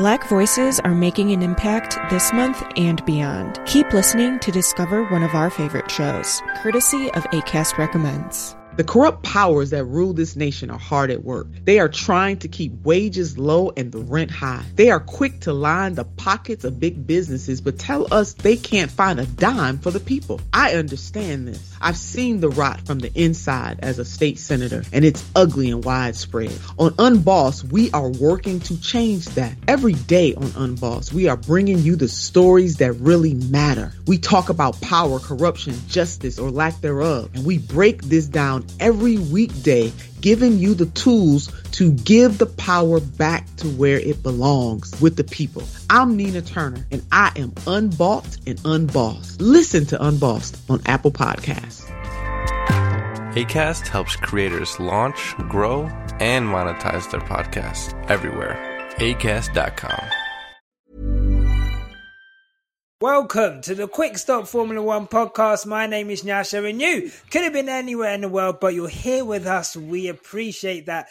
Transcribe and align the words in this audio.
Black 0.00 0.26
voices 0.28 0.80
are 0.80 0.94
making 0.94 1.30
an 1.30 1.42
impact 1.42 1.98
this 2.08 2.32
month 2.32 2.64
and 2.78 3.04
beyond. 3.04 3.60
Keep 3.66 3.92
listening 3.92 4.38
to 4.38 4.50
discover 4.50 5.04
one 5.04 5.22
of 5.22 5.34
our 5.34 5.50
favorite 5.50 5.90
shows, 5.90 6.40
courtesy 6.62 7.10
of 7.12 7.24
ACAST 7.24 7.76
Recommends. 7.76 8.56
The 8.80 8.84
corrupt 8.84 9.22
powers 9.22 9.68
that 9.70 9.84
rule 9.84 10.14
this 10.14 10.36
nation 10.36 10.70
are 10.70 10.78
hard 10.78 11.10
at 11.10 11.22
work. 11.22 11.48
They 11.66 11.80
are 11.80 11.88
trying 11.90 12.38
to 12.38 12.48
keep 12.48 12.72
wages 12.82 13.36
low 13.36 13.74
and 13.76 13.92
the 13.92 13.98
rent 13.98 14.30
high. 14.30 14.64
They 14.74 14.88
are 14.90 15.00
quick 15.00 15.40
to 15.40 15.52
line 15.52 15.96
the 15.96 16.06
pockets 16.06 16.64
of 16.64 16.80
big 16.80 17.06
businesses, 17.06 17.60
but 17.60 17.78
tell 17.78 18.10
us 18.10 18.32
they 18.32 18.56
can't 18.56 18.90
find 18.90 19.20
a 19.20 19.26
dime 19.26 19.80
for 19.80 19.90
the 19.90 20.00
people. 20.00 20.40
I 20.54 20.76
understand 20.76 21.46
this. 21.46 21.76
I've 21.78 21.98
seen 21.98 22.40
the 22.40 22.48
rot 22.48 22.80
from 22.86 23.00
the 23.00 23.12
inside 23.14 23.80
as 23.82 23.98
a 23.98 24.04
state 24.06 24.38
senator, 24.38 24.82
and 24.94 25.04
it's 25.04 25.22
ugly 25.36 25.70
and 25.70 25.84
widespread. 25.84 26.58
On 26.78 26.92
Unboss, 26.92 27.62
we 27.62 27.90
are 27.90 28.08
working 28.08 28.60
to 28.60 28.80
change 28.80 29.26
that. 29.34 29.56
Every 29.68 29.92
day 29.92 30.34
on 30.34 30.44
Unboss, 30.52 31.12
we 31.12 31.28
are 31.28 31.36
bringing 31.36 31.80
you 31.80 31.96
the 31.96 32.08
stories 32.08 32.78
that 32.78 32.94
really 32.94 33.34
matter. 33.34 33.92
We 34.06 34.16
talk 34.16 34.48
about 34.48 34.80
power, 34.80 35.18
corruption, 35.18 35.74
justice, 35.86 36.38
or 36.38 36.50
lack 36.50 36.80
thereof, 36.80 37.28
and 37.34 37.44
we 37.44 37.58
break 37.58 38.04
this 38.04 38.24
down 38.24 38.64
every 38.78 39.18
weekday, 39.18 39.92
giving 40.20 40.58
you 40.58 40.74
the 40.74 40.86
tools 40.86 41.50
to 41.72 41.92
give 41.92 42.38
the 42.38 42.46
power 42.46 43.00
back 43.00 43.46
to 43.56 43.68
where 43.68 43.98
it 43.98 44.22
belongs 44.22 45.00
with 45.00 45.16
the 45.16 45.24
people. 45.24 45.62
I'm 45.88 46.16
Nina 46.16 46.42
Turner, 46.42 46.86
and 46.90 47.02
I 47.10 47.32
am 47.36 47.52
unbought 47.66 48.38
and 48.46 48.60
unbossed. 48.64 49.40
Listen 49.40 49.86
to 49.86 50.04
Unbossed 50.04 50.58
on 50.70 50.80
Apple 50.86 51.10
Podcasts. 51.12 51.88
ACAST 53.34 53.86
helps 53.86 54.16
creators 54.16 54.80
launch, 54.80 55.36
grow, 55.48 55.84
and 56.18 56.46
monetize 56.46 57.10
their 57.10 57.20
podcasts 57.20 57.94
everywhere. 58.10 58.58
ACAST.com. 58.98 60.19
Welcome 63.00 63.62
to 63.62 63.74
the 63.74 63.88
Quick 63.88 64.18
Stop 64.18 64.46
Formula 64.46 64.82
One 64.82 65.06
podcast. 65.06 65.64
My 65.64 65.86
name 65.86 66.10
is 66.10 66.22
Nyasha, 66.22 66.68
and 66.68 66.82
you 66.82 67.10
could 67.30 67.44
have 67.44 67.54
been 67.54 67.70
anywhere 67.70 68.12
in 68.12 68.20
the 68.20 68.28
world, 68.28 68.60
but 68.60 68.74
you're 68.74 68.90
here 68.90 69.24
with 69.24 69.46
us. 69.46 69.74
We 69.74 70.08
appreciate 70.08 70.84
that. 70.84 71.08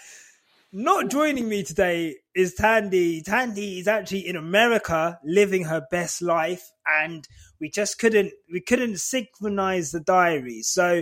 Not 0.72 1.10
joining 1.10 1.50
me 1.50 1.64
today 1.64 2.18
is 2.36 2.54
Thandie. 2.54 3.24
Thandie 3.24 3.80
is 3.80 3.88
actually 3.88 4.28
in 4.28 4.36
America 4.36 5.18
living 5.26 5.64
her 5.64 5.82
best 5.90 6.22
life, 6.22 6.70
and 7.02 7.28
we 7.60 7.72
just 7.72 7.98
couldn't 7.98 8.34
we 8.54 8.62
couldn't 8.62 9.00
synchronize 9.00 9.90
the 9.90 10.00
diaries. 10.00 10.68
So 10.68 11.02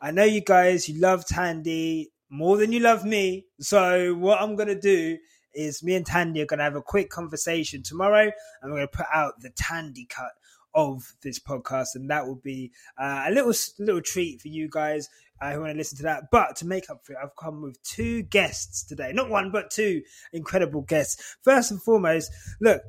I 0.00 0.10
know 0.10 0.24
you 0.24 0.40
guys 0.40 0.88
you 0.88 1.00
love 1.00 1.26
Thandie 1.26 2.06
more 2.28 2.56
than 2.56 2.72
you 2.72 2.80
love 2.80 3.04
me. 3.04 3.46
So 3.60 4.16
what 4.16 4.42
I'm 4.42 4.56
gonna 4.56 4.80
do 4.80 5.16
is 5.54 5.82
me 5.82 5.94
and 5.94 6.06
Thandie 6.06 6.42
are 6.42 6.46
going 6.46 6.58
to 6.58 6.64
have 6.64 6.76
a 6.76 6.82
quick 6.82 7.10
conversation 7.10 7.82
tomorrow, 7.82 8.30
and 8.62 8.72
we're 8.72 8.78
going 8.78 8.88
to 8.88 8.96
put 8.96 9.06
out 9.12 9.40
the 9.40 9.50
Thandie 9.50 10.08
cut 10.08 10.32
of 10.74 11.14
this 11.22 11.38
podcast, 11.38 11.94
and 11.94 12.10
that 12.10 12.26
will 12.26 12.40
be 12.42 12.70
uh, 12.98 13.24
a 13.26 13.30
little 13.30 13.54
little 13.78 14.02
treat 14.02 14.40
for 14.40 14.48
you 14.48 14.68
guys 14.70 15.08
uh, 15.40 15.52
who 15.52 15.60
want 15.60 15.72
to 15.72 15.78
listen 15.78 15.96
to 15.96 16.04
that. 16.04 16.24
But 16.30 16.56
to 16.56 16.66
make 16.66 16.90
up 16.90 17.04
for 17.04 17.14
it, 17.14 17.18
I've 17.22 17.36
come 17.36 17.62
with 17.62 17.82
two 17.82 18.22
guests 18.22 18.84
today, 18.84 19.12
not 19.12 19.30
one 19.30 19.50
but 19.50 19.70
two 19.70 20.02
incredible 20.32 20.82
guests. 20.82 21.36
First 21.42 21.70
and 21.70 21.82
foremost, 21.82 22.30
look, 22.60 22.82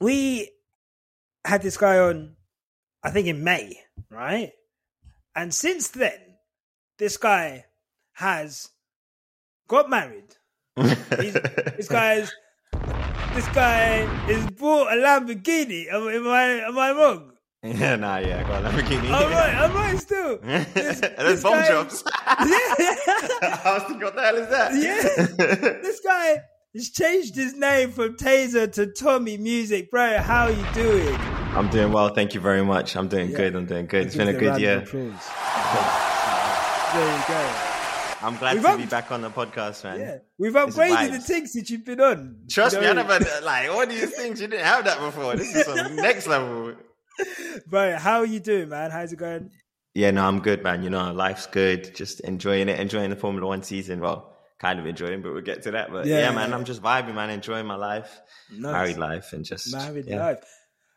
we 0.00 0.50
had 1.44 1.62
this 1.62 1.76
guy 1.76 1.98
on, 1.98 2.36
I 3.02 3.10
think 3.10 3.26
in 3.26 3.44
May, 3.44 3.78
right? 4.10 4.52
And 5.34 5.52
since 5.52 5.88
then, 5.88 6.18
this 6.98 7.16
guy 7.16 7.66
has 8.14 8.68
got 9.68 9.88
married 9.88 10.36
this 10.76 11.88
guy's 11.88 12.32
this 13.34 13.48
guy 13.48 14.28
is 14.28 14.46
bought 14.52 14.92
a 14.92 14.96
Lamborghini. 14.96 15.92
Am, 15.92 16.08
am 16.08 16.28
I 16.28 16.44
am 16.66 16.78
I 16.78 16.92
wrong? 16.92 17.32
Yeah, 17.62 17.96
nah, 17.96 18.16
yeah, 18.18 18.40
I 18.40 18.42
got 18.48 18.64
a 18.64 18.68
Lamborghini. 18.68 19.10
I'm 19.10 19.30
right, 19.30 19.54
I'm 19.54 19.74
right 19.74 19.98
still. 19.98 20.38
This, 20.42 21.00
There's 21.00 21.42
bomb 21.42 21.52
guy, 21.52 21.68
drops. 21.68 22.02
yeah. 22.26 22.34
I 22.38 23.74
was 23.74 23.82
thinking, 23.82 24.02
what 24.02 24.14
the 24.16 24.22
hell 24.22 24.36
is 24.36 24.48
that? 24.48 24.74
Yeah. 24.74 25.78
this 25.82 26.00
guy 26.00 26.40
has 26.74 26.90
changed 26.90 27.36
his 27.36 27.54
name 27.54 27.92
from 27.92 28.16
Taser 28.16 28.72
to 28.72 28.86
Tomi 28.86 29.36
Music. 29.36 29.90
Bro, 29.90 30.18
how 30.18 30.44
are 30.44 30.50
you 30.50 30.66
doing? 30.72 31.14
I'm 31.54 31.68
doing 31.68 31.92
well, 31.92 32.08
thank 32.08 32.34
you 32.34 32.40
very 32.40 32.64
much. 32.64 32.96
I'm 32.96 33.08
doing 33.08 33.30
yeah. 33.30 33.36
good, 33.36 33.54
I'm 33.54 33.66
doing 33.66 33.86
good. 33.86 34.06
It's 34.06 34.16
been 34.16 34.28
a 34.28 34.32
good 34.32 34.58
year. 34.58 34.80
There 34.80 35.04
you 37.16 37.24
go. 37.28 37.71
I'm 38.22 38.36
glad 38.36 38.54
we've 38.54 38.62
to 38.62 38.68
up- 38.70 38.78
be 38.78 38.86
back 38.86 39.10
on 39.10 39.20
the 39.20 39.30
podcast, 39.30 39.84
man. 39.84 40.00
Yeah, 40.00 40.18
we've 40.38 40.52
upgraded 40.52 41.12
the 41.12 41.18
things 41.18 41.52
that 41.54 41.68
you've 41.70 41.84
been 41.84 42.00
on. 42.00 42.44
Trust 42.48 42.76
you 42.76 42.80
know? 42.80 42.94
me, 42.94 43.00
I 43.00 43.02
never 43.02 43.44
like 43.44 43.68
all 43.68 43.86
these 43.86 44.10
things. 44.14 44.40
You 44.40 44.48
didn't 44.48 44.64
have 44.64 44.84
that 44.84 45.00
before. 45.00 45.36
This 45.36 45.54
is 45.54 45.66
some 45.66 45.96
next 46.08 46.26
level. 46.26 46.74
Bro, 47.66 47.96
how 47.96 48.20
are 48.20 48.26
you 48.26 48.40
doing, 48.40 48.68
man? 48.68 48.90
How's 48.90 49.12
it 49.12 49.16
going? 49.16 49.50
Yeah, 49.94 50.10
no, 50.10 50.26
I'm 50.26 50.40
good, 50.40 50.62
man. 50.62 50.82
You 50.82 50.90
know, 50.90 51.12
life's 51.12 51.46
good. 51.46 51.94
Just 51.94 52.20
enjoying 52.20 52.68
it, 52.68 52.80
enjoying 52.80 53.10
the 53.10 53.16
Formula 53.16 53.46
One 53.46 53.62
season. 53.62 54.00
Well, 54.00 54.34
kind 54.58 54.78
of 54.78 54.86
enjoying, 54.86 55.20
but 55.20 55.32
we'll 55.32 55.42
get 55.42 55.62
to 55.64 55.72
that. 55.72 55.90
But 55.90 56.06
yeah, 56.06 56.20
yeah 56.20 56.30
man, 56.32 56.54
I'm 56.54 56.64
just 56.64 56.80
vibing, 56.80 57.14
man. 57.14 57.28
Enjoying 57.28 57.66
my 57.66 57.74
life, 57.74 58.20
nice. 58.50 58.72
married 58.72 58.98
life, 58.98 59.32
and 59.32 59.44
just 59.44 59.72
married 59.72 60.06
yeah. 60.06 60.24
life. 60.24 60.44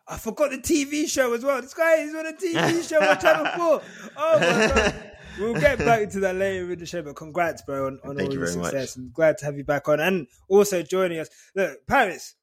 I 0.07 0.17
forgot 0.17 0.51
the 0.51 0.59
TV 0.59 1.09
show 1.09 1.33
as 1.33 1.43
well. 1.43 1.61
This 1.61 1.73
guy 1.73 1.95
is 1.95 2.13
on 2.13 2.27
a 2.27 2.33
TV 2.33 2.87
show 2.89 3.01
on 3.01 3.19
Channel 3.19 3.45
Four. 3.57 3.81
Oh 4.15 4.39
my 4.39 4.67
god 4.67 5.11
we'll 5.39 5.53
get 5.59 5.79
back 5.79 6.09
to 6.11 6.19
that 6.21 6.35
later 6.35 6.71
in 6.71 6.79
the 6.79 6.85
show, 6.85 7.01
but 7.01 7.15
congrats, 7.15 7.61
bro, 7.61 7.87
on, 7.87 7.99
on 8.03 8.19
all 8.21 8.33
your 8.33 8.47
success. 8.47 8.95
I'm 8.95 9.11
glad 9.11 9.37
to 9.39 9.45
have 9.45 9.57
you 9.57 9.63
back 9.63 9.87
on. 9.87 9.99
And 9.99 10.27
also 10.47 10.81
joining 10.83 11.19
us. 11.19 11.29
Look, 11.55 11.85
Paris, 11.87 12.35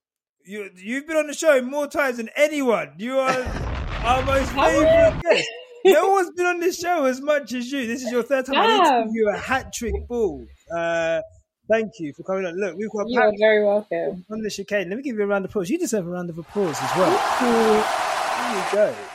you, 0.45 0.71
you've 0.77 1.07
been 1.07 1.17
on 1.17 1.27
the 1.27 1.35
show 1.35 1.61
more 1.63 1.87
times 1.87 2.17
than 2.19 2.31
anyone. 2.37 2.93
You 2.99 3.19
are 3.19 3.31
our 4.05 4.23
most 4.25 4.51
favorite 4.53 5.23
guest. 5.23 5.49
No 5.85 6.11
one's 6.11 6.31
been 6.31 6.47
on 6.47 6.61
this 6.61 6.79
show 6.79 7.07
as 7.07 7.21
much 7.21 7.53
as 7.53 7.71
you. 7.73 7.87
This 7.87 8.05
is 8.05 8.13
your 8.13 8.23
third 8.23 8.47
time. 8.47 8.57
I 8.57 8.67
need 8.79 8.85
to 8.85 9.05
give 9.07 9.15
you 9.15 9.31
a 9.35 9.37
hat 9.37 9.73
trick 9.73 9.95
ball. 10.09 10.45
Uh, 10.73 11.21
thank 11.69 11.91
you 11.99 12.13
for 12.13 12.23
coming 12.23 12.47
on. 12.47 12.55
Look, 12.57 12.77
we've 12.77 12.91
got 12.91 13.09
you 13.09 13.21
are 13.21 13.33
very 13.39 13.65
welcome 13.65 14.25
on 14.31 14.43
the 14.43 14.51
chicane. 14.51 14.89
Let 14.89 14.97
me 14.97 15.03
give 15.03 15.17
you 15.17 15.23
a 15.23 15.27
round 15.27 15.45
of 15.45 15.51
applause. 15.51 15.71
You 15.71 15.79
deserve 15.79 16.07
a 16.07 16.11
round 16.11 16.31
of 16.31 16.39
applause 16.39 16.77
as 16.81 16.97
well. 16.97 17.11
There 17.41 18.57
you 18.57 18.73
go. 18.73 19.12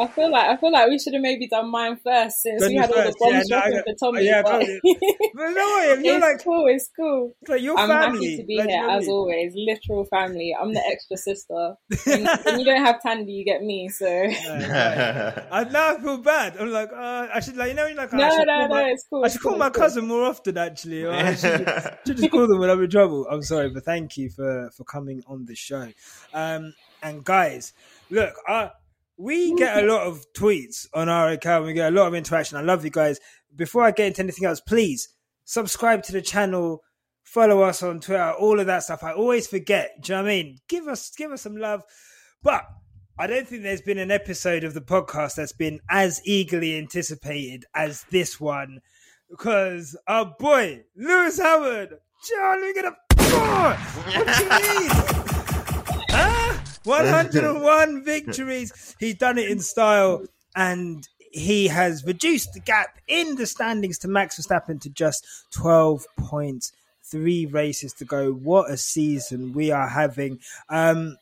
I 0.00 0.06
feel 0.06 0.30
like 0.30 0.48
I 0.48 0.56
feel 0.56 0.72
like 0.72 0.88
we 0.88 0.98
should 0.98 1.12
have 1.12 1.22
maybe 1.22 1.46
done 1.46 1.70
mine 1.70 1.98
first 2.02 2.42
since 2.42 2.66
we 2.66 2.76
had 2.76 2.90
all 2.90 3.04
the 3.04 3.14
bombs 3.18 3.46
yeah, 3.48 3.60
dropping 3.60 3.76
no, 3.76 3.82
for 3.82 3.94
Tomi. 3.94 4.24
Yeah, 4.24 4.42
but, 4.42 4.60
but 5.34 5.50
no, 5.50 5.96
you're 6.02 6.16
it's 6.16 6.22
like 6.22 6.44
cool. 6.44 6.66
It's 6.68 6.90
cool. 6.96 7.36
Like 7.46 7.60
your 7.60 7.78
I'm 7.78 7.88
family. 7.88 8.26
happy 8.26 8.36
to 8.38 8.44
be 8.44 8.56
like, 8.56 8.68
here 8.68 8.88
as 8.88 9.08
always. 9.08 9.52
Literal 9.54 10.06
family. 10.06 10.56
I'm 10.58 10.72
the 10.72 10.82
extra 10.90 11.16
sister. 11.16 11.74
when, 12.06 12.26
when 12.44 12.60
you 12.60 12.64
don't 12.70 12.84
have 12.84 12.96
Thandie, 13.04 13.36
you 13.36 13.44
get 13.44 13.62
me. 13.62 13.88
So 13.90 14.06
I 14.06 15.66
now 15.70 15.96
feel 15.98 16.18
bad. 16.18 16.56
I'm 16.58 16.70
like, 16.70 16.90
uh, 16.92 17.28
I 17.34 17.40
should 17.40 17.56
like 17.56 17.68
you 17.68 17.74
know, 17.74 17.88
like 17.94 18.12
no, 18.12 18.28
no, 18.28 18.44
no, 18.44 18.68
my, 18.68 18.84
it's 18.90 19.06
cool. 19.08 19.24
I 19.24 19.28
should 19.28 19.42
call 19.42 19.52
cool, 19.52 19.58
my 19.58 19.70
cousin 19.70 20.06
more 20.06 20.24
often 20.24 20.56
actually. 20.56 21.04
Or 21.04 21.12
I 21.12 21.34
should, 21.34 21.68
should 22.06 22.16
just 22.16 22.30
call 22.30 22.48
them 22.48 22.58
when 22.58 22.70
I'm 22.70 22.82
in 22.82 22.90
trouble. 22.90 23.26
I'm 23.30 23.42
sorry, 23.42 23.68
but 23.68 23.84
thank 23.84 24.16
you 24.16 24.30
for 24.30 24.70
for 24.74 24.84
coming 24.84 25.22
on 25.26 25.44
the 25.44 25.54
show. 25.54 25.88
Um, 26.32 26.74
and 27.02 27.24
guys, 27.24 27.72
look, 28.10 28.34
I 28.46 28.70
we 29.20 29.54
get 29.54 29.84
a 29.84 29.86
lot 29.86 30.06
of 30.06 30.24
tweets 30.32 30.86
on 30.94 31.10
our 31.10 31.28
account. 31.28 31.66
We 31.66 31.74
get 31.74 31.92
a 31.92 31.96
lot 31.96 32.06
of 32.08 32.14
interaction. 32.14 32.56
I 32.56 32.62
love 32.62 32.84
you 32.84 32.90
guys. 32.90 33.20
Before 33.54 33.82
I 33.82 33.90
get 33.90 34.06
into 34.06 34.22
anything 34.22 34.46
else, 34.46 34.60
please 34.60 35.10
subscribe 35.44 36.02
to 36.04 36.12
the 36.12 36.22
channel, 36.22 36.82
follow 37.22 37.60
us 37.62 37.82
on 37.82 38.00
Twitter, 38.00 38.32
all 38.32 38.58
of 38.58 38.66
that 38.66 38.82
stuff. 38.82 39.02
I 39.02 39.12
always 39.12 39.46
forget. 39.46 40.00
Do 40.00 40.12
you 40.12 40.16
know 40.16 40.22
what 40.22 40.30
I 40.30 40.34
mean? 40.34 40.58
Give 40.68 40.88
us 40.88 41.10
give 41.10 41.32
us 41.32 41.42
some 41.42 41.56
love. 41.56 41.82
But 42.42 42.64
I 43.18 43.26
don't 43.26 43.46
think 43.46 43.62
there's 43.62 43.82
been 43.82 43.98
an 43.98 44.10
episode 44.10 44.64
of 44.64 44.72
the 44.72 44.80
podcast 44.80 45.34
that's 45.34 45.52
been 45.52 45.80
as 45.90 46.22
eagerly 46.24 46.78
anticipated 46.78 47.66
as 47.74 48.04
this 48.10 48.40
one. 48.40 48.80
Because 49.28 49.96
our 50.06 50.34
boy, 50.38 50.84
Lewis 50.96 51.38
Howard, 51.38 51.98
John, 52.26 52.60
we're 52.60 52.74
gonna 52.74 52.96
what 54.16 54.26
do 54.26 54.44
you 54.44 55.28
mean? 55.28 55.39
101 56.84 58.04
victories. 58.04 58.96
He's 58.98 59.16
done 59.16 59.38
it 59.38 59.50
in 59.50 59.60
style 59.60 60.24
and 60.56 61.06
he 61.30 61.68
has 61.68 62.04
reduced 62.04 62.52
the 62.52 62.60
gap 62.60 62.98
in 63.06 63.36
the 63.36 63.46
standings 63.46 63.98
to 63.98 64.08
Max 64.08 64.40
Verstappen 64.40 64.80
to 64.80 64.90
just 64.90 65.26
12 65.52 66.06
points. 66.18 66.72
Three 67.04 67.46
races 67.46 67.92
to 67.94 68.04
go. 68.04 68.32
What 68.32 68.70
a 68.70 68.76
season 68.76 69.52
we 69.52 69.72
are 69.72 69.88
having. 69.88 70.38
Um, 70.68 71.16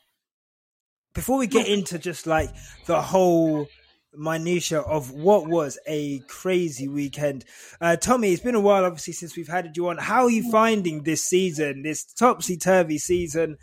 before 1.13 1.39
we 1.39 1.47
get 1.47 1.67
into 1.67 1.97
just 1.97 2.27
like 2.27 2.49
the 2.85 3.01
whole 3.01 3.67
minutia 4.15 4.79
of 4.79 5.11
what 5.11 5.47
was 5.47 5.79
a 5.87 6.19
crazy 6.27 6.87
weekend. 6.87 7.45
Uh, 7.79 7.95
Tomi, 7.95 8.31
it's 8.31 8.41
been 8.41 8.55
a 8.55 8.59
while, 8.59 8.85
obviously, 8.85 9.13
since 9.13 9.35
we've 9.35 9.47
had 9.47 9.75
you 9.75 9.89
on. 9.89 9.97
How 9.97 10.23
are 10.23 10.29
you 10.29 10.51
finding 10.51 11.03
this 11.03 11.23
season, 11.23 11.83
this 11.83 12.03
topsy 12.05 12.57
turvy 12.57 12.97
season? 12.97 13.57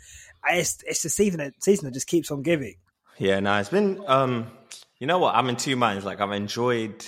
It's 0.49 0.83
it's 0.85 1.03
the 1.03 1.09
season 1.09 1.39
that 1.39 1.53
season 1.63 1.85
that 1.85 1.93
just 1.93 2.07
keeps 2.07 2.31
on 2.31 2.41
giving. 2.41 2.75
Yeah, 3.17 3.39
no, 3.39 3.57
it's 3.57 3.69
been 3.69 4.03
um, 4.07 4.51
you 4.99 5.07
know 5.07 5.19
what? 5.19 5.35
I'm 5.35 5.49
in 5.49 5.55
two 5.55 5.75
minds. 5.75 6.05
Like 6.05 6.21
I've 6.21 6.31
enjoyed 6.31 7.05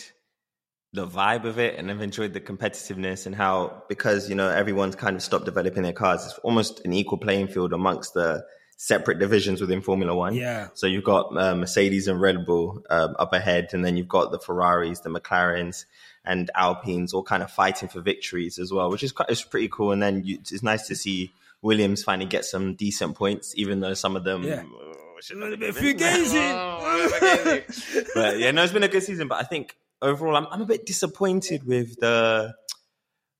the 0.93 1.05
vibe 1.05 1.45
of 1.45 1.59
it, 1.59 1.77
and 1.77 1.91
I've 1.91 2.01
enjoyed 2.01 2.33
the 2.33 2.41
competitiveness 2.41 3.25
and 3.25 3.35
how 3.35 3.83
because 3.89 4.29
you 4.29 4.35
know 4.35 4.49
everyone's 4.49 4.95
kind 4.95 5.15
of 5.15 5.21
stopped 5.21 5.45
developing 5.45 5.83
their 5.83 5.93
cars. 5.93 6.25
It's 6.25 6.37
almost 6.39 6.85
an 6.85 6.93
equal 6.93 7.17
playing 7.17 7.47
field 7.47 7.73
amongst 7.73 8.13
the 8.13 8.45
separate 8.77 9.19
divisions 9.19 9.59
within 9.59 9.81
Formula 9.81 10.15
One. 10.15 10.33
Yeah. 10.33 10.69
So 10.73 10.87
you've 10.87 11.03
got 11.03 11.35
uh, 11.37 11.53
Mercedes 11.53 12.07
and 12.07 12.19
Red 12.19 12.45
Bull 12.45 12.81
um, 12.89 13.15
up 13.19 13.33
ahead, 13.33 13.69
and 13.73 13.83
then 13.83 13.97
you've 13.97 14.07
got 14.07 14.31
the 14.31 14.39
Ferraris, 14.39 15.01
the 15.01 15.09
McLarens, 15.09 15.85
and 16.25 16.49
Alpines 16.55 17.13
all 17.13 17.23
kind 17.23 17.43
of 17.43 17.51
fighting 17.51 17.89
for 17.89 18.01
victories 18.01 18.57
as 18.57 18.71
well, 18.71 18.89
which 18.89 19.03
is 19.03 19.11
quite 19.11 19.29
it's 19.29 19.43
pretty 19.43 19.67
cool. 19.67 19.91
And 19.91 20.01
then 20.01 20.23
you, 20.23 20.39
it's 20.39 20.63
nice 20.63 20.87
to 20.87 20.95
see 20.95 21.31
Williams 21.61 22.03
finally 22.03 22.27
gets 22.27 22.50
some 22.50 22.75
decent 22.75 23.15
points, 23.15 23.53
even 23.56 23.79
though 23.79 23.94
some 23.94 24.15
of 24.15 24.23
them. 24.23 24.44
Yeah. 24.44 24.63
Uh, 24.63 24.94
oh, 25.33 25.53
a 25.53 25.57
bit 25.57 25.75
fugazi. 25.75 26.39
But 28.13 28.39
yeah, 28.39 28.51
no, 28.51 28.63
it's 28.63 28.73
been 28.73 28.83
a 28.83 28.88
good 28.88 29.03
season. 29.03 29.27
But 29.27 29.41
I 29.41 29.44
think 29.44 29.75
overall, 30.01 30.35
I'm 30.38 30.47
I'm 30.51 30.61
a 30.61 30.65
bit 30.65 30.85
disappointed 30.85 31.65
with 31.65 32.00
the, 32.00 32.53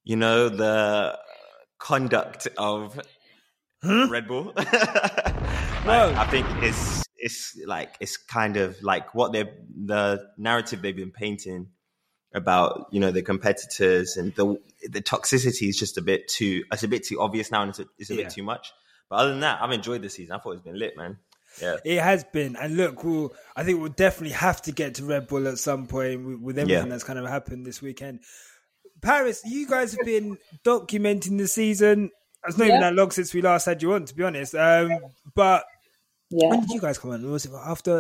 you 0.04 0.16
know, 0.16 0.50
the 0.50 1.18
conduct 1.78 2.48
of 2.58 3.00
Red 3.84 4.28
Bull. 4.28 4.54
like, 4.56 5.88
I 5.88 6.28
think 6.30 6.48
it's 6.62 7.06
it's 7.18 7.58
like 7.66 7.96
it's 8.00 8.18
kind 8.18 8.58
of 8.58 8.82
like 8.84 9.16
what 9.16 9.32
they 9.32 9.50
the 9.86 10.28
narrative 10.38 10.82
they've 10.82 10.96
been 10.96 11.12
painting 11.12 11.68
about 12.34 12.88
you 12.92 13.00
know 13.00 13.12
the 13.12 13.22
competitors 13.22 14.18
and 14.18 14.36
the 14.36 14.60
the 14.90 15.02
toxicity 15.02 15.68
is 15.68 15.78
just 15.78 15.98
a 15.98 16.02
bit 16.02 16.28
too 16.28 16.64
it's 16.72 16.84
a 16.84 16.88
bit 16.88 17.04
too 17.04 17.20
obvious 17.20 17.52
now 17.52 17.64
and 17.64 17.70
it's 17.70 17.80
a, 17.80 17.86
it's 17.98 18.10
a 18.12 18.16
yeah. 18.16 18.24
bit 18.24 18.32
too 18.32 18.44
much. 18.44 18.72
But 19.10 19.18
other 19.18 19.32
than 19.32 19.40
that, 19.40 19.62
I've 19.62 19.72
enjoyed 19.72 20.04
the 20.04 20.10
season. 20.10 20.36
I 20.36 20.40
thought 20.40 20.52
it's 20.52 20.62
been 20.62 20.78
lit, 20.78 20.96
man. 20.96 21.18
Yeah, 21.62 21.78
it 21.84 22.00
has 22.00 22.24
been. 22.26 22.56
And 22.56 22.78
look, 22.78 23.04
we'll, 23.04 23.34
I 23.56 23.64
think 23.64 23.80
we'll 23.80 23.90
definitely 23.90 24.36
have 24.36 24.62
to 24.64 24.72
get 24.72 24.96
to 24.96 25.06
Red 25.06 25.28
Bull 25.28 25.48
at 25.48 25.58
some 25.58 25.88
point 25.88 26.24
with, 26.24 26.40
with 26.40 26.60
everything 26.60 26.86
yeah. 26.86 26.90
that's 26.90 27.04
kind 27.04 27.18
of 27.18 27.28
happened 27.28 27.66
this 27.66 27.82
weekend. 27.82 28.20
Paris, 29.02 29.42
you 29.46 29.68
guys 29.68 29.94
have 29.94 30.06
been 30.06 30.38
documenting 30.64 31.38
the 31.38 31.48
season. 31.48 32.12
It's 32.48 32.58
not 32.58 32.68
yeah. 32.68 32.74
even 32.76 32.82
that 32.82 32.94
long 32.94 33.12
since 33.12 33.34
we 33.34 33.42
last 33.42 33.66
had 33.66 33.82
you 33.82 33.94
on, 33.94 34.06
to 34.06 34.16
be 34.16 34.24
honest. 34.24 34.54
Um, 34.54 34.92
but 35.34 35.66
yeah. 36.30 36.50
when 36.50 36.62
did 36.62 36.70
you 36.70 36.82
guys 36.82 37.00
come 37.00 37.12
on? 37.12 37.30
Was 37.32 37.46
it 37.46 37.52
after? 37.54 37.92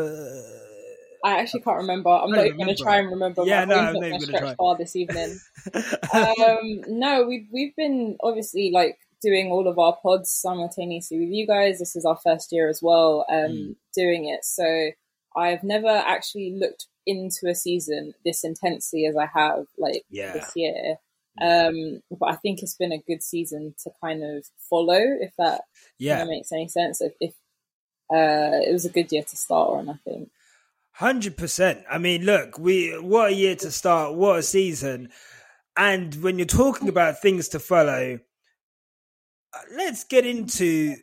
I 1.24 1.40
actually 1.40 1.62
can't 1.62 1.78
remember. 1.78 2.10
I'm 2.10 2.32
not 2.32 2.46
even 2.46 2.58
going 2.58 2.76
to 2.76 2.82
try 2.82 2.98
and 2.98 3.10
remember. 3.10 3.44
Yeah, 3.46 3.66
no, 3.66 3.76
I'm 3.76 3.94
not 3.94 4.02
going 4.02 4.20
to 4.20 4.28
try. 4.28 4.56
Far 4.56 4.78
this 4.78 4.96
evening. 4.96 5.40
um, 6.14 6.82
no, 6.88 7.26
we've 7.28 7.48
we've 7.52 7.76
been 7.76 8.18
obviously 8.24 8.72
like 8.72 8.98
doing 9.22 9.52
all 9.52 9.68
of 9.68 9.78
our 9.78 9.98
pods 10.02 10.32
simultaneously 10.32 11.20
with 11.20 11.30
you 11.30 11.46
guys. 11.46 11.80
This 11.80 11.96
is 11.96 12.06
our 12.06 12.18
first 12.24 12.52
year 12.52 12.70
as 12.70 12.82
well, 12.82 13.26
um, 13.30 13.52
mm. 13.52 13.76
doing 13.94 14.30
it. 14.30 14.46
So 14.46 14.92
I've 15.36 15.64
never 15.64 15.90
actually 15.90 16.56
looked 16.58 16.88
into 17.06 17.48
a 17.48 17.56
season 17.56 18.14
this 18.24 18.44
intensely 18.44 19.06
as 19.06 19.18
I 19.18 19.28
have 19.34 19.66
like 19.78 20.04
yeah. 20.10 20.34
this 20.34 20.52
year. 20.56 20.98
Um, 21.42 22.02
but 22.12 22.32
I 22.32 22.36
think 22.36 22.62
it's 22.62 22.76
been 22.76 22.92
a 22.92 22.98
good 22.98 23.24
season 23.24 23.74
to 23.84 23.92
kind 24.02 24.24
of 24.24 24.46
follow, 24.70 25.00
if 25.00 25.34
that 25.38 25.62
yeah 25.98 26.18
kind 26.18 26.24
of 26.24 26.30
makes 26.30 26.52
any 26.52 26.68
sense. 26.68 27.02
If, 27.02 27.14
if 27.20 27.32
uh, 28.12 28.60
it 28.68 28.74
was 28.74 28.86
a 28.86 28.90
good 28.90 29.12
year 29.12 29.24
to 29.24 29.38
start 29.38 29.70
on, 29.70 29.90
I 29.90 30.00
think. 30.04 30.30
Hundred 31.00 31.38
percent. 31.38 31.86
I 31.90 31.98
mean, 31.98 32.26
look, 32.26 32.60
we 32.60 32.90
what 33.00 33.30
a 33.30 33.34
year 33.34 33.56
to 33.56 33.72
start, 33.72 34.16
what 34.16 34.40
a 34.40 34.44
season. 34.44 35.08
And 35.78 36.14
when 36.22 36.38
you're 36.38 36.46
talking 36.46 36.90
about 36.90 37.22
things 37.22 37.48
to 37.50 37.60
follow, 37.60 38.20
uh, 39.54 39.58
let's 39.78 40.04
get 40.04 40.26
into 40.26 40.98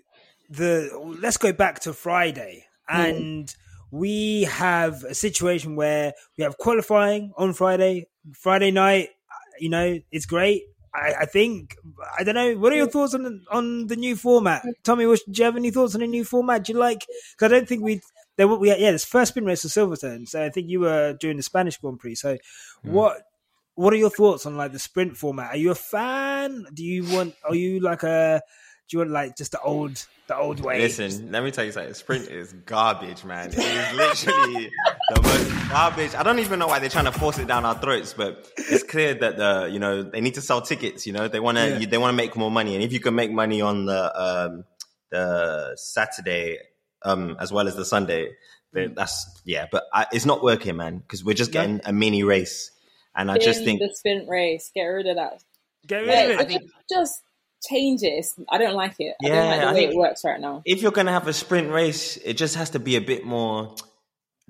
the. 0.50 0.90
Let's 1.18 1.38
go 1.38 1.54
back 1.54 1.80
to 1.80 1.94
Friday, 1.94 2.66
hmm. 2.86 3.00
and 3.00 3.46
mm. 3.46 3.54
we 3.90 4.42
have 4.42 5.02
a 5.02 5.14
situation 5.14 5.76
where 5.76 6.12
we 6.36 6.44
have 6.44 6.58
qualifying 6.58 7.32
on 7.38 7.54
Friday. 7.54 8.06
Friday 8.34 8.72
night, 8.72 9.08
you 9.58 9.70
know, 9.70 9.98
it's 10.10 10.26
great. 10.26 10.64
I, 10.94 11.14
I 11.20 11.24
think 11.24 11.74
I 12.18 12.22
don't 12.22 12.34
know. 12.34 12.54
What 12.58 12.70
are 12.74 12.76
your 12.76 12.90
thoughts 12.90 13.14
on 13.14 13.46
on 13.50 13.86
the 13.86 13.96
new 13.96 14.14
format, 14.14 14.62
Tomi? 14.84 15.04
do 15.04 15.18
you 15.26 15.44
have 15.44 15.56
any 15.56 15.70
thoughts 15.70 15.94
on 15.94 16.02
the 16.02 16.06
new 16.06 16.24
format? 16.26 16.64
Do 16.64 16.74
you 16.74 16.78
like? 16.78 17.06
Because 17.32 17.50
I 17.50 17.56
don't 17.56 17.66
think 17.66 17.82
we 17.82 18.02
there. 18.36 18.48
We 18.48 18.68
yeah, 18.68 18.90
this 18.90 19.04
first 19.04 19.30
sprint 19.30 19.46
race 19.46 19.62
for 19.62 19.68
Silverstone. 19.68 20.28
So 20.28 20.44
I 20.44 20.50
think 20.50 20.68
you 20.68 20.80
were 20.80 21.14
doing 21.14 21.36
the 21.36 21.42
Spanish 21.42 21.76
Grand 21.78 21.98
Prix. 21.98 22.16
So 22.16 22.34
mm. 22.34 22.38
what 22.84 23.22
what 23.74 23.92
are 23.92 23.96
your 23.96 24.10
thoughts 24.10 24.46
on 24.46 24.56
like 24.56 24.72
the 24.72 24.78
sprint 24.78 25.16
format? 25.16 25.50
Are 25.50 25.58
you 25.58 25.70
a 25.70 25.74
fan? 25.74 26.66
Do 26.72 26.84
you 26.84 27.04
want? 27.04 27.34
Are 27.48 27.54
you 27.54 27.80
like 27.80 28.02
a? 28.02 28.42
Do 28.88 28.96
you 28.96 28.98
want 29.00 29.10
like 29.10 29.36
just 29.36 29.52
the 29.52 29.60
old 29.60 30.06
the 30.26 30.36
old 30.36 30.60
way. 30.60 30.80
Listen, 30.80 31.30
let 31.30 31.44
me 31.44 31.50
tell 31.50 31.64
you 31.64 31.72
something. 31.72 31.94
Sprint 31.94 32.28
is 32.28 32.52
garbage, 32.52 33.24
man. 33.24 33.48
It 33.48 33.58
is 33.58 33.92
literally 33.94 34.70
the 35.14 35.22
most 35.22 35.70
garbage. 35.70 36.14
I 36.14 36.22
don't 36.22 36.38
even 36.40 36.58
know 36.58 36.66
why 36.66 36.78
they're 36.78 36.90
trying 36.90 37.04
to 37.04 37.12
force 37.12 37.38
it 37.38 37.46
down 37.46 37.64
our 37.64 37.78
throats, 37.78 38.12
but 38.12 38.50
it's 38.56 38.82
clear 38.82 39.14
that 39.14 39.36
the 39.36 39.68
you 39.70 39.78
know 39.78 40.02
they 40.02 40.20
need 40.20 40.34
to 40.34 40.40
sell 40.40 40.60
tickets. 40.60 41.06
You 41.06 41.12
know 41.12 41.28
they 41.28 41.40
want 41.40 41.58
to 41.58 41.78
yeah. 41.80 41.86
they 41.86 41.98
want 41.98 42.12
to 42.12 42.16
make 42.16 42.36
more 42.36 42.50
money, 42.50 42.74
and 42.74 42.82
if 42.82 42.92
you 42.92 43.00
can 43.00 43.14
make 43.14 43.30
money 43.30 43.60
on 43.60 43.86
the 43.86 44.20
um, 44.20 44.64
the 45.10 45.76
Saturday 45.76 46.58
um, 47.06 47.36
as 47.40 47.52
well 47.52 47.68
as 47.68 47.76
the 47.76 47.84
Sunday, 47.84 48.32
then 48.72 48.90
mm. 48.90 48.94
that's 48.96 49.40
yeah. 49.44 49.66
But 49.70 49.84
I, 49.92 50.06
it's 50.12 50.26
not 50.26 50.42
working, 50.42 50.76
man, 50.76 50.98
because 50.98 51.24
we're 51.24 51.34
just 51.34 51.52
getting 51.52 51.76
yeah. 51.76 51.90
a 51.90 51.92
mini 51.92 52.22
race, 52.24 52.70
and 53.14 53.30
I 53.30 53.38
just 53.38 53.64
think 53.64 53.80
the 53.80 53.90
sprint 53.94 54.28
race. 54.28 54.70
Get 54.74 54.82
rid 54.82 55.06
of 55.06 55.16
that. 55.16 55.42
Get 55.86 55.98
rid 56.00 56.08
of 56.08 56.30
it. 56.30 56.40
I 56.40 56.44
think 56.44 56.70
just 56.90 57.22
changes. 57.66 58.34
I 58.48 58.58
don't 58.58 58.74
like 58.74 58.96
it. 58.98 59.14
Yeah, 59.20 59.32
I 59.32 59.34
don't 59.34 59.48
like 59.48 59.60
the 59.60 59.66
I 59.66 59.72
way 59.72 59.84
it 59.84 59.96
works 59.96 60.24
right 60.24 60.40
now. 60.40 60.62
If 60.64 60.82
you're 60.82 60.92
gonna 60.92 61.12
have 61.12 61.28
a 61.28 61.32
sprint 61.32 61.70
race, 61.70 62.16
it 62.18 62.34
just 62.34 62.56
has 62.56 62.70
to 62.70 62.78
be 62.78 62.96
a 62.96 63.00
bit 63.00 63.24
more 63.24 63.74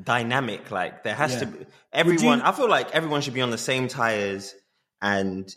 dynamic. 0.03 0.71
Like 0.71 1.05
there 1.05 1.15
has 1.15 1.35
yeah. 1.35 1.41
to 1.41 1.47
be 1.47 1.67
everyone. 1.93 2.39
You, 2.39 2.45
I 2.45 2.53
feel 2.53 2.69
like 2.69 2.95
everyone 2.95 3.21
should 3.21 3.35
be 3.35 3.43
on 3.43 3.51
the 3.51 3.59
same 3.59 3.89
tires, 3.89 4.55
and 5.03 5.55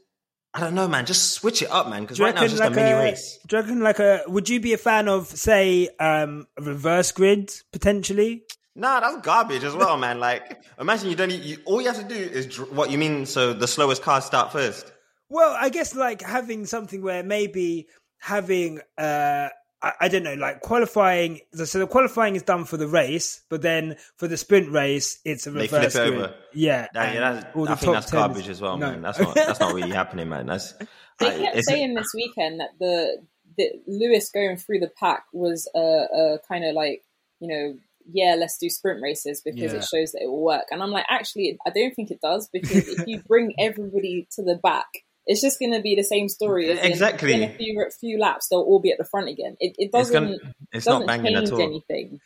I 0.53 0.61
don't 0.61 0.73
know, 0.73 0.87
man. 0.87 1.05
Just 1.05 1.33
switch 1.33 1.61
it 1.61 1.69
up, 1.69 1.89
man. 1.89 2.01
Because 2.01 2.19
right 2.19 2.33
now 2.33 2.43
it's 2.43 2.53
just 2.53 2.63
like 2.63 2.71
a 2.71 2.75
mini 2.75 2.93
race. 2.93 3.39
Do 3.47 3.55
you 3.55 3.61
reckon 3.61 3.81
like 3.81 3.99
a? 3.99 4.23
Would 4.27 4.49
you 4.49 4.59
be 4.59 4.73
a 4.73 4.77
fan 4.77 5.07
of 5.07 5.27
say 5.27 5.89
um, 5.99 6.47
a 6.57 6.63
reverse 6.63 7.11
grid 7.11 7.51
potentially? 7.71 8.43
Nah, 8.75 8.99
that's 8.99 9.17
garbage 9.25 9.63
as 9.63 9.75
well, 9.75 9.97
man. 9.97 10.19
Like, 10.19 10.63
imagine 10.79 11.09
you 11.09 11.15
don't. 11.15 11.31
You, 11.31 11.57
all 11.65 11.81
you 11.81 11.87
have 11.87 11.99
to 11.99 12.03
do 12.07 12.15
is 12.15 12.59
what 12.59 12.89
you 12.89 12.97
mean. 12.97 13.25
So 13.25 13.53
the 13.53 13.67
slowest 13.67 14.01
cars 14.01 14.25
start 14.25 14.51
first. 14.51 14.91
Well, 15.29 15.55
I 15.59 15.69
guess 15.69 15.95
like 15.95 16.21
having 16.21 16.65
something 16.65 17.03
where 17.03 17.21
maybe 17.21 17.87
having 18.17 18.81
uh 18.97 19.49
I, 19.81 19.93
I, 20.01 20.07
don't 20.09 20.23
know, 20.23 20.33
like 20.33 20.61
qualifying. 20.61 21.39
So 21.53 21.79
the 21.79 21.87
qualifying 21.87 22.35
is 22.35 22.43
done 22.43 22.65
for 22.65 22.77
the 22.77 22.87
race, 22.87 23.43
but 23.49 23.61
then 23.61 23.95
for 24.17 24.27
the 24.27 24.37
sprint 24.37 24.71
race, 24.71 25.19
it's 25.23 25.47
a 25.47 25.51
reverse. 25.51 25.71
They 25.71 25.89
flip 25.89 26.13
over. 26.13 26.35
Yeah, 26.53 26.87
that, 26.93 27.13
yeah 27.13 27.19
that's, 27.19 27.69
I 27.69 27.75
think 27.75 27.93
that's 27.93 28.11
garbage 28.11 28.49
as 28.49 28.61
well, 28.61 28.77
no. 28.77 28.91
man. 28.91 29.01
That's 29.01 29.19
not 29.19 29.35
that's 29.35 29.59
not 29.59 29.73
really 29.73 29.91
happening, 29.91 30.29
man. 30.29 30.47
That's 30.47 30.73
they 31.19 31.43
kept 31.43 31.63
saying 31.63 31.93
this 31.95 32.11
weekend 32.13 32.59
that 32.59 32.71
the 32.79 33.21
that 33.57 33.81
Lewis 33.87 34.29
going 34.31 34.57
through 34.57 34.79
the 34.79 34.91
pack 34.99 35.25
was 35.33 35.69
a, 35.75 35.79
a 35.79 36.39
kind 36.47 36.65
of 36.65 36.75
like 36.75 37.03
you 37.39 37.47
know 37.47 37.75
yeah, 38.11 38.35
let's 38.37 38.57
do 38.57 38.69
sprint 38.69 39.01
races 39.01 39.41
because 39.41 39.71
yeah. 39.71 39.79
it 39.79 39.83
shows 39.83 40.11
that 40.11 40.21
it 40.23 40.27
will 40.27 40.43
work. 40.43 40.65
And 40.71 40.81
I'm 40.81 40.91
like, 40.91 41.05
actually, 41.09 41.57
I 41.65 41.69
don't 41.69 41.93
think 41.93 42.11
it 42.11 42.21
does 42.21 42.49
because 42.51 42.87
if 42.87 43.07
you 43.07 43.21
bring 43.27 43.53
everybody 43.59 44.27
to 44.31 44.43
the 44.43 44.55
back 44.55 44.87
it's 45.29 45.41
just 45.41 45.59
going 45.59 45.73
to 45.73 45.81
be 45.81 45.95
the 45.95 46.03
same 46.03 46.27
story. 46.27 46.71
exactly. 46.71 47.33
In, 47.33 47.43
in, 47.43 47.49
a 47.51 47.53
few, 47.53 47.85
few 47.99 48.19
laps, 48.19 48.47
they'll 48.47 48.61
all 48.61 48.79
be 48.79 48.91
at 48.91 48.97
the 48.97 49.05
front 49.05 49.29
again. 49.29 49.55
It, 49.59 49.75
it 49.77 49.91
doesn't. 49.91 50.23
It's, 50.23 50.41
gonna, 50.41 50.53
it's 50.73 50.85
doesn't 50.85 51.05
not 51.05 51.07
banging 51.07 51.35
at 51.35 51.51
all. 51.51 51.61
Anything. 51.61 52.19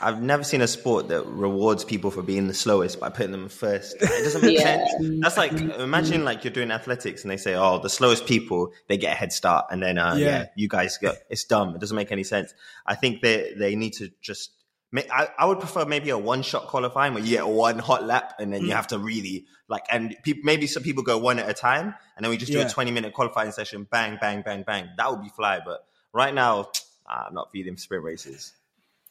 I've 0.00 0.20
never 0.20 0.42
seen 0.42 0.60
a 0.60 0.66
sport 0.66 1.08
that 1.08 1.24
rewards 1.26 1.84
people 1.84 2.10
for 2.10 2.22
being 2.22 2.48
the 2.48 2.54
slowest 2.54 2.98
by 2.98 3.10
putting 3.10 3.32
them 3.32 3.48
first. 3.48 3.96
It 4.00 4.24
doesn't 4.24 4.42
make 4.42 4.58
yeah. 4.58 4.84
sense. 4.86 5.20
That's 5.20 5.36
like 5.36 5.52
imagine 5.52 6.24
like 6.24 6.44
you're 6.44 6.52
doing 6.52 6.70
athletics 6.70 7.22
and 7.22 7.30
they 7.30 7.36
say, 7.36 7.54
"Oh, 7.54 7.78
the 7.78 7.88
slowest 7.88 8.26
people 8.26 8.72
they 8.88 8.96
get 8.96 9.12
a 9.12 9.16
head 9.16 9.32
start," 9.32 9.66
and 9.70 9.82
then 9.82 9.98
uh, 9.98 10.14
yeah. 10.16 10.26
yeah, 10.26 10.46
you 10.56 10.68
guys 10.68 10.98
go. 10.98 11.14
It's 11.30 11.44
dumb. 11.44 11.74
It 11.74 11.80
doesn't 11.80 11.96
make 11.96 12.12
any 12.12 12.24
sense. 12.24 12.54
I 12.86 12.96
think 12.96 13.22
they 13.22 13.54
they 13.56 13.76
need 13.76 13.94
to 13.94 14.10
just 14.20 14.50
I, 14.96 15.28
I 15.38 15.44
would 15.44 15.60
prefer 15.60 15.84
maybe 15.84 16.10
a 16.10 16.18
one 16.18 16.42
shot 16.42 16.68
qualifying 16.68 17.14
where 17.14 17.22
you 17.22 17.30
get 17.30 17.46
one 17.46 17.78
hot 17.78 18.04
lap 18.04 18.34
and 18.38 18.52
then 18.52 18.62
mm. 18.62 18.68
you 18.68 18.72
have 18.72 18.86
to 18.88 18.98
really 18.98 19.44
like, 19.68 19.84
and 19.90 20.16
pe- 20.24 20.40
maybe 20.42 20.66
some 20.66 20.82
people 20.82 21.02
go 21.02 21.18
one 21.18 21.38
at 21.38 21.48
a 21.48 21.54
time 21.54 21.94
and 22.16 22.24
then 22.24 22.30
we 22.30 22.38
just 22.38 22.50
do 22.50 22.58
yeah. 22.58 22.66
a 22.66 22.70
20 22.70 22.90
minute 22.90 23.12
qualifying 23.12 23.52
session, 23.52 23.86
bang, 23.90 24.16
bang, 24.20 24.42
bang, 24.42 24.62
bang. 24.62 24.88
That 24.96 25.10
would 25.10 25.22
be 25.22 25.28
fly. 25.28 25.60
But 25.64 25.84
right 26.12 26.32
now, 26.32 26.70
I'm 27.06 27.34
not 27.34 27.50
feeling 27.52 27.76
sprint 27.76 28.04
races. 28.04 28.52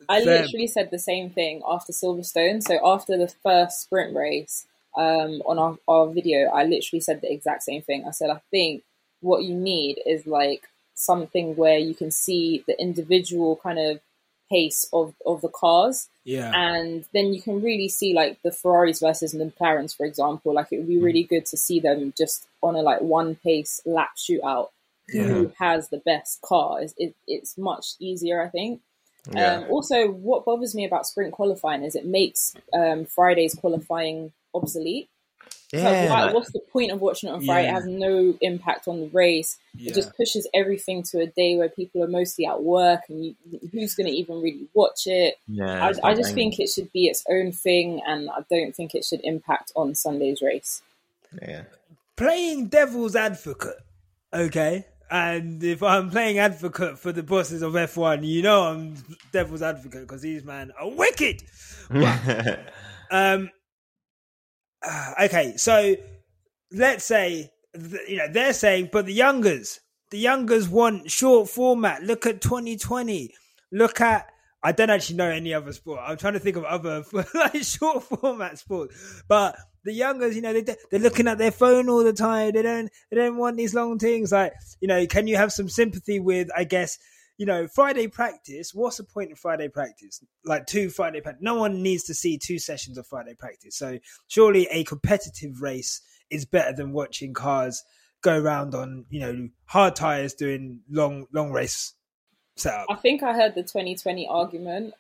I 0.07 0.19
literally 0.19 0.67
said 0.67 0.91
the 0.91 1.00
same 1.00 1.31
thing 1.31 1.62
after 1.67 1.91
Silverstone. 1.91 2.62
So 2.62 2.79
after 2.84 3.17
the 3.17 3.34
first 3.43 3.81
sprint 3.81 4.15
race 4.15 4.67
um, 4.96 5.41
on 5.46 5.57
our, 5.57 5.77
our 5.88 6.07
video, 6.07 6.50
I 6.50 6.65
literally 6.65 7.01
said 7.01 7.22
the 7.22 7.31
exact 7.31 7.63
same 7.63 7.81
thing. 7.81 8.05
I 8.07 8.12
said, 8.12 8.29
I 8.29 8.41
think 8.51 8.84
what 9.22 9.43
you 9.43 9.55
need 9.55 10.00
is 10.05 10.27
like 10.27 10.67
something 10.93 11.55
where 11.55 11.77
you 11.77 11.93
can 11.93 12.12
see 12.12 12.63
the 12.67 12.79
individual 12.79 13.60
kind 13.62 13.79
of 13.79 14.00
pace 14.50 14.88
of, 14.92 15.13
of 15.25 15.42
the 15.42 15.50
cars. 15.50 16.10
Yeah. 16.24 16.51
And 16.54 17.06
then 17.13 17.34
you 17.34 17.42
can 17.42 17.62
really 17.62 17.89
see 17.89 18.13
like 18.13 18.42
the 18.44 18.51
Ferraris 18.51 19.00
versus 19.00 19.32
the 19.32 19.46
McLarens, 19.46 19.96
for 19.96 20.06
example. 20.06 20.54
Like 20.54 20.68
it 20.72 20.77
would 20.77 20.88
be 20.88 21.00
really 21.00 21.24
good 21.24 21.46
to 21.48 21.58
see 21.58 21.80
them 21.80 22.13
just 22.18 22.48
on 22.62 22.75
a 22.75 22.82
like 22.82 23.01
one 23.01 23.36
pace 23.36 23.82
lap 23.86 24.12
shootout. 24.18 24.70
Yeah. 25.10 25.24
Who 25.24 25.54
has 25.58 25.88
the 25.88 26.00
best 26.00 26.42
car? 26.42 26.82
It's, 26.82 26.94
it, 26.98 27.16
it's 27.27 27.58
much 27.58 27.94
easier, 28.00 28.42
I 28.42 28.50
think. 28.50 28.82
Yeah. 29.32 29.58
Um, 29.58 29.66
also, 29.70 30.10
what 30.10 30.46
bothers 30.46 30.75
me 30.75 30.86
about 30.86 31.06
sprint 31.06 31.34
qualifying 31.34 31.84
is 31.84 31.96
it 31.96 32.06
makes 32.06 32.54
um, 32.74 33.06
Friday's 33.06 33.56
qualifying 33.56 34.34
obsolete. 34.54 35.10
Yeah, 35.74 36.07
like, 36.09 36.33
what's 36.33 36.51
the 36.53 36.59
point 36.59 36.91
of 36.91 37.01
watching 37.01 37.27
it 37.27 37.33
on 37.33 37.45
Friday? 37.45 37.67
Yeah. 37.67 37.71
It 37.71 37.74
has 37.74 37.86
no 37.86 38.38
impact 38.39 38.88
on 38.88 39.01
the 39.01 39.07
race. 39.07 39.57
Yeah. 39.75 39.91
It 39.91 39.95
just 39.95 40.15
pushes 40.15 40.47
everything 40.53 41.03
to 41.03 41.19
a 41.19 41.27
day 41.27 41.57
where 41.57 41.67
people 41.67 42.01
are 42.03 42.07
mostly 42.07 42.45
at 42.45 42.63
work, 42.63 43.01
and 43.09 43.25
you, 43.25 43.36
who's 43.74 43.93
going 43.93 44.07
to 44.07 44.13
even 44.13 44.41
really 44.41 44.67
watch 44.74 45.07
it? 45.07 45.36
Yeah, 45.47 45.91
I, 46.03 46.12
I 46.12 46.15
just 46.15 46.33
think 46.33 46.59
it 46.59 46.69
should 46.69 46.91
be 46.93 47.07
its 47.07 47.24
own 47.29 47.51
thing, 47.51 48.01
and 48.07 48.29
I 48.29 48.45
don't 48.50 48.74
think 48.74 48.95
it 48.95 49.03
should 49.03 49.19
impact 49.25 49.74
on 49.75 49.93
Sunday's 49.93 50.41
race. 50.41 50.83
Yeah, 51.41 51.63
playing 52.15 52.67
devil's 52.67 53.17
advocate, 53.17 53.77
okay. 54.33 54.86
And 55.09 55.63
if 55.63 55.83
I'm 55.83 56.09
playing 56.09 56.38
advocate 56.38 57.00
for 57.00 57.13
the 57.13 57.24
bosses 57.24 57.62
of 57.62 57.74
F1, 57.74 58.25
you 58.25 58.41
know 58.41 58.63
I'm 58.63 58.95
devil's 59.31 59.62
advocate 59.62 60.01
because 60.01 60.21
these 60.21 60.43
men 60.43 60.71
are 60.79 60.89
wicked. 60.89 61.43
But, 61.89 62.59
um, 63.09 63.50
okay, 65.24 65.57
so 65.57 65.96
let's 66.72 67.05
say 67.05 67.51
you 68.07 68.17
know 68.17 68.27
they're 68.31 68.53
saying, 68.53 68.89
but 68.91 69.05
the 69.05 69.13
youngers, 69.13 69.79
the 70.12 70.17
youngers 70.17 70.67
want 70.67 71.10
short 71.12 71.50
format. 71.50 72.03
Look 72.03 72.25
at 72.25 72.41
2020. 72.41 73.34
Look 73.72 74.01
at 74.01 74.27
I 74.63 74.72
don't 74.72 74.89
actually 74.89 75.17
know 75.17 75.29
any 75.29 75.53
other 75.53 75.72
sport. 75.72 76.00
I'm 76.03 76.17
trying 76.17 76.34
to 76.34 76.39
think 76.39 76.57
of 76.57 76.63
other 76.63 77.03
like 77.34 77.63
short 77.63 78.03
format 78.03 78.57
sports, 78.57 79.24
but 79.27 79.55
the 79.84 79.93
youngers, 79.93 80.36
you 80.36 80.41
know, 80.41 80.53
they 80.53 80.75
they're 80.91 81.00
looking 81.00 81.27
at 81.27 81.38
their 81.38 81.51
phone 81.51 81.89
all 81.89 82.03
the 82.03 82.13
time. 82.13 82.51
They 82.53 82.63
don't 82.63 82.89
they 83.10 83.17
don't 83.17 83.38
want 83.38 83.57
these 83.57 83.74
long 83.74 84.00
things. 84.00 84.31
Like 84.31 84.53
you 84.81 84.88
know, 84.88 85.05
can 85.07 85.27
you 85.27 85.38
have 85.38 85.51
some 85.53 85.69
sympathy 85.69 86.19
with? 86.19 86.50
I 86.55 86.63
guess 86.63 86.98
you 87.38 87.46
know, 87.46 87.67
Friday 87.67 88.08
practice, 88.08 88.74
what's 88.74 88.98
the 88.98 89.03
point 89.03 89.32
of 89.32 89.38
Friday 89.38 89.70
practice? 89.70 90.24
Like 90.44 90.65
two 90.65 90.89
Friday 90.89 91.22
practice. 91.22 91.44
No 91.44 91.56
one 91.56 91.84
needs 91.84 92.03
to 92.06 92.13
see 92.13 92.38
two 92.38 92.58
sessions 92.58 92.98
of 92.98 93.06
Friday 93.06 93.36
practice. 93.36 93.77
So 93.77 94.00
surely 94.27 94.67
a 94.72 94.84
competitive 94.84 95.62
race 95.62 96.01
is 96.29 96.46
better 96.46 96.74
than 96.75 96.94
watching 96.94 97.34
cars 97.34 97.84
go 98.22 98.38
around 98.38 98.74
on, 98.74 99.06
you 99.10 99.20
know, 99.20 99.50
hard 99.65 99.96
tires 99.96 100.34
doing 100.34 100.82
long 100.89 101.27
long 101.32 101.51
race 101.51 101.94
setup. 102.56 102.88
I 102.89 102.96
think 102.96 103.22
I 103.22 103.34
heard 103.34 103.53
the 103.53 103.62
2020 103.62 104.27
argument. 104.27 104.94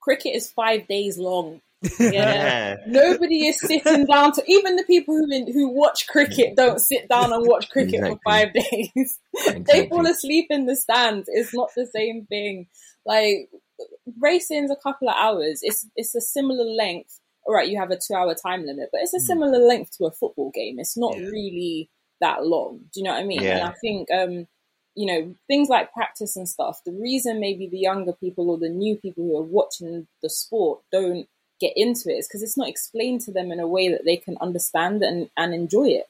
Cricket 0.00 0.36
is 0.36 0.50
five 0.50 0.86
days 0.86 1.18
long. 1.18 1.60
Yeah. 1.98 2.76
Nobody 2.86 3.48
is 3.48 3.60
sitting 3.60 4.06
down 4.06 4.32
to 4.32 4.42
even 4.46 4.76
the 4.76 4.84
people 4.84 5.16
who 5.16 5.30
in, 5.30 5.52
who 5.52 5.68
watch 5.68 6.06
cricket 6.06 6.56
don't 6.56 6.80
sit 6.80 7.08
down 7.08 7.32
and 7.32 7.46
watch 7.46 7.70
cricket 7.70 7.94
exactly. 7.94 8.14
for 8.14 8.30
five 8.30 8.52
days. 8.54 9.18
Exactly. 9.34 9.64
they 9.66 9.88
fall 9.88 10.06
asleep 10.06 10.46
in 10.50 10.66
the 10.66 10.76
stands. 10.76 11.28
It's 11.30 11.54
not 11.54 11.70
the 11.76 11.86
same 11.86 12.26
thing. 12.26 12.66
Like 13.04 13.50
racing's 14.20 14.70
a 14.70 14.76
couple 14.76 15.08
of 15.08 15.16
hours. 15.16 15.60
It's 15.62 15.86
it's 15.96 16.14
a 16.14 16.20
similar 16.20 16.64
length. 16.64 17.20
All 17.46 17.54
right, 17.54 17.68
you 17.68 17.78
have 17.78 17.90
a 17.90 17.96
two 17.96 18.14
hour 18.14 18.34
time 18.34 18.64
limit, 18.66 18.88
but 18.92 19.02
it's 19.02 19.14
a 19.14 19.18
hmm. 19.18 19.26
similar 19.26 19.58
length 19.58 19.96
to 19.98 20.06
a 20.06 20.10
football 20.10 20.50
game. 20.52 20.78
It's 20.78 20.96
not 20.96 21.16
yeah. 21.16 21.26
really 21.26 21.90
that 22.20 22.44
long. 22.44 22.80
Do 22.92 23.00
you 23.00 23.04
know 23.04 23.12
what 23.12 23.22
I 23.22 23.24
mean? 23.24 23.42
Yeah. 23.42 23.58
And 23.58 23.68
I 23.68 23.74
think 23.80 24.10
um, 24.10 24.46
you 24.96 25.06
know, 25.06 25.34
things 25.46 25.68
like 25.68 25.92
practice 25.92 26.36
and 26.36 26.48
stuff, 26.48 26.80
the 26.84 26.92
reason 26.92 27.38
maybe 27.38 27.68
the 27.68 27.78
younger 27.78 28.14
people 28.14 28.50
or 28.50 28.58
the 28.58 28.70
new 28.70 28.96
people 28.96 29.24
who 29.24 29.36
are 29.36 29.42
watching 29.42 30.06
the 30.22 30.30
sport 30.30 30.80
don't 30.90 31.28
get 31.60 31.72
into 31.76 32.08
it 32.08 32.18
is 32.18 32.28
because 32.28 32.42
it's 32.42 32.56
not 32.56 32.68
explained 32.68 33.22
to 33.22 33.32
them 33.32 33.52
in 33.52 33.60
a 33.60 33.66
way 33.66 33.88
that 33.88 34.04
they 34.04 34.16
can 34.16 34.36
understand 34.40 35.02
and, 35.02 35.30
and 35.36 35.54
enjoy 35.54 35.88
it. 35.88 36.06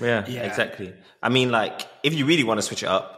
Yeah, 0.00 0.24
yeah, 0.28 0.42
exactly. 0.42 0.92
I 1.22 1.28
mean, 1.28 1.50
like, 1.50 1.86
if 2.02 2.14
you 2.14 2.26
really 2.26 2.44
want 2.44 2.58
to 2.58 2.62
switch 2.62 2.82
it 2.82 2.88
up, 2.88 3.16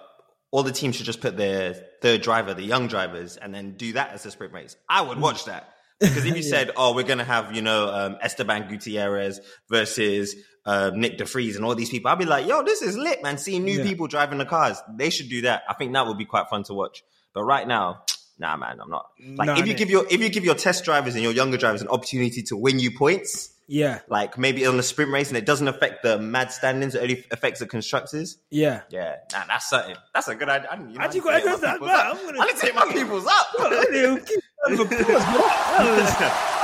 all 0.51 0.63
the 0.63 0.73
teams 0.73 0.97
should 0.97 1.07
just 1.07 1.21
put 1.21 1.37
their 1.37 1.75
third 2.01 2.23
driver, 2.23 2.55
the 2.55 2.63
young 2.63 2.87
drivers, 2.87 3.37
and 3.37 3.55
then 3.55 3.73
do 3.73 3.93
that 3.95 4.13
as 4.13 4.25
a 4.25 4.31
sprint 4.31 4.53
race. 4.53 4.77
I 4.89 5.03
would 5.03 5.21
watch 5.21 5.45
that. 5.45 5.75
Because 6.01 6.25
if 6.25 6.37
you 6.37 6.43
yeah. 6.43 6.51
said, 6.51 6.71
oh, 6.77 6.95
we're 6.95 7.05
going 7.05 7.19
to 7.19 7.25
have, 7.25 7.55
you 7.55 7.63
know, 7.63 7.89
um, 7.89 8.17
Esteban 8.23 8.69
Gutierrez 8.69 9.41
versus 9.69 10.37
uh, 10.65 10.91
Nyck 10.95 11.19
de 11.19 11.25
Vries 11.25 11.57
and 11.57 11.65
all 11.65 11.75
these 11.75 11.91
people, 11.91 12.11
I'd 12.11 12.19
be 12.19 12.25
like, 12.25 12.47
yo, 12.47 12.63
this 12.63 12.83
is 12.83 12.97
lit, 12.97 13.23
man. 13.23 13.37
Seeing 13.39 13.65
new 13.65 13.79
yeah. 13.79 13.85
people 13.85 14.07
driving 14.07 14.39
the 14.39 14.47
cars. 14.47 14.81
They 14.97 15.11
should 15.11 15.29
do 15.29 15.43
that. 15.43 15.63
I 15.69 15.75
think 15.75 15.93
that 15.95 16.07
would 16.07 16.19
be 16.19 16.25
quite 16.25 16.49
fun 16.49 16.63
to 16.65 16.75
watch. 16.75 17.03
But 17.35 17.45
right 17.45 17.67
now, 17.67 18.03
nah, 18.39 18.57
man, 18.57 18.79
I'm 18.81 18.91
not. 18.91 19.07
Like, 19.37 19.47
no, 19.47 19.55
if 19.57 19.67
you 19.67 19.75
give 19.75 19.91
your 19.91 20.07
if 20.11 20.21
you 20.21 20.29
give 20.29 20.45
your 20.45 20.55
test 20.55 20.85
drivers 20.85 21.15
and 21.15 21.23
your 21.23 21.33
younger 21.33 21.57
drivers 21.57 21.83
an 21.83 21.89
opportunity 21.89 22.43
to 22.45 22.57
win 22.57 22.79
you 22.79 22.91
points, 22.97 23.51
yeah, 23.69 24.01
like 24.09 24.39
maybe 24.39 24.67
on 24.67 24.79
the 24.79 24.83
sprint 24.83 25.13
race, 25.13 25.29
and 25.29 25.37
it 25.37 25.45
doesn't 25.45 25.69
affect 25.69 26.03
the 26.03 26.19
mad 26.19 26.51
standings, 26.51 26.95
it 26.95 27.03
only 27.03 27.25
affects 27.31 27.61
the 27.61 27.67
constructors. 27.67 28.39
Yeah, 28.51 28.81
yeah, 28.91 29.17
nah, 29.33 29.45
that's 29.47 29.69
something. 29.69 29.95
That's 30.15 30.27
a 30.27 30.35
good 30.35 30.49
idea. 30.49 30.69
I, 30.71 30.77
you 30.77 30.99
know, 30.99 31.05
I, 31.05 31.13
you 31.13 31.23
got 31.23 31.43
to 31.43 31.61
that, 31.61 31.81
I'm 31.83 32.17
gonna, 32.17 32.41
I 32.41 32.47
need 32.47 32.57
to 32.57 32.61
take 32.61 32.75
my 32.75 32.91
people's 32.91 33.27
up. 33.27 33.47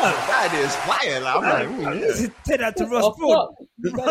that 0.04 0.48
idea 0.50 0.66
is 0.66 0.74
fire. 0.76 1.20
Like, 1.20 1.36
I'm 1.36 1.82
like, 1.82 2.32
take 2.44 2.60
that 2.60 2.76
to 2.78 2.86
Ross 2.86 3.16
Brawn. 3.18 3.54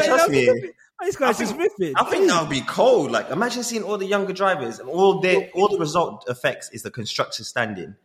Trust 0.06 0.30
me. 0.30 0.72
These 1.04 1.16
guys 1.18 1.38
just 1.38 1.56
ripping. 1.58 1.94
I 1.98 2.04
think 2.06 2.28
that 2.28 2.42
would 2.42 2.50
be 2.50 2.62
cold. 2.62 3.12
Like, 3.12 3.30
imagine 3.30 3.64
seeing 3.64 3.84
all 3.84 3.98
the 3.98 4.06
younger 4.06 4.34
drivers 4.34 4.80
and 4.80 4.88
all 4.88 5.20
their 5.20 5.50
all 5.54 5.68
the 5.68 5.80
result 5.80 6.26
affects 6.28 6.70
is 6.72 6.84
the 6.84 6.92
constructor 6.92 7.44
standing. 7.44 7.96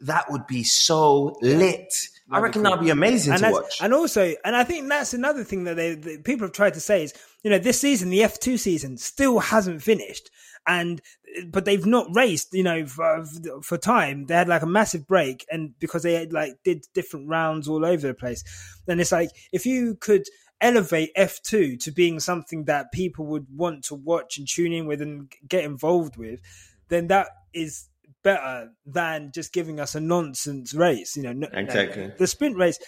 That 0.00 0.30
would 0.30 0.46
be 0.46 0.64
so 0.64 1.36
lit. 1.40 1.94
I 2.30 2.40
reckon 2.40 2.62
that'd 2.62 2.80
be 2.80 2.90
amazing 2.90 3.34
and 3.34 3.42
to 3.42 3.50
watch. 3.50 3.78
And 3.80 3.94
also, 3.94 4.34
and 4.44 4.54
I 4.54 4.64
think 4.64 4.88
that's 4.88 5.14
another 5.14 5.44
thing 5.44 5.64
that 5.64 5.76
they 5.76 5.94
that 5.94 6.24
people 6.24 6.46
have 6.46 6.52
tried 6.52 6.74
to 6.74 6.80
say 6.80 7.04
is, 7.04 7.14
you 7.42 7.50
know, 7.50 7.58
this 7.58 7.80
season, 7.80 8.10
the 8.10 8.22
F 8.22 8.38
two 8.38 8.58
season, 8.58 8.98
still 8.98 9.38
hasn't 9.38 9.82
finished, 9.82 10.30
and 10.66 11.00
but 11.46 11.64
they've 11.64 11.86
not 11.86 12.06
raced, 12.14 12.52
you 12.52 12.62
know, 12.62 12.86
for, 12.86 13.24
for 13.62 13.78
time. 13.78 14.26
They 14.26 14.34
had 14.34 14.48
like 14.48 14.62
a 14.62 14.66
massive 14.66 15.06
break, 15.06 15.46
and 15.50 15.78
because 15.78 16.02
they 16.02 16.14
had, 16.14 16.32
like 16.32 16.54
did 16.64 16.84
different 16.94 17.28
rounds 17.28 17.68
all 17.68 17.84
over 17.84 18.06
the 18.06 18.14
place, 18.14 18.44
then 18.86 19.00
it's 19.00 19.12
like 19.12 19.30
if 19.52 19.64
you 19.64 19.94
could 19.94 20.24
elevate 20.60 21.14
F2 21.16 21.80
to 21.80 21.90
being 21.92 22.20
something 22.20 22.64
that 22.64 22.92
people 22.92 23.26
would 23.26 23.46
want 23.54 23.84
to 23.84 23.94
watch 23.94 24.38
and 24.38 24.48
tune 24.48 24.72
in 24.72 24.86
with 24.86 25.00
and 25.00 25.32
get 25.46 25.64
involved 25.64 26.16
with, 26.16 26.40
then 26.88 27.06
that 27.06 27.28
is 27.54 27.88
better 28.28 28.70
than 28.84 29.32
just 29.32 29.54
giving 29.54 29.80
us 29.80 29.94
a 29.94 30.00
nonsense 30.00 30.74
race. 30.74 31.16
You 31.16 31.32
know, 31.32 31.48
exactly 31.52 32.12
the 32.18 32.26
sprint 32.26 32.56
race. 32.58 32.78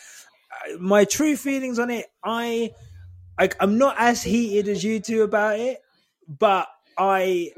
Uh, 0.52 0.76
my 0.78 1.04
true 1.04 1.34
feelings 1.36 1.78
on 1.78 1.88
it, 1.88 2.06
I, 2.22 2.72
I, 3.38 3.48
I'm 3.58 3.78
not 3.78 3.96
as 3.98 4.22
heated 4.22 4.68
as 4.68 4.84
you 4.84 5.00
two 5.00 5.22
about 5.22 5.58
it, 5.58 5.78
but 6.28 6.68
I, 6.98 7.52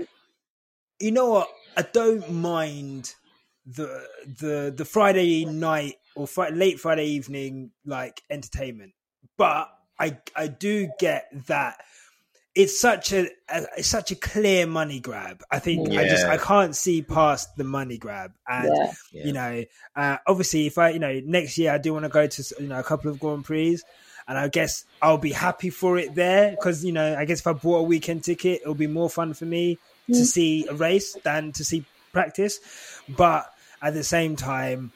you 1.01 1.11
know 1.11 1.29
what, 1.31 1.49
I 1.77 1.83
don't 1.83 2.31
mind 2.31 3.15
the 3.67 4.07
the 4.41 4.73
the 4.77 4.85
Friday 4.85 5.45
night 5.45 5.97
or 6.15 6.29
fr- 6.29 6.53
late 6.53 6.79
Friday 6.79 7.07
evening 7.07 7.73
like 7.85 8.23
entertainment, 8.31 8.93
but 9.37 9.69
I 9.99 10.19
I 10.37 10.47
do 10.47 10.89
get 11.01 11.27
that 11.47 11.83
it's 12.55 12.79
such 12.79 13.13
a, 13.13 13.29
a, 13.49 13.67
it's 13.79 13.89
such 13.89 14.11
a 14.11 14.17
clear 14.17 14.67
money 14.67 15.01
grab. 15.01 15.43
I 15.51 15.59
think 15.59 15.89
yeah. 15.91 16.01
I 16.01 16.09
just 16.09 16.27
I 16.27 16.37
can't 16.37 16.77
see 16.77 17.03
past 17.03 17.57
the 17.57 17.65
money 17.65 17.99
grab, 17.99 18.33
and 18.47 18.71
yeah. 19.13 19.25
you 19.25 19.33
know, 19.33 19.65
uh, 19.97 20.19
obviously, 20.27 20.67
if 20.67 20.79
I 20.79 20.91
you 20.91 20.99
know 20.99 21.21
next 21.25 21.57
year 21.59 21.73
I 21.73 21.79
do 21.79 21.93
want 21.93 22.05
to 22.05 22.11
go 22.11 22.27
to 22.27 22.55
you 22.61 22.69
know 22.69 22.79
a 22.79 22.83
couple 22.83 23.11
of 23.11 23.19
Grand 23.19 23.45
Prix, 23.45 23.79
and 24.29 24.37
I 24.39 24.49
guess 24.49 24.85
I'll 25.01 25.19
be 25.19 25.33
happy 25.33 25.71
for 25.71 25.99
it 25.99 26.15
there 26.15 26.51
because 26.51 26.85
you 26.85 26.93
know 26.93 27.17
I 27.17 27.25
guess 27.25 27.41
if 27.41 27.47
I 27.47 27.55
bought 27.55 27.79
a 27.79 27.83
weekend 27.85 28.25
ticket, 28.25 28.61
it'll 28.63 28.75
be 28.75 28.87
more 28.87 29.09
fun 29.09 29.33
for 29.33 29.47
me 29.47 29.79
mm. 30.09 30.15
to 30.15 30.25
see 30.27 30.67
a 30.67 30.75
race 30.75 31.17
than 31.23 31.53
to 31.53 31.65
see 31.65 31.85
practice, 32.13 32.61
but 33.09 33.51
at 33.81 33.95
the 33.95 34.05
same 34.05 34.37
time 34.37 34.93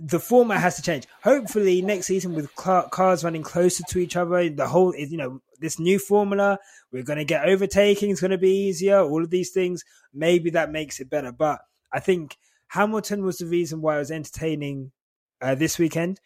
the 0.00 0.18
format 0.18 0.60
has 0.60 0.76
to 0.76 0.82
change. 0.82 1.06
Hopefully, 1.22 1.82
next 1.82 2.06
season 2.06 2.34
with 2.34 2.54
cars 2.54 3.24
running 3.24 3.42
closer 3.42 3.84
to 3.88 3.98
each 3.98 4.16
other, 4.16 4.48
the 4.48 4.66
whole 4.66 4.92
is 4.92 5.10
you 5.10 5.18
know 5.18 5.40
this 5.62 5.78
new 5.78 5.98
formula, 5.98 6.58
we're 6.92 7.02
going 7.02 7.18
to 7.18 7.24
get 7.24 7.46
overtaking. 7.46 8.10
It's 8.10 8.20
going 8.20 8.32
to 8.32 8.38
be 8.38 8.66
easier. 8.66 9.00
All 9.00 9.22
of 9.22 9.30
these 9.30 9.50
things, 9.50 9.84
maybe 10.12 10.50
that 10.50 10.70
makes 10.70 11.00
it 11.00 11.08
better. 11.08 11.32
But 11.32 11.60
I 11.92 12.00
think 12.00 12.36
Hamilton 12.68 13.24
was 13.24 13.38
the 13.38 13.46
reason 13.46 13.80
why 13.80 13.96
I 13.96 13.98
was 13.98 14.10
entertaining 14.10 14.92
uh, 15.40 15.54
this 15.54 15.78
weekend. 15.78 16.20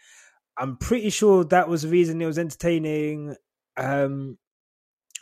I'm 0.56 0.76
pretty 0.76 1.10
sure 1.10 1.44
that 1.44 1.68
was 1.68 1.82
the 1.82 1.88
reason 1.88 2.20
it 2.20 2.26
was 2.26 2.38
entertaining. 2.38 3.36
Um, 3.76 4.38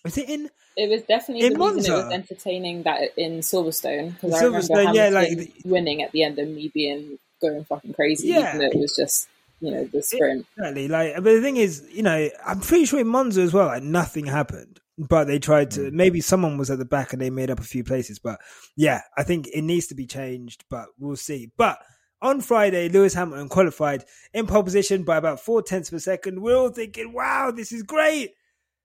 was 0.04 0.16
it 0.16 0.28
in? 0.28 0.50
It 0.76 0.90
was 0.90 1.02
definitely 1.02 1.46
in 1.46 1.52
the 1.54 1.58
Monza. 1.58 1.76
reason 1.76 1.94
it 1.94 2.04
was 2.04 2.12
entertaining 2.12 2.82
that 2.84 3.00
in 3.16 3.40
Silverstone 3.40 4.14
because 4.14 4.34
I 4.34 4.44
remember 4.44 4.74
Hamilton 4.74 4.94
yeah, 4.94 5.08
like 5.08 5.52
winning 5.64 6.02
at 6.02 6.12
the 6.12 6.24
end 6.24 6.38
and 6.38 6.54
me 6.54 6.70
being 6.72 7.18
going 7.40 7.64
fucking 7.64 7.94
crazy. 7.94 8.28
Yeah, 8.28 8.58
it 8.60 8.76
was 8.76 8.94
just 8.96 9.28
you 9.60 9.70
know 9.70 9.84
the 9.84 10.02
sprint. 10.02 10.46
Exactly. 10.56 10.88
Like, 10.88 11.14
but 11.16 11.24
the 11.24 11.40
thing 11.40 11.56
is, 11.56 11.86
you 11.90 12.02
know, 12.02 12.28
I'm 12.46 12.60
pretty 12.60 12.84
sure 12.84 13.00
in 13.00 13.08
Monza 13.08 13.42
as 13.42 13.52
well, 13.52 13.66
like 13.66 13.82
nothing 13.82 14.26
happened. 14.26 14.80
But 14.96 15.24
they 15.24 15.40
tried 15.40 15.72
to. 15.72 15.80
Mm. 15.80 15.92
Maybe 15.92 16.20
someone 16.20 16.56
was 16.56 16.70
at 16.70 16.78
the 16.78 16.84
back 16.84 17.12
and 17.12 17.20
they 17.20 17.30
made 17.30 17.50
up 17.50 17.58
a 17.58 17.64
few 17.64 17.82
places. 17.82 18.20
But 18.20 18.40
yeah, 18.76 19.00
I 19.16 19.24
think 19.24 19.48
it 19.48 19.62
needs 19.62 19.88
to 19.88 19.94
be 19.94 20.06
changed. 20.06 20.64
But 20.70 20.86
we'll 20.98 21.16
see. 21.16 21.50
But 21.56 21.78
on 22.22 22.40
Friday, 22.40 22.88
Lewis 22.88 23.14
Hamilton 23.14 23.48
qualified 23.48 24.04
in 24.32 24.46
pole 24.46 24.62
position 24.62 25.02
by 25.02 25.16
about 25.16 25.40
four 25.40 25.62
tenths 25.62 25.90
per 25.90 25.98
second. 25.98 26.40
We're 26.40 26.56
all 26.56 26.68
thinking, 26.68 27.12
"Wow, 27.12 27.50
this 27.50 27.72
is 27.72 27.82
great! 27.82 28.34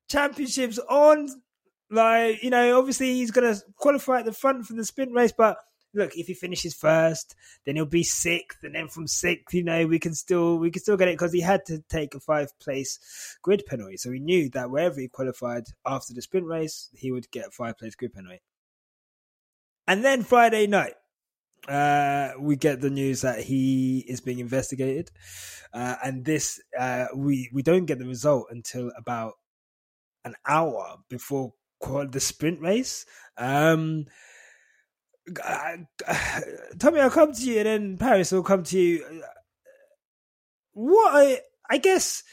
Championships 0.09 0.79
on!" 0.89 1.27
Like, 1.91 2.43
you 2.43 2.49
know, 2.49 2.77
obviously 2.77 3.13
he's 3.13 3.31
going 3.31 3.53
to 3.53 3.61
qualify 3.77 4.19
at 4.19 4.25
the 4.25 4.31
front 4.31 4.65
for 4.65 4.73
the 4.73 4.85
sprint 4.85 5.11
race, 5.13 5.33
but 5.35 5.57
look, 5.93 6.15
if 6.15 6.27
he 6.27 6.33
finishes 6.33 6.73
first, 6.73 7.35
then 7.65 7.75
he'll 7.75 7.85
be 7.85 8.03
sixth, 8.03 8.63
and 8.63 8.75
then 8.75 8.87
from 8.87 9.07
sixth, 9.07 9.53
you 9.53 9.63
know, 9.63 9.87
we 9.87 9.99
can 9.99 10.13
still 10.13 10.57
we 10.57 10.71
can 10.71 10.81
still 10.81 10.97
get 10.97 11.07
it 11.07 11.13
because 11.13 11.33
he 11.33 11.41
had 11.41 11.65
to 11.65 11.83
take 11.89 12.15
a 12.15 12.19
five 12.19 12.57
place 12.59 13.37
grid 13.41 13.63
penalty. 13.65 13.97
So 13.97 14.09
we 14.09 14.19
knew 14.19 14.49
that 14.49 14.69
wherever 14.69 14.99
he 14.99 15.07
qualified 15.07 15.65
after 15.85 16.13
the 16.13 16.21
sprint 16.21 16.47
race, 16.47 16.89
he 16.93 17.11
would 17.11 17.31
get 17.31 17.47
a 17.47 17.51
five 17.51 17.77
place 17.77 17.95
grid 17.95 18.13
penalty. 18.13 18.41
And 19.87 20.05
then 20.05 20.23
Friday 20.23 20.67
night, 20.67 20.93
uh, 21.67 22.33
we 22.39 22.55
get 22.55 22.81
the 22.81 22.91
news 22.91 23.21
that 23.21 23.39
he 23.39 24.05
is 24.07 24.21
being 24.21 24.39
investigated, 24.39 25.11
uh, 25.73 25.95
and 26.03 26.25
this 26.25 26.61
uh, 26.77 27.07
we 27.15 27.49
we 27.53 27.63
don't 27.63 27.85
get 27.85 27.99
the 27.99 28.05
result 28.07 28.47
until 28.49 28.91
about 28.95 29.33
an 30.25 30.35
hour 30.47 30.97
before 31.09 31.53
the 31.81 32.19
sprint 32.19 32.61
race. 32.61 33.05
Um, 33.37 34.05
Tomi, 36.79 36.99
I'll 36.99 37.09
come 37.09 37.33
to 37.33 37.43
you, 37.43 37.57
and 37.59 37.65
then 37.65 37.97
Paris 37.97 38.31
will 38.31 38.43
come 38.43 38.63
to 38.63 38.79
you. 38.79 39.23
What 40.73 41.15
I, 41.15 41.41
I 41.69 41.77
guess 41.77 42.23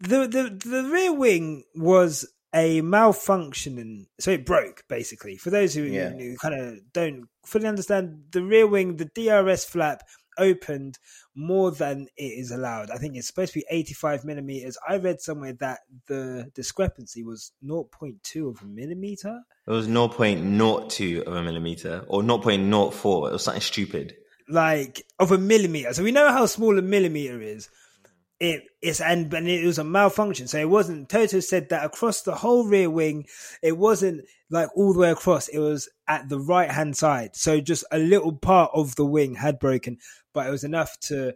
the 0.00 0.26
the 0.26 0.58
the 0.64 0.84
rear 0.84 1.12
wing 1.12 1.64
was 1.74 2.26
a 2.54 2.80
malfunctioning, 2.80 4.06
so 4.18 4.30
it 4.30 4.46
broke 4.46 4.84
basically. 4.88 5.36
For 5.36 5.50
those 5.50 5.74
who, 5.74 5.82
yeah. 5.82 6.10
who 6.10 6.36
kind 6.36 6.54
of 6.54 6.92
don't 6.92 7.28
fully 7.44 7.66
understand, 7.66 8.24
the 8.32 8.42
rear 8.42 8.66
wing, 8.66 8.96
the 8.96 9.10
DRS 9.14 9.64
flap 9.64 10.02
opened 10.38 10.98
more 11.34 11.70
than 11.70 12.06
it 12.16 12.22
is 12.22 12.50
allowed. 12.50 12.90
I 12.90 12.96
think 12.96 13.16
it's 13.16 13.26
supposed 13.26 13.52
to 13.52 13.60
be 13.60 13.66
85 13.70 14.24
millimeters. 14.24 14.78
I 14.88 14.96
read 14.96 15.20
somewhere 15.20 15.52
that 15.54 15.80
the 16.08 16.50
discrepancy 16.54 17.22
was 17.22 17.52
0.2 17.64 18.48
of 18.48 18.62
a 18.62 18.66
millimeter. 18.66 19.40
It 19.66 19.70
was 19.70 19.88
0.02 19.88 21.22
of 21.22 21.34
a 21.34 21.42
millimeter 21.42 22.04
or 22.08 22.22
0.04. 22.22 23.28
It 23.28 23.32
was 23.32 23.44
something 23.44 23.60
stupid. 23.60 24.16
Like 24.48 25.04
of 25.18 25.32
a 25.32 25.38
millimeter. 25.38 25.92
So 25.92 26.04
we 26.04 26.12
know 26.12 26.30
how 26.30 26.46
small 26.46 26.78
a 26.78 26.82
millimeter 26.82 27.40
is. 27.40 27.68
It 28.38 28.64
is 28.82 29.00
and, 29.00 29.32
and 29.32 29.48
it 29.48 29.64
was 29.64 29.78
a 29.78 29.84
malfunction. 29.84 30.46
So 30.46 30.58
it 30.58 30.68
wasn't 30.68 31.08
Toto 31.08 31.40
said 31.40 31.70
that 31.70 31.84
across 31.84 32.20
the 32.22 32.34
whole 32.34 32.66
rear 32.66 32.90
wing, 32.90 33.26
it 33.62 33.78
wasn't 33.78 34.26
like 34.50 34.68
all 34.76 34.92
the 34.92 35.00
way 35.00 35.10
across. 35.10 35.48
It 35.48 35.58
was 35.58 35.88
at 36.06 36.28
the 36.28 36.38
right 36.38 36.70
hand 36.70 36.96
side. 36.96 37.34
So 37.34 37.60
just 37.60 37.84
a 37.90 37.98
little 37.98 38.32
part 38.32 38.70
of 38.74 38.94
the 38.96 39.06
wing 39.06 39.36
had 39.36 39.58
broken, 39.58 39.98
but 40.36 40.46
it 40.46 40.50
was 40.50 40.64
enough 40.64 41.00
to 41.00 41.34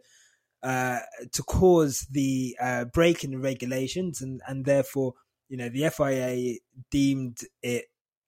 uh, 0.62 0.98
to 1.32 1.42
cause 1.42 2.06
the 2.10 2.54
uh, 2.60 2.84
break 2.84 3.24
in 3.24 3.30
the 3.30 3.38
regulations, 3.38 4.20
and 4.20 4.42
and 4.46 4.66
therefore, 4.66 5.14
you 5.48 5.56
know, 5.56 5.70
the 5.70 5.88
FIA 5.88 6.58
deemed 6.90 7.38
it 7.62 7.86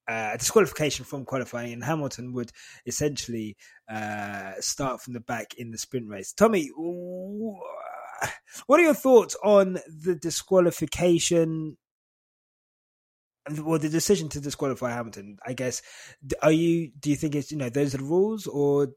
uh, 0.09 0.35
disqualification 0.39 1.05
from 1.05 1.27
qualifying, 1.27 1.75
and 1.75 1.85
Hamilton 1.85 2.33
would 2.33 2.53
essentially 2.87 3.55
uh, 3.87 4.53
start 4.61 5.03
from 5.03 5.13
the 5.13 5.21
back 5.21 5.53
in 5.59 5.73
the 5.73 5.79
sprint 5.79 6.09
race. 6.09 6.33
Tomi, 6.33 6.71
what 8.67 8.81
are 8.81 8.85
your 8.85 8.95
thoughts 8.95 9.37
on 9.45 9.75
the 9.87 10.15
disqualification? 10.15 11.77
Well, 13.59 13.79
the 13.79 13.91
decision 13.91 14.31
to 14.31 14.41
disqualify 14.41 14.93
Hamilton, 14.93 15.37
I 15.47 15.53
guess. 15.53 15.83
Are 16.41 16.53
you? 16.53 16.93
Do 16.99 17.11
you 17.11 17.17
think 17.17 17.35
it's 17.35 17.53
you 17.53 17.59
know 17.59 17.69
those 17.69 17.95
are 17.95 17.99
the 17.99 18.05
rules, 18.05 18.47
or 18.47 18.89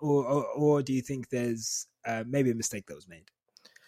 or, 0.00 0.24
or, 0.24 0.44
or 0.44 0.82
do 0.82 0.92
you 0.92 1.02
think 1.02 1.28
there's 1.28 1.86
uh, 2.06 2.24
maybe 2.26 2.50
a 2.50 2.54
mistake 2.54 2.86
that 2.86 2.94
was 2.94 3.08
made? 3.08 3.24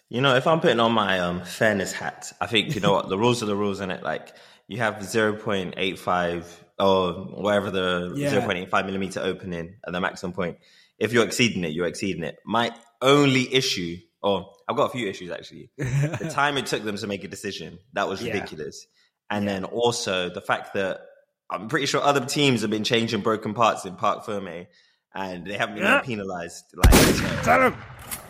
You 0.09 0.21
know, 0.21 0.35
if 0.35 0.47
I'm 0.47 0.61
putting 0.61 0.81
on 0.81 0.93
my 0.93 1.21
um, 1.21 1.45
fairness 1.45 1.93
hat, 1.93 2.33
I 2.41 2.47
think 2.47 2.75
you 2.75 2.81
know 2.81 2.93
what 2.93 3.09
the 3.09 3.17
rules 3.17 3.43
are 3.43 3.47
the 3.47 3.55
rules 3.55 3.81
in 3.81 3.93
it. 3.93 4.03
Like 4.03 4.35
you 4.67 4.79
have 4.79 4.97
0.85 4.97 6.45
or 6.81 7.13
whatever 7.13 7.71
the 7.71 8.13
yeah. 8.17 8.33
0.85 8.33 8.87
millimeter 8.87 9.21
opening 9.21 9.77
at 9.87 9.93
the 9.93 10.01
maximum 10.01 10.33
point. 10.33 10.59
If 10.99 11.13
you're 11.13 11.25
exceeding 11.25 11.63
it, 11.65 11.73
you're 11.73 11.87
exceeding 11.87 12.25
it. 12.25 12.39
My 12.45 12.75
only 13.01 13.55
issue, 13.55 13.99
or 14.21 14.53
I've 14.69 14.77
got 14.77 14.87
a 14.87 14.93
few 14.93 15.09
issues 15.09 15.31
actually. 15.31 15.71
the 15.77 16.31
time 16.33 16.57
it 16.57 16.67
took 16.67 16.83
them 16.83 16.97
to 16.97 17.07
make 17.07 17.23
a 17.23 17.29
decision 17.29 17.79
that 17.93 18.09
was 18.09 18.23
ridiculous, 18.23 18.87
yeah. 19.31 19.37
and 19.37 19.47
yeah. 19.47 19.53
then 19.53 19.65
also 19.65 20.29
the 20.29 20.41
fact 20.41 20.75
that 20.75 21.03
I'm 21.49 21.69
pretty 21.69 21.87
sure 21.87 22.03
other 22.03 22.25
teams 22.25 22.63
have 22.63 22.71
been 22.71 22.85
changing 22.85 23.21
broken 23.21 23.55
parts 23.55 23.85
in 23.85 23.97
Parc 23.97 24.25
Ferme 24.25 24.67
and 25.15 25.47
they 25.47 25.55
haven't 25.55 25.77
been 25.77 25.85
yeah. 25.85 26.01
penalized. 26.01 26.65
Like, 26.75 26.93
so 27.45 27.75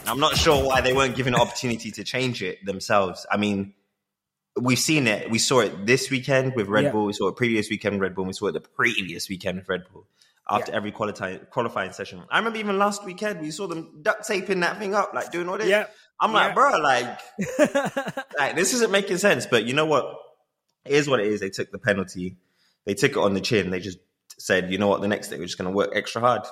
I'm 0.07 0.21
not 0.21 0.37
sure 0.37 0.65
why 0.65 0.81
they 0.81 0.93
weren't 0.93 1.17
given 1.17 1.35
an 1.35 1.41
opportunity 1.41 1.91
to 1.93 2.05
change 2.05 2.43
it 2.43 2.65
themselves. 2.65 3.27
I 3.31 3.37
mean, 3.37 3.75
we've 4.61 4.79
seen 4.79 5.07
it. 5.07 5.31
We 5.31 5.39
saw 5.39 5.61
it 5.61 5.87
this 5.87 6.11
weekend 6.11 6.55
with 6.55 6.69
Red 6.69 6.85
yeah. 6.85 6.93
Bull. 6.93 7.07
We 7.07 7.13
saw 7.13 7.29
it 7.29 7.37
previous 7.37 7.71
weekend 7.71 7.95
with 7.95 8.03
Red 8.03 8.15
Bull. 8.15 8.25
We 8.25 8.33
saw 8.33 8.47
it 8.47 8.53
the 8.53 8.61
previous 8.61 9.29
weekend 9.29 9.59
with 9.59 9.69
Red 9.69 9.85
Bull 9.93 10.07
after 10.49 10.73
yeah. 10.73 10.77
every 10.77 10.91
qualifying 10.91 11.41
qualifying 11.51 11.93
session. 11.93 12.23
I 12.31 12.39
remember 12.39 12.59
even 12.59 12.79
last 12.79 13.05
weekend 13.05 13.41
we 13.41 13.51
saw 13.51 13.67
them 13.67 14.01
duct 14.03 14.27
taping 14.27 14.61
that 14.61 14.79
thing 14.79 14.95
up, 14.95 15.15
like 15.15 15.31
doing 15.31 15.49
all 15.49 15.59
this. 15.59 15.69
Yeah. 15.69 15.87
I'm 16.21 16.33
like, 16.33 16.55
bro, 16.55 16.79
like, 16.79 17.19
like 18.39 18.55
this 18.55 18.75
isn't 18.75 18.91
making 18.91 19.17
sense. 19.19 19.47
But 19.47 19.65
you 19.65 19.73
know 19.73 19.87
what? 19.87 20.17
It 20.85 20.93
is 20.93 21.09
what 21.09 21.21
it 21.21 21.27
is. 21.27 21.41
They 21.41 21.49
took 21.49 21.71
the 21.71 21.79
penalty. 21.79 22.37
They 22.85 22.95
took 22.95 23.13
it 23.13 23.17
on 23.17 23.33
the 23.33 23.41
chin. 23.41 23.71
They 23.71 23.81
just 23.81 23.99
said, 24.37 24.71
you 24.71 24.79
know 24.79 24.89
what? 24.89 25.01
The 25.01 25.09
next 25.09 25.29
day 25.29 25.39
we're 25.39 25.47
just 25.47 25.57
going 25.57 25.71
to 25.71 25.75
work 25.77 25.93
extra 25.95 26.21
hard. 26.21 26.43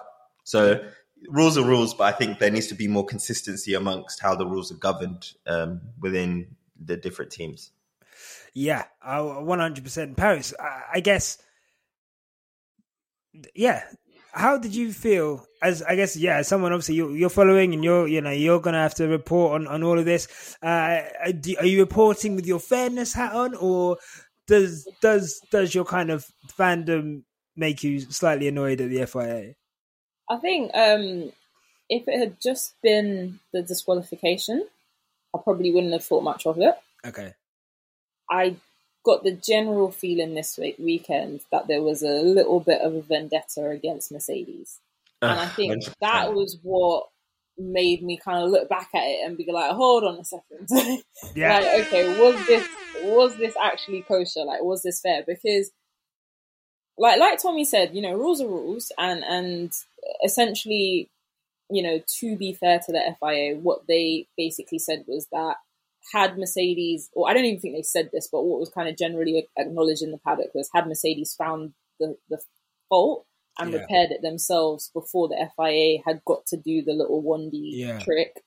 So 0.48 0.82
rules 1.28 1.58
are 1.58 1.62
rules, 1.62 1.92
but 1.92 2.04
I 2.04 2.16
think 2.16 2.38
there 2.38 2.50
needs 2.50 2.68
to 2.68 2.74
be 2.74 2.88
more 2.88 3.04
consistency 3.04 3.74
amongst 3.74 4.22
how 4.22 4.34
the 4.34 4.46
rules 4.46 4.72
are 4.72 4.76
governed 4.76 5.32
um, 5.46 5.82
within 6.00 6.56
the 6.82 6.96
different 6.96 7.30
teams. 7.30 7.70
Yeah, 8.54 8.84
one 9.04 9.58
hundred 9.58 9.84
percent. 9.84 10.16
Paris, 10.16 10.54
I 10.58 11.00
guess. 11.00 11.36
Yeah, 13.54 13.82
how 14.32 14.56
did 14.56 14.74
you 14.74 14.94
feel 14.94 15.44
as 15.62 15.82
I 15.82 15.96
guess 15.96 16.16
yeah, 16.16 16.40
someone 16.40 16.72
obviously 16.72 16.94
you're, 16.94 17.14
you're, 17.14 17.28
following 17.28 17.74
and 17.74 17.84
you're 17.84 18.08
you 18.08 18.22
know 18.22 18.30
you're 18.30 18.60
gonna 18.60 18.80
have 18.80 18.94
to 18.94 19.06
report 19.06 19.60
on 19.60 19.66
on 19.66 19.82
all 19.82 19.98
of 19.98 20.06
this. 20.06 20.56
Uh, 20.62 21.02
are 21.58 21.66
you 21.66 21.80
reporting 21.80 22.36
with 22.36 22.46
your 22.46 22.58
fairness 22.58 23.12
hat 23.12 23.34
on, 23.34 23.54
or 23.54 23.98
does 24.46 24.88
does 25.02 25.42
does 25.50 25.74
your 25.74 25.84
kind 25.84 26.10
of 26.10 26.24
fandom 26.58 27.24
make 27.54 27.84
you 27.84 28.00
slightly 28.00 28.48
annoyed 28.48 28.80
at 28.80 28.88
the 28.88 29.04
FIA? 29.04 29.57
I 30.30 30.36
think 30.36 30.70
um, 30.74 31.32
if 31.88 32.06
it 32.06 32.18
had 32.18 32.40
just 32.40 32.74
been 32.82 33.40
the 33.52 33.62
disqualification, 33.62 34.66
I 35.34 35.38
probably 35.42 35.72
wouldn't 35.72 35.92
have 35.92 36.04
thought 36.04 36.22
much 36.22 36.46
of 36.46 36.58
it. 36.58 36.74
Okay. 37.06 37.34
I 38.30 38.56
got 39.04 39.24
the 39.24 39.32
general 39.32 39.90
feeling 39.90 40.34
this 40.34 40.58
week, 40.58 40.76
weekend 40.78 41.40
that 41.50 41.66
there 41.66 41.82
was 41.82 42.02
a 42.02 42.22
little 42.22 42.60
bit 42.60 42.82
of 42.82 42.94
a 42.94 43.00
vendetta 43.00 43.68
against 43.70 44.12
Mercedes. 44.12 44.80
And 45.22 45.40
I 45.40 45.46
think 45.46 45.84
that 46.00 46.34
was 46.34 46.58
what 46.62 47.08
made 47.56 48.02
me 48.02 48.16
kind 48.16 48.44
of 48.44 48.50
look 48.50 48.68
back 48.68 48.88
at 48.94 49.02
it 49.02 49.26
and 49.26 49.36
be 49.36 49.50
like, 49.50 49.72
hold 49.72 50.04
on 50.04 50.18
a 50.18 50.24
second. 50.24 50.68
yeah. 51.34 51.58
like, 51.58 51.86
okay, 51.86 52.20
was 52.20 52.46
this 52.46 52.68
was 53.02 53.36
this 53.36 53.54
actually 53.62 54.02
kosher? 54.02 54.44
Like, 54.44 54.62
was 54.62 54.82
this 54.82 55.00
fair? 55.00 55.24
Because 55.26 55.70
like 56.96 57.18
like 57.18 57.40
Tomi 57.40 57.64
said, 57.64 57.94
you 57.94 58.02
know, 58.02 58.14
rules 58.14 58.40
are 58.40 58.46
rules, 58.46 58.92
and 58.98 59.24
and 59.24 59.72
essentially, 60.24 61.10
you 61.70 61.82
know, 61.82 62.00
to 62.20 62.36
be 62.36 62.52
fair 62.52 62.78
to 62.78 62.92
the 62.92 63.16
FIA, 63.20 63.56
what 63.56 63.86
they 63.86 64.26
basically 64.36 64.78
said 64.78 65.04
was 65.06 65.26
that 65.32 65.56
had 66.12 66.38
Mercedes, 66.38 67.10
or 67.12 67.28
I 67.28 67.34
don't 67.34 67.44
even 67.44 67.60
think 67.60 67.74
they 67.74 67.82
said 67.82 68.10
this, 68.12 68.28
but 68.30 68.42
what 68.42 68.60
was 68.60 68.70
kind 68.70 68.88
of 68.88 68.96
generally 68.96 69.46
acknowledged 69.58 70.02
in 70.02 70.10
the 70.10 70.18
paddock 70.18 70.54
was 70.54 70.70
had 70.74 70.86
Mercedes 70.86 71.34
found 71.34 71.72
the 72.00 72.16
the 72.30 72.38
fault 72.88 73.26
and 73.58 73.72
yeah. 73.72 73.80
repaired 73.80 74.10
it 74.10 74.22
themselves 74.22 74.90
before 74.94 75.28
the 75.28 75.50
FIA 75.56 75.98
had 76.06 76.24
got 76.24 76.46
to 76.46 76.56
do 76.56 76.82
the 76.82 76.92
little 76.92 77.22
1D 77.22 77.50
yeah. 77.52 77.98
trick, 77.98 78.42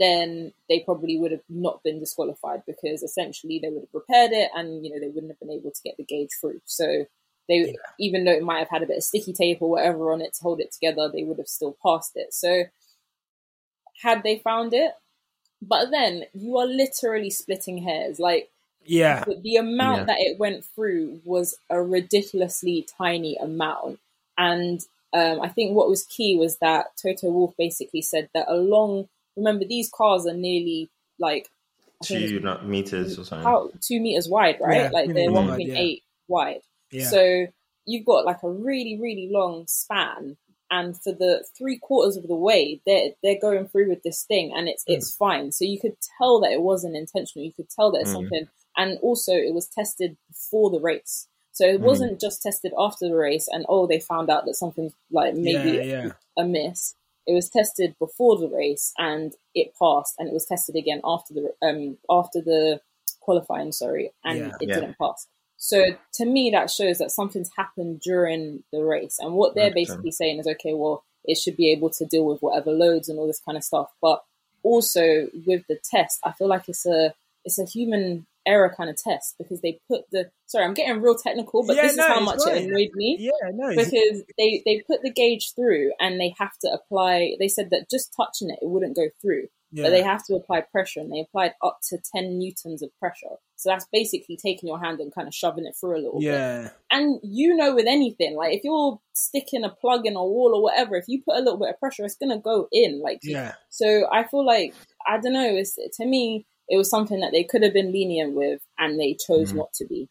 then 0.00 0.52
they 0.68 0.80
probably 0.80 1.18
would 1.18 1.30
have 1.30 1.44
not 1.48 1.82
been 1.82 2.00
disqualified 2.00 2.62
because 2.66 3.02
essentially 3.02 3.58
they 3.60 3.68
would 3.68 3.82
have 3.82 3.94
repaired 3.94 4.32
it 4.32 4.50
and 4.54 4.84
you 4.84 4.90
know 4.92 5.00
they 5.00 5.08
wouldn't 5.08 5.30
have 5.30 5.40
been 5.40 5.52
able 5.52 5.70
to 5.70 5.82
get 5.84 5.96
the 5.96 6.04
gauge 6.04 6.30
through. 6.40 6.60
So 6.64 7.06
they, 7.48 7.66
yeah. 7.66 7.72
even 7.98 8.24
though 8.24 8.32
it 8.32 8.42
might 8.42 8.58
have 8.58 8.68
had 8.68 8.82
a 8.82 8.86
bit 8.86 8.98
of 8.98 9.04
sticky 9.04 9.32
tape 9.32 9.58
or 9.60 9.70
whatever 9.70 10.12
on 10.12 10.20
it 10.20 10.34
to 10.34 10.42
hold 10.42 10.60
it 10.60 10.72
together, 10.72 11.08
they 11.08 11.22
would 11.22 11.38
have 11.38 11.48
still 11.48 11.76
passed 11.84 12.12
it. 12.16 12.34
So, 12.34 12.64
had 14.02 14.22
they 14.22 14.38
found 14.38 14.74
it, 14.74 14.92
but 15.62 15.90
then 15.90 16.24
you 16.34 16.56
are 16.58 16.66
literally 16.66 17.30
splitting 17.30 17.78
hairs. 17.78 18.18
Like, 18.18 18.50
yeah, 18.84 19.24
the, 19.24 19.40
the 19.42 19.56
amount 19.56 20.00
yeah. 20.00 20.04
that 20.04 20.18
it 20.18 20.38
went 20.38 20.64
through 20.64 21.20
was 21.24 21.56
a 21.70 21.80
ridiculously 21.80 22.86
tiny 22.98 23.36
amount. 23.36 23.98
And 24.38 24.80
um, 25.12 25.40
I 25.40 25.48
think 25.48 25.74
what 25.74 25.88
was 25.88 26.04
key 26.04 26.36
was 26.36 26.58
that 26.58 26.86
Toto 27.00 27.30
Wolff 27.30 27.54
basically 27.56 28.02
said 28.02 28.28
that 28.34 28.48
along, 28.48 29.08
remember, 29.36 29.64
these 29.64 29.90
cars 29.90 30.26
are 30.26 30.34
nearly 30.34 30.90
like 31.18 31.48
two 32.02 32.40
meters 32.62 33.18
or 33.18 33.24
something. 33.24 33.44
How, 33.44 33.70
two 33.80 34.00
meters 34.00 34.28
wide, 34.28 34.58
right? 34.60 34.82
Yeah, 34.82 34.90
like 34.92 35.12
they're 35.12 35.30
1.8 35.30 35.66
yeah. 35.66 35.96
wide. 36.28 36.60
Yeah. 36.96 37.08
So 37.08 37.46
you've 37.86 38.06
got 38.06 38.24
like 38.24 38.42
a 38.42 38.50
really, 38.50 38.98
really 39.00 39.28
long 39.30 39.64
span. 39.66 40.36
And 40.68 41.00
for 41.00 41.12
the 41.12 41.44
three 41.56 41.78
quarters 41.78 42.16
of 42.16 42.26
the 42.26 42.34
way, 42.34 42.80
they're 42.84 43.10
they're 43.22 43.40
going 43.40 43.68
through 43.68 43.88
with 43.88 44.02
this 44.02 44.24
thing, 44.24 44.52
and 44.54 44.68
it's 44.68 44.82
mm. 44.82 44.94
it's 44.94 45.14
fine. 45.14 45.52
So 45.52 45.64
you 45.64 45.78
could 45.78 45.96
tell 46.18 46.40
that 46.40 46.50
it 46.50 46.60
wasn't 46.60 46.96
intentional. 46.96 47.46
You 47.46 47.52
could 47.52 47.70
tell 47.70 47.92
that 47.92 48.00
it's 48.00 48.10
mm. 48.10 48.14
something, 48.14 48.48
and 48.76 48.98
also 49.00 49.32
it 49.32 49.54
was 49.54 49.68
tested 49.68 50.16
before 50.28 50.70
the 50.70 50.80
race. 50.80 51.28
So 51.52 51.64
it 51.66 51.80
mm. 51.80 51.84
wasn't 51.84 52.20
just 52.20 52.42
tested 52.42 52.72
after 52.76 53.08
the 53.08 53.14
race 53.14 53.48
and 53.50 53.64
oh 53.68 53.86
they 53.86 54.00
found 54.00 54.28
out 54.28 54.44
that 54.44 54.56
something's 54.56 54.92
like 55.10 55.34
maybe 55.34 55.76
yeah, 55.76 55.82
yeah. 55.82 56.08
amiss. 56.36 56.96
It 57.26 57.32
was 57.32 57.48
tested 57.48 57.94
before 57.98 58.36
the 58.36 58.48
race 58.48 58.92
and 58.98 59.32
it 59.54 59.72
passed, 59.80 60.14
and 60.18 60.28
it 60.28 60.34
was 60.34 60.46
tested 60.46 60.74
again 60.74 61.00
after 61.04 61.32
the 61.32 61.52
um 61.66 61.96
after 62.10 62.40
the 62.40 62.80
qualifying, 63.20 63.72
sorry, 63.72 64.12
and 64.24 64.38
yeah. 64.38 64.52
it 64.60 64.66
didn't 64.66 64.98
pass. 64.98 65.28
So 65.56 65.96
to 66.14 66.24
me, 66.24 66.50
that 66.50 66.70
shows 66.70 66.98
that 66.98 67.10
something's 67.10 67.50
happened 67.56 68.00
during 68.00 68.62
the 68.72 68.82
race, 68.82 69.16
and 69.18 69.34
what 69.34 69.54
they're 69.54 69.72
basically 69.74 70.10
saying 70.10 70.38
is, 70.38 70.46
okay, 70.46 70.74
well, 70.74 71.04
it 71.24 71.36
should 71.38 71.56
be 71.56 71.72
able 71.72 71.90
to 71.90 72.04
deal 72.04 72.24
with 72.24 72.40
whatever 72.40 72.70
loads 72.70 73.08
and 73.08 73.18
all 73.18 73.26
this 73.26 73.40
kind 73.40 73.56
of 73.56 73.64
stuff. 73.64 73.88
But 74.00 74.22
also 74.62 75.28
with 75.46 75.66
the 75.68 75.78
test, 75.82 76.20
I 76.24 76.32
feel 76.32 76.48
like 76.48 76.68
it's 76.68 76.86
a 76.86 77.14
it's 77.44 77.58
a 77.58 77.64
human 77.64 78.26
error 78.46 78.72
kind 78.76 78.88
of 78.88 78.96
test 78.96 79.34
because 79.38 79.60
they 79.60 79.80
put 79.88 80.02
the 80.12 80.30
sorry 80.46 80.64
i'm 80.64 80.72
getting 80.72 81.02
real 81.02 81.16
technical 81.16 81.66
but 81.66 81.74
yeah, 81.74 81.82
this 81.82 81.96
no, 81.96 82.04
is 82.04 82.08
how 82.08 82.20
much 82.20 82.38
right. 82.46 82.58
it 82.58 82.68
annoyed 82.68 82.90
me 82.94 83.16
yeah 83.18 83.50
no 83.52 83.70
because 83.70 84.22
they 84.38 84.62
they 84.64 84.80
put 84.86 85.02
the 85.02 85.10
gauge 85.10 85.52
through 85.56 85.90
and 85.98 86.20
they 86.20 86.32
have 86.38 86.56
to 86.58 86.68
apply 86.68 87.34
they 87.40 87.48
said 87.48 87.70
that 87.70 87.90
just 87.90 88.14
touching 88.16 88.48
it 88.48 88.58
it 88.62 88.68
wouldn't 88.68 88.94
go 88.94 89.08
through 89.20 89.48
yeah. 89.76 89.84
but 89.84 89.90
they 89.90 90.02
have 90.02 90.24
to 90.24 90.34
apply 90.34 90.60
pressure 90.60 91.00
and 91.00 91.12
they 91.12 91.20
applied 91.20 91.52
up 91.62 91.78
to 91.88 91.98
10 92.14 92.38
newtons 92.38 92.82
of 92.82 92.90
pressure 92.98 93.36
so 93.56 93.70
that's 93.70 93.86
basically 93.92 94.36
taking 94.36 94.68
your 94.68 94.80
hand 94.80 94.98
and 95.00 95.14
kind 95.14 95.28
of 95.28 95.34
shoving 95.34 95.66
it 95.66 95.74
through 95.78 95.96
a 95.96 96.02
little 96.02 96.20
yeah. 96.20 96.62
bit 96.62 96.72
and 96.90 97.20
you 97.22 97.54
know 97.54 97.74
with 97.74 97.86
anything 97.86 98.34
like 98.36 98.54
if 98.54 98.64
you're 98.64 98.98
sticking 99.12 99.64
a 99.64 99.70
plug 99.70 100.06
in 100.06 100.16
a 100.16 100.24
wall 100.24 100.52
or 100.54 100.62
whatever 100.62 100.96
if 100.96 101.04
you 101.06 101.22
put 101.22 101.36
a 101.36 101.40
little 101.40 101.58
bit 101.58 101.70
of 101.70 101.78
pressure 101.78 102.04
it's 102.04 102.16
gonna 102.16 102.38
go 102.38 102.66
in 102.72 103.00
like 103.00 103.20
yeah 103.22 103.52
so 103.68 104.06
i 104.10 104.24
feel 104.24 104.44
like 104.44 104.74
i 105.06 105.18
don't 105.18 105.32
know 105.32 105.54
it's 105.54 105.78
to 105.92 106.04
me 106.04 106.46
it 106.68 106.76
was 106.76 106.90
something 106.90 107.20
that 107.20 107.32
they 107.32 107.44
could 107.44 107.62
have 107.62 107.72
been 107.72 107.92
lenient 107.92 108.34
with 108.34 108.60
and 108.78 108.98
they 108.98 109.14
chose 109.14 109.52
mm. 109.52 109.56
not 109.56 109.72
to 109.74 109.86
be. 109.86 110.08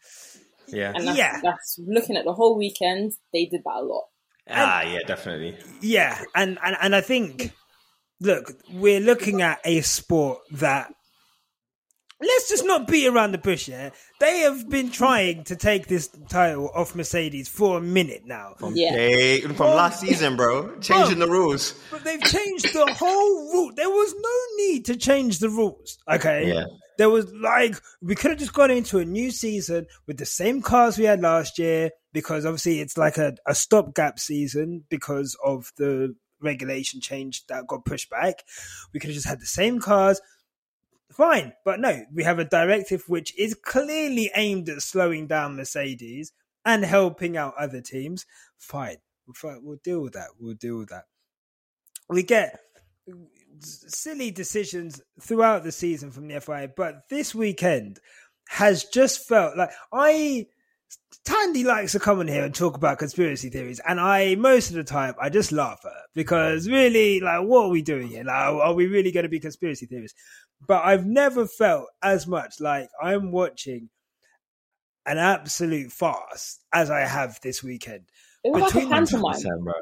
Yeah. 0.68 0.92
And 0.94 1.06
that's, 1.06 1.18
yeah. 1.18 1.40
that's 1.42 1.78
looking 1.86 2.16
at 2.16 2.24
the 2.24 2.32
whole 2.32 2.56
weekend, 2.56 3.12
they 3.32 3.44
did 3.46 3.62
that 3.64 3.76
a 3.76 3.82
lot. 3.82 4.04
Ah, 4.48 4.82
yeah, 4.82 5.00
definitely. 5.04 5.56
Yeah, 5.80 6.22
and, 6.32 6.56
and 6.62 6.76
and 6.80 6.94
I 6.94 7.00
think 7.00 7.52
look, 8.20 8.52
we're 8.72 9.00
looking 9.00 9.42
at 9.42 9.60
a 9.64 9.80
sport 9.82 10.38
that 10.52 10.92
let's 12.20 12.48
just 12.48 12.64
not 12.64 12.86
beat 12.86 13.06
around 13.06 13.32
the 13.32 13.38
bush, 13.38 13.68
yeah? 13.68 13.90
They 14.20 14.40
have 14.40 14.68
been 14.68 14.90
trying 14.90 15.44
to 15.44 15.56
take 15.56 15.86
this 15.86 16.08
title 16.28 16.70
off 16.74 16.94
Mercedes 16.94 17.48
for 17.48 17.78
a 17.78 17.80
minute 17.80 18.22
now. 18.24 18.54
From, 18.58 18.74
yeah. 18.74 19.38
from 19.48 19.74
last 19.74 20.00
season, 20.00 20.36
bro. 20.36 20.76
Changing 20.80 21.18
bro, 21.18 21.26
the 21.26 21.32
rules. 21.32 21.74
But 21.90 22.04
they've 22.04 22.22
changed 22.22 22.72
the 22.72 22.86
whole 22.98 23.52
rule. 23.52 23.72
There 23.74 23.90
was 23.90 24.14
no 24.18 24.64
need 24.64 24.86
to 24.86 24.96
change 24.96 25.38
the 25.38 25.50
rules, 25.50 25.98
okay? 26.08 26.48
Yeah. 26.48 26.64
There 26.98 27.10
was 27.10 27.30
like, 27.34 27.76
we 28.00 28.14
could 28.14 28.30
have 28.30 28.40
just 28.40 28.54
gone 28.54 28.70
into 28.70 28.98
a 28.98 29.04
new 29.04 29.30
season 29.30 29.86
with 30.06 30.16
the 30.16 30.24
same 30.24 30.62
cars 30.62 30.96
we 30.96 31.04
had 31.04 31.20
last 31.20 31.58
year 31.58 31.90
because 32.14 32.46
obviously 32.46 32.80
it's 32.80 32.96
like 32.96 33.18
a, 33.18 33.36
a 33.46 33.54
stopgap 33.54 34.18
season 34.18 34.84
because 34.88 35.36
of 35.44 35.70
the 35.76 36.14
regulation 36.46 37.00
change 37.00 37.46
that 37.48 37.66
got 37.66 37.84
pushed 37.84 38.08
back. 38.08 38.44
We 38.94 39.00
could 39.00 39.10
have 39.10 39.16
just 39.16 39.28
had 39.28 39.40
the 39.40 39.46
same 39.46 39.80
cars 39.80 40.20
Fine, 41.12 41.54
but 41.64 41.80
no, 41.80 42.04
we 42.12 42.24
have 42.24 42.38
a 42.38 42.44
directive 42.44 43.08
which 43.08 43.36
is 43.38 43.54
clearly 43.54 44.30
aimed 44.34 44.68
at 44.68 44.82
slowing 44.82 45.26
down 45.26 45.56
Mercedes 45.56 46.32
and 46.64 46.84
helping 46.84 47.36
out 47.36 47.54
other 47.58 47.80
teams. 47.80 48.26
Fine, 48.58 48.96
we'll, 49.26 49.60
we'll 49.62 49.78
deal 49.82 50.02
with 50.02 50.14
that. 50.14 50.28
We'll 50.38 50.54
deal 50.54 50.78
with 50.78 50.88
that. 50.88 51.04
We 52.08 52.22
get 52.22 52.58
silly 53.60 54.30
decisions 54.30 55.00
throughout 55.20 55.64
the 55.64 55.72
season 55.72 56.10
from 56.10 56.28
the 56.28 56.40
FIA, 56.40 56.70
but 56.76 57.08
this 57.08 57.34
weekend 57.34 58.00
has 58.48 58.84
just 58.84 59.26
felt 59.26 59.56
like 59.56 59.70
I 59.92 60.48
Thandie 61.26 61.64
likes 61.64 61.90
to 61.92 61.98
come 61.98 62.20
in 62.20 62.28
here 62.28 62.44
and 62.44 62.54
talk 62.54 62.76
about 62.76 62.98
conspiracy 62.98 63.50
theories, 63.50 63.80
and 63.80 63.98
I 63.98 64.36
most 64.36 64.70
of 64.70 64.76
the 64.76 64.84
time 64.84 65.14
I 65.20 65.28
just 65.28 65.50
laugh 65.50 65.80
at 65.84 65.90
her 65.90 66.02
because 66.14 66.68
really, 66.68 67.18
like, 67.20 67.42
what 67.42 67.64
are 67.64 67.68
we 67.68 67.82
doing 67.82 68.06
here? 68.06 68.22
Like, 68.22 68.36
are 68.36 68.72
we 68.72 68.86
really 68.86 69.10
going 69.10 69.24
to 69.24 69.28
be 69.28 69.40
conspiracy 69.40 69.86
theorists? 69.86 70.18
But 70.66 70.84
I've 70.84 71.04
never 71.04 71.46
felt 71.46 71.88
as 72.00 72.28
much 72.28 72.60
like 72.60 72.88
I'm 73.02 73.32
watching 73.32 73.88
an 75.04 75.18
absolute 75.18 75.90
farce 75.90 76.60
as 76.72 76.90
I 76.90 77.00
have 77.00 77.40
this 77.42 77.60
weekend. 77.60 78.04
It 78.44 78.52
was 78.52 78.72
Between 78.72 78.90
like 78.90 79.02
a 79.02 79.06
pantomime, 79.06 79.64
bro. 79.64 79.74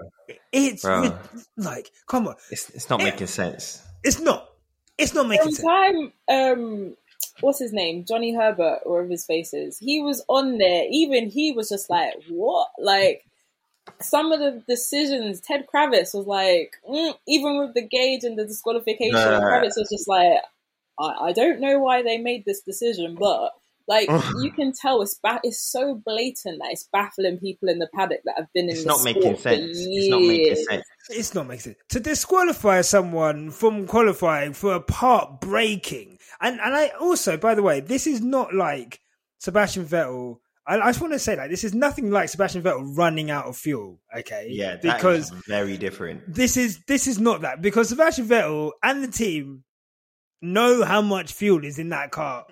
It's 0.51 0.83
bro. 0.83 1.19
like, 1.59 1.91
come 2.09 2.27
on, 2.27 2.37
it's 2.51 2.71
it's 2.71 2.89
not 2.89 3.03
it, 3.03 3.05
making 3.05 3.27
sense. 3.27 3.83
It's 4.03 4.19
not. 4.19 4.49
It's 4.97 5.13
not 5.13 5.27
making 5.27 5.53
sense. 5.53 5.67
Time, 5.67 6.13
um, 6.29 6.97
what's 7.41 7.59
his 7.59 7.73
name, 7.73 8.05
Johnny 8.05 8.35
Herbert, 8.35 8.81
or 8.85 8.95
whatever 8.95 9.11
his 9.11 9.27
face 9.27 9.53
is. 9.53 9.79
He 9.79 10.01
was 10.01 10.25
on 10.29 10.59
there. 10.59 10.87
Even 10.91 11.29
he 11.29 11.53
was 11.53 11.69
just 11.69 11.91
like, 11.91 12.15
what? 12.29 12.69
Like 12.79 13.25
some 14.01 14.33
of 14.33 14.41
the 14.41 14.63
decisions, 14.67 15.41
Ted 15.41 15.67
Kravitz 15.73 16.15
was 16.15 16.27
like, 16.27 16.75
mm, 16.89 17.15
even 17.27 17.59
with 17.59 17.75
the 17.75 17.87
gauge 17.87 18.25
and 18.25 18.39
the 18.39 18.47
disqualification, 18.47 19.17
uh, 19.17 19.41
Kravitz 19.41 19.77
was 19.77 19.89
just 19.91 20.09
like, 20.09 20.39
I, 20.99 21.29
I 21.29 21.33
don't 21.33 21.61
know 21.61 21.79
why 21.79 22.03
they 22.03 22.19
made 22.19 22.45
this 22.45 22.61
decision, 22.61 23.17
but 23.19 23.53
like 23.87 24.09
you 24.43 24.51
can 24.53 24.73
tell, 24.73 25.03
it's 25.03 25.15
ba- 25.15 25.41
it's 25.43 25.61
so 25.61 25.95
blatant 25.95 26.61
that 26.61 26.71
it's 26.73 26.89
baffling 26.93 27.39
people 27.39 27.69
in 27.69 27.79
the 27.79 27.89
paddock 27.95 28.21
that 28.25 28.35
have 28.37 28.53
been 28.55 28.65
in. 28.65 28.77
It's 28.77 28.87
not 28.87 29.05
making 29.05 29.37
sense. 29.37 29.71
It's 29.73 30.11
not 30.11 30.21
making 30.21 30.57
sense. 30.57 30.87
It's 31.11 31.35
not 31.35 31.47
making 31.47 31.61
sense 31.61 31.77
to 31.91 32.01
disqualify 32.01 32.81
someone 32.81 33.51
from 33.51 33.87
qualifying 33.87 34.55
for 34.55 34.75
a 34.75 34.81
part 34.81 35.41
breaking, 35.41 36.14
and 36.45 36.61
and 36.61 36.77
I 36.77 36.89
also, 37.01 37.37
by 37.39 37.55
the 37.55 37.63
way, 37.63 37.81
this 37.81 38.07
is 38.07 38.21
not 38.21 38.55
like 38.55 39.01
Sebastian 39.39 39.87
Vettel. 39.87 40.37
I, 40.67 40.79
I 40.79 40.89
just 40.91 41.01
want 41.01 41.15
to 41.15 41.19
say 41.19 41.35
that 41.35 41.49
this 41.51 41.65
is 41.65 41.75
nothing 41.75 42.11
like 42.11 42.29
Sebastian 42.29 42.63
Vettel 42.63 42.97
running 42.97 43.31
out 43.31 43.47
of 43.47 43.57
fuel. 43.57 44.01
Okay, 44.17 44.49
yeah, 44.51 44.77
because 44.77 45.31
very 45.49 45.79
different. 45.79 46.23
This 46.33 46.59
is 46.59 46.85
this 46.87 47.07
is 47.07 47.19
not 47.19 47.41
that 47.41 47.63
because 47.63 47.89
Sebastian 47.89 48.29
Vettel 48.29 48.73
and 48.83 49.03
the 49.03 49.09
team 49.09 49.65
know 50.43 50.85
how 50.85 51.01
much 51.01 51.33
fuel 51.33 51.65
is 51.65 51.79
in 51.79 51.89
that 51.89 52.11
car. 52.11 52.45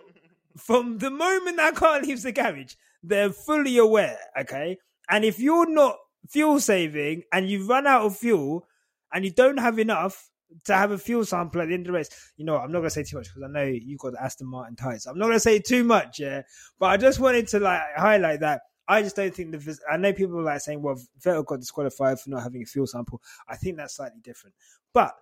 From 0.57 0.99
the 0.99 1.11
moment 1.11 1.59
that 1.59 1.75
car 1.75 2.01
leaves 2.03 2.23
the 2.23 2.33
garage, 2.33 2.75
they're 3.03 3.31
fully 3.31 3.77
aware, 3.77 4.19
okay? 4.41 4.79
And 5.11 5.25
if 5.25 5.39
you're 5.39 5.69
not 5.69 5.97
fuel 6.31 6.61
saving 6.61 7.25
and 7.31 7.51
you 7.51 7.67
run 7.67 7.87
out 7.87 8.07
of 8.07 8.17
fuel 8.17 8.67
and 9.13 9.25
you 9.25 9.31
don't 9.31 9.59
have 9.59 9.79
enough 9.79 10.31
to 10.65 10.75
have 10.75 10.91
a 10.91 10.99
fuel 10.99 11.25
sample 11.25 11.61
at 11.61 11.69
the 11.69 11.75
end 11.75 11.87
of 11.87 11.93
the 11.93 11.99
race, 11.99 12.33
you 12.37 12.45
know, 12.45 12.57
I'm 12.57 12.73
not 12.73 12.81
to 12.81 12.91
say 12.91 13.05
too 13.05 13.17
much 13.17 13.29
because 13.29 13.43
I 13.43 13.53
know 13.53 13.65
you've 13.65 13.99
got 13.99 14.13
the 14.13 14.23
Aston 14.23 14.47
Martin 14.49 14.77
tyres. 14.77 15.07
I'm 15.07 15.19
not 15.19 15.29
to 15.29 15.41
say 15.41 15.59
too 15.59 15.85
much, 15.85 16.21
yeah? 16.21 16.43
But 16.79 16.87
I 16.87 16.97
just 16.97 17.21
wanted 17.21 17.49
to 17.49 17.61
like 17.61 17.81
highlight 17.97 18.41
that. 18.41 18.63
I 18.89 19.03
just 19.03 19.17
don't 19.17 19.35
think 19.35 19.53
the. 19.53 19.79
I 19.91 19.97
know 19.97 20.13
people 20.13 20.39
are 20.39 20.43
like 20.43 20.61
saying, 20.61 20.83
well, 20.83 21.01
Vettel 21.21 21.47
got 21.47 21.61
disqualified 21.61 22.21
for 22.21 22.31
not 22.31 22.43
having 22.43 22.63
a 22.63 22.67
fuel 22.67 22.87
sample. 22.87 23.23
I 23.49 23.57
think 23.57 23.77
that's 23.77 23.97
slightly 23.97 24.21
different. 24.21 24.55
But 24.93 25.15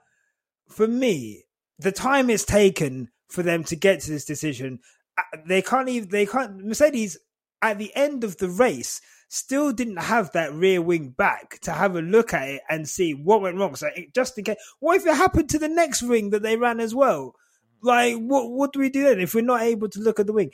for 0.69 0.87
me, 0.87 1.45
the 1.79 1.93
time 1.93 2.31
it's 2.31 2.45
taken 2.45 3.11
for 3.29 3.43
them 3.43 3.64
to 3.64 3.77
get 3.77 4.01
to 4.01 4.11
this 4.11 4.25
decision, 4.25 4.81
uh, 5.16 5.38
they 5.47 5.62
can't 5.62 5.88
even, 5.88 6.09
they 6.09 6.27
can't, 6.27 6.64
Mercedes 6.64 7.19
at 7.62 7.79
the 7.79 7.95
end 7.95 8.25
of 8.25 8.38
the 8.38 8.49
race 8.49 9.01
still 9.31 9.73
didn't 9.73 9.97
have 9.99 10.33
that 10.33 10.53
rear 10.53 10.83
wing 10.83 11.09
back 11.11 11.61
to 11.61 11.71
have 11.71 11.95
a 11.95 12.03
look 12.03 12.35
at 12.35 12.49
it 12.49 12.62
and 12.69 12.88
see 12.88 13.14
what 13.14 13.40
went 13.40 13.57
wrong. 13.57 13.77
So 13.77 13.88
just 14.12 14.37
in 14.37 14.45
case, 14.45 14.57
what 14.81 14.97
if 14.97 15.07
it 15.07 15.14
happened 15.14 15.49
to 15.51 15.59
the 15.59 15.69
next 15.69 16.03
wing 16.03 16.31
that 16.31 16.43
they 16.43 16.57
ran 16.57 16.81
as 16.81 16.95
well? 16.95 17.37
Like, 17.81 18.16
what 18.16 18.51
what 18.51 18.73
do 18.73 18.81
we 18.81 18.90
do 18.90 19.05
then 19.05 19.21
if 19.21 19.35
we're 19.35 19.43
not 19.43 19.62
able 19.62 19.88
to 19.88 20.01
look 20.01 20.21
at 20.21 20.27
the 20.27 20.33
wing? 20.33 20.51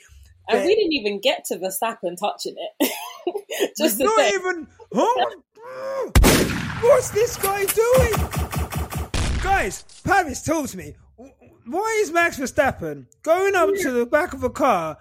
And 0.47 0.63
we 0.63 0.75
didn't 0.75 0.93
even 0.93 1.19
get 1.19 1.43
to 1.45 1.57
Verstappen 1.57 2.15
touching 2.17 2.55
it. 2.55 3.73
just 3.77 3.99
not 3.99 4.17
say. 4.17 4.29
even. 4.29 4.67
Huh? 4.93 5.29
What's 6.81 7.09
this 7.09 7.35
guy 7.35 7.65
doing? 7.65 9.41
Guys, 9.41 9.83
Paris 10.03 10.41
tells 10.41 10.75
me 10.75 10.95
why 11.65 11.99
is 12.01 12.11
Max 12.11 12.39
Verstappen 12.39 13.07
going 13.23 13.55
up 13.55 13.69
to 13.81 13.91
the 13.91 14.05
back 14.05 14.33
of 14.33 14.43
a 14.43 14.49
car 14.49 14.97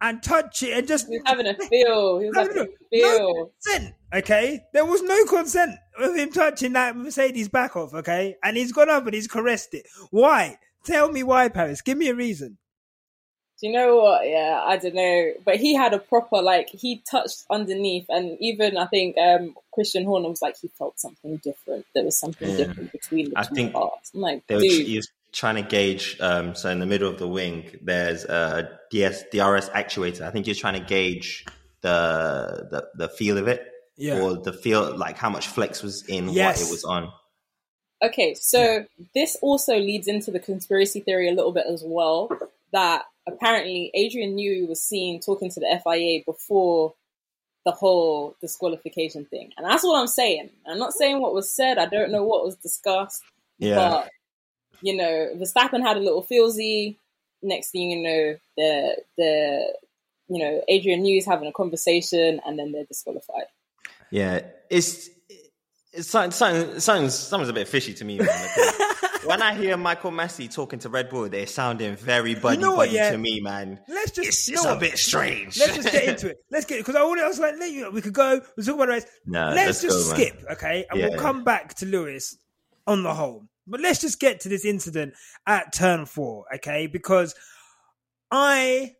and 0.00 0.22
touch 0.22 0.62
it 0.62 0.76
and 0.76 0.86
just 0.86 1.08
He's 1.08 1.22
having 1.24 1.46
a 1.46 1.54
feel. 1.54 2.18
He 2.20 2.28
was 2.28 2.36
having 2.36 2.58
a 2.58 2.66
feel. 2.90 3.18
No 3.18 3.50
consent, 3.62 3.94
okay? 4.14 4.64
There 4.72 4.84
was 4.84 5.02
no 5.02 5.24
consent 5.24 5.76
of 5.98 6.14
him 6.14 6.30
touching 6.30 6.72
that 6.74 6.96
Mercedes 6.96 7.48
back 7.48 7.76
off, 7.76 7.94
okay? 7.94 8.36
And 8.42 8.56
he's 8.56 8.72
gone 8.72 8.90
up 8.90 9.04
and 9.06 9.14
he's 9.14 9.28
caressed 9.28 9.74
it. 9.74 9.86
Why? 10.10 10.58
Tell 10.84 11.10
me 11.10 11.22
why, 11.22 11.48
Paris. 11.48 11.80
Give 11.80 11.98
me 11.98 12.08
a 12.08 12.14
reason. 12.14 12.58
Do 13.60 13.66
you 13.66 13.72
know 13.72 13.96
what? 13.96 14.28
Yeah, 14.28 14.62
I 14.64 14.76
don't 14.76 14.94
know. 14.94 15.32
But 15.44 15.56
he 15.56 15.74
had 15.74 15.92
a 15.92 15.98
proper 15.98 16.40
like 16.40 16.68
he 16.68 17.02
touched 17.10 17.44
underneath, 17.50 18.06
and 18.08 18.38
even 18.40 18.76
I 18.76 18.86
think 18.86 19.18
um, 19.18 19.56
Christian 19.74 20.04
Horner 20.04 20.28
was 20.28 20.40
like 20.40 20.56
he 20.60 20.68
felt 20.68 21.00
something 21.00 21.38
different. 21.38 21.84
There 21.92 22.04
was 22.04 22.16
something 22.16 22.48
yeah. 22.50 22.56
different 22.56 22.92
between 22.92 23.30
the 23.30 23.38
I 23.40 23.42
two 23.42 23.54
think 23.56 23.72
parts. 23.72 24.12
I'm 24.14 24.20
like, 24.20 24.46
dude. 24.46 24.62
he 24.62 24.96
was 24.96 25.10
trying 25.32 25.56
to 25.56 25.62
gauge. 25.62 26.16
Um, 26.20 26.54
so 26.54 26.70
in 26.70 26.78
the 26.78 26.86
middle 26.86 27.08
of 27.08 27.18
the 27.18 27.28
wing, 27.28 27.78
there's 27.82 28.24
a 28.24 28.78
DS 28.90 29.24
DRS 29.30 29.68
actuator. 29.70 30.22
I 30.22 30.30
think 30.30 30.46
he 30.46 30.50
was 30.50 30.58
trying 30.58 30.80
to 30.80 30.86
gauge 30.86 31.44
the 31.80 32.68
the, 32.70 32.88
the 32.94 33.08
feel 33.08 33.38
of 33.38 33.48
it, 33.48 33.66
yeah. 33.96 34.20
or 34.20 34.36
the 34.36 34.52
feel 34.52 34.96
like 34.96 35.16
how 35.16 35.30
much 35.30 35.48
flex 35.48 35.82
was 35.82 36.06
in 36.06 36.28
yes. 36.28 36.60
what 36.60 36.68
it 36.68 36.70
was 36.70 36.84
on. 36.84 37.12
Okay, 38.00 38.34
so 38.34 38.60
yeah. 38.60 39.04
this 39.14 39.36
also 39.42 39.76
leads 39.76 40.06
into 40.06 40.30
the 40.30 40.38
conspiracy 40.38 41.00
theory 41.00 41.28
a 41.28 41.32
little 41.32 41.52
bit 41.52 41.66
as 41.66 41.82
well. 41.84 42.30
That 42.72 43.04
apparently 43.26 43.90
Adrian 43.94 44.36
Newey 44.36 44.68
was 44.68 44.82
seen 44.82 45.20
talking 45.20 45.50
to 45.50 45.60
the 45.60 45.80
FIA 45.84 46.22
before 46.24 46.94
the 47.64 47.72
whole 47.72 48.36
disqualification 48.40 49.24
thing. 49.24 49.50
And 49.56 49.66
that's 49.66 49.84
what 49.84 49.98
I'm 49.98 50.06
saying. 50.06 50.50
I'm 50.66 50.78
not 50.78 50.92
saying 50.92 51.20
what 51.20 51.34
was 51.34 51.54
said. 51.54 51.78
I 51.78 51.86
don't 51.86 52.12
know 52.12 52.24
what 52.24 52.44
was 52.44 52.56
discussed. 52.56 53.22
Yeah. 53.58 53.76
But, 53.76 54.10
you 54.82 54.96
know, 54.96 55.30
Verstappen 55.36 55.82
had 55.82 55.96
a 55.96 56.00
little 56.00 56.24
feelsy. 56.24 56.96
Next 57.42 57.70
thing 57.70 57.90
you 57.90 58.02
know, 58.02 58.36
the, 58.56 58.96
the, 59.16 59.74
you 60.28 60.44
know, 60.44 60.62
Adrian 60.68 61.02
Newey's 61.02 61.26
having 61.26 61.48
a 61.48 61.52
conversation 61.52 62.40
and 62.44 62.58
then 62.58 62.72
they're 62.72 62.84
disqualified. 62.84 63.46
Yeah. 64.10 64.42
It's, 64.70 65.08
it's 65.92 66.08
something, 66.08 66.32
something, 66.32 66.80
something's, 66.80 67.14
something's 67.14 67.48
a 67.48 67.52
bit 67.52 67.68
fishy 67.68 67.94
to 67.94 68.04
me. 68.04 68.18
Man, 68.18 68.28
when 69.24 69.42
I 69.42 69.54
hear 69.54 69.76
Michael 69.76 70.10
Masi 70.10 70.52
talking 70.52 70.78
to 70.80 70.88
Red 70.88 71.10
Bull, 71.10 71.28
they're 71.28 71.46
sounding 71.46 71.96
very 71.96 72.34
buddy 72.34 72.56
you 72.56 72.62
know 72.62 72.76
buddy 72.76 72.92
yeah. 72.92 73.10
to 73.10 73.18
me, 73.18 73.40
man. 73.40 73.78
Let's 73.88 74.12
just 74.12 74.28
it's, 74.28 74.48
it's 74.48 74.64
a 74.64 74.76
bit 74.76 74.96
strange. 74.96 75.58
Let's 75.58 75.76
just 75.76 75.92
get 75.92 76.04
into 76.04 76.30
it. 76.30 76.38
Let's 76.50 76.66
get 76.66 76.78
because 76.78 76.94
I, 76.94 77.00
I 77.00 77.28
was 77.28 77.38
like, 77.38 77.54
we 77.92 78.00
could 78.00 78.12
go. 78.12 78.40
We 78.56 78.64
talk 78.64 78.76
about 78.76 78.86
the 78.86 78.92
rest. 78.92 79.08
No, 79.26 79.52
let's, 79.52 79.66
let's 79.66 79.82
just 79.82 80.10
go, 80.10 80.14
skip, 80.14 80.42
man. 80.42 80.52
okay, 80.52 80.86
and 80.90 80.98
yeah. 80.98 81.08
we'll 81.08 81.18
come 81.18 81.44
back 81.44 81.74
to 81.74 81.86
Lewis 81.86 82.36
on 82.86 83.02
the 83.02 83.14
whole. 83.14 83.44
But 83.68 83.80
let's 83.80 84.00
just 84.00 84.18
get 84.20 84.40
to 84.40 84.48
this 84.48 84.64
incident 84.64 85.14
at 85.46 85.72
turn 85.72 86.06
four, 86.06 86.46
okay? 86.56 86.86
Because 86.86 87.34
I 88.30 88.94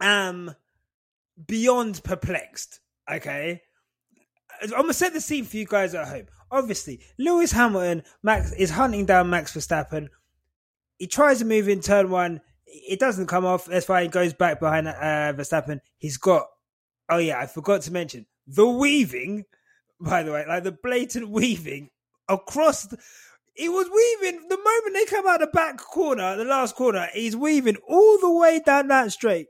am 0.00 0.54
beyond 1.46 2.02
perplexed, 2.04 2.80
okay? 3.10 3.62
I'm 4.62 4.70
gonna 4.70 4.92
set 4.92 5.12
the 5.12 5.20
scene 5.20 5.44
for 5.44 5.56
you 5.56 5.66
guys 5.66 5.94
at 5.94 6.06
home 6.06 6.26
obviously, 6.50 7.00
Lewis 7.18 7.52
Hamilton 7.52 8.02
Max 8.22 8.52
is 8.52 8.70
hunting 8.70 9.06
down 9.06 9.30
Max 9.30 9.54
Verstappen. 9.54 10.08
He 10.98 11.06
tries 11.06 11.38
to 11.38 11.44
move 11.44 11.68
in 11.68 11.80
turn 11.80 12.10
one. 12.10 12.40
It 12.66 13.00
doesn't 13.00 13.26
come 13.26 13.44
off. 13.44 13.66
That's 13.66 13.88
why 13.88 14.02
he 14.02 14.08
goes 14.08 14.32
back 14.32 14.60
behind 14.60 14.88
uh, 14.88 15.32
Verstappen. 15.34 15.80
He's 15.98 16.16
got. 16.16 16.46
Oh 17.08 17.18
yeah, 17.18 17.40
I 17.40 17.46
forgot 17.46 17.82
to 17.82 17.92
mention 17.92 18.26
the 18.46 18.66
weaving. 18.66 19.44
By 20.00 20.22
the 20.22 20.32
way, 20.32 20.44
like 20.46 20.64
the 20.64 20.72
blatant 20.72 21.28
weaving 21.28 21.90
across. 22.28 22.84
The, 22.86 22.98
he 23.60 23.68
was 23.68 23.90
weaving 23.90 24.48
the 24.48 24.56
moment 24.56 24.94
they 24.94 25.04
come 25.04 25.26
out 25.28 25.40
the 25.40 25.46
back 25.46 25.76
corner, 25.76 26.34
the 26.36 26.44
last 26.44 26.74
corner. 26.74 27.08
He's 27.12 27.36
weaving 27.36 27.76
all 27.86 28.18
the 28.18 28.30
way 28.30 28.62
down 28.64 28.88
that 28.88 29.12
straight, 29.12 29.48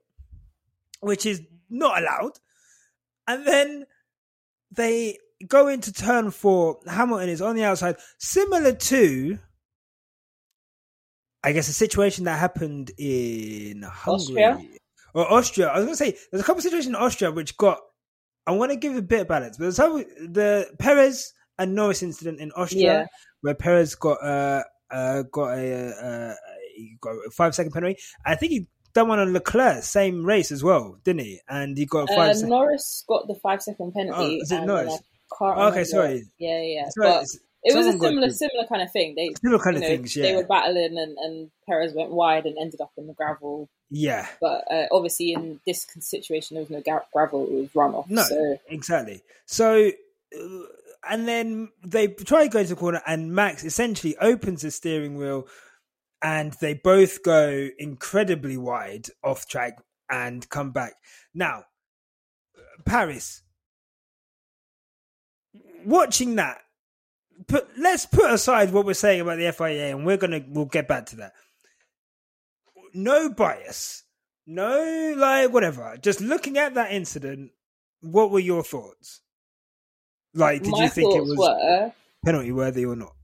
which 0.99 1.25
is 1.25 1.41
not 1.69 2.03
allowed. 2.03 2.33
And 3.29 3.47
then 3.47 3.87
they 4.73 5.19
go 5.47 5.69
into 5.69 5.93
turn 5.93 6.33
four, 6.33 6.81
Hamilton 6.89 7.29
is 7.29 7.41
on 7.41 7.55
the 7.55 7.63
outside, 7.63 7.97
similar 8.19 8.73
to, 8.73 9.39
I 11.45 11.53
guess, 11.53 11.69
a 11.69 11.73
situation 11.73 12.25
that 12.25 12.41
happened 12.41 12.91
in 12.99 13.83
Hungary 13.83 14.43
Austria? 14.43 14.61
or 15.15 15.33
Austria. 15.33 15.69
I 15.69 15.77
was 15.77 15.85
going 15.85 15.93
to 15.93 16.05
say 16.05 16.19
there's 16.33 16.43
a 16.43 16.45
couple 16.45 16.59
of 16.59 16.65
situations 16.65 16.89
in 16.89 16.97
Austria 16.97 17.31
which 17.31 17.57
got. 17.57 17.79
I 18.45 18.53
want 18.53 18.73
to 18.73 18.77
give 18.77 18.97
a 18.97 19.03
bit 19.03 19.21
of 19.21 19.29
balance, 19.29 19.57
but 19.57 19.65
there's 19.65 19.77
the 19.77 20.69
Perez 20.81 21.33
and 21.61 21.75
Norris 21.77 22.03
incident 22.03 22.41
in 22.41 22.51
Austria 22.53 22.83
yeah. 22.83 23.07
Where 23.43 23.55
Perez 23.55 23.95
got 23.95 24.23
uh, 24.23 24.63
uh 24.91 25.23
got 25.31 25.59
a, 25.59 25.87
uh, 25.89 26.35
got 27.01 27.11
a 27.11 27.31
five 27.31 27.55
second 27.55 27.73
penalty. 27.73 27.99
I 28.25 28.35
think 28.35 28.53
he 28.53 28.69
done 28.93 29.09
one 29.09 29.19
on 29.19 29.33
Leclerc, 29.33 29.83
same 29.83 30.25
race 30.25 30.51
as 30.51 30.65
well, 30.65 30.99
didn't 31.05 31.21
he? 31.21 31.41
And 31.49 31.77
he 31.77 31.87
got 31.87 32.09
five. 32.09 32.37
Uh, 32.37 32.47
Norris 32.47 33.05
got 33.09 33.27
the 33.29 33.37
five 33.37 33.63
second 33.63 33.93
penalty. 33.93 34.39
Oh, 34.39 34.43
is 34.43 34.51
it 34.51 34.65
Norris? 34.65 34.99
can't. 35.39 35.59
Okay, 35.59 35.85
sorry. 35.85 36.25
Yeah, 36.39 36.63
yeah. 36.63 36.89
Sorry, 36.91 37.11
but 37.11 37.27
it 37.63 37.77
was 37.77 37.87
a 37.87 37.99
similar, 37.99 38.31
similar 38.31 38.67
kind 38.67 38.83
of 38.83 38.91
thing. 38.91 39.15
They 39.15 39.31
similar 39.41 39.63
kind 39.63 39.77
of 39.77 39.83
know, 39.83 39.89
things. 39.89 40.17
Yeah, 40.17 40.23
they 40.25 40.37
were 40.37 40.47
battling, 40.47 40.99
and, 40.99 41.17
and 41.19 41.51
Perez 41.69 41.95
went 41.95 42.11
wide 42.11 42.47
and 42.47 42.57
ended 42.59 42.81
up 42.81 42.93
in 42.97 43.07
the 43.07 43.15
gravel. 43.15 43.69
Yeah, 43.91 44.27
but 44.41 44.65
uh, 44.71 44.87
obviously 44.93 45.33
in 45.33 45.61
this 45.67 45.87
situation 46.01 46.55
there 46.55 46.63
was 46.63 46.71
no 46.71 46.83
gravel; 47.13 47.47
it 47.47 47.53
was 47.53 47.69
runoff. 47.71 48.09
No, 48.09 48.23
so. 48.23 48.59
exactly. 48.69 49.23
So, 49.47 49.89
uh, 49.89 50.63
and 51.09 51.27
then 51.27 51.71
they 51.85 52.09
try 52.09 52.45
to 52.45 52.51
go 52.51 52.59
into 52.61 52.75
the 52.75 52.81
corner, 52.81 53.03
and 53.07 53.35
Max 53.35 53.65
essentially 53.65 54.17
opens 54.19 54.63
the 54.63 54.71
steering 54.71 55.17
wheel, 55.17 55.47
and 56.23 56.53
they 56.55 56.75
both 56.75 57.23
go 57.23 57.69
incredibly 57.79 58.57
wide 58.57 59.09
off 59.25 59.49
track 59.49 59.79
and 60.11 60.49
come 60.49 60.73
back. 60.73 60.95
Now, 61.35 61.65
Paris 62.85 63.43
watching 65.85 66.37
that, 66.37 66.59
put 67.47 67.69
let's 67.79 68.07
put 68.07 68.31
aside 68.31 68.73
what 68.73 68.87
we're 68.87 68.95
saying 68.95 69.21
about 69.21 69.39
the 69.39 69.53
FIA, 69.53 69.97
and 69.97 70.05
we're 70.05 70.17
gonna 70.17 70.45
we'll 70.49 70.67
get 70.67 70.89
back 70.89 71.07
to 71.07 71.17
that. 71.17 71.33
No 72.93 73.31
bias, 73.31 74.05
no 74.47 75.15
like 75.17 75.53
whatever. 75.53 75.97
Just 76.01 76.21
looking 76.21 76.59
at 76.59 76.75
that 76.75 76.93
incident, 76.93 77.53
what 78.01 78.31
were 78.31 78.41
your 78.41 78.63
thoughts? 78.63 79.23
Like, 80.35 80.63
did 80.63 80.73
My 80.73 80.85
you 80.85 80.89
think 80.89 81.15
it 81.15 81.23
was 81.23 81.37
were, 81.37 81.93
penalty 82.25 82.53
worthy 82.53 82.85
or 82.85 82.97
not? 82.97 83.15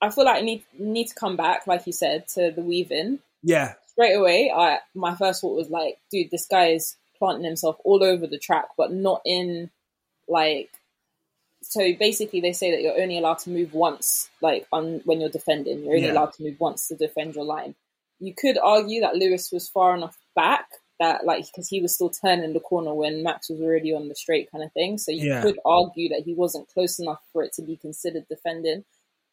I 0.00 0.10
feel 0.10 0.24
like 0.24 0.42
I 0.42 0.44
need 0.44 0.64
need 0.78 1.08
to 1.08 1.14
come 1.14 1.36
back, 1.36 1.66
like 1.66 1.86
you 1.86 1.92
said, 1.92 2.28
to 2.28 2.50
the 2.50 2.62
weaving. 2.62 3.20
Yeah. 3.42 3.74
Straight 3.88 4.14
away, 4.14 4.52
I 4.54 4.78
my 4.94 5.14
first 5.14 5.40
thought 5.40 5.56
was 5.56 5.70
like, 5.70 5.98
dude, 6.10 6.30
this 6.30 6.46
guy 6.46 6.68
is 6.68 6.96
planting 7.18 7.44
himself 7.44 7.76
all 7.84 8.02
over 8.02 8.26
the 8.26 8.38
track, 8.38 8.66
but 8.76 8.92
not 8.92 9.22
in 9.24 9.70
like 10.28 10.70
so 11.62 11.80
basically 11.98 12.40
they 12.40 12.52
say 12.52 12.70
that 12.70 12.82
you're 12.82 13.00
only 13.00 13.18
allowed 13.18 13.38
to 13.38 13.50
move 13.50 13.72
once 13.72 14.28
like 14.40 14.66
on 14.72 15.00
when 15.04 15.20
you're 15.20 15.30
defending 15.30 15.80
you're 15.80 15.94
only 15.94 16.06
yeah. 16.06 16.12
allowed 16.12 16.32
to 16.32 16.42
move 16.42 16.58
once 16.58 16.88
to 16.88 16.96
defend 16.96 17.34
your 17.34 17.44
line 17.44 17.74
you 18.20 18.34
could 18.34 18.58
argue 18.58 19.00
that 19.00 19.16
lewis 19.16 19.50
was 19.50 19.68
far 19.68 19.96
enough 19.96 20.16
back 20.34 20.68
that 21.04 21.24
like 21.24 21.44
because 21.46 21.68
he 21.68 21.80
was 21.80 21.94
still 21.94 22.10
turning 22.10 22.52
the 22.52 22.60
corner 22.60 22.94
when 22.94 23.22
max 23.22 23.48
was 23.50 23.60
already 23.60 23.92
on 23.92 24.08
the 24.08 24.14
straight 24.14 24.50
kind 24.50 24.64
of 24.64 24.72
thing 24.72 24.98
so 24.98 25.10
you 25.12 25.28
yeah. 25.28 25.42
could 25.42 25.58
argue 25.64 26.08
that 26.08 26.22
he 26.24 26.34
wasn't 26.34 26.68
close 26.68 26.98
enough 26.98 27.20
for 27.32 27.42
it 27.42 27.52
to 27.52 27.62
be 27.62 27.76
considered 27.76 28.24
defending 28.28 28.84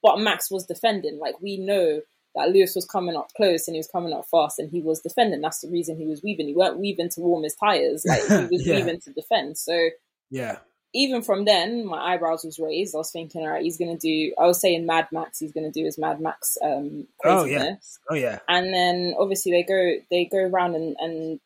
but 0.03 0.19
max 0.19 0.51
was 0.51 0.65
defending 0.65 1.19
like 1.19 1.41
we 1.41 1.57
know 1.57 2.01
that 2.35 2.49
Lewis 2.49 2.75
was 2.75 2.85
coming 2.85 3.15
up 3.15 3.29
close 3.35 3.67
and 3.67 3.75
he 3.75 3.79
was 3.79 3.89
coming 3.89 4.13
up 4.13 4.25
fast 4.25 4.57
and 4.57 4.69
he 4.71 4.79
was 4.79 5.01
defending. 5.01 5.41
That's 5.41 5.59
the 5.59 5.69
reason 5.69 5.97
he 5.97 6.07
was 6.07 6.23
weaving. 6.23 6.47
He 6.47 6.55
weren't 6.55 6.79
weaving 6.79 7.09
to 7.09 7.19
warm 7.19 7.43
his 7.43 7.55
tires. 7.55 8.05
Like 8.05 8.21
he 8.21 8.45
was 8.55 8.65
yeah. 8.65 8.75
weaving 8.77 9.01
to 9.01 9.11
defend. 9.11 9.57
So 9.57 9.89
yeah, 10.29 10.59
even 10.93 11.21
from 11.21 11.45
then, 11.45 11.85
my 11.85 12.13
eyebrows 12.13 12.43
was 12.43 12.59
raised. 12.59 12.95
I 12.95 12.99
was 12.99 13.11
thinking, 13.11 13.41
all 13.41 13.49
right, 13.49 13.63
he's 13.63 13.77
going 13.77 13.97
to 13.97 13.99
do. 13.99 14.33
I 14.39 14.45
was 14.45 14.59
saying 14.59 14.85
Mad 14.85 15.07
Max. 15.11 15.39
He's 15.39 15.53
going 15.53 15.71
to 15.71 15.79
do 15.79 15.85
his 15.85 15.97
Mad 15.97 16.19
Max 16.19 16.57
um, 16.61 17.07
craziness. 17.19 17.99
Oh 18.09 18.15
yeah, 18.15 18.21
oh 18.29 18.31
yeah. 18.31 18.39
And 18.47 18.73
then 18.73 19.15
obviously 19.17 19.51
they 19.51 19.63
go 19.63 19.95
they 20.09 20.25
go 20.25 20.39
around 20.39 20.75
and 20.75 20.95
and 20.99 21.39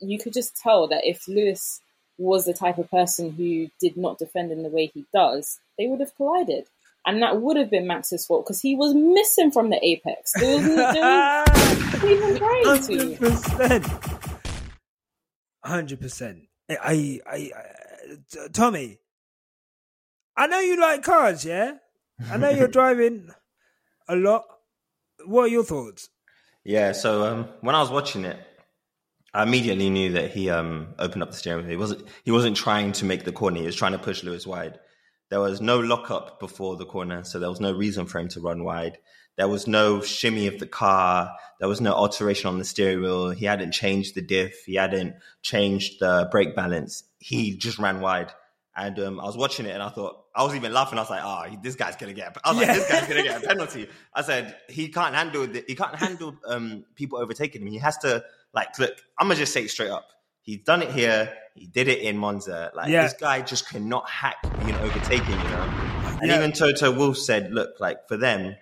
you 0.00 0.18
could 0.18 0.32
just 0.32 0.56
tell 0.56 0.88
that 0.88 1.04
if 1.04 1.28
Lewis 1.28 1.80
was 2.18 2.44
the 2.44 2.52
type 2.52 2.78
of 2.78 2.90
person 2.90 3.32
who 3.32 3.68
did 3.80 3.96
not 3.96 4.18
defend 4.18 4.52
in 4.52 4.62
the 4.62 4.68
way 4.68 4.90
he 4.92 5.06
does, 5.12 5.58
they 5.78 5.86
would 5.86 6.00
have 6.00 6.14
collided. 6.16 6.66
And 7.06 7.22
that 7.22 7.40
would 7.40 7.56
have 7.56 7.70
been 7.70 7.86
Max's 7.86 8.26
fault 8.26 8.44
because 8.44 8.60
he 8.60 8.76
was 8.76 8.92
missing 8.94 9.50
from 9.50 9.70
the 9.70 9.82
apex. 9.82 10.32
There 10.38 10.56
was, 10.56 10.66
there 10.66 11.44
was 11.94 12.90
even 12.90 13.16
trying 13.56 13.82
to. 13.82 14.00
Hundred 15.64 16.00
percent. 16.00 16.42
I, 16.70 17.20
I, 17.26 17.50
I 17.56 18.48
Tomi, 18.52 18.98
I 20.36 20.46
know 20.46 20.60
you 20.60 20.80
like 20.80 21.02
cars, 21.02 21.44
yeah? 21.44 21.72
I 22.30 22.36
know 22.36 22.50
you're 22.50 22.68
driving 22.80 23.30
a 24.08 24.16
lot. 24.16 24.44
What 25.24 25.44
are 25.44 25.48
your 25.48 25.64
thoughts? 25.64 26.10
Yeah, 26.64 26.92
so 26.92 27.24
um, 27.24 27.48
when 27.62 27.74
I 27.74 27.80
was 27.80 27.90
watching 27.90 28.24
it, 28.24 28.38
I 29.32 29.44
immediately 29.44 29.90
knew 29.90 30.12
that 30.12 30.30
he 30.30 30.50
um, 30.50 30.94
opened 30.98 31.22
up 31.22 31.30
the 31.30 31.36
steering 31.36 31.64
wheel. 31.64 31.70
He 31.70 31.76
wasn't 31.76 32.08
he 32.24 32.30
wasn't 32.30 32.56
trying 32.56 32.92
to 32.92 33.04
make 33.04 33.24
the 33.24 33.32
corner. 33.32 33.60
He 33.60 33.66
was 33.66 33.76
trying 33.76 33.92
to 33.92 33.98
push 33.98 34.22
Lewis 34.24 34.46
wide. 34.46 34.78
There 35.28 35.40
was 35.40 35.60
no 35.60 35.78
lockup 35.78 36.40
before 36.40 36.76
the 36.76 36.86
corner, 36.86 37.22
so 37.22 37.38
there 37.38 37.48
was 37.48 37.60
no 37.60 37.72
reason 37.72 38.06
for 38.06 38.18
him 38.18 38.28
to 38.28 38.40
run 38.40 38.64
wide. 38.64 38.98
There 39.36 39.48
was 39.48 39.66
no 39.66 40.00
shimmy 40.02 40.48
of 40.48 40.58
the 40.58 40.66
car. 40.66 41.34
There 41.60 41.68
was 41.68 41.80
no 41.80 41.92
alteration 41.92 42.48
on 42.48 42.58
the 42.58 42.64
steering 42.64 43.00
wheel. 43.00 43.30
He 43.30 43.46
hadn't 43.46 43.72
changed 43.72 44.14
the 44.16 44.22
diff. 44.22 44.64
He 44.66 44.74
hadn't 44.74 45.14
changed 45.42 46.00
the 46.00 46.28
brake 46.30 46.56
balance 46.56 47.04
he 47.20 47.56
just 47.56 47.78
ran 47.78 48.00
wide. 48.00 48.32
And 48.74 48.98
um, 48.98 49.20
I 49.20 49.24
was 49.24 49.36
watching 49.36 49.66
it 49.66 49.70
and 49.70 49.82
I 49.82 49.90
thought, 49.90 50.24
I 50.34 50.42
was 50.42 50.54
even 50.54 50.72
laughing. 50.72 50.98
I 50.98 51.02
was 51.02 51.10
like, 51.10 51.22
oh, 51.22 51.56
this 51.62 51.74
guy's 51.74 51.96
going 51.96 52.14
to 52.14 52.18
get, 52.18 52.36
I 52.42 52.52
was 52.52 52.60
yeah. 52.60 52.68
like, 52.68 52.76
this 52.76 52.88
guy's 52.90 53.08
going 53.08 53.22
to 53.22 53.28
get 53.28 53.44
a 53.44 53.46
penalty. 53.46 53.88
I 54.14 54.22
said, 54.22 54.56
he 54.68 54.88
can't 54.88 55.14
handle 55.14 55.46
the, 55.46 55.64
he 55.66 55.74
can't 55.74 55.94
handle 55.94 56.34
um, 56.46 56.84
people 56.94 57.18
overtaking 57.18 57.62
him. 57.62 57.68
He 57.68 57.78
has 57.78 57.98
to 57.98 58.24
like, 58.52 58.78
look, 58.78 58.92
I'm 59.18 59.26
going 59.26 59.36
to 59.36 59.42
just 59.42 59.52
say 59.52 59.64
it 59.64 59.70
straight 59.70 59.90
up. 59.90 60.06
He's 60.42 60.62
done 60.64 60.82
it 60.82 60.90
here. 60.90 61.32
He 61.54 61.66
did 61.66 61.88
it 61.88 62.00
in 62.00 62.16
Monza. 62.16 62.70
Like 62.74 62.88
yeah. 62.88 63.02
this 63.02 63.14
guy 63.14 63.42
just 63.42 63.68
cannot 63.68 64.08
hack 64.08 64.36
being 64.64 64.76
overtaken, 64.76 65.32
you 65.32 65.36
know? 65.36 66.16
And 66.20 66.28
yeah. 66.30 66.38
even 66.38 66.52
Toto 66.52 66.90
Wolff 66.90 67.18
said, 67.18 67.52
look, 67.52 67.80
like 67.80 68.08
for 68.08 68.16
them 68.16 68.56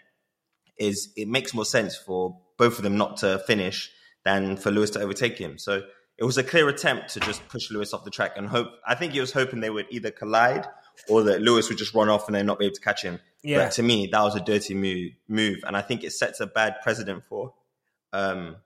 is 0.79 1.13
it 1.17 1.29
makes 1.29 1.55
more 1.55 1.65
sense 1.65 1.97
for 1.97 2.39
both 2.57 2.79
of 2.79 2.83
them 2.83 2.97
not 2.97 3.19
to 3.19 3.39
finish 3.41 3.91
than 4.25 4.57
for 4.57 4.71
Lewis 4.71 4.91
to 4.91 5.01
overtake 5.01 5.39
him. 5.39 5.59
So 5.59 5.83
it 6.19 6.25
was 6.25 6.37
a 6.37 6.43
clear 6.43 6.69
attempt 6.69 7.11
to 7.11 7.21
just 7.21 7.47
push 7.49 7.71
Lewis 7.71 7.95
off 7.95 8.05
the 8.05 8.11
track 8.11 8.33
and 8.37 8.49
hope. 8.49 8.69
I 8.87 8.95
think 8.95 9.13
he 9.13 9.21
was 9.21 9.33
hoping 9.33 9.61
they 9.61 9.71
would 9.71 9.87
either 9.91 10.11
collide 10.11 10.67
or 11.09 11.23
that 11.25 11.41
Lewis 11.41 11.69
would 11.69 11.79
just 11.79 11.95
run 11.95 12.09
off 12.09 12.27
and 12.27 12.35
then 12.35 12.47
not 12.47 12.59
be 12.59 12.67
able 12.67 12.75
to 12.75 12.81
catch 12.81 13.03
him. 13.03 13.21
Yeah. 13.43 13.59
But 13.59 13.73
to 13.73 13.83
me, 13.83 14.09
that 14.11 14.21
was 14.21 14.35
a 14.35 14.41
dirty 14.41 14.75
move, 14.75 15.13
move, 15.29 15.59
and 15.65 15.77
I 15.77 15.81
think 15.81 16.03
it 16.03 16.13
sets 16.13 16.41
a 16.41 16.47
bad 16.47 16.77
precedent 16.83 17.23
for 17.29 17.55
um, 18.13 18.57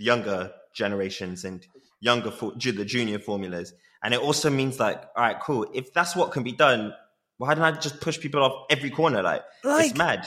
younger 0.00 0.52
generations 0.74 1.44
and 1.44 1.66
younger 2.00 2.30
for, 2.30 2.52
the 2.52 2.84
junior 2.84 3.18
formulas. 3.18 3.72
And 4.02 4.14
it 4.14 4.20
also 4.20 4.50
means 4.50 4.80
like, 4.80 5.02
all 5.16 5.22
right, 5.22 5.40
cool. 5.40 5.66
If 5.74 5.92
that's 5.92 6.16
what 6.16 6.32
can 6.32 6.42
be 6.42 6.52
done, 6.52 6.94
why 7.36 7.54
don't 7.54 7.64
I 7.64 7.72
just 7.72 8.00
push 8.00 8.18
people 8.18 8.42
off 8.42 8.66
every 8.70 8.90
corner? 8.90 9.22
Like, 9.22 9.42
like 9.62 9.90
it's 9.90 9.98
mad. 9.98 10.26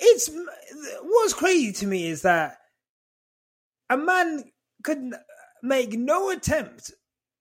It's 0.00 0.30
what's 1.02 1.34
crazy 1.34 1.72
to 1.72 1.86
me 1.86 2.08
is 2.08 2.22
that 2.22 2.56
a 3.88 3.96
man 3.96 4.44
could 4.82 5.14
make 5.62 5.92
no 5.92 6.30
attempt 6.30 6.90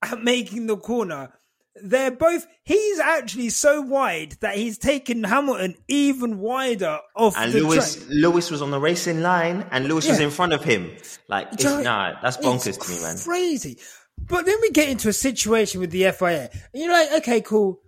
at 0.02 0.22
making 0.22 0.68
the 0.68 0.78
corner. 0.78 1.34
They're 1.76 2.12
both. 2.12 2.48
He's 2.64 3.00
actually 3.00 3.50
so 3.50 3.82
wide 3.82 4.34
that 4.42 4.56
he's 4.56 4.78
taken 4.78 5.24
Hamilton 5.24 5.76
even 5.88 6.40
wider 6.40 7.00
off. 7.16 7.36
And 7.38 7.54
the 7.54 7.62
Lewis, 7.62 7.96
track. 7.96 8.08
Lewis 8.10 8.52
was 8.52 8.62
on 8.62 8.72
the 8.72 8.80
racing 8.80 9.22
line, 9.22 9.66
and 9.72 9.88
Lewis 9.88 10.06
yeah. 10.06 10.12
was 10.12 10.20
in 10.20 10.32
front 10.32 10.54
of 10.54 10.64
him. 10.64 10.92
Like, 11.30 11.48
it's, 11.54 11.64
nah, 11.64 12.20
that's 12.22 12.38
bonkers 12.38 12.80
to 12.80 12.92
me, 12.92 13.02
man. 13.02 13.18
Crazy. 13.18 13.78
But 14.18 14.46
then 14.46 14.58
we 14.62 14.72
get 14.72 14.90
into 14.90 15.08
a 15.10 15.14
situation 15.14 15.80
with 15.80 15.92
the 15.92 16.12
FIA, 16.12 16.50
and 16.52 16.84
you're 16.84 16.92
like, 16.92 17.12
okay, 17.20 17.42
cool. 17.42 17.80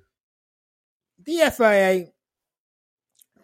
The 1.26 1.52
FIA, 1.56 2.08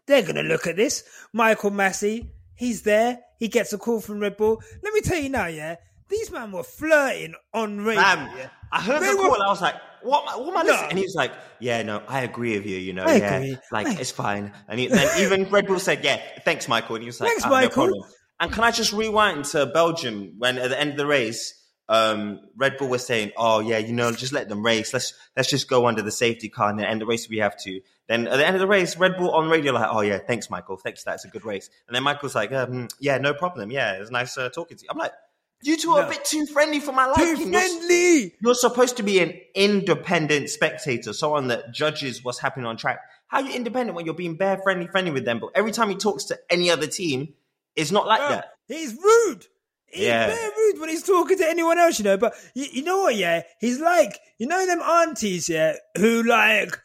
they're 0.08 0.24
gonna 0.24 0.44
look 0.44 0.68
at 0.68 0.78
this. 0.78 1.04
Michael 1.34 1.72
Masi, 1.72 2.30
he's 2.56 2.82
there. 2.84 3.20
He 3.40 3.48
gets 3.48 3.74
a 3.74 3.78
call 3.78 4.00
from 4.02 4.20
Red 4.20 4.38
Bull. 4.38 4.62
Let 4.84 4.94
me 4.94 5.02
tell 5.02 5.20
you 5.20 5.30
now, 5.30 5.48
yeah 5.48 5.76
these 6.10 6.32
men 6.32 6.52
were 6.52 6.64
flirting 6.64 7.36
on 7.54 7.78
radio. 7.78 8.02
Bam. 8.02 8.50
I 8.72 8.82
heard 8.82 9.02
they 9.02 9.12
the 9.12 9.18
call. 9.18 9.42
I 9.42 9.48
was 9.48 9.62
like, 9.62 9.76
"What? 10.04 10.26
What 10.40 10.50
am 10.50 10.58
I 10.58 10.64
listening?" 10.64 10.82
No. 10.82 10.90
And 10.90 10.98
he 10.98 11.04
was 11.04 11.16
like, 11.16 11.32
"Yeah, 11.60 11.84
no, 11.84 12.02
I 12.08 12.22
agree 12.22 12.58
with 12.58 12.66
you. 12.66 12.78
You 12.78 12.94
know, 12.94 13.04
I 13.04 13.16
yeah, 13.16 13.36
agree. 13.36 13.58
like 13.72 13.88
I... 13.88 13.94
it's 14.00 14.12
fine." 14.12 14.54
And 14.68 14.80
he, 14.80 14.88
then 14.88 15.22
even 15.22 15.50
Red 15.50 15.68
Bull 15.68 15.80
said, 15.80 16.04
"Yeah, 16.04 16.22
thanks, 16.46 16.68
Michael." 16.68 16.96
And 16.96 17.04
he 17.04 17.08
was 17.08 17.20
like, 17.20 17.30
"Thanks, 17.30 17.46
oh, 17.46 17.50
Michael." 17.50 17.88
No 17.88 18.06
and 18.40 18.52
can 18.52 18.64
I 18.64 18.72
just 18.72 18.94
rewind 18.94 19.46
to 19.46 19.66
Belgium 19.66 20.36
when 20.38 20.58
at 20.58 20.70
the 20.70 20.80
end 20.80 20.92
of 20.92 20.98
the 20.98 21.06
race, 21.06 21.56
um, 21.90 22.40
Red 22.56 22.78
Bull 22.78 22.88
was 22.88 23.06
saying, 23.06 23.32
"Oh 23.36 23.60
yeah, 23.60 23.80
you 23.80 23.94
know, 23.94 24.12
just 24.12 24.32
let 24.32 24.48
them 24.48 24.64
race. 24.64 24.94
Let's 24.94 25.14
let's 25.36 25.50
just 25.50 25.68
go 25.68 25.88
under 25.88 26.02
the 26.02 26.12
safety 26.12 26.48
car 26.48 26.70
and 26.70 26.80
then 26.80 26.86
end 26.86 27.02
the 27.02 27.06
race 27.06 27.26
if 27.26 27.30
we 27.30 27.40
have 27.40 27.58
to." 27.64 27.82
Then 28.08 28.28
at 28.28 28.38
the 28.38 28.46
end 28.46 28.56
of 28.56 28.60
the 28.60 28.68
race, 28.68 28.96
Red 28.96 29.18
Bull 29.18 29.32
on 29.32 29.50
radio 29.50 29.74
like, 29.74 29.90
"Oh 29.92 30.02
yeah, 30.02 30.20
thanks, 30.20 30.50
Michael. 30.50 30.78
Thanks, 30.78 31.04
that's 31.04 31.26
a 31.26 31.28
good 31.28 31.44
race." 31.44 31.70
And 31.88 31.96
then 31.96 32.04
Michael's 32.04 32.36
like, 32.36 32.52
um, 32.54 32.88
"Yeah, 33.00 33.18
no 33.18 33.34
problem. 33.34 33.72
Yeah, 33.72 33.96
it 33.96 34.00
was 34.00 34.12
nice 34.12 34.38
uh, 34.38 34.50
talking 34.50 34.78
to 34.78 34.84
you." 34.84 34.90
I'm 34.92 34.98
like, 34.98 35.14
you 35.62 35.78
two 35.78 35.92
are 35.92 36.02
no. 36.02 36.08
a 36.08 36.10
bit 36.10 36.26
too 36.26 36.46
friendly 36.46 36.80
for 36.80 36.92
my 36.92 37.06
liking. 37.06 37.36
Too 37.36 37.52
friendly. 37.52 38.20
You're, 38.22 38.32
you're, 38.42 38.56
supposed 38.56 38.98
to 38.98 39.04
be 39.04 39.20
an 39.20 39.34
independent 39.56 40.50
spectator, 40.50 41.14
someone 41.14 41.48
that 41.48 41.72
judges 41.74 42.24
what's 42.24 42.40
happening 42.40 42.66
on 42.66 42.78
track. 42.78 43.00
How 43.28 43.42
are 43.42 43.48
you 43.48 43.54
independent 43.54 43.96
when 43.96 44.06
you're 44.06 44.16
being 44.16 44.36
bare 44.36 44.58
friendly, 44.58 44.88
friendly 44.88 45.12
with 45.12 45.26
them? 45.26 45.40
But 45.40 45.52
every 45.56 45.72
time 45.72 45.90
he 45.90 45.96
talks 45.96 46.26
to 46.26 46.40
any 46.50 46.72
other 46.72 46.88
team, 46.88 47.34
it's 47.76 47.92
not 47.92 48.08
like 48.08 48.22
that. 48.22 48.54
He's 48.68 48.96
rude. 48.96 49.46
He's 49.92 50.06
yeah. 50.06 50.28
very 50.28 50.52
rude 50.56 50.80
when 50.80 50.90
he's 50.90 51.04
talking 51.04 51.38
to 51.38 51.50
anyone 51.50 51.80
else, 51.80 52.00
you 52.00 52.06
know. 52.06 52.18
But 52.18 52.36
you, 52.54 52.66
you 52.72 52.84
know 52.84 53.00
what? 53.00 53.16
Yeah, 53.16 53.42
he's 53.60 53.80
like 53.80 54.20
you 54.38 54.48
know 54.48 54.66
them 54.66 54.82
aunties, 54.82 55.50
yeah, 55.50 55.74
who 55.98 56.24
like 56.24 56.80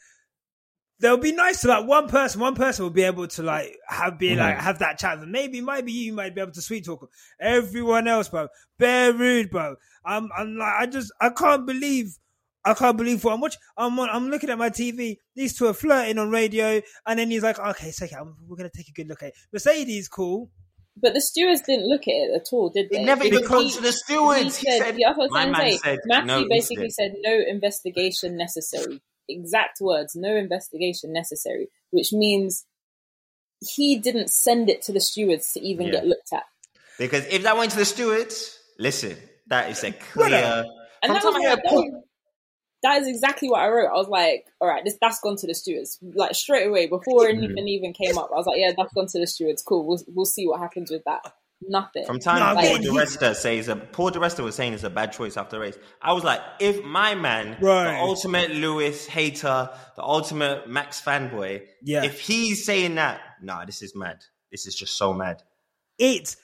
they'll 1.04 1.18
be 1.18 1.32
nice 1.32 1.60
to 1.60 1.68
like 1.68 1.86
one 1.86 2.08
person. 2.08 2.40
One 2.40 2.54
person 2.54 2.82
will 2.82 2.90
be 2.90 3.02
able 3.02 3.28
to 3.28 3.42
like 3.42 3.78
have 3.86 4.18
be 4.18 4.30
mm. 4.30 4.38
like 4.38 4.56
have 4.56 4.78
that 4.78 4.98
chat. 4.98 5.18
And 5.18 5.30
maybe 5.30 5.60
maybe 5.60 5.92
you 5.92 6.14
might 6.14 6.34
be 6.34 6.40
able 6.40 6.52
to 6.52 6.62
sweet 6.62 6.86
talk 6.86 7.10
everyone 7.38 8.08
else, 8.08 8.30
bro. 8.30 8.48
Bare 8.78 9.12
rude, 9.12 9.50
bro. 9.50 9.76
I'm 10.04 10.30
I'm 10.34 10.56
like 10.56 10.72
I 10.78 10.86
just 10.86 11.12
I 11.20 11.28
can't 11.28 11.66
believe 11.66 12.16
I 12.64 12.72
can't 12.72 12.96
believe 12.96 13.22
what 13.22 13.34
I'm 13.34 13.40
watching. 13.42 13.60
I'm 13.76 13.98
on, 14.00 14.08
I'm 14.08 14.30
looking 14.30 14.48
at 14.48 14.56
my 14.56 14.70
TV. 14.70 15.18
These 15.36 15.58
two 15.58 15.66
are 15.66 15.74
flirting 15.74 16.18
on 16.18 16.30
radio, 16.30 16.80
and 17.06 17.18
then 17.18 17.30
he's 17.30 17.42
like, 17.42 17.58
"Okay, 17.58 17.88
it's 17.88 18.00
okay. 18.00 18.16
I'm, 18.18 18.34
we're 18.48 18.56
gonna 18.56 18.70
take 18.74 18.88
a 18.88 18.92
good 18.92 19.06
look 19.06 19.22
at 19.22 19.28
it." 19.28 19.34
Mercedes, 19.52 20.08
cool. 20.08 20.50
But 20.96 21.12
the 21.12 21.20
stewards 21.20 21.60
didn't 21.60 21.86
look 21.86 22.02
at 22.02 22.14
it 22.14 22.34
at 22.34 22.46
all, 22.52 22.70
did 22.70 22.88
they? 22.88 23.02
It 23.02 23.04
never 23.04 23.24
even 23.24 23.44
got 23.44 23.70
to 23.72 23.80
the 23.82 23.92
stewards. 23.92 24.56
He, 24.56 24.70
he 24.70 24.78
said, 24.78 24.94
he 24.94 25.04
said, 25.04 25.30
my 25.30 25.44
man 25.44 25.54
say, 25.72 25.76
said, 25.76 25.98
Matthew 26.06 26.26
no 26.26 26.48
basically 26.48 26.84
incident. 26.84 26.94
said 26.94 27.30
no 27.30 27.42
investigation 27.46 28.36
necessary 28.38 29.02
exact 29.28 29.80
words, 29.80 30.14
no 30.14 30.34
investigation 30.34 31.12
necessary, 31.12 31.68
which 31.90 32.12
means 32.12 32.66
he 33.60 33.98
didn't 33.98 34.30
send 34.30 34.68
it 34.68 34.82
to 34.82 34.92
the 34.92 35.00
stewards 35.00 35.52
to 35.52 35.60
even 35.60 35.86
yeah. 35.86 35.92
get 35.92 36.06
looked 36.06 36.32
at. 36.32 36.44
Because 36.98 37.26
if 37.26 37.42
that 37.42 37.56
went 37.56 37.72
to 37.72 37.78
the 37.78 37.84
stewards, 37.84 38.58
listen, 38.78 39.16
that 39.48 39.70
is 39.70 39.82
a 39.84 39.92
clear. 40.12 40.64
and 41.02 41.14
that, 41.14 41.24
was 41.24 41.34
like, 41.34 41.62
that, 41.62 42.02
that 42.82 43.02
is 43.02 43.08
exactly 43.08 43.48
what 43.48 43.60
I 43.60 43.68
wrote. 43.68 43.88
I 43.88 43.94
was 43.94 44.08
like, 44.08 44.46
all 44.60 44.68
right, 44.68 44.84
this 44.84 44.96
that's 45.00 45.20
gone 45.20 45.36
to 45.36 45.46
the 45.46 45.54
stewards. 45.54 45.98
Like 46.02 46.34
straight 46.34 46.66
away 46.66 46.86
before 46.86 47.28
anything 47.28 47.56
mm-hmm. 47.56 47.68
even 47.68 47.92
came 47.92 48.18
up, 48.18 48.30
I 48.32 48.36
was 48.36 48.46
like, 48.46 48.58
yeah, 48.58 48.72
that's 48.76 48.92
gone 48.92 49.06
to 49.08 49.18
the 49.18 49.26
stewards. 49.26 49.62
Cool, 49.62 49.86
we'll 49.86 50.02
we'll 50.08 50.26
see 50.26 50.46
what 50.46 50.60
happens 50.60 50.90
with 50.90 51.02
that 51.04 51.32
nothing. 51.68 52.04
From 52.06 52.18
time 52.18 52.38
no, 52.38 52.60
Paul 52.60 52.78
di 52.78 52.88
Resta 52.88 53.34
says 53.34 53.68
a 53.68 53.76
Paul 53.76 54.10
di 54.10 54.18
Resta 54.18 54.42
was 54.42 54.54
saying 54.54 54.72
it's 54.72 54.84
a 54.84 54.90
bad 54.90 55.12
choice 55.12 55.36
after 55.36 55.58
race. 55.58 55.78
I 56.00 56.12
was 56.12 56.24
like, 56.24 56.40
if 56.60 56.82
my 56.84 57.14
man, 57.14 57.56
right. 57.60 57.92
the 57.92 57.98
ultimate 57.98 58.50
Lewis 58.50 59.06
hater, 59.06 59.70
the 59.96 60.02
ultimate 60.02 60.68
Max 60.68 61.00
fanboy, 61.00 61.62
yeah. 61.82 62.04
if 62.04 62.20
he's 62.20 62.64
saying 62.64 62.96
that, 62.96 63.20
nah, 63.42 63.64
this 63.64 63.82
is 63.82 63.94
mad. 63.94 64.18
This 64.50 64.66
is 64.66 64.74
just 64.74 64.96
so 64.96 65.12
mad. 65.12 65.42
It's 65.98 66.36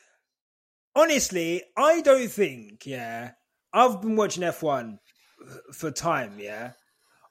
honestly, 0.94 1.62
I 1.76 2.00
don't 2.00 2.30
think, 2.30 2.86
yeah. 2.86 3.32
I've 3.72 4.00
been 4.00 4.16
watching 4.16 4.42
F1 4.42 4.98
for 5.72 5.90
time, 5.90 6.38
yeah. 6.38 6.72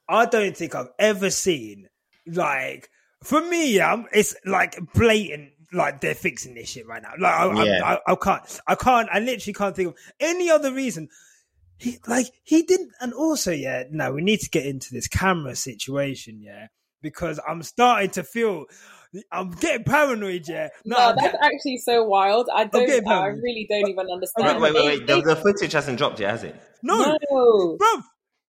I 0.08 0.26
don't 0.26 0.56
think 0.56 0.74
I've 0.74 0.90
ever 0.98 1.30
seen 1.30 1.88
like 2.26 2.88
for 3.22 3.40
me, 3.42 3.74
yeah, 3.74 4.02
it's 4.12 4.34
like 4.44 4.78
blatant 4.94 5.52
like 5.72 6.00
they're 6.00 6.14
fixing 6.14 6.54
this 6.54 6.70
shit 6.70 6.86
right 6.86 7.02
now. 7.02 7.12
Like 7.18 7.34
I, 7.34 7.64
yeah. 7.64 7.84
I, 7.84 7.94
I, 7.94 8.12
I, 8.12 8.14
can't, 8.16 8.60
I 8.66 8.74
can't, 8.74 9.08
I 9.12 9.20
literally 9.20 9.54
can't 9.54 9.76
think 9.76 9.88
of 9.90 9.94
any 10.18 10.50
other 10.50 10.72
reason. 10.72 11.08
He 11.78 11.98
like 12.06 12.26
he 12.44 12.62
didn't, 12.62 12.92
and 13.00 13.14
also 13.14 13.52
yeah, 13.52 13.84
no, 13.90 14.12
we 14.12 14.22
need 14.22 14.40
to 14.40 14.50
get 14.50 14.66
into 14.66 14.92
this 14.92 15.08
camera 15.08 15.56
situation, 15.56 16.40
yeah, 16.42 16.66
because 17.00 17.40
I'm 17.48 17.62
starting 17.62 18.10
to 18.10 18.22
feel. 18.22 18.66
I'm 19.32 19.50
getting 19.50 19.82
paranoid, 19.82 20.44
yeah. 20.46 20.68
No, 20.84 20.96
no 20.96 21.06
that's 21.08 21.22
getting, 21.22 21.40
actually 21.42 21.78
so 21.78 22.04
wild. 22.04 22.48
I 22.54 22.64
don't. 22.64 23.08
I 23.08 23.26
really 23.26 23.66
don't 23.68 23.88
even 23.88 24.08
understand. 24.08 24.60
Wait, 24.60 24.72
wait, 24.72 24.74
wait. 24.74 25.00
wait. 25.00 25.06
The, 25.06 25.34
the, 25.34 25.36
footage 25.36 25.72
hasn't 25.72 25.98
dropped 25.98 26.20
yet, 26.20 26.30
has 26.30 26.44
it? 26.44 26.54
No, 26.82 27.16
no. 27.30 27.76
bro. 27.76 28.02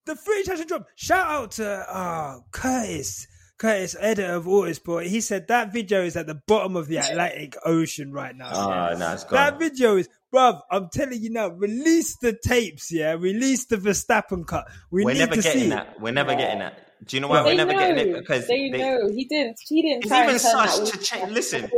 The 0.05 0.15
footage 0.15 0.47
hasn't 0.47 0.67
dropped. 0.67 0.91
Shout 0.95 1.27
out 1.27 1.51
to 1.51 1.67
uh, 1.67 2.39
Curtis 2.51 3.27
Curtis, 3.61 3.95
editor 3.99 4.33
of 4.33 4.45
Autosport, 4.45 5.05
he 5.05 5.21
said 5.21 5.47
that 5.49 5.71
video 5.71 6.01
is 6.03 6.17
at 6.17 6.25
the 6.25 6.33
bottom 6.33 6.75
of 6.75 6.87
the 6.87 6.97
Atlantic 6.97 7.55
Ocean 7.63 8.11
right 8.11 8.35
now. 8.35 8.49
Ah, 8.51 8.87
oh, 8.87 8.91
yeah. 8.93 8.97
no, 8.97 9.13
it's 9.13 9.23
gone. 9.23 9.33
That 9.33 9.59
video 9.59 9.97
is, 9.97 10.09
bruv, 10.33 10.61
I'm 10.71 10.89
telling 10.89 11.21
you 11.21 11.29
now, 11.29 11.49
release 11.49 12.17
the 12.17 12.33
tapes, 12.33 12.91
yeah? 12.91 13.11
Release 13.11 13.65
the 13.65 13.77
Verstappen 13.77 14.47
cut. 14.47 14.67
We 14.89 15.05
we're 15.05 15.13
need 15.13 15.19
never 15.19 15.35
to 15.35 15.41
getting 15.43 15.61
see. 15.61 15.69
that. 15.69 16.01
We're 16.01 16.11
never 16.11 16.31
yeah. 16.31 16.37
getting 16.39 16.59
that. 16.59 17.05
Do 17.05 17.15
you 17.15 17.21
know 17.21 17.27
why 17.27 17.35
well, 17.35 17.45
we're 17.45 17.53
never 17.55 17.73
know. 17.73 17.79
getting 17.79 17.97
it? 18.09 18.19
Because 18.19 18.47
they, 18.47 18.71
they 18.71 18.79
know 18.79 19.07
he 19.09 19.25
didn't. 19.25 19.59
He 19.67 19.83
didn't. 19.83 20.05
It's 20.05 20.11
even 20.11 20.39
such 20.39 20.89
to 20.89 20.97
change. 20.97 21.31
Listen, 21.31 21.69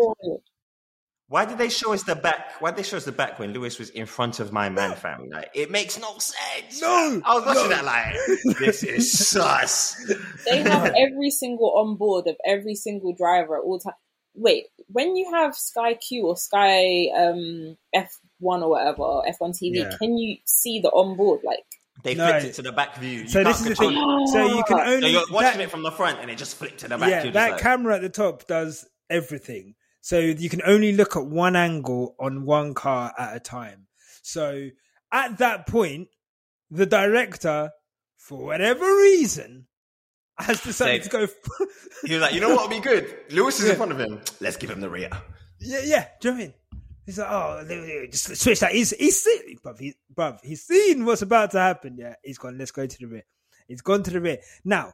why 1.27 1.45
did 1.45 1.57
they 1.57 1.69
show 1.69 1.93
us 1.93 2.03
the 2.03 2.15
back? 2.15 2.61
Why 2.61 2.71
did 2.71 2.77
they 2.77 2.83
show 2.83 2.97
us 2.97 3.05
the 3.05 3.11
back 3.11 3.39
when 3.39 3.53
Lewis 3.53 3.79
was 3.79 3.89
in 3.89 4.05
front 4.05 4.39
of 4.39 4.51
my 4.51 4.69
man 4.69 4.95
family? 4.95 5.29
Like, 5.31 5.51
it 5.53 5.71
makes 5.71 5.99
no 5.99 6.17
sense. 6.17 6.81
No, 6.81 7.21
I 7.25 7.35
was 7.35 7.45
watching 7.45 7.63
no. 7.63 7.69
that 7.69 7.85
like, 7.85 8.59
this 8.59 8.83
is 8.83 9.11
sus. 9.29 9.95
They 10.45 10.61
have 10.61 10.93
every 10.97 11.31
single 11.31 11.73
on 11.77 11.95
board 11.95 12.27
of 12.27 12.35
every 12.45 12.75
single 12.75 13.13
driver 13.13 13.57
at 13.57 13.63
all 13.63 13.79
time. 13.79 13.93
Wait, 14.35 14.65
when 14.87 15.15
you 15.15 15.31
have 15.31 15.55
Sky 15.55 15.93
Q 15.95 16.27
or 16.27 16.35
Sky 16.35 17.07
um, 17.15 17.77
F1 17.95 18.09
or 18.41 18.69
whatever, 18.69 19.01
F1 19.01 19.51
TV, 19.51 19.75
yeah. 19.75 19.95
can 19.99 20.17
you 20.17 20.37
see 20.45 20.81
the 20.81 20.89
on 20.89 21.15
board? 21.15 21.41
Like, 21.43 21.63
they 22.03 22.15
no. 22.15 22.27
flipped 22.27 22.45
it 22.45 22.53
to 22.55 22.61
the 22.61 22.71
back 22.71 22.97
view. 22.97 23.21
You 23.21 23.27
so 23.27 23.43
this 23.43 23.61
is 23.61 23.69
the 23.69 23.75
thing. 23.75 24.27
So 24.31 24.55
you 24.55 24.63
can 24.63 24.79
only. 24.79 25.01
So 25.01 25.07
you're 25.07 25.31
watching 25.31 25.59
that, 25.59 25.61
it 25.61 25.71
from 25.71 25.83
the 25.83 25.91
front, 25.91 26.19
and 26.19 26.29
it 26.29 26.37
just 26.37 26.55
flipped 26.57 26.79
to 26.79 26.87
the 26.87 26.97
back. 26.97 27.09
Yeah, 27.09 27.31
that 27.31 27.51
like, 27.51 27.61
camera 27.61 27.95
at 27.95 28.01
the 28.01 28.09
top 28.09 28.45
does 28.47 28.85
everything. 29.09 29.75
So 30.03 30.19
you 30.19 30.49
can 30.49 30.61
only 30.65 30.91
look 30.91 31.15
at 31.15 31.25
one 31.25 31.55
angle 31.55 32.13
on 32.19 32.43
one 32.43 32.73
car 32.73 33.13
at 33.17 33.37
a 33.37 33.39
time. 33.39 33.87
So 34.21 34.67
at 35.13 35.37
that 35.37 35.65
point, 35.65 36.09
the 36.69 36.85
director, 36.85 37.71
for 38.17 38.43
whatever 38.43 38.83
reason, 38.83 39.65
has 40.37 40.61
decided 40.61 41.03
to 41.03 41.09
go. 41.09 41.27
he 42.03 42.15
was 42.15 42.21
like, 42.21 42.33
you 42.33 42.41
know 42.41 42.49
what 42.49 42.69
would 42.69 42.75
be 42.75 42.81
good? 42.81 43.15
Lewis 43.29 43.61
is 43.61 43.65
yeah. 43.65 43.71
in 43.71 43.77
front 43.77 43.93
of 43.93 43.99
him. 44.01 44.19
Let's 44.41 44.57
give 44.57 44.69
him 44.69 44.81
the 44.81 44.89
rear. 44.89 45.09
Yeah, 45.61 45.79
yeah. 45.85 46.07
Do 46.19 46.27
you 46.27 46.33
know 46.33 46.37
what 46.37 46.43
I 46.43 46.47
mean? 46.47 46.53
He's 47.05 47.19
like, 47.19 47.31
oh, 47.31 48.07
just 48.11 48.35
switch 48.41 48.59
that. 48.59 48.73
He's 48.73 48.89
he's 48.91 49.21
seen, 49.21 49.57
bruv, 49.63 49.79
he, 49.79 49.93
bruv, 50.13 50.39
he's 50.43 50.63
seen 50.63 51.05
what's 51.05 51.21
about 51.21 51.51
to 51.51 51.59
happen. 51.59 51.95
Yeah, 51.97 52.15
he's 52.21 52.37
gone. 52.37 52.57
Let's 52.57 52.71
go 52.71 52.85
to 52.85 52.97
the 52.97 53.05
rear. 53.05 53.23
He's 53.69 53.81
gone 53.81 54.03
to 54.03 54.11
the 54.11 54.19
rear. 54.19 54.39
Now, 54.65 54.91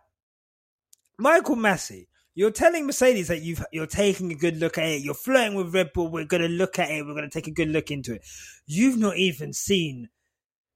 Michael 1.18 1.56
Masi 1.56 2.06
you're 2.40 2.52
telling 2.52 2.86
Mercedes 2.86 3.28
that 3.28 3.42
you 3.42 3.58
you're 3.74 3.86
taking 3.86 4.32
a 4.32 4.36
good 4.36 4.56
look 4.62 4.78
at 4.78 4.86
it. 4.86 5.02
You're 5.02 5.14
flirting 5.14 5.56
with 5.56 5.74
Red 5.74 5.92
Bull. 5.92 6.10
We're 6.10 6.24
going 6.24 6.42
to 6.42 6.48
look 6.48 6.80
at 6.80 6.90
it. 6.90 7.06
We're 7.06 7.14
going 7.14 7.30
to 7.30 7.30
take 7.30 7.48
a 7.48 7.52
good 7.52 7.68
look 7.68 7.92
into 7.92 8.14
it. 8.14 8.22
You've 8.66 8.98
not 8.98 9.18
even 9.18 9.52
seen 9.52 10.08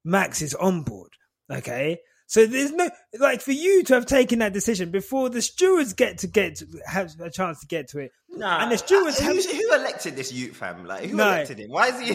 Max's 0.03 0.53
onboard. 0.53 1.11
Okay. 1.49 1.99
So 2.27 2.45
there's 2.45 2.71
no 2.71 2.89
like 3.19 3.41
for 3.41 3.51
you 3.51 3.83
to 3.83 3.93
have 3.93 4.05
taken 4.05 4.39
that 4.39 4.53
decision 4.53 4.91
before 4.91 5.29
the 5.29 5.41
stewards 5.41 5.93
get 5.93 6.19
to 6.19 6.27
get 6.27 6.55
to, 6.57 6.67
have 6.87 7.11
a 7.19 7.29
chance 7.29 7.59
to 7.59 7.67
get 7.67 7.89
to 7.89 7.99
it. 7.99 8.11
Nah, 8.29 8.63
and 8.63 8.71
the 8.71 8.77
stewards 8.77 9.19
uh, 9.19 9.25
have, 9.25 9.45
who 9.45 9.73
elected 9.73 10.15
this 10.15 10.31
youth 10.31 10.55
fam? 10.55 10.85
Like 10.85 11.09
who 11.09 11.17
no. 11.17 11.27
elected 11.27 11.59
him? 11.59 11.69
Why 11.69 11.87
is 11.89 11.99
he? 11.99 12.13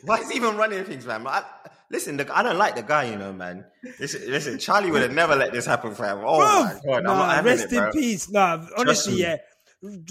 why 0.06 0.18
is 0.18 0.30
he 0.30 0.36
even 0.36 0.56
running 0.56 0.84
things, 0.84 1.04
man? 1.04 1.24
Like, 1.24 1.44
Listen, 1.90 2.16
the, 2.16 2.36
I 2.36 2.44
don't 2.44 2.56
like 2.56 2.76
the 2.76 2.82
guy, 2.82 3.04
you 3.04 3.16
know, 3.16 3.32
man. 3.32 3.64
Listen, 3.98 4.22
listen 4.30 4.58
Charlie 4.60 4.92
would 4.92 5.02
have 5.02 5.12
never 5.12 5.34
let 5.34 5.52
this 5.52 5.66
happen 5.66 5.90
him. 5.90 6.18
Oh 6.24 6.38
bro, 6.38 6.64
my 6.64 6.80
god, 6.86 7.02
nah, 7.02 7.40
rest 7.40 7.72
it, 7.72 7.76
in 7.76 7.90
peace. 7.90 8.30
Nah, 8.30 8.64
honestly, 8.78 9.14
yeah. 9.14 9.38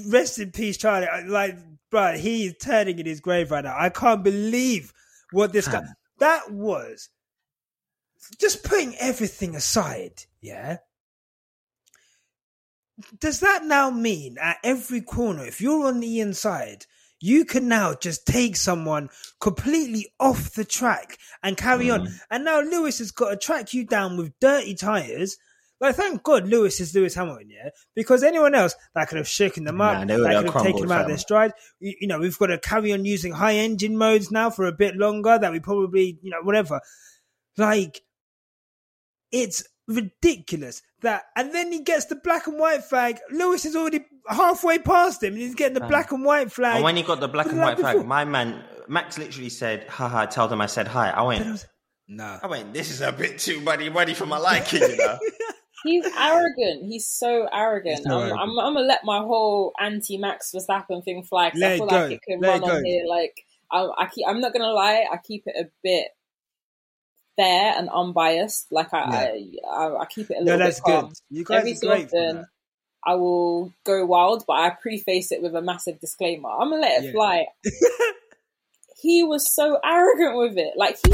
Rest 0.08 0.40
in 0.40 0.52
peace, 0.52 0.76
Charlie. 0.76 1.08
Like, 1.28 1.58
bro, 1.90 2.18
he 2.18 2.48
is 2.48 2.56
turning 2.62 3.00
in 3.00 3.06
his 3.06 3.22
grave 3.22 3.50
right 3.50 3.64
now. 3.64 3.76
I 3.78 3.90
can't 3.90 4.24
believe 4.24 4.92
what 5.32 5.54
this 5.54 5.70
guy. 5.70 5.84
That 6.18 6.52
was 6.52 7.08
just 8.40 8.64
putting 8.64 8.96
everything 8.98 9.56
aside. 9.56 10.24
Yeah. 10.42 10.78
Does 13.20 13.40
that 13.40 13.64
now 13.64 13.90
mean 13.90 14.38
at 14.40 14.58
every 14.64 15.02
corner, 15.02 15.46
if 15.46 15.62
you're 15.62 15.88
on 15.88 16.00
the 16.00 16.20
inside, 16.20 16.86
you 17.22 17.46
can 17.46 17.68
now 17.68 17.94
just 17.94 18.26
take 18.26 18.56
someone 18.56 19.10
completely 19.40 20.08
off 20.20 20.54
the 20.54 20.66
track 20.66 21.18
and 21.44 21.58
carry 21.58 21.88
mm. 21.88 21.94
on. 21.94 22.08
And 22.30 22.46
now 22.46 22.62
Lewis 22.62 23.00
has 23.00 23.12
got 23.12 23.30
to 23.30 23.38
track 23.38 23.74
you 23.74 23.86
down 23.86 24.18
with 24.18 24.38
dirty 24.40 24.76
tires. 24.76 25.38
Like, 25.82 25.96
thank 25.96 26.24
God 26.24 26.48
Lewis 26.48 26.82
is 26.82 26.94
Lewis 26.94 27.16
Hamilton, 27.16 27.50
yeah? 27.50 27.70
Because 27.96 28.22
anyone 28.22 28.54
else 28.54 28.76
that 28.96 29.08
could 29.08 29.18
have 29.18 29.28
shaken 29.28 29.64
them 29.64 29.80
up, 29.80 30.06
nah, 30.06 30.18
that 30.18 30.44
could 30.46 30.54
have 30.54 30.64
taken 30.64 30.82
them 30.82 30.92
out 30.92 31.02
of 31.02 31.08
their 31.08 31.18
stride. 31.18 31.54
You, 31.80 31.96
you, 32.02 32.08
know, 32.08 32.20
we've 32.20 32.38
got 32.38 32.48
to 32.48 32.58
carry 32.58 32.92
on 32.92 33.06
using 33.06 33.32
high 33.32 33.56
engine 33.56 33.98
modes 33.98 34.30
now 34.30 34.50
for 34.50 34.66
a 34.66 34.74
bit 34.74 34.98
longer 34.98 35.38
that 35.40 35.52
we 35.52 35.62
probably, 35.62 36.20
you 36.22 36.32
know, 36.32 36.42
whatever. 36.44 36.82
Like, 37.58 38.02
it's 39.32 39.64
ridiculous 39.88 40.82
that 41.02 41.24
and 41.36 41.54
then 41.54 41.72
he 41.72 41.82
gets 41.82 42.06
the 42.06 42.16
black 42.16 42.46
and 42.46 42.60
white 42.60 42.84
flag 42.84 43.18
lewis 43.32 43.66
is 43.66 43.76
already 43.76 44.06
halfway 44.28 44.78
past 44.78 45.24
him 45.24 45.34
and 45.34 45.42
he's 45.42 45.56
getting 45.56 45.74
the 45.74 45.84
uh, 45.84 45.88
black 45.88 46.12
and 46.12 46.24
white 46.24 46.52
flag 46.52 46.76
and 46.76 46.84
when 46.84 46.96
he 46.96 47.02
got 47.02 47.20
the 47.20 47.28
black 47.28 47.48
and 47.48 47.58
white 47.58 47.76
before. 47.76 47.94
flag 47.94 48.06
my 48.06 48.24
man 48.24 48.64
max 48.88 49.18
literally 49.18 49.50
said 49.50 49.88
haha 49.88 50.26
tell 50.26 50.48
them 50.48 50.62
i 50.62 50.68
said 50.68 50.88
hi 50.88 51.10
i 51.10 51.24
went 51.24 51.66
no 52.08 52.40
i 52.44 52.48
went 52.48 52.72
this 52.72 52.92
is 52.92 53.02
a 53.02 53.12
bit 53.12 53.40
too 53.40 53.60
muddy 53.62 53.90
muddy 53.90 54.14
for 54.14 54.28
my 54.28 54.38
liking 54.38 54.82
you 54.82 54.98
know 54.98 55.18
He's 55.84 56.06
arrogant. 56.18 56.86
He's 56.86 57.06
so 57.06 57.48
arrogant. 57.54 58.04
So 58.04 58.10
I'm, 58.10 58.20
arrogant. 58.20 58.40
I'm, 58.42 58.60
I'm, 58.60 58.74
gonna 58.74 58.86
let 58.86 59.00
my 59.06 59.20
whole 59.20 59.74
anti-Max 59.80 60.52
Verstappen 60.52 61.04
thing 61.04 61.24
fly. 61.24 61.48
I 61.48 61.52
feel 61.52 61.86
like 61.86 62.12
it 62.12 62.22
can 62.22 62.42
let 62.42 62.62
run 62.62 62.70
it 62.70 62.76
on 62.76 62.86
here. 62.86 63.06
Like 63.08 63.46
I, 63.72 63.88
I 63.98 64.08
keep, 64.14 64.28
I'm 64.28 64.42
not 64.42 64.54
gonna 64.54 64.72
lie. 64.72 65.06
I 65.12 65.18
keep 65.26 65.44
it 65.46 65.56
a 65.58 65.70
bit 65.84 66.08
fair 67.40 67.74
and 67.78 67.90
unbiased. 67.90 68.68
Like 68.72 68.94
I, 68.94 69.34
yeah. 69.36 69.62
I, 69.70 69.86
I, 69.86 70.02
I, 70.02 70.06
keep 70.06 70.30
it 70.30 70.38
a 70.38 70.44
little 70.44 70.58
no, 70.60 70.66
that's 70.66 70.80
bit 70.80 70.86
calm. 70.86 71.08
Good. 71.08 71.18
You 71.30 71.44
guys 71.46 71.60
Every 71.60 71.76
so 71.76 71.92
often, 71.92 72.46
I 73.06 73.16
will 73.16 73.74
go 73.86 74.06
wild, 74.06 74.44
but 74.46 74.54
I 74.54 74.70
preface 74.72 75.32
it 75.32 75.42
with 75.42 75.56
a 75.56 75.62
massive 75.62 76.00
disclaimer. 76.00 76.50
I'm 76.50 76.70
gonna 76.70 76.82
let 76.82 77.04
it 77.04 77.06
yeah. 77.06 77.12
fly. 77.12 77.46
he 79.02 79.24
was 79.24 79.54
so 79.54 79.80
arrogant 79.84 80.38
with 80.38 80.58
it. 80.58 80.74
Like 80.76 80.98
he, 81.06 81.12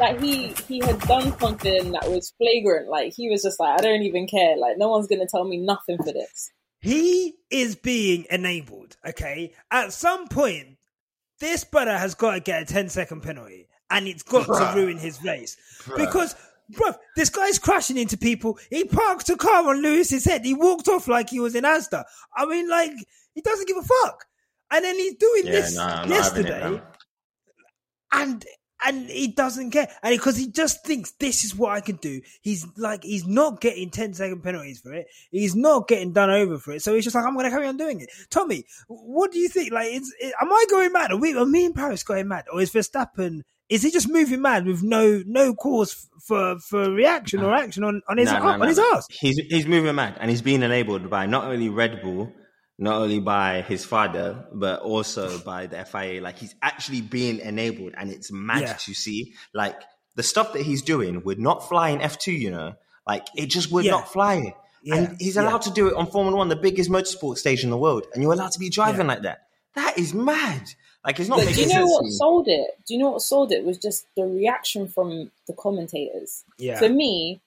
like 0.00 0.20
he, 0.20 0.54
he 0.66 0.78
had 0.84 0.98
done 1.00 1.38
something 1.38 1.92
that 1.92 2.10
was 2.10 2.32
flagrant. 2.38 2.88
Like 2.88 3.12
he 3.14 3.30
was 3.30 3.42
just 3.42 3.60
like, 3.60 3.78
I 3.78 3.82
don't 3.82 4.02
even 4.02 4.26
care. 4.26 4.56
Like 4.56 4.76
no 4.76 4.88
one's 4.88 5.06
gonna 5.06 5.28
tell 5.28 5.44
me 5.44 5.58
nothing 5.58 5.98
for 5.98 6.12
this. 6.12 6.50
He 6.80 7.34
is 7.50 7.76
being 7.76 8.26
enabled. 8.30 8.96
Okay, 9.06 9.52
at 9.70 9.92
some 9.92 10.28
point, 10.28 10.78
this 11.40 11.64
brother 11.64 11.96
has 11.96 12.14
got 12.14 12.32
to 12.32 12.40
get 12.40 12.62
a 12.62 12.64
10 12.64 12.88
second 12.88 13.22
penalty 13.22 13.68
and 13.90 14.06
it's 14.06 14.22
got 14.22 14.46
Bruh. 14.46 14.74
to 14.74 14.80
ruin 14.80 14.98
his 14.98 15.22
race 15.22 15.56
Bruh. 15.84 15.96
because. 15.96 16.34
Bro, 16.70 16.96
this 17.16 17.30
guy's 17.30 17.58
crashing 17.58 17.96
into 17.96 18.18
people. 18.18 18.58
He 18.68 18.84
parked 18.84 19.30
a 19.30 19.38
car 19.38 19.66
on 19.70 19.80
Lewis's 19.80 20.26
head. 20.26 20.44
He 20.44 20.52
walked 20.52 20.86
off 20.86 21.08
like 21.08 21.30
he 21.30 21.40
was 21.40 21.54
in 21.54 21.64
Asda. 21.64 22.04
I 22.36 22.44
mean, 22.44 22.68
like, 22.68 22.90
he 23.34 23.40
doesn't 23.40 23.66
give 23.66 23.78
a 23.78 23.82
fuck. 23.82 24.26
And 24.70 24.84
then 24.84 24.96
he's 24.96 25.14
doing 25.14 25.46
yeah, 25.46 25.52
this 25.52 25.76
no, 25.76 26.04
yesterday. 26.06 26.82
And 28.12 28.44
and 28.84 29.08
he 29.08 29.28
doesn't 29.28 29.72
care. 29.72 29.88
And 30.02 30.16
because 30.16 30.36
he 30.36 30.50
just 30.50 30.84
thinks 30.84 31.12
this 31.12 31.44
is 31.44 31.54
what 31.54 31.72
I 31.72 31.80
can 31.80 31.96
do. 31.96 32.20
He's 32.42 32.66
like, 32.76 33.02
he's 33.02 33.26
not 33.26 33.60
getting 33.60 33.90
10 33.90 34.14
second 34.14 34.42
penalties 34.42 34.80
for 34.80 34.92
it. 34.94 35.08
He's 35.30 35.56
not 35.56 35.88
getting 35.88 36.12
done 36.12 36.30
over 36.30 36.58
for 36.58 36.72
it. 36.72 36.82
So 36.82 36.94
he's 36.94 37.04
just 37.04 37.16
like, 37.16 37.24
I'm 37.24 37.34
going 37.34 37.44
to 37.44 37.50
carry 37.50 37.66
on 37.66 37.76
doing 37.76 38.00
it. 38.00 38.10
Tomi, 38.30 38.64
what 38.86 39.32
do 39.32 39.38
you 39.38 39.48
think? 39.48 39.72
Like, 39.72 39.92
is, 39.92 40.14
am 40.40 40.52
I 40.52 40.64
going 40.70 40.92
mad? 40.92 41.10
Are 41.10 41.16
we, 41.16 41.36
are 41.36 41.44
me 41.44 41.66
and 41.66 41.74
Paris 41.74 42.04
going 42.04 42.28
mad? 42.28 42.44
Or 42.52 42.60
is 42.60 42.72
Verstappen 42.72 43.42
is 43.68 43.82
he 43.82 43.90
just 43.90 44.08
moving 44.08 44.40
mad 44.40 44.66
with 44.66 44.82
no 44.82 45.22
no 45.26 45.54
cause 45.54 46.08
for 46.20 46.58
for 46.58 46.90
reaction 46.90 47.42
or 47.42 47.54
action 47.54 47.84
on 47.84 48.02
on 48.08 48.18
his 48.18 48.30
no, 48.30 48.38
no, 48.38 48.56
no, 48.56 48.62
on 48.62 48.68
his 48.68 48.78
ass? 48.78 49.06
He's 49.10 49.36
he's 49.36 49.66
moving 49.66 49.94
mad, 49.94 50.16
and 50.20 50.30
he's 50.30 50.42
being 50.42 50.62
enabled 50.62 51.10
by 51.10 51.26
not 51.26 51.44
only 51.44 51.68
Red 51.68 52.02
Bull, 52.02 52.32
not 52.78 52.96
only 52.96 53.20
by 53.20 53.62
his 53.62 53.84
father, 53.84 54.46
but 54.52 54.80
also 54.80 55.38
by 55.44 55.66
the 55.66 55.84
FIA. 55.84 56.20
Like 56.20 56.38
he's 56.38 56.54
actually 56.62 57.02
being 57.02 57.40
enabled, 57.40 57.94
and 57.96 58.10
it's 58.10 58.32
mad 58.32 58.62
yeah. 58.62 58.72
to 58.74 58.94
see. 58.94 59.34
Like 59.52 59.80
the 60.14 60.22
stuff 60.22 60.54
that 60.54 60.62
he's 60.62 60.82
doing 60.82 61.22
would 61.24 61.38
not 61.38 61.68
fly 61.68 61.90
in 61.90 62.00
F 62.00 62.18
two. 62.18 62.32
You 62.32 62.50
know, 62.50 62.74
like 63.06 63.26
it 63.36 63.46
just 63.46 63.70
would 63.70 63.84
yeah. 63.84 63.92
not 63.92 64.10
fly. 64.10 64.54
Yeah. 64.82 64.94
And 64.94 65.16
he's 65.20 65.36
allowed 65.36 65.62
to 65.62 65.72
do 65.72 65.88
it 65.88 65.94
on 65.94 66.06
Formula 66.06 66.36
One, 66.36 66.48
the 66.48 66.56
biggest 66.56 66.88
motorsport 66.88 67.36
stage 67.36 67.64
in 67.64 67.70
the 67.70 67.76
world, 67.76 68.06
and 68.14 68.22
you're 68.22 68.32
allowed 68.32 68.52
to 68.52 68.60
be 68.60 68.70
driving 68.70 69.08
like 69.08 69.22
that. 69.22 69.40
That 69.74 69.98
is 69.98 70.14
mad. 70.14 70.62
Like 71.04 71.20
it's 71.20 71.28
not. 71.28 71.38
But 71.38 71.54
do 71.54 71.62
you 71.62 71.68
know 71.68 71.86
what 71.86 72.06
sold 72.06 72.48
it? 72.48 72.70
Do 72.86 72.94
you 72.94 73.00
know 73.00 73.10
what 73.10 73.22
sold 73.22 73.52
it 73.52 73.64
was 73.64 73.78
just 73.78 74.06
the 74.16 74.24
reaction 74.24 74.88
from 74.88 75.30
the 75.46 75.54
commentators. 75.54 76.44
Yeah. 76.58 76.78
For 76.78 76.88
me, 76.88 77.40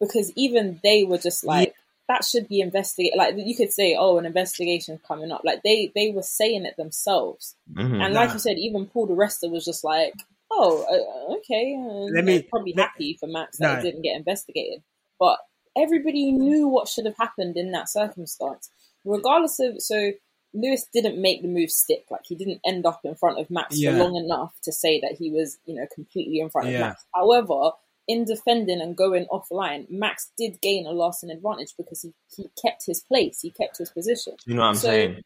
because 0.00 0.32
even 0.36 0.80
they 0.82 1.04
were 1.04 1.18
just 1.18 1.44
like. 1.44 1.68
Yeah. 1.68 1.74
That 2.06 2.22
should 2.22 2.50
be 2.50 2.60
investigated. 2.60 3.16
Like 3.16 3.34
you 3.38 3.56
could 3.56 3.72
say, 3.72 3.96
"Oh, 3.98 4.18
an 4.18 4.26
investigation 4.26 5.00
coming 5.08 5.32
up." 5.32 5.40
Like 5.42 5.62
they 5.62 5.90
they 5.94 6.10
were 6.10 6.20
saying 6.20 6.66
it 6.66 6.76
themselves, 6.76 7.56
mm-hmm, 7.72 7.98
and 7.98 8.12
like 8.12 8.34
you 8.34 8.38
said, 8.38 8.58
even 8.58 8.84
Paul 8.84 9.06
di 9.06 9.14
Resta 9.14 9.50
was 9.50 9.64
just 9.64 9.84
like, 9.84 10.12
"Oh, 10.50 10.84
uh, 10.84 11.36
okay." 11.36 11.72
And 11.72 12.14
let 12.14 12.26
me 12.26 12.42
probably 12.42 12.74
let, 12.76 12.90
happy 12.90 13.16
for 13.18 13.26
Max 13.26 13.56
that 13.56 13.72
no. 13.72 13.78
it 13.78 13.82
didn't 13.84 14.02
get 14.02 14.18
investigated, 14.18 14.82
but 15.18 15.38
everybody 15.74 16.30
knew 16.30 16.68
what 16.68 16.88
should 16.88 17.06
have 17.06 17.16
happened 17.16 17.56
in 17.56 17.72
that 17.72 17.88
circumstance, 17.88 18.70
regardless 19.06 19.58
of. 19.60 19.80
So 19.80 20.12
Lewis 20.54 20.86
didn't 20.94 21.20
make 21.20 21.42
the 21.42 21.48
move 21.48 21.70
stick. 21.70 22.06
Like 22.10 22.22
he 22.24 22.36
didn't 22.36 22.60
end 22.64 22.86
up 22.86 23.00
in 23.04 23.14
front 23.16 23.38
of 23.38 23.50
Max 23.50 23.78
yeah. 23.78 23.90
for 23.90 23.98
long 23.98 24.16
enough 24.16 24.54
to 24.62 24.72
say 24.72 25.00
that 25.00 25.16
he 25.18 25.30
was, 25.30 25.58
you 25.66 25.74
know, 25.74 25.86
completely 25.92 26.40
in 26.40 26.48
front 26.48 26.68
yeah. 26.68 26.74
of 26.74 26.80
Max. 26.80 27.04
However, 27.14 27.72
in 28.06 28.24
defending 28.24 28.80
and 28.80 28.96
going 28.96 29.26
offline, 29.26 29.90
Max 29.90 30.30
did 30.38 30.60
gain 30.60 30.86
a 30.86 30.92
lasting 30.92 31.30
advantage 31.30 31.74
because 31.76 32.02
he, 32.02 32.12
he 32.34 32.48
kept 32.60 32.86
his 32.86 33.00
place, 33.00 33.40
he 33.40 33.50
kept 33.50 33.78
his 33.78 33.90
position. 33.90 34.34
You 34.46 34.54
know 34.54 34.62
what 34.62 34.68
I'm 34.68 34.74
so, 34.76 34.88
saying? 34.88 35.22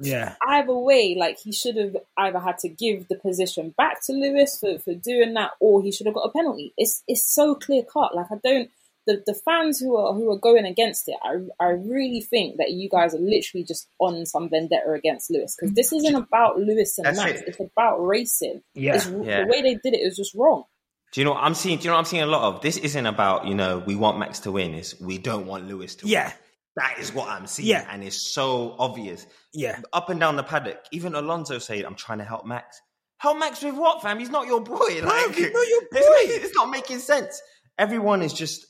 Yeah. 0.00 0.34
Either 0.46 0.74
way, 0.74 1.14
like 1.18 1.38
he 1.38 1.52
should 1.52 1.76
have 1.76 1.96
either 2.16 2.38
had 2.38 2.58
to 2.58 2.68
give 2.68 3.08
the 3.08 3.16
position 3.16 3.74
back 3.76 3.98
to 4.06 4.12
Lewis 4.12 4.58
for, 4.58 4.78
for 4.78 4.94
doing 4.94 5.34
that, 5.34 5.52
or 5.60 5.82
he 5.82 5.92
should 5.92 6.06
have 6.06 6.14
got 6.14 6.28
a 6.28 6.32
penalty. 6.32 6.72
It's 6.78 7.02
it's 7.06 7.24
so 7.24 7.54
clear 7.54 7.82
cut. 7.82 8.14
Like 8.14 8.26
I 8.30 8.36
don't 8.42 8.70
the, 9.10 9.22
the 9.26 9.34
fans 9.34 9.80
who 9.80 9.96
are 9.96 10.14
who 10.14 10.30
are 10.30 10.38
going 10.38 10.64
against 10.64 11.08
it, 11.08 11.16
I 11.22 11.38
I 11.58 11.70
really 11.70 12.20
think 12.20 12.58
that 12.58 12.70
you 12.70 12.88
guys 12.88 13.12
are 13.14 13.18
literally 13.18 13.64
just 13.64 13.88
on 13.98 14.24
some 14.24 14.48
vendetta 14.48 14.92
against 14.92 15.30
Lewis 15.30 15.56
because 15.58 15.74
this 15.74 15.92
isn't 15.92 16.14
about 16.14 16.60
Lewis 16.60 16.96
and 16.98 17.06
That's 17.06 17.18
Max. 17.18 17.40
It. 17.40 17.48
It's 17.48 17.60
about 17.60 17.98
racing. 17.98 18.62
Yeah. 18.74 19.02
yeah. 19.22 19.42
the 19.42 19.48
way 19.48 19.62
they 19.62 19.74
did 19.74 19.94
it 19.94 20.00
is 20.00 20.16
just 20.16 20.34
wrong. 20.34 20.64
Do 21.12 21.20
you 21.20 21.24
know 21.24 21.32
what 21.32 21.42
I'm 21.42 21.54
seeing? 21.54 21.78
Do 21.78 21.84
you 21.84 21.88
know 21.88 21.94
what 21.94 22.00
I'm 22.00 22.04
seeing 22.04 22.22
a 22.22 22.26
lot 22.26 22.42
of? 22.42 22.62
This 22.62 22.76
isn't 22.76 23.06
about 23.06 23.46
you 23.46 23.54
know 23.56 23.78
we 23.78 23.96
want 23.96 24.18
Max 24.18 24.38
to 24.40 24.52
win. 24.52 24.74
It's 24.74 25.00
we 25.00 25.18
don't 25.18 25.46
want 25.46 25.66
Lewis 25.66 25.96
to 25.96 26.06
yeah. 26.06 26.28
win. 26.28 26.34
That 26.76 26.98
is 27.00 27.12
what 27.12 27.28
I'm 27.28 27.48
seeing, 27.48 27.68
yeah. 27.68 27.86
and 27.90 28.04
it's 28.04 28.32
so 28.32 28.76
obvious. 28.78 29.26
Yeah, 29.52 29.80
up 29.92 30.08
and 30.08 30.20
down 30.20 30.36
the 30.36 30.44
paddock. 30.44 30.78
Even 30.92 31.16
Alonso 31.16 31.58
said, 31.58 31.84
"I'm 31.84 31.96
trying 31.96 32.18
to 32.18 32.24
help 32.24 32.46
Max." 32.46 32.80
Help 33.18 33.38
Max 33.38 33.62
with 33.62 33.74
what, 33.74 34.00
fam? 34.00 34.18
He's 34.18 34.30
not 34.30 34.46
your 34.46 34.62
boy. 34.62 35.02
Like, 35.02 35.34
he's 35.34 35.52
not 35.52 35.68
your 35.68 35.82
boy. 35.82 35.98
It's, 36.00 36.44
it's 36.46 36.56
not 36.56 36.70
making 36.70 37.00
sense. 37.00 37.42
Everyone 37.76 38.22
is 38.22 38.32
just 38.32 38.66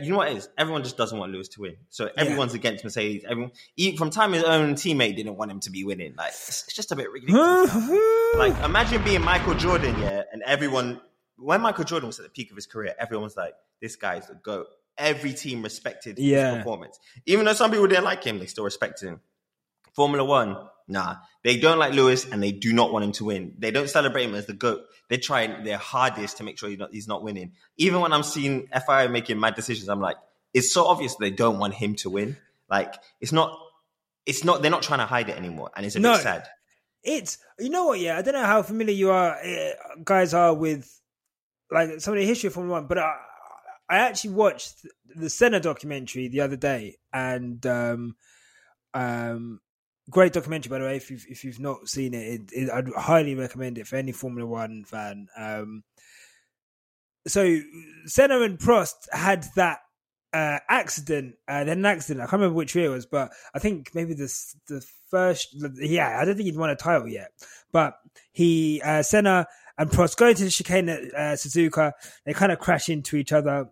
you 0.00 0.10
know 0.10 0.18
what 0.18 0.28
it 0.28 0.36
is? 0.38 0.48
Everyone 0.56 0.82
just 0.82 0.96
doesn't 0.96 1.18
want 1.18 1.32
Lewis 1.32 1.48
to 1.48 1.60
win. 1.62 1.76
So 1.88 2.10
everyone's 2.16 2.52
yeah. 2.52 2.58
against 2.58 2.84
Mercedes. 2.84 3.24
Everyone, 3.28 3.52
from 3.96 4.10
time 4.10 4.32
his 4.32 4.44
own 4.44 4.74
teammate 4.74 5.16
didn't 5.16 5.36
want 5.36 5.50
him 5.50 5.60
to 5.60 5.70
be 5.70 5.84
winning. 5.84 6.14
Like 6.16 6.30
it's, 6.30 6.64
it's 6.64 6.74
just 6.74 6.92
a 6.92 6.96
bit 6.96 7.10
ridiculous. 7.10 7.74
like 8.36 8.56
imagine 8.64 9.02
being 9.04 9.22
Michael 9.22 9.54
Jordan, 9.54 9.98
yeah, 10.00 10.22
and 10.32 10.42
everyone 10.44 11.00
when 11.38 11.60
Michael 11.60 11.84
Jordan 11.84 12.08
was 12.08 12.18
at 12.18 12.24
the 12.24 12.30
peak 12.30 12.50
of 12.50 12.56
his 12.56 12.66
career, 12.66 12.94
everyone 12.98 13.24
was 13.24 13.36
like, 13.36 13.54
"This 13.80 13.96
guy's 13.96 14.26
the 14.26 14.34
goat." 14.34 14.66
Every 14.96 15.32
team 15.32 15.62
respected 15.62 16.18
yeah. 16.18 16.48
his 16.48 16.58
performance, 16.58 16.98
even 17.24 17.44
though 17.44 17.52
some 17.52 17.70
people 17.70 17.86
didn't 17.86 18.04
like 18.04 18.24
him. 18.24 18.40
They 18.40 18.46
still 18.46 18.64
respected 18.64 19.08
him. 19.08 19.20
Formula 19.94 20.24
One, 20.24 20.56
nah, 20.88 21.16
they 21.44 21.58
don't 21.58 21.78
like 21.78 21.92
Lewis 21.92 22.26
and 22.26 22.42
they 22.42 22.52
do 22.52 22.72
not 22.72 22.92
want 22.92 23.04
him 23.04 23.12
to 23.12 23.24
win. 23.26 23.54
They 23.58 23.70
don't 23.70 23.88
celebrate 23.88 24.24
him 24.24 24.34
as 24.34 24.46
the 24.46 24.54
GOAT. 24.54 24.80
They're 25.08 25.18
trying 25.18 25.64
their 25.64 25.78
hardest 25.78 26.38
to 26.38 26.44
make 26.44 26.58
sure 26.58 26.68
he's 26.68 26.78
not, 26.78 26.92
he's 26.92 27.08
not 27.08 27.22
winning. 27.22 27.52
Even 27.76 28.00
when 28.00 28.12
I'm 28.12 28.22
seeing 28.22 28.68
FIA 28.86 29.08
making 29.08 29.38
mad 29.38 29.54
decisions, 29.54 29.88
I'm 29.88 30.00
like, 30.00 30.16
it's 30.54 30.72
so 30.72 30.86
obvious 30.86 31.14
they 31.16 31.30
don't 31.30 31.58
want 31.58 31.74
him 31.74 31.94
to 31.96 32.10
win. 32.10 32.36
Like, 32.68 32.94
it's 33.20 33.32
not, 33.32 33.58
it's 34.26 34.44
not, 34.44 34.62
they're 34.62 34.70
not 34.70 34.82
trying 34.82 35.00
to 35.00 35.06
hide 35.06 35.28
it 35.28 35.36
anymore. 35.36 35.70
And 35.76 35.86
it's 35.86 35.96
a 35.96 36.00
no, 36.00 36.14
bit 36.14 36.22
sad. 36.22 36.48
It's, 37.02 37.38
you 37.58 37.70
know 37.70 37.86
what, 37.86 38.00
yeah, 38.00 38.18
I 38.18 38.22
don't 38.22 38.34
know 38.34 38.44
how 38.44 38.62
familiar 38.62 38.94
you 38.94 39.10
are, 39.10 39.36
uh, 39.36 39.70
guys 40.02 40.34
are 40.34 40.54
with 40.54 41.00
like 41.70 42.00
some 42.00 42.14
of 42.14 42.20
the 42.20 42.26
history 42.26 42.48
of 42.48 42.54
Formula 42.54 42.80
One, 42.80 42.88
but 42.88 42.98
I, 42.98 43.14
I 43.88 43.98
actually 43.98 44.34
watched 44.34 44.86
the 45.14 45.30
Senna 45.30 45.60
documentary 45.60 46.28
the 46.28 46.40
other 46.40 46.56
day 46.56 46.96
and, 47.12 47.64
um, 47.66 48.16
um, 48.94 49.60
great 50.10 50.32
documentary 50.32 50.70
by 50.70 50.78
the 50.78 50.84
way. 50.84 50.96
If 50.96 51.10
you've 51.10 51.26
if 51.28 51.44
you've 51.44 51.60
not 51.60 51.88
seen 51.88 52.14
it, 52.14 52.18
it, 52.18 52.52
it 52.52 52.70
I'd 52.70 52.88
highly 52.96 53.34
recommend 53.34 53.78
it 53.78 53.86
for 53.86 53.96
any 53.96 54.12
Formula 54.12 54.48
One 54.48 54.84
fan. 54.84 55.28
Um, 55.36 55.84
so 57.26 57.60
Senna 58.06 58.40
and 58.40 58.58
Prost 58.58 58.94
had 59.12 59.46
that 59.56 59.80
uh, 60.32 60.58
accident. 60.68 61.36
Uh, 61.46 61.64
then 61.64 61.78
an 61.78 61.86
accident. 61.86 62.20
I 62.20 62.24
can't 62.24 62.40
remember 62.40 62.56
which 62.56 62.74
year 62.74 62.86
it 62.86 62.94
was, 62.94 63.06
but 63.06 63.32
I 63.54 63.58
think 63.58 63.94
maybe 63.94 64.14
the 64.14 64.32
the 64.68 64.84
first. 65.10 65.56
Yeah, 65.76 66.18
I 66.20 66.24
don't 66.24 66.36
think 66.36 66.46
he'd 66.46 66.56
won 66.56 66.70
a 66.70 66.76
title 66.76 67.08
yet, 67.08 67.32
but 67.72 67.94
he 68.32 68.80
uh, 68.84 69.02
Senna 69.02 69.46
and 69.76 69.90
Prost 69.90 70.16
go 70.16 70.28
into 70.28 70.44
the 70.44 70.50
chicane 70.50 70.88
at 70.88 71.02
uh, 71.14 71.36
Suzuka. 71.36 71.92
They 72.24 72.34
kind 72.34 72.52
of 72.52 72.58
crash 72.58 72.88
into 72.88 73.16
each 73.16 73.32
other, 73.32 73.68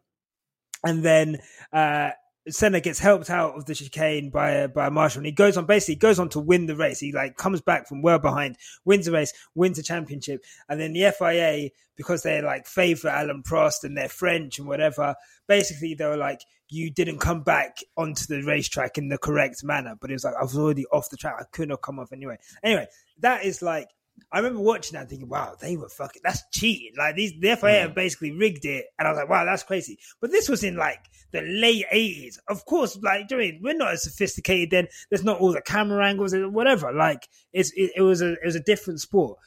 and 0.85 1.03
then 1.03 1.39
uh, 1.73 2.11
Senna 2.49 2.81
gets 2.81 2.99
helped 2.99 3.29
out 3.29 3.57
of 3.57 3.65
the 3.65 3.75
chicane 3.75 4.31
by 4.31 4.67
by 4.69 4.89
marshal, 4.89 5.21
and 5.21 5.27
he 5.27 5.33
goes 5.33 5.57
on 5.57 5.67
basically 5.67 5.97
goes 5.97 6.19
on 6.19 6.29
to 6.31 6.41
win 6.41 6.67
the 6.67 6.77
race. 6.77 7.01
He 7.01 7.13
like 7.13 7.37
comes 7.37 7.61
back 7.61 7.89
from 7.89 8.03
well 8.03 8.19
behind, 8.19 8.57
wins 8.85 9.07
the 9.07 9.13
race, 9.13 9.33
wins 9.55 9.77
the 9.77 9.83
championship, 9.83 10.45
and 10.69 10.81
then 10.81 10.93
the 10.93 11.13
FIA 11.19 11.71
because 11.97 12.23
they 12.23 12.41
like 12.43 12.67
favour 12.67 13.09
Alain 13.09 13.43
Prost 13.43 13.83
and 13.83 13.97
they're 13.97 14.09
French 14.09 14.59
and 14.59 14.69
whatever. 14.69 15.17
Basically, 15.49 15.95
they 15.95 16.07
were 16.07 16.17
like, 16.17 16.43
"You 16.69 16.91
didn't 16.91 17.19
come 17.19 17.43
back 17.43 17.79
onto 17.97 18.27
the 18.27 18.43
racetrack 18.43 18.99
in 18.99 19.09
the 19.09 19.19
correct 19.19 19.65
manner." 19.65 19.97
But 20.01 20.11
it 20.11 20.15
was 20.15 20.25
like 20.25 20.35
I 20.39 20.43
was 20.43 20.57
already 20.57 20.87
off 20.87 21.11
the 21.11 21.17
track. 21.17 21.37
I 21.41 21.45
couldn't 21.51 21.71
have 21.71 21.83
come 21.83 21.99
off 21.99 22.13
anyway. 22.13 22.39
Anyway, 22.63 22.87
that 23.21 23.45
is 23.45 23.63
like 23.63 23.89
I 24.33 24.39
remember 24.39 24.61
watching 24.61 24.99
that 24.99 25.09
thinking, 25.09 25.29
wow, 25.29 25.55
they 25.61 25.77
were 25.77 25.89
fucking, 25.89 26.23
that's 26.25 26.43
cheating. 26.53 26.93
Like 26.97 27.17
these, 27.17 27.33
the 27.39 27.57
FIA 27.57 27.81
have 27.81 27.95
basically 27.95 28.33
rigged 28.33 28.65
it. 28.65 28.87
And 28.99 29.07
I 29.07 29.11
was 29.11 29.19
like, 29.19 29.29
wow, 29.29 29.45
that's 29.45 29.63
crazy. 29.63 29.99
But 30.21 30.31
this 30.31 30.49
was 30.49 30.65
in 30.65 30.77
like 30.77 31.01
the 31.33 31.43
late 31.43 31.85
80s. 31.93 32.39
Of 32.49 32.65
course, 32.65 32.99
like, 33.03 33.29
doing, 33.29 33.61
we're 33.63 33.77
not 33.77 33.93
as 33.93 34.03
sophisticated 34.03 34.71
then. 34.71 34.89
There's 35.11 35.25
not 35.25 35.41
all 35.41 35.53
the 35.53 35.63
camera 35.63 36.07
angles 36.07 36.33
and 36.33 36.55
whatever. 36.55 36.93
Like, 36.93 37.29
it's, 37.53 37.73
it, 37.77 37.93
it 37.97 38.03
was 38.03 38.21
a, 38.21 38.33
it 38.33 38.45
was 38.45 38.57
a 38.57 38.61
different 38.61 39.01
sport. 39.01 39.39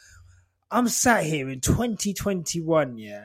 I'm 0.72 0.88
sat 0.88 1.26
here 1.26 1.50
in 1.50 1.62
2021, 1.62 2.98
yeah, 3.00 3.24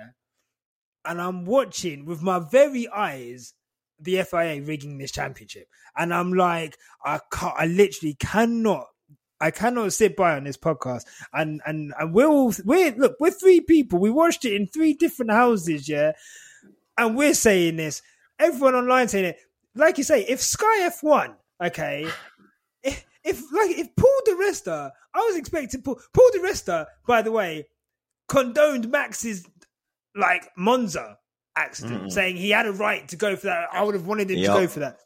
and 1.05 1.21
I'm 1.21 1.45
watching 1.45 2.07
with 2.07 2.23
my 2.23 2.39
very 2.39 2.89
eyes 2.89 3.53
the 4.01 4.23
FIA 4.23 4.63
rigging 4.63 4.99
this 4.99 5.13
championship. 5.13 5.69
And 5.97 6.13
I'm 6.13 6.33
like, 6.33 6.77
I 7.05 7.21
can't, 7.31 7.55
I 7.57 7.67
literally 7.67 8.15
cannot 8.15 8.87
I 9.45 9.51
cannot 9.51 9.93
sit 9.93 10.17
by 10.17 10.37
on 10.37 10.45
this 10.45 10.57
podcast 10.57 11.05
and 11.35 11.61
and 11.67 11.93
and 11.99 12.15
we're 12.15 12.27
all 12.27 12.55
we're 12.65 12.93
look 12.93 13.17
we're 13.21 13.31
three 13.31 13.61
people. 13.61 13.99
We 13.99 14.11
watched 14.11 14.47
it 14.47 14.55
in 14.55 14.67
three 14.67 14.95
different 14.95 15.33
houses, 15.33 15.87
yeah, 15.87 16.13
and 16.97 17.15
we're 17.15 17.35
saying 17.35 17.77
this. 17.77 18.01
Everyone 18.39 18.75
online 18.75 19.09
saying 19.09 19.27
it. 19.27 19.37
Like 19.75 19.99
you 19.99 20.05
say, 20.05 20.23
if 20.23 20.41
Sky 20.41 20.85
F 20.85 21.03
one, 21.03 21.35
okay, 21.63 22.09
if, 22.83 23.05
if 23.23 23.43
like 23.53 23.73
if 23.73 23.95
Paul 23.97 24.21
di 24.25 24.33
Resta, 24.33 24.91
I 25.15 25.19
was 25.19 25.37
expecting 25.37 25.83
Paul 25.83 26.01
Paul 26.15 26.31
di 26.33 26.39
Resta. 26.39 26.87
By 27.07 27.21
the 27.21 27.31
way, 27.31 27.67
condoned 28.29 28.91
Max's 28.91 29.47
like 30.17 30.49
Monza 30.57 31.19
accident, 31.55 32.05
mm. 32.05 32.13
saying 32.13 32.39
he 32.39 32.49
had 32.49 32.65
a 32.65 32.73
right 32.73 33.07
to 33.09 33.17
go 33.17 33.37
for 33.37 33.49
that. 33.49 33.69
I 33.71 33.83
would 33.83 33.95
have 33.95 34.07
wanted 34.07 34.31
him 34.31 34.39
yep. 34.39 34.55
to 34.55 34.61
go 34.61 34.67
for 34.69 34.81
that. 34.81 35.01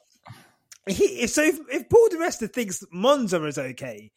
He, 0.89 1.27
so 1.27 1.43
if, 1.43 1.59
if 1.71 1.89
Paul 1.89 2.09
di 2.11 2.17
Resta 2.17 2.53
thinks 2.53 2.85
Monza 2.93 3.43
is 3.45 3.59
okay, 3.59 4.11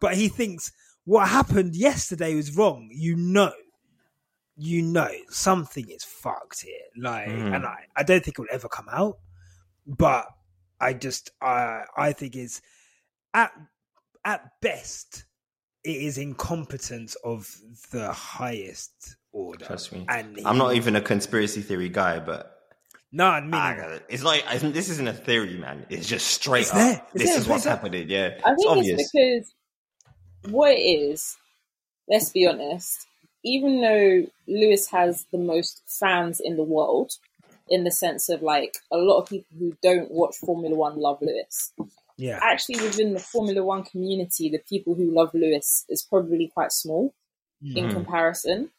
but 0.00 0.14
he 0.14 0.28
thinks 0.28 0.72
what 1.04 1.28
happened 1.28 1.76
yesterday 1.76 2.34
was 2.34 2.56
wrong. 2.56 2.88
You 2.92 3.16
know, 3.16 3.52
you 4.56 4.82
know 4.82 5.10
something 5.28 5.88
is 5.88 6.04
fucked 6.04 6.62
here. 6.62 6.74
Like, 6.96 7.28
mm. 7.28 7.54
and 7.54 7.64
I, 7.64 7.86
I 7.96 8.02
don't 8.02 8.24
think 8.24 8.38
it 8.38 8.42
will 8.42 8.48
ever 8.50 8.68
come 8.68 8.88
out. 8.90 9.18
But 9.86 10.26
I 10.80 10.94
just, 10.94 11.30
I, 11.40 11.82
I 11.96 12.12
think 12.12 12.36
it's 12.36 12.62
at 13.34 13.52
at 14.24 14.42
best 14.62 15.26
it 15.84 15.96
is 15.96 16.16
incompetence 16.16 17.14
of 17.24 17.54
the 17.90 18.10
highest 18.12 19.16
order. 19.32 19.66
Trust 19.66 19.92
me, 19.92 20.06
and 20.08 20.40
I'm 20.44 20.56
not 20.56 20.74
even 20.74 20.96
a 20.96 21.00
conspiracy 21.00 21.60
theory 21.60 21.90
guy, 21.90 22.18
but 22.18 22.53
no, 23.14 23.26
I 23.26 23.40
mean, 23.40 23.54
I 23.54 24.00
it's 24.08 24.24
like 24.24 24.44
I, 24.48 24.58
this 24.58 24.88
isn't 24.88 25.06
a 25.06 25.12
theory, 25.12 25.56
man. 25.56 25.86
It's 25.88 26.08
just 26.08 26.26
straight 26.26 26.62
it's 26.62 26.74
up. 26.74 27.12
This 27.12 27.30
there, 27.30 27.38
is 27.38 27.46
what's 27.46 27.62
happening. 27.62 28.10
Yeah, 28.10 28.38
I 28.44 28.54
think 28.54 28.58
it's, 28.58 28.66
obvious. 28.66 29.00
it's 29.00 29.10
because 29.12 30.52
what 30.52 30.72
it 30.72 30.80
is, 30.80 31.36
let's 32.08 32.30
be 32.30 32.44
honest, 32.44 33.06
even 33.44 33.80
though 33.80 34.26
Lewis 34.48 34.88
has 34.88 35.26
the 35.30 35.38
most 35.38 35.80
fans 35.86 36.40
in 36.40 36.56
the 36.56 36.64
world, 36.64 37.12
in 37.68 37.84
the 37.84 37.92
sense 37.92 38.28
of 38.28 38.42
like 38.42 38.78
a 38.90 38.96
lot 38.96 39.20
of 39.20 39.28
people 39.28 39.56
who 39.60 39.76
don't 39.80 40.10
watch 40.10 40.34
Formula 40.38 40.74
One 40.74 40.98
love 40.98 41.18
Lewis. 41.22 41.72
Yeah. 42.16 42.40
Actually, 42.42 42.82
within 42.82 43.14
the 43.14 43.20
Formula 43.20 43.62
One 43.62 43.84
community, 43.84 44.50
the 44.50 44.62
people 44.68 44.96
who 44.96 45.14
love 45.14 45.30
Lewis 45.34 45.84
is 45.88 46.02
probably 46.02 46.50
quite 46.52 46.72
small 46.72 47.14
mm-hmm. 47.62 47.78
in 47.78 47.92
comparison. 47.92 48.70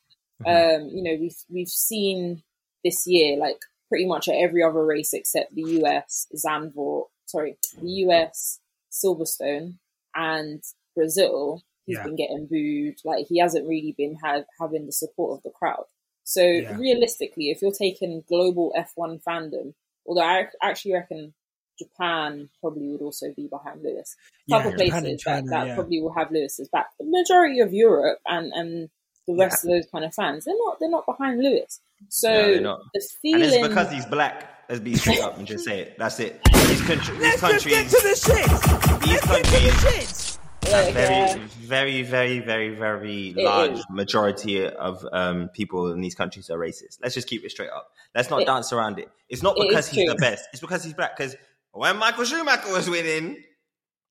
Mm-hmm. 0.43 0.83
Um, 0.83 0.89
you 0.89 1.03
know, 1.03 1.17
we've 1.21 1.37
we've 1.49 1.69
seen 1.69 2.43
this 2.83 3.07
year, 3.07 3.37
like 3.37 3.61
pretty 3.95 4.05
much 4.05 4.27
at 4.27 4.35
every 4.35 4.61
other 4.61 4.83
race 4.83 5.13
except 5.13 5.55
the 5.55 5.79
US 5.79 6.27
Zandvoort, 6.35 7.05
sorry, 7.27 7.55
the 7.81 7.89
US 8.07 8.59
Silverstone 8.91 9.75
and 10.13 10.61
Brazil, 10.93 11.63
he's 11.85 11.95
yeah. 11.95 12.03
been 12.03 12.17
getting 12.17 12.45
booed. 12.45 12.97
Like 13.05 13.27
he 13.27 13.39
hasn't 13.39 13.69
really 13.69 13.95
been 13.97 14.17
have, 14.21 14.43
having 14.59 14.85
the 14.85 14.91
support 14.91 15.37
of 15.37 15.43
the 15.43 15.49
crowd. 15.49 15.85
So 16.25 16.41
yeah. 16.41 16.75
realistically, 16.75 17.51
if 17.51 17.61
you're 17.61 17.71
taking 17.71 18.25
global 18.27 18.73
F1 18.77 19.23
fandom, 19.23 19.75
although 20.05 20.23
I 20.23 20.49
actually 20.61 20.95
reckon 20.95 21.33
Japan 21.79 22.49
probably 22.59 22.89
would 22.89 23.01
also 23.01 23.27
be 23.33 23.47
behind 23.47 23.81
Lewis. 23.81 24.17
A 24.49 24.55
couple 24.55 24.71
yeah, 24.71 24.89
places 24.89 25.21
China, 25.21 25.41
that, 25.43 25.49
that 25.51 25.67
yeah. 25.67 25.75
probably 25.75 26.01
will 26.01 26.13
have 26.13 26.31
Lewis's 26.31 26.67
back. 26.67 26.87
The 26.99 27.05
majority 27.07 27.61
of 27.61 27.71
Europe 27.71 28.19
and, 28.27 28.51
and 28.51 28.89
the 29.25 29.35
rest 29.37 29.63
of 29.63 29.69
those 29.69 29.87
kind 29.89 30.03
of 30.03 30.13
fans, 30.13 30.43
they're 30.43 30.53
not 30.57 30.79
they're 30.81 30.89
not 30.89 31.05
behind 31.05 31.41
Lewis. 31.41 31.79
So 32.09 32.59
no, 32.59 32.79
the 32.93 33.09
feeling 33.21 33.43
and 33.43 33.53
it's 33.53 33.67
because 33.67 33.91
he's 33.91 34.05
black. 34.05 34.51
Let's 34.69 34.81
be 34.81 34.95
straight 34.95 35.21
up 35.21 35.37
and 35.37 35.45
just 35.45 35.63
say 35.63 35.81
it. 35.81 35.95
That's 35.99 36.19
it. 36.19 36.41
These, 36.51 36.81
country, 36.81 37.17
these 37.17 37.39
countries. 37.39 37.65
Let's 37.65 37.65
get 37.65 37.89
to 37.89 38.07
the 38.07 38.15
shit. 38.15 39.01
These 39.01 39.11
Let's 39.11 39.25
countries. 39.25 39.51
Get 39.51 39.73
to 39.73 39.85
the 39.85 39.91
shit 40.01 40.35
very, 40.65 41.41
very, 41.61 42.01
very, 42.01 42.39
very, 42.39 42.69
very 42.75 43.33
large 43.37 43.81
majority 43.89 44.67
of 44.67 45.05
um, 45.11 45.49
people 45.49 45.91
in 45.91 46.01
these 46.01 46.15
countries 46.15 46.49
are 46.49 46.57
racist. 46.57 46.99
Let's 47.01 47.15
just 47.15 47.27
keep 47.27 47.43
it 47.43 47.51
straight 47.51 47.69
up. 47.69 47.91
Let's 48.13 48.29
not 48.29 48.41
it, 48.41 48.45
dance 48.45 48.73
around 48.73 48.99
it. 48.99 49.09
It's 49.29 49.43
not 49.43 49.55
because 49.59 49.87
he's 49.87 50.05
true. 50.05 50.13
the 50.13 50.19
best. 50.19 50.47
It's 50.51 50.61
because 50.61 50.83
he's 50.83 50.93
black. 50.93 51.17
Because 51.17 51.35
when 51.71 51.97
Michael 51.97 52.25
Schumacher 52.25 52.71
was 52.71 52.89
winning, 52.89 53.43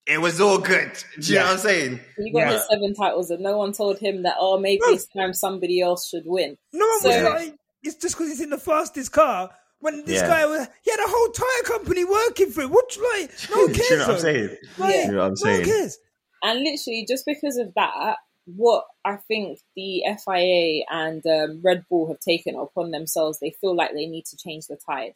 it 0.06 0.20
was 0.20 0.40
all 0.40 0.58
good. 0.58 0.92
Do 1.18 1.26
you 1.26 1.34
yeah. 1.34 1.40
know 1.40 1.46
what 1.46 1.52
I'm 1.54 1.58
saying? 1.58 2.00
He 2.18 2.32
got 2.32 2.38
yeah. 2.40 2.52
his 2.52 2.68
seven 2.68 2.94
titles, 2.94 3.30
and 3.30 3.42
no 3.42 3.56
one 3.56 3.72
told 3.72 3.98
him 3.98 4.22
that. 4.22 4.36
Oh, 4.38 4.58
maybe 4.58 4.80
no. 4.84 4.92
this 4.92 5.06
time 5.16 5.32
somebody 5.32 5.80
else 5.80 6.08
should 6.08 6.24
win. 6.26 6.56
No 6.72 6.86
one 6.86 7.00
so, 7.00 7.08
was 7.08 7.42
like, 7.42 7.54
"It's 7.84 7.96
just 7.96 8.16
because 8.16 8.28
he's 8.28 8.40
in 8.40 8.50
the 8.50 8.58
fastest 8.58 9.12
car." 9.12 9.50
When 9.80 10.02
this 10.06 10.22
yeah. 10.22 10.28
guy 10.28 10.46
was, 10.46 10.66
he 10.82 10.90
had 10.90 11.00
a 11.00 11.08
whole 11.08 11.30
tire 11.32 11.76
company 11.76 12.04
working 12.04 12.50
for 12.50 12.62
him. 12.62 12.70
What 12.70 12.96
like? 13.12 13.30
No 13.50 13.64
one 13.64 13.74
cares. 13.74 13.90
you 13.90 13.96
know 13.98 14.06
what 14.06 14.14
I'm 14.14 14.20
saying? 14.20 14.56
Like, 14.78 14.94
you 14.94 15.12
know 15.12 15.18
what 15.18 15.24
I'm 15.26 15.36
saying? 15.36 15.54
No 15.54 15.60
one 15.60 15.68
cares. 15.68 15.98
And 16.42 16.60
literally, 16.60 17.06
just 17.06 17.26
because 17.26 17.58
of 17.58 17.74
that, 17.74 18.16
what 18.46 18.86
I 19.04 19.16
think 19.16 19.58
the 19.76 20.02
FIA 20.24 20.84
and 20.90 21.24
um, 21.26 21.60
Red 21.62 21.84
Bull 21.88 22.08
have 22.08 22.20
taken 22.20 22.54
upon 22.56 22.90
themselves, 22.90 23.38
they 23.40 23.54
feel 23.60 23.74
like 23.74 23.92
they 23.92 24.06
need 24.06 24.26
to 24.26 24.36
change 24.36 24.66
the 24.66 24.76
tide, 24.76 25.14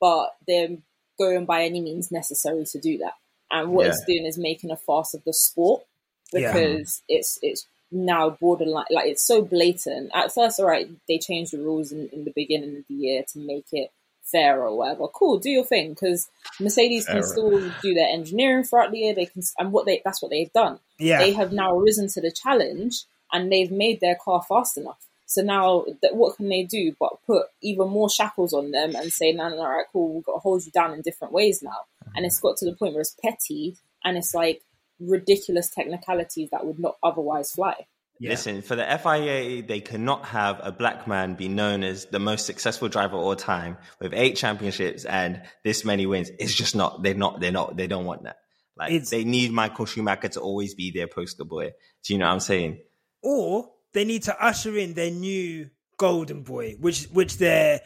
but 0.00 0.30
they're 0.46 0.76
going 1.18 1.44
by 1.44 1.62
any 1.62 1.80
means 1.80 2.10
necessary 2.10 2.64
to 2.64 2.78
do 2.78 2.98
that. 2.98 3.14
And 3.50 3.70
what 3.70 3.86
yeah. 3.86 3.92
it's 3.92 4.04
doing 4.06 4.24
is 4.24 4.38
making 4.38 4.70
a 4.70 4.76
farce 4.76 5.14
of 5.14 5.22
the 5.24 5.32
sport 5.32 5.84
because 6.32 7.02
yeah. 7.08 7.16
it's 7.18 7.38
it's 7.42 7.66
now 7.92 8.30
borderline 8.30 8.86
like 8.90 9.08
it's 9.08 9.26
so 9.26 9.42
blatant. 9.42 10.10
At 10.14 10.32
first, 10.32 10.58
all 10.58 10.66
right, 10.66 10.88
they 11.08 11.18
changed 11.18 11.52
the 11.52 11.58
rules 11.58 11.92
in, 11.92 12.08
in 12.12 12.24
the 12.24 12.32
beginning 12.34 12.78
of 12.78 12.84
the 12.88 12.94
year 12.94 13.22
to 13.32 13.38
make 13.38 13.66
it 13.72 13.90
fair 14.22 14.62
or 14.62 14.76
whatever. 14.76 15.08
Cool, 15.08 15.38
do 15.38 15.50
your 15.50 15.64
thing 15.64 15.90
because 15.90 16.28
Mercedes 16.58 17.06
can 17.06 17.22
still 17.22 17.70
do 17.82 17.94
their 17.94 18.08
engineering 18.08 18.64
throughout 18.64 18.90
the 18.90 18.98
year. 18.98 19.14
They 19.14 19.26
can, 19.26 19.42
and 19.58 19.72
what 19.72 19.86
they 19.86 20.00
that's 20.04 20.22
what 20.22 20.30
they've 20.30 20.52
done. 20.52 20.78
Yeah, 20.98 21.18
they 21.18 21.32
have 21.32 21.52
now 21.52 21.76
risen 21.76 22.08
to 22.08 22.20
the 22.20 22.32
challenge 22.32 23.04
and 23.32 23.50
they've 23.50 23.70
made 23.70 24.00
their 24.00 24.16
car 24.16 24.42
fast 24.42 24.76
enough. 24.76 25.06
So 25.32 25.40
now, 25.40 25.86
that 26.02 26.14
what 26.14 26.36
can 26.36 26.50
they 26.50 26.62
do 26.62 26.94
but 27.00 27.24
put 27.26 27.46
even 27.62 27.88
more 27.88 28.10
shackles 28.10 28.52
on 28.52 28.70
them 28.70 28.94
and 28.94 29.10
say, 29.10 29.32
no, 29.32 29.48
no, 29.48 29.56
no, 29.56 29.62
all 29.62 29.70
right, 29.70 29.86
cool, 29.90 30.14
we've 30.14 30.24
got 30.24 30.34
to 30.34 30.38
hold 30.40 30.66
you 30.66 30.72
down 30.72 30.92
in 30.92 31.00
different 31.00 31.32
ways 31.32 31.62
now. 31.62 31.86
And 32.14 32.26
it's 32.26 32.38
got 32.38 32.58
to 32.58 32.66
the 32.66 32.76
point 32.76 32.92
where 32.92 33.00
it's 33.00 33.16
petty 33.24 33.76
and 34.04 34.18
it's 34.18 34.34
like 34.34 34.60
ridiculous 35.08 35.68
technicalities 35.68 36.50
that 36.50 36.66
would 36.66 36.78
not 36.78 36.96
otherwise 37.02 37.50
fly. 37.52 37.86
Yeah. 38.18 38.30
Listen, 38.30 38.62
for 38.62 38.76
the 38.76 38.84
FIA, 38.84 39.62
they 39.62 39.80
cannot 39.80 40.26
have 40.26 40.60
a 40.62 40.70
black 40.70 41.08
man 41.08 41.34
be 41.34 41.48
known 41.48 41.82
as 41.82 42.06
the 42.06 42.20
most 42.20 42.46
successful 42.46 42.88
driver 42.88 43.16
of 43.16 43.22
all 43.22 43.34
time 43.34 43.78
with 44.00 44.12
eight 44.14 44.36
championships 44.36 45.04
and 45.04 45.42
this 45.64 45.84
many 45.84 46.06
wins. 46.06 46.30
It's 46.38 46.54
just 46.54 46.76
not. 46.76 47.02
They're 47.02 47.14
not. 47.14 47.40
They're 47.40 47.50
not. 47.50 47.76
They 47.76 47.88
don't 47.88 48.04
want 48.04 48.22
that. 48.24 48.36
Like 48.76 48.92
it's, 48.92 49.10
they 49.10 49.24
need 49.24 49.50
Michael 49.50 49.86
Schumacher 49.86 50.28
to 50.28 50.40
always 50.40 50.74
be 50.74 50.92
their 50.92 51.08
poster 51.08 51.44
boy. 51.44 51.72
Do 52.04 52.12
you 52.12 52.18
know 52.18 52.26
what 52.26 52.34
I'm 52.34 52.40
saying? 52.40 52.78
Or 53.22 53.70
they 53.92 54.04
need 54.04 54.22
to 54.24 54.44
usher 54.44 54.76
in 54.76 54.94
their 54.94 55.10
new 55.10 55.70
golden 55.96 56.42
boy, 56.42 56.76
which 56.80 57.04
which 57.06 57.38
they're 57.38 57.80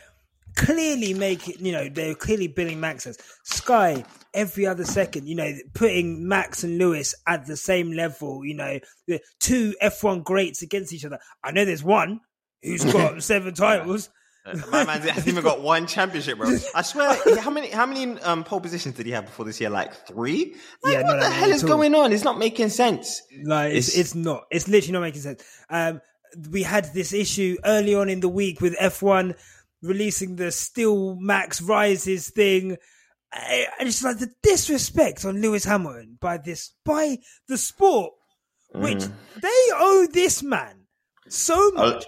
clearly 0.57 1.15
making. 1.15 1.65
You 1.65 1.73
know, 1.73 1.89
they're 1.89 2.15
clearly 2.15 2.49
billing 2.49 2.81
Max 2.81 3.07
as 3.07 3.19
Sky 3.45 4.05
every 4.35 4.67
other 4.67 4.85
second, 4.85 5.27
you 5.27 5.35
know, 5.35 5.53
putting 5.75 6.29
Max 6.29 6.63
and 6.63 6.79
Lewis 6.79 7.15
at 7.27 7.47
the 7.47 7.57
same 7.57 7.93
level, 7.93 8.45
you 8.45 8.55
know, 8.55 8.79
the 9.07 9.21
two 9.41 9.75
F1 9.83 10.25
greats 10.25 10.63
against 10.63 10.93
each 10.93 11.05
other. 11.05 11.19
I 11.43 11.53
know 11.53 11.65
there's 11.65 11.83
one 11.83 12.21
who's 12.63 12.85
got 12.93 13.23
seven 13.23 13.55
titles. 13.55 14.11
My 14.71 14.85
man 14.85 15.01
hasn't 15.01 15.27
even 15.27 15.43
got 15.43 15.61
one 15.61 15.89
championship, 15.89 16.39
bro. 16.39 16.57
I 16.73 16.83
swear, 16.83 17.19
how 17.41 17.51
many 17.51 17.69
how 17.69 17.85
many 17.85 18.21
um, 18.21 18.45
pole 18.45 18.61
positions 18.61 18.95
did 18.95 19.05
he 19.05 19.11
have 19.11 19.25
before 19.25 19.45
this 19.45 19.61
year? 19.61 19.71
Like 19.71 20.07
three? 20.07 20.55
Like, 20.85 20.95
yeah, 20.95 21.03
what 21.03 21.19
the 21.19 21.29
hell 21.29 21.51
is 21.51 21.65
going 21.65 21.97
on? 21.97 22.13
It's 22.13 22.23
not 22.23 22.39
making 22.39 22.69
sense. 22.69 23.23
Like 23.43 23.73
it's, 23.73 23.89
it's, 23.89 23.99
it's 23.99 24.15
not. 24.15 24.45
It's 24.53 24.69
literally 24.69 24.93
not 24.93 25.01
making 25.01 25.23
sense. 25.23 25.43
Um, 25.69 26.01
we 26.51 26.63
had 26.63 26.93
this 26.95 27.13
issue 27.13 27.57
early 27.65 27.97
on 27.97 28.09
in 28.09 28.21
the 28.21 28.29
week 28.29 28.61
with 28.61 28.77
F1 28.77 29.35
releasing 29.83 30.37
the 30.37 30.51
Steel 30.51 31.17
Max 31.17 31.61
Rises 31.61 32.31
thing. 32.31 32.77
And 33.33 33.89
it's 33.89 34.03
like 34.03 34.19
the 34.19 34.31
disrespect 34.43 35.25
on 35.25 35.41
Lewis 35.41 35.65
Hamilton 35.65 36.19
by 36.21 36.39
this 36.39 36.73
by 36.85 37.19
the 37.49 37.59
sport, 37.59 38.13
which 38.75 38.99
mm. 38.99 39.13
they 39.43 39.73
owe 39.75 40.07
this 40.13 40.43
man 40.43 40.87
so 41.29 41.71
much 41.73 42.05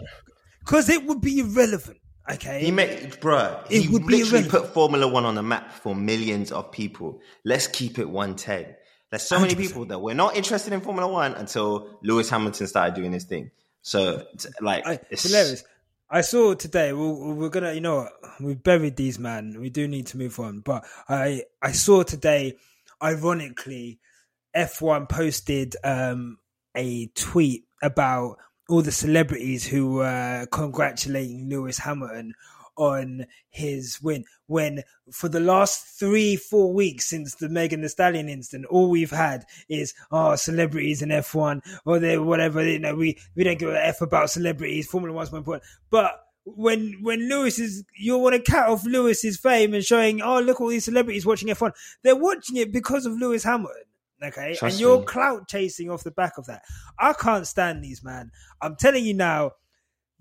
because 0.60 0.88
it 0.88 1.04
would 1.04 1.20
be 1.20 1.40
irrelevant. 1.40 1.98
Okay, 2.30 2.60
he 2.60 2.70
made, 2.70 3.12
bruh. 3.20 3.64
It 3.70 3.82
he 3.82 3.88
would 3.88 4.04
literally 4.04 4.48
put 4.48 4.68
Formula 4.74 5.08
One 5.08 5.24
on 5.24 5.34
the 5.34 5.42
map 5.42 5.72
for 5.72 5.94
millions 5.94 6.52
of 6.52 6.70
people. 6.70 7.20
Let's 7.44 7.66
keep 7.66 7.98
it 7.98 8.08
one 8.08 8.36
ten. 8.36 8.74
There's 9.10 9.22
so 9.22 9.38
100%. 9.38 9.40
many 9.40 9.54
people 9.54 9.86
that 9.86 10.00
we're 10.00 10.14
not 10.14 10.36
interested 10.36 10.72
in 10.74 10.82
Formula 10.82 11.10
One 11.10 11.34
until 11.34 11.98
Lewis 12.02 12.28
Hamilton 12.28 12.66
started 12.66 12.94
doing 12.94 13.12
his 13.12 13.24
thing. 13.24 13.50
So, 13.80 14.24
like, 14.60 14.86
I, 14.86 15.00
it's 15.10 15.22
hilarious. 15.22 15.64
I 16.10 16.22
saw 16.22 16.54
today. 16.54 16.92
We're, 16.92 17.34
we're 17.34 17.48
gonna, 17.50 17.74
you 17.74 17.80
know, 17.80 18.08
we've 18.40 18.62
buried 18.62 18.96
these 18.96 19.18
man. 19.18 19.60
We 19.60 19.68
do 19.70 19.86
need 19.86 20.06
to 20.08 20.18
move 20.18 20.40
on. 20.40 20.60
But 20.60 20.86
I, 21.08 21.42
I 21.60 21.72
saw 21.72 22.02
today, 22.02 22.54
ironically, 23.02 24.00
F1 24.56 25.08
posted 25.08 25.76
um, 25.84 26.38
a 26.74 27.08
tweet 27.08 27.64
about 27.82 28.38
all 28.68 28.82
the 28.82 28.92
celebrities 28.92 29.66
who 29.66 29.94
were 29.94 30.46
congratulating 30.50 31.48
Lewis 31.48 31.78
Hamilton 31.78 32.34
on 32.78 33.26
his 33.50 34.00
win 34.00 34.24
when 34.46 34.82
for 35.12 35.28
the 35.28 35.40
last 35.40 35.98
three, 35.98 36.36
four 36.36 36.72
weeks 36.72 37.10
since 37.10 37.34
the 37.34 37.48
Megan 37.48 37.82
Thee 37.82 37.88
Stallion 37.88 38.28
incident, 38.28 38.66
all 38.70 38.88
we've 38.88 39.10
had 39.10 39.44
is 39.68 39.92
oh 40.10 40.36
celebrities 40.36 41.02
in 41.02 41.10
F1 41.10 41.60
or 41.84 41.98
they 41.98 42.18
whatever, 42.18 42.64
you 42.64 42.78
know, 42.78 42.94
we, 42.94 43.18
we 43.36 43.44
don't 43.44 43.58
give 43.58 43.68
a 43.68 43.86
F 43.86 44.00
about 44.00 44.30
celebrities, 44.30 44.86
Formula 44.86 45.14
One's 45.14 45.30
more 45.30 45.38
important. 45.38 45.64
But 45.90 46.20
when 46.44 46.96
when 47.02 47.28
Lewis 47.28 47.58
is 47.58 47.84
you 47.94 48.16
want 48.16 48.34
to 48.34 48.50
cut 48.50 48.70
off 48.70 48.86
Lewis's 48.86 49.36
fame 49.36 49.74
and 49.74 49.84
showing, 49.84 50.22
oh 50.22 50.40
look 50.40 50.60
all 50.60 50.68
these 50.68 50.86
celebrities 50.86 51.26
watching 51.26 51.48
F1. 51.48 51.72
They're 52.02 52.16
watching 52.16 52.56
it 52.56 52.72
because 52.72 53.04
of 53.04 53.12
Lewis 53.14 53.44
Hamilton. 53.44 53.82
Okay. 54.22 54.54
Trust 54.54 54.74
and 54.74 54.80
you're 54.80 55.00
me. 55.00 55.06
clout 55.06 55.48
chasing 55.48 55.90
off 55.90 56.04
the 56.04 56.10
back 56.10 56.38
of 56.38 56.46
that. 56.46 56.62
I 56.98 57.12
can't 57.12 57.46
stand 57.46 57.84
these, 57.84 58.02
man. 58.02 58.30
I'm 58.60 58.76
telling 58.76 59.04
you 59.04 59.14
now, 59.14 59.52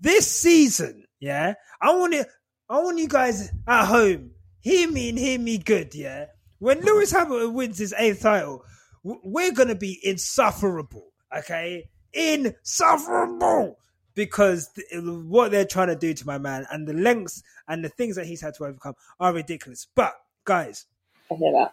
this 0.00 0.30
season, 0.30 1.04
yeah, 1.20 1.54
I 1.80 1.94
want 1.94 2.12
to 2.12 2.26
I 2.70 2.80
want 2.80 2.98
you 2.98 3.08
guys 3.08 3.50
at 3.66 3.86
home 3.86 4.32
hear 4.60 4.90
me 4.90 5.08
and 5.08 5.18
hear 5.18 5.38
me 5.38 5.58
good. 5.58 5.94
Yeah, 5.94 6.26
when 6.58 6.80
Lewis 6.80 7.10
Hamilton 7.10 7.54
wins 7.54 7.78
his 7.78 7.94
eighth 7.96 8.20
title, 8.20 8.64
we're 9.02 9.52
gonna 9.52 9.74
be 9.74 9.98
insufferable. 10.02 11.12
Okay, 11.36 11.88
insufferable 12.12 13.78
because 14.14 14.68
th- 14.68 14.86
what 15.02 15.50
they're 15.50 15.64
trying 15.64 15.88
to 15.88 15.96
do 15.96 16.12
to 16.12 16.26
my 16.26 16.38
man 16.38 16.66
and 16.70 16.86
the 16.86 16.92
lengths 16.92 17.42
and 17.68 17.84
the 17.84 17.88
things 17.88 18.16
that 18.16 18.26
he's 18.26 18.40
had 18.40 18.54
to 18.54 18.64
overcome 18.64 18.94
are 19.20 19.32
ridiculous. 19.32 19.86
But 19.94 20.14
guys, 20.44 20.86
I 21.30 21.36
hear 21.36 21.52
that. 21.52 21.72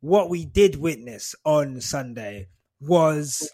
What 0.00 0.28
we 0.28 0.44
did 0.44 0.76
witness 0.76 1.34
on 1.44 1.80
Sunday 1.80 2.48
was. 2.80 3.50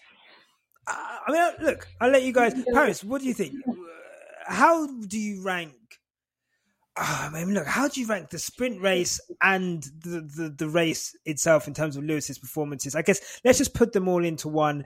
I 0.86 1.30
mean, 1.30 1.66
look, 1.66 1.86
I'll 2.00 2.10
let 2.10 2.24
you 2.24 2.32
guys. 2.32 2.54
Paris, 2.74 3.04
what 3.04 3.22
do 3.22 3.28
you 3.28 3.34
think? 3.34 3.54
How 4.44 4.86
do 4.86 5.18
you 5.18 5.40
rank 5.42 5.72
I 6.96 7.30
mean, 7.32 7.54
look, 7.54 7.66
how 7.66 7.88
do 7.88 8.00
you 8.00 8.06
rank 8.06 8.30
the 8.30 8.38
sprint 8.38 8.80
race 8.82 9.20
and 9.40 9.82
the, 10.00 10.20
the, 10.20 10.48
the, 10.50 10.68
race 10.68 11.16
itself 11.24 11.66
in 11.66 11.72
terms 11.72 11.96
of 11.96 12.04
Lewis's 12.04 12.38
performances? 12.38 12.94
I 12.94 13.02
guess 13.02 13.40
let's 13.44 13.58
just 13.58 13.72
put 13.72 13.92
them 13.92 14.08
all 14.08 14.22
into 14.22 14.48
one. 14.48 14.84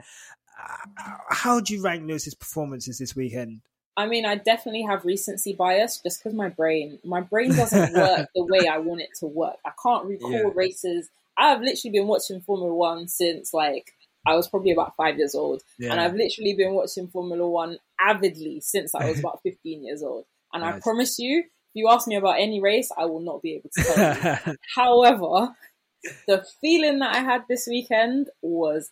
Uh, 0.57 1.11
how 1.29 1.59
do 1.59 1.73
you 1.73 1.83
rank 1.83 2.07
Lewis's 2.07 2.33
performances 2.33 2.97
this 2.97 3.15
weekend? 3.15 3.61
I 3.97 4.05
mean, 4.05 4.25
I 4.25 4.35
definitely 4.35 4.83
have 4.83 5.03
recency 5.05 5.53
bias 5.53 5.99
just 6.01 6.23
because 6.23 6.35
my 6.35 6.49
brain, 6.49 6.99
my 7.03 7.19
brain 7.19 7.55
doesn't 7.55 7.93
work 7.95 8.29
the 8.33 8.45
way 8.45 8.67
I 8.67 8.77
want 8.77 9.01
it 9.01 9.09
to 9.19 9.25
work. 9.25 9.57
I 9.65 9.71
can't 9.81 10.05
recall 10.05 10.31
yeah. 10.31 10.43
races. 10.53 11.09
I've 11.35 11.61
literally 11.61 11.97
been 11.97 12.07
watching 12.07 12.39
Formula 12.41 12.73
One 12.73 13.07
since 13.07 13.53
like 13.53 13.93
I 14.25 14.35
was 14.35 14.47
probably 14.47 14.71
about 14.71 14.95
five 14.95 15.17
years 15.17 15.35
old, 15.35 15.63
yeah. 15.79 15.91
and 15.91 15.99
I've 15.99 16.13
literally 16.13 16.53
been 16.53 16.73
watching 16.73 17.07
Formula 17.07 17.47
One 17.47 17.79
avidly 17.99 18.61
since 18.61 18.93
I 18.93 19.09
was 19.09 19.19
about 19.21 19.41
fifteen 19.41 19.83
years 19.83 20.03
old. 20.03 20.25
And 20.53 20.63
nice. 20.63 20.75
I 20.75 20.79
promise 20.79 21.17
you, 21.17 21.43
you 21.77 21.89
ask 21.89 22.07
me 22.07 22.15
about 22.15 22.39
any 22.39 22.59
race, 22.59 22.91
I 22.97 23.05
will 23.05 23.21
not 23.21 23.41
be 23.41 23.55
able 23.55 23.69
to 23.69 23.83
tell 23.83 24.47
you. 24.47 24.57
However, 24.75 25.55
the 26.27 26.45
feeling 26.61 26.99
that 26.99 27.15
I 27.15 27.19
had 27.19 27.43
this 27.47 27.67
weekend 27.67 28.29
was 28.41 28.89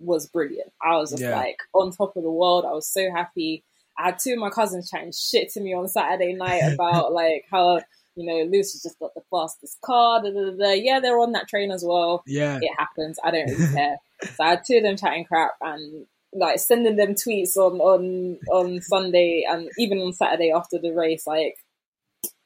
was 0.00 0.28
brilliant. 0.28 0.72
I 0.82 0.96
was 0.96 1.10
just 1.10 1.22
yeah. 1.22 1.36
like 1.36 1.58
on 1.74 1.90
top 1.90 2.16
of 2.16 2.22
the 2.22 2.30
world. 2.30 2.64
I 2.64 2.72
was 2.72 2.86
so 2.86 3.10
happy. 3.10 3.64
I 3.98 4.06
had 4.06 4.18
two 4.18 4.34
of 4.34 4.38
my 4.38 4.50
cousins 4.50 4.88
chatting 4.88 5.12
shit 5.12 5.50
to 5.50 5.60
me 5.60 5.74
on 5.74 5.88
Saturday 5.88 6.32
night 6.32 6.62
about 6.72 7.12
like 7.12 7.46
how 7.50 7.80
you 8.14 8.26
know 8.26 8.44
Lewis 8.44 8.72
has 8.72 8.82
just 8.82 8.98
got 8.98 9.14
the 9.14 9.22
fastest 9.30 9.80
car. 9.80 10.22
Da, 10.22 10.30
da, 10.30 10.50
da, 10.56 10.72
yeah, 10.72 11.00
they're 11.00 11.18
on 11.18 11.32
that 11.32 11.48
train 11.48 11.70
as 11.70 11.84
well. 11.84 12.22
Yeah, 12.26 12.58
it 12.60 12.70
happens. 12.78 13.18
I 13.24 13.30
don't 13.30 13.50
really 13.50 13.74
care. 13.74 13.96
so 14.22 14.44
I 14.44 14.50
had 14.50 14.62
two 14.66 14.76
of 14.76 14.82
them 14.84 14.96
chatting 14.96 15.24
crap 15.24 15.52
and 15.60 16.06
like 16.32 16.58
sending 16.58 16.96
them 16.96 17.14
tweets 17.14 17.56
on 17.56 17.80
on 17.80 18.38
on 18.52 18.80
Sunday 18.82 19.44
and 19.48 19.68
even 19.78 19.98
on 19.98 20.12
Saturday 20.12 20.52
after 20.52 20.78
the 20.78 20.92
race, 20.92 21.26
like 21.26 21.56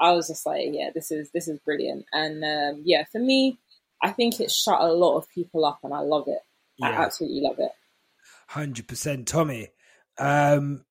I 0.03 0.13
was 0.13 0.29
just 0.29 0.45
like, 0.45 0.69
yeah, 0.73 0.91
this 0.95 1.11
is 1.11 1.31
this 1.31 1.49
is 1.49 1.59
brilliant. 1.61 2.05
And 2.13 2.45
um, 2.45 2.83
yeah, 2.85 3.05
for 3.11 3.21
me, 3.21 3.59
I 4.03 4.11
think 4.11 4.41
it 4.41 4.51
shut 4.51 4.81
a 4.81 4.93
lot 4.93 5.17
of 5.17 5.29
people 5.31 5.65
up, 5.65 5.79
and 5.85 5.95
I 5.95 6.01
love 6.01 6.25
it. 6.27 6.41
Yeah. 6.77 6.89
I 6.89 7.05
absolutely 7.05 7.41
love 7.41 7.59
it. 7.59 7.71
Hundred 8.49 8.89
percent, 8.89 9.29
Tomi. 9.29 9.69
Um, 10.19 10.85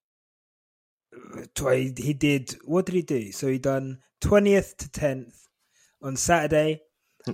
he 1.55 2.13
did. 2.13 2.55
What 2.63 2.85
did 2.85 2.95
he 2.95 3.01
do? 3.01 3.31
So 3.33 3.47
he 3.47 3.59
done 3.59 3.99
twentieth 4.21 4.77
to 4.77 4.89
tenth 4.89 5.47
on 6.01 6.15
Saturday, 6.15 6.81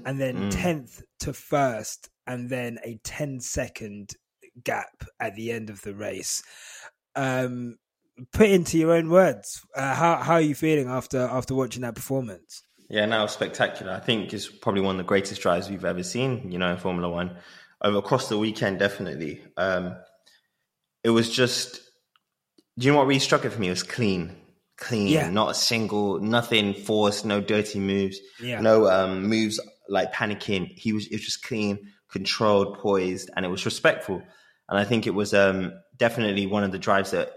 and 0.06 0.20
then 0.20 0.36
mm. 0.36 0.52
tenth 0.52 1.00
mm. 1.00 1.04
to 1.20 1.34
first, 1.34 2.10
and 2.26 2.50
then 2.50 2.80
a 2.84 3.00
10 3.04 3.40
second 3.40 4.14
gap 4.64 5.04
at 5.20 5.36
the 5.36 5.52
end 5.52 5.70
of 5.70 5.82
the 5.82 5.94
race. 5.94 6.44
Um, 7.16 7.78
put 8.32 8.50
into 8.50 8.78
your 8.78 8.92
own 8.94 9.10
words. 9.10 9.62
Uh, 9.76 9.94
how 9.94 10.18
how 10.18 10.34
are 10.34 10.42
you 10.42 10.56
feeling 10.56 10.88
after 10.88 11.20
after 11.20 11.56
watching 11.56 11.82
that 11.82 11.96
performance? 11.96 12.64
Yeah, 12.90 13.06
no, 13.06 13.28
spectacular. 13.28 13.92
I 13.92 14.00
think 14.00 14.34
it's 14.34 14.48
probably 14.48 14.82
one 14.82 14.96
of 14.96 14.98
the 14.98 15.08
greatest 15.08 15.42
drives 15.42 15.70
we've 15.70 15.86
ever 15.86 16.04
seen. 16.04 16.52
You 16.52 16.58
know, 16.58 16.72
in 16.72 16.78
Formula 16.78 17.10
One, 17.10 17.38
over 17.82 17.98
across 17.98 18.30
the 18.30 18.38
weekend, 18.38 18.80
definitely. 18.80 19.42
Um, 19.58 19.96
it 21.04 21.10
was 21.10 21.30
just. 21.30 21.82
Do 22.78 22.86
you 22.86 22.92
know 22.92 23.00
what 23.00 23.08
really 23.08 23.20
struck 23.20 23.44
it 23.44 23.50
for 23.50 23.60
me? 23.60 23.68
It 23.68 23.72
was 23.72 23.82
clean, 23.82 24.36
clean, 24.78 25.08
yeah. 25.08 25.32
not 25.32 25.50
a 25.50 25.54
single, 25.56 26.20
nothing 26.20 26.76
forced, 26.76 27.26
no 27.26 27.42
dirty 27.42 27.80
moves, 27.80 28.20
yeah. 28.40 28.62
no 28.62 28.88
um, 28.88 29.28
moves 29.28 29.60
like 29.90 30.14
panicking. 30.14 30.78
He 30.78 30.94
was 30.94 31.08
it 31.08 31.14
was 31.14 31.26
just 31.26 31.44
clean, 31.44 31.92
controlled, 32.12 32.78
poised, 32.78 33.32
and 33.36 33.46
it 33.46 33.50
was 33.50 33.66
respectful. 33.66 34.22
And 34.70 34.78
I 34.78 34.84
think 34.84 35.08
it 35.08 35.16
was 35.16 35.34
um, 35.34 35.74
definitely 35.98 36.46
one 36.46 36.64
of 36.64 36.72
the 36.72 36.80
drives 36.80 37.12
that 37.12 37.32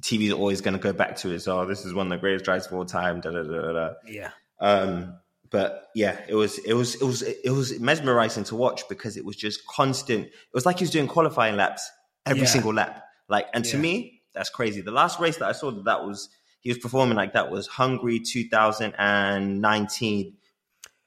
TV 0.00 0.26
is 0.26 0.32
always 0.32 0.60
going 0.60 0.74
to 0.74 0.80
go 0.80 0.92
back 0.92 1.16
to 1.16 1.32
is, 1.32 1.48
oh, 1.48 1.66
this 1.66 1.84
is 1.84 1.94
one 1.94 2.06
of 2.06 2.10
the 2.10 2.18
greatest 2.18 2.44
drives 2.44 2.66
of 2.66 2.72
all 2.72 2.84
time. 2.84 3.20
Da, 3.20 3.30
da, 3.30 3.42
da, 3.42 3.72
da. 3.72 3.90
Yeah. 4.06 4.30
Um, 4.60 5.16
but 5.50 5.88
yeah, 5.94 6.18
it 6.28 6.34
was 6.34 6.58
it 6.58 6.72
was 6.72 6.94
it 6.94 7.04
was 7.04 7.22
it 7.22 7.50
was 7.50 7.78
mesmerizing 7.78 8.44
to 8.44 8.56
watch 8.56 8.88
because 8.88 9.16
it 9.16 9.24
was 9.24 9.36
just 9.36 9.66
constant. 9.66 10.26
It 10.26 10.54
was 10.54 10.64
like 10.64 10.78
he 10.78 10.84
was 10.84 10.90
doing 10.90 11.08
qualifying 11.08 11.56
laps 11.56 11.90
every 12.24 12.42
yeah. 12.42 12.48
single 12.48 12.72
lap. 12.72 13.04
Like, 13.28 13.48
and 13.52 13.64
to 13.66 13.76
me, 13.76 14.22
that's 14.34 14.50
crazy. 14.50 14.80
The 14.80 14.92
last 14.92 15.20
race 15.20 15.36
that 15.38 15.48
I 15.48 15.52
saw 15.52 15.70
that 15.70 15.84
that 15.84 16.06
was 16.06 16.30
he 16.60 16.70
was 16.70 16.78
performing 16.78 17.16
like 17.16 17.34
that 17.34 17.50
was 17.50 17.66
Hungary 17.66 18.20
2019, 18.20 20.36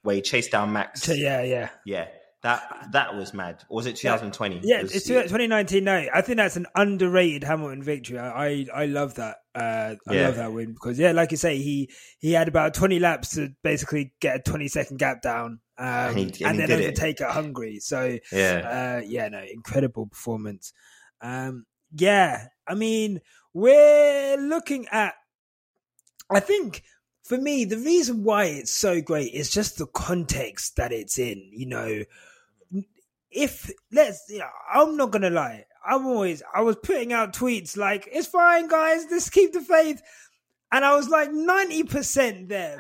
where 0.04 0.16
he 0.16 0.22
chased 0.22 0.52
down 0.52 0.74
Max. 0.74 1.08
Yeah, 1.08 1.42
yeah, 1.42 1.70
yeah. 1.86 2.08
That 2.46 2.90
that 2.92 3.16
was 3.16 3.34
mad. 3.34 3.64
Or 3.70 3.78
was 3.78 3.88
it 3.88 3.96
2020? 3.96 4.62
Yeah, 4.64 4.82
it 4.82 4.94
it's 4.94 5.08
2019. 5.08 5.84
No, 5.84 6.06
I 6.14 6.22
think 6.22 6.38
that's 6.38 6.56
an 6.56 6.68
underrated 6.76 7.44
Hamilton 7.44 7.82
victory. 7.82 8.20
I 8.20 8.46
I, 8.46 8.68
I 8.72 8.86
love 8.86 9.16
that. 9.16 9.38
Uh, 9.56 9.96
I 10.08 10.14
yeah. 10.14 10.28
love 10.28 10.36
that 10.36 10.54
win 10.54 10.74
because 10.74 11.00
yeah, 11.00 11.12
like 11.12 11.32
you 11.32 11.38
say, 11.38 11.58
he 11.58 11.90
he 12.20 12.34
had 12.34 12.48
about 12.48 12.76
20 12.76 13.00
laps 13.00 13.30
to 13.34 13.50
basically 13.64 14.14
get 14.20 14.36
a 14.36 14.40
20 14.44 14.68
second 14.68 14.98
gap 14.98 15.24
down, 15.24 15.60
um, 15.80 15.88
and, 15.88 16.18
he, 16.36 16.46
and, 16.46 16.60
and 16.60 16.70
then 16.70 16.80
overtake 16.84 17.20
at 17.20 17.32
Hungary. 17.32 17.80
So 17.80 18.20
yeah, 18.32 19.00
uh, 19.00 19.02
yeah, 19.04 19.28
no, 19.30 19.42
incredible 19.52 20.06
performance. 20.06 20.72
Um, 21.22 21.66
yeah, 21.96 22.50
I 22.68 22.76
mean, 22.76 23.22
we're 23.56 24.38
looking 24.38 24.86
at. 24.92 25.16
I 26.30 26.42
think 26.42 26.84
for 27.24 27.40
me, 27.40 27.66
the 27.66 27.80
reason 27.80 28.24
why 28.24 28.46
it's 28.46 28.70
so 28.70 29.02
great 29.02 29.34
is 29.34 29.50
just 29.50 29.80
the 29.80 29.88
context 29.88 30.76
that 30.76 30.92
it's 30.92 31.18
in. 31.18 31.50
You 31.52 31.66
know, 31.66 32.04
if 33.32 33.70
let's, 33.92 34.26
you 34.30 34.40
know, 34.40 34.50
I'm 34.74 34.98
not 34.98 35.12
gonna 35.12 35.30
lie. 35.30 35.66
I'm 35.86 36.06
always, 36.08 36.42
I 36.54 36.62
was 36.62 36.78
putting 36.78 37.14
out 37.14 37.34
tweets 37.34 37.78
like, 37.78 38.10
"It's 38.12 38.28
fine, 38.28 38.68
guys. 38.68 39.06
Let's 39.10 39.30
keep 39.30 39.54
the 39.54 39.62
faith." 39.62 40.02
And 40.72 40.84
I 40.84 40.96
was 40.96 41.08
like 41.08 41.30
90% 41.30 42.50
there. 42.50 42.78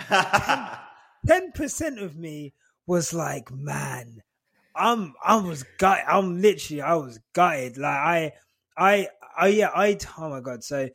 10% 1.27 2.01
of 2.03 2.17
me 2.17 2.53
was 2.87 3.13
like, 3.13 3.51
man, 3.51 4.21
I'm 4.75 5.13
I 5.23 5.37
was 5.37 5.63
gut 5.77 6.01
I'm 6.07 6.41
literally 6.41 6.81
I 6.81 6.95
was 6.95 7.19
gutted. 7.33 7.77
Like 7.77 7.93
I 7.95 8.31
I 8.77 9.07
I 9.37 9.47
yeah, 9.47 9.69
I 9.73 9.97
oh 10.17 10.29
my 10.29 10.41
god. 10.41 10.63
So 10.63 10.89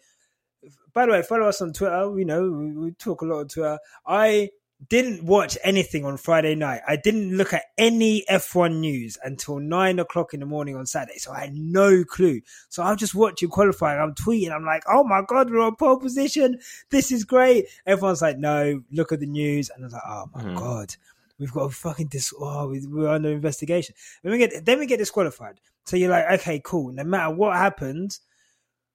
by 0.93 1.07
the 1.07 1.13
way, 1.13 1.23
follow 1.23 1.49
us 1.49 1.63
on 1.63 1.73
Twitter. 1.73 2.13
You 2.19 2.25
know, 2.25 2.51
we, 2.51 2.73
we 2.73 2.91
talk 2.93 3.23
a 3.23 3.25
lot 3.25 3.41
on 3.41 3.49
Twitter. 3.49 3.79
I 4.07 4.51
didn't 4.89 5.23
watch 5.25 5.59
anything 5.63 6.05
on 6.05 6.17
Friday 6.17 6.55
night. 6.55 6.81
I 6.89 6.97
didn't 6.97 7.37
look 7.37 7.53
at 7.53 7.65
any 7.77 8.25
F1 8.31 8.79
news 8.79 9.19
until 9.23 9.59
nine 9.59 9.99
o'clock 9.99 10.33
in 10.33 10.41
the 10.41 10.47
morning 10.47 10.75
on 10.75 10.87
Saturday. 10.87 11.19
So 11.19 11.33
I 11.33 11.41
had 11.41 11.55
no 11.55 12.03
clue. 12.05 12.41
So 12.71 12.83
I'm 12.83 12.97
just 12.97 13.15
watching 13.15 13.51
qualifying. 13.51 14.01
I'm 14.01 14.15
tweeting. 14.15 14.53
I'm 14.53 14.65
like, 14.65 14.83
oh 14.89 15.05
my 15.05 15.23
God, 15.27 15.51
we're 15.51 15.61
on 15.61 15.77
pole 15.77 15.99
position. 15.99 16.59
This 16.91 17.13
is 17.13 17.25
great. 17.25 17.67
Everyone's 17.87 18.23
like, 18.23 18.39
no, 18.39 18.83
look 18.91 19.13
at 19.13 19.21
the 19.21 19.27
news. 19.27 19.71
And 19.71 19.85
I 19.85 19.87
was 19.87 19.93
like, 19.93 20.03
oh 20.07 20.31
my 20.35 20.43
mm-hmm. 20.43 20.57
God, 20.57 20.97
we've 21.39 21.53
got 21.53 21.65
a 21.65 21.71
fucking 21.71 22.09
dis- 22.09 22.35
oh, 22.39 22.75
we're 22.89 23.09
under 23.09 23.31
investigation. 23.31 23.95
Then 24.23 24.33
we 24.33 24.39
get, 24.39 24.65
then 24.65 24.79
we 24.79 24.87
get 24.87 24.99
disqualified. 24.99 25.61
So 25.85 25.97
you're 25.97 26.11
like, 26.11 26.41
okay, 26.41 26.61
cool. 26.65 26.93
No 26.93 27.05
matter 27.05 27.35
what 27.35 27.57
happens, 27.57 28.21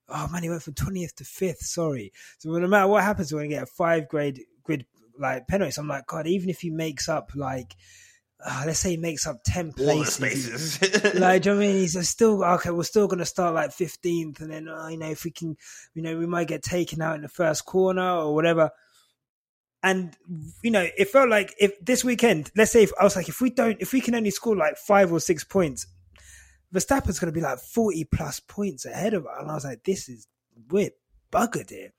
oh 0.09 0.27
man, 0.29 0.41
he 0.41 0.49
went 0.49 0.63
from 0.63 0.73
20th 0.73 1.13
to 1.15 1.23
5th. 1.23 1.57
Sorry. 1.57 2.11
So 2.39 2.49
no 2.49 2.67
matter 2.67 2.87
what 2.87 3.03
happens, 3.03 3.31
we're 3.31 3.41
going 3.41 3.51
to 3.51 3.55
get 3.57 3.63
a 3.63 3.67
five 3.67 4.07
grade 4.07 4.41
grid 4.63 4.85
like 5.19 5.47
penalties. 5.47 5.77
I'm 5.77 5.87
like, 5.87 6.07
God, 6.07 6.27
even 6.27 6.49
if 6.49 6.61
he 6.61 6.69
makes 6.69 7.09
up 7.09 7.31
like, 7.35 7.75
uh, 8.45 8.63
let's 8.65 8.79
say 8.79 8.91
he 8.91 8.97
makes 8.97 9.25
up 9.25 9.41
10 9.45 9.73
places. 9.73 10.81
like, 11.15 11.41
do 11.41 11.49
you 11.49 11.55
know 11.55 11.61
I 11.61 11.65
mean? 11.65 11.75
He's 11.75 12.09
still, 12.09 12.43
okay, 12.43 12.69
we're 12.69 12.83
still 12.83 13.07
going 13.07 13.19
to 13.19 13.25
start 13.25 13.55
like 13.55 13.71
15th. 13.71 14.41
And 14.41 14.51
then, 14.51 14.67
uh, 14.67 14.87
you 14.87 14.97
know, 14.97 15.09
if 15.09 15.23
we 15.23 15.31
can, 15.31 15.55
you 15.93 16.01
know, 16.01 16.17
we 16.17 16.27
might 16.27 16.47
get 16.47 16.61
taken 16.61 17.01
out 17.01 17.15
in 17.15 17.21
the 17.21 17.29
first 17.29 17.65
corner 17.65 18.17
or 18.17 18.35
whatever. 18.35 18.71
And, 19.81 20.15
you 20.63 20.71
know, 20.71 20.85
it 20.97 21.09
felt 21.09 21.29
like 21.29 21.53
if 21.59 21.79
this 21.83 22.03
weekend, 22.03 22.51
let's 22.55 22.71
say 22.71 22.83
if 22.83 22.91
I 22.99 23.03
was 23.03 23.15
like, 23.15 23.29
if 23.29 23.39
we 23.39 23.51
don't, 23.51 23.77
if 23.79 23.93
we 23.93 24.01
can 24.01 24.15
only 24.15 24.31
score 24.31 24.55
like 24.55 24.77
five 24.77 25.11
or 25.11 25.19
six 25.19 25.43
points, 25.43 25.87
Verstappen's 26.73 27.19
going 27.19 27.31
to 27.31 27.37
be 27.37 27.41
like 27.41 27.59
40 27.59 28.03
plus 28.05 28.39
points 28.39 28.85
ahead 28.85 29.13
of 29.13 29.25
us. 29.25 29.37
And 29.39 29.49
I 29.49 29.53
was 29.53 29.63
like, 29.63 29.83
this 29.83 30.09
is, 30.09 30.27
we're 30.69 30.89
buggered 31.31 31.69
here. 31.69 31.93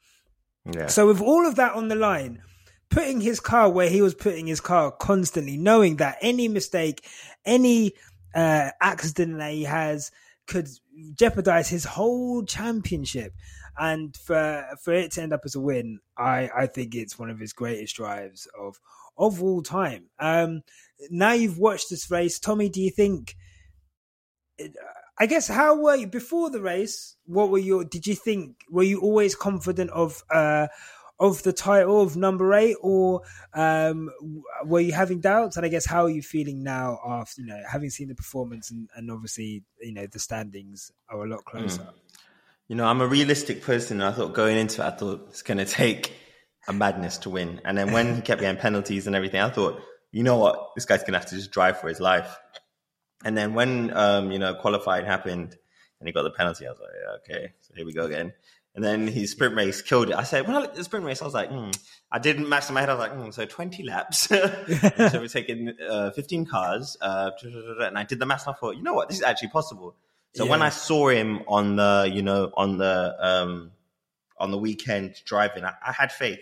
Yeah. 0.71 0.89
So 0.89 1.07
with 1.07 1.21
all 1.21 1.47
of 1.47 1.55
that 1.57 1.75
on 1.75 1.89
the 1.89 1.95
line, 1.95 2.43
putting 2.91 3.21
his 3.21 3.41
car 3.41 3.69
where 3.71 3.89
he 3.89 4.03
was 4.03 4.15
putting 4.15 4.47
his 4.47 4.61
car 4.61 4.91
constantly, 4.91 5.57
knowing 5.57 5.97
that 5.97 6.19
any 6.21 6.49
mistake, 6.49 7.05
any 7.45 7.93
uh, 8.35 8.71
accident 8.81 9.39
that 9.39 9.53
he 9.53 9.65
has 9.65 10.11
could 10.47 10.69
jeopardize 11.15 11.69
his 11.69 11.85
whole 11.85 12.45
championship. 12.45 13.33
And 13.79 14.17
for 14.17 14.65
for 14.83 14.95
it 14.95 15.13
to 15.13 15.23
end 15.23 15.33
up 15.33 15.43
as 15.45 15.55
a 15.55 15.61
win, 15.61 16.01
I, 16.17 16.49
I 16.57 16.67
think 16.67 16.95
it's 16.95 17.19
one 17.19 17.29
of 17.29 17.39
his 17.39 17.53
greatest 17.53 17.97
drives 17.97 18.49
of 18.59 18.81
of 19.19 19.43
all 19.43 19.63
time. 19.63 20.07
Um, 20.19 20.63
now 21.11 21.33
you've 21.33 21.59
watched 21.59 21.91
this 21.91 22.11
race, 22.11 22.39
Tomi. 22.39 22.69
Do 22.69 22.81
you 22.81 22.91
think? 22.91 23.37
I 25.19 25.27
guess 25.27 25.49
how 25.49 25.79
were 25.81 25.97
you 25.97 26.07
before 26.07 26.51
the 26.51 26.61
race? 26.61 27.17
What 27.27 27.51
were 27.51 27.59
your? 27.59 27.85
Did 27.85 28.07
you 28.07 28.15
think? 28.15 28.57
Were 28.71 28.83
you 28.83 29.01
always 29.01 29.35
confident 29.35 29.91
of 29.91 30.23
uh, 30.33 30.69
of 31.19 31.43
the 31.43 31.53
title 31.53 32.01
of 32.01 32.17
number 32.17 32.53
eight, 32.55 32.77
or 32.81 33.23
um, 33.55 34.11
were 34.65 34.81
you 34.81 34.93
having 34.93 35.21
doubts? 35.21 35.57
And 35.57 35.65
I 35.65 35.69
guess 35.69 35.87
how 35.87 36.05
are 36.05 36.11
you 36.11 36.23
feeling 36.23 36.63
now 36.63 36.99
after 37.07 37.41
you 37.41 37.47
know 37.47 37.61
having 37.71 37.91
seen 37.91 38.09
the 38.09 38.15
performance 38.15 38.71
and, 38.71 38.89
and 38.97 39.11
obviously 39.11 39.63
you 39.81 39.93
know 39.93 40.07
the 40.07 40.19
standings 40.19 40.91
are 41.09 41.25
a 41.25 41.29
lot 41.29 41.41
hmm. 41.47 41.59
closer. 41.59 41.83
Mm. 41.83 41.93
You 42.69 42.75
know, 42.75 42.85
I'm 42.85 43.01
a 43.01 43.07
realistic 43.07 43.63
person. 43.63 44.03
I 44.03 44.11
thought 44.11 44.35
going 44.35 44.57
into 44.57 44.83
it, 44.83 44.87
I 44.87 44.91
thought 44.91 45.27
it's 45.31 45.43
going 45.43 45.59
to 45.59 45.65
take 45.65 46.13
a 46.67 46.73
madness 46.73 47.19
to 47.19 47.31
win. 47.31 47.61
And 47.65 47.79
then 47.79 47.93
when 47.93 48.17
he 48.17 48.23
kept 48.23 48.41
getting 48.41 48.61
penalties 48.61 49.07
and 49.07 49.15
everything, 49.15 49.41
I 49.41 49.51
thought, 49.51 49.81
you 50.11 50.25
know 50.25 50.37
what, 50.37 50.75
this 50.75 50.85
guy's 50.85 51.03
going 51.03 51.13
to 51.13 51.21
have 51.21 51.29
to 51.29 51.37
just 51.37 51.53
drive 51.53 51.81
for 51.81 51.89
his 51.89 52.01
life. 52.01 52.37
And 53.25 53.37
then 53.37 53.55
when 53.55 53.97
um, 53.97 54.31
you 54.31 54.39
know 54.39 54.55
qualifying 54.55 55.07
happened 55.07 55.57
and 56.01 56.09
he 56.09 56.13
got 56.13 56.23
the 56.23 56.31
penalty, 56.31 56.67
I 56.67 56.71
was 56.71 56.81
like, 56.81 56.91
yeah, 57.01 57.37
okay, 57.37 57.53
so 57.61 57.75
here 57.75 57.87
we 57.87 57.93
go 57.93 58.05
again. 58.05 58.33
And 58.77 58.85
then 58.85 59.09
his 59.09 59.31
sprint 59.31 59.57
race 59.57 59.81
killed 59.81 60.11
it. 60.11 60.15
I 60.15 60.23
said, 60.23 60.47
when 60.47 60.55
I 60.55 60.61
looked 60.61 60.73
at 60.73 60.77
the 60.77 60.85
sprint 60.85 61.07
race, 61.07 61.23
I 61.23 61.25
was 61.25 61.33
like, 61.33 61.49
hmm. 61.49 61.71
I 62.13 62.19
didn't 62.19 62.47
match 62.47 62.69
in 62.69 62.75
my 62.75 62.81
head. 62.81 62.91
I 62.91 62.95
was 62.95 63.01
like, 63.01 63.13
hmm, 63.13 63.31
so 63.31 63.47
20 63.47 63.83
laps. 63.85 64.19
so 64.29 64.51
we're 65.15 65.29
taking 65.29 65.73
uh, 65.89 66.11
15 66.11 66.45
cars. 66.45 66.99
Uh, 67.01 67.31
and 67.43 67.99
I 67.99 68.05
did 68.05 68.19
the 68.19 68.27
math 68.27 68.47
and 68.47 68.55
I 68.55 68.59
thought, 68.59 68.77
you 68.77 68.83
know 68.83 68.93
what? 68.93 69.09
This 69.09 69.17
is 69.17 69.25
actually 69.25 69.49
possible. 69.49 69.97
So 70.35 70.45
yeah. 70.45 70.51
when 70.51 70.61
I 70.61 70.69
saw 70.69 71.09
him 71.09 71.43
on 71.49 71.77
the, 71.77 72.11
you 72.13 72.21
know, 72.21 72.53
on 72.55 72.77
the, 72.77 73.17
um, 73.19 73.71
on 74.37 74.51
the 74.51 74.59
weekend 74.59 75.15
driving, 75.25 75.65
I, 75.65 75.73
I 75.85 75.93
had 75.93 76.13
faith. 76.13 76.41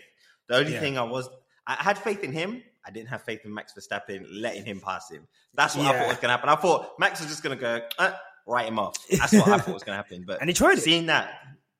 The 0.49 0.57
only 0.57 0.73
yeah. 0.73 0.81
thing 0.81 0.97
I 0.97 1.03
was, 1.03 1.29
I 1.65 1.75
had 1.75 1.97
faith 1.97 2.21
in 2.21 2.33
him. 2.33 2.61
I 2.85 2.91
didn't 2.91 3.09
have 3.09 3.23
faith 3.23 3.45
in 3.45 3.53
Max 3.53 3.73
Verstappen 3.73 4.25
letting 4.29 4.65
him 4.65 4.81
pass 4.81 5.09
him. 5.09 5.25
That's 5.53 5.75
what 5.75 5.85
yeah. 5.85 5.91
I 5.91 5.99
thought 5.99 6.07
was 6.09 6.17
going 6.17 6.23
to 6.23 6.29
happen. 6.29 6.49
I 6.49 6.55
thought 6.55 6.99
Max 6.99 7.21
was 7.21 7.29
just 7.29 7.43
going 7.43 7.57
to 7.57 7.61
go, 7.61 7.79
uh, 7.97 8.11
write 8.45 8.67
him 8.67 8.77
off. 8.77 8.97
That's 9.09 9.33
what 9.33 9.47
I 9.47 9.57
thought 9.57 9.73
was 9.73 9.83
going 9.83 9.97
to 9.97 10.03
happen. 10.03 10.25
But 10.27 10.37
and 10.41 10.49
he 10.49 10.53
tried 10.53 10.79
seeing 10.79 11.05
it. 11.05 11.07
that, 11.07 11.29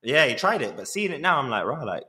yeah, 0.06 0.26
he 0.26 0.36
tried 0.36 0.62
it, 0.62 0.76
but 0.76 0.88
seeing 0.88 1.12
it 1.12 1.22
now, 1.22 1.40
I'm 1.40 1.50
like, 1.50 1.66
right, 1.66 1.86
like, 1.86 2.04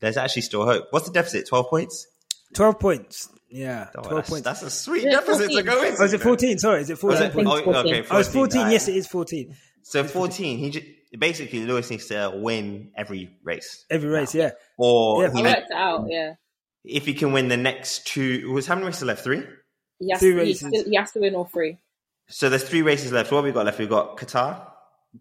there's 0.00 0.16
actually 0.16 0.42
still 0.42 0.64
hope. 0.64 0.86
What's 0.90 1.06
the 1.06 1.12
deficit? 1.12 1.48
Twelve 1.48 1.68
points. 1.68 2.06
Twelve 2.54 2.78
points. 2.78 3.28
Yeah, 3.48 3.88
oh, 3.96 4.02
12 4.02 4.16
that's, 4.16 4.30
points. 4.30 4.44
That's 4.44 4.62
a 4.62 4.70
sweet 4.70 5.04
deficit 5.04 5.52
to 5.52 5.62
go 5.62 5.82
into. 5.82 6.00
Oh, 6.00 6.04
is 6.04 6.12
it 6.12 6.20
14? 6.20 6.58
Sorry, 6.58 6.80
is 6.80 6.90
it 6.90 6.98
14? 6.98 7.22
It, 7.22 7.46
oh, 7.46 7.56
okay, 7.58 8.02
14. 8.02 8.04
Oh, 8.10 8.18
it's 8.18 8.28
14. 8.28 8.62
Right. 8.62 8.72
Yes, 8.72 8.88
it 8.88 8.96
is 8.96 9.06
14. 9.06 9.56
So 9.82 10.02
14, 10.02 10.58
he 10.58 10.70
just, 10.70 10.86
basically 11.16 11.64
Lewis 11.64 11.88
needs 11.90 12.06
to 12.06 12.32
win 12.34 12.90
every 12.96 13.30
race. 13.44 13.84
Every 13.88 14.08
race, 14.08 14.34
now. 14.34 14.40
yeah. 14.40 14.50
Or 14.76 15.22
yeah, 15.22 15.32
he 15.32 15.42
worked 15.42 15.70
out, 15.72 16.06
yeah. 16.08 16.34
If 16.84 17.06
he 17.06 17.14
can 17.14 17.32
win 17.32 17.48
the 17.48 17.56
next 17.56 18.06
two, 18.06 18.50
was 18.50 18.66
how 18.66 18.74
many 18.74 18.86
races 18.86 19.04
left? 19.04 19.22
Three. 19.22 19.44
He 20.00 20.10
has, 20.10 20.20
to, 20.20 20.44
he, 20.44 20.82
he 20.82 20.96
has 20.96 21.12
to 21.12 21.20
win 21.20 21.34
all 21.34 21.44
three. 21.44 21.78
So 22.28 22.48
there's 22.48 22.64
three 22.64 22.82
races 22.82 23.12
left. 23.12 23.30
What 23.30 23.38
have 23.38 23.44
we 23.44 23.52
got 23.52 23.64
left? 23.64 23.78
We've 23.78 23.88
got 23.88 24.16
Qatar, 24.16 24.66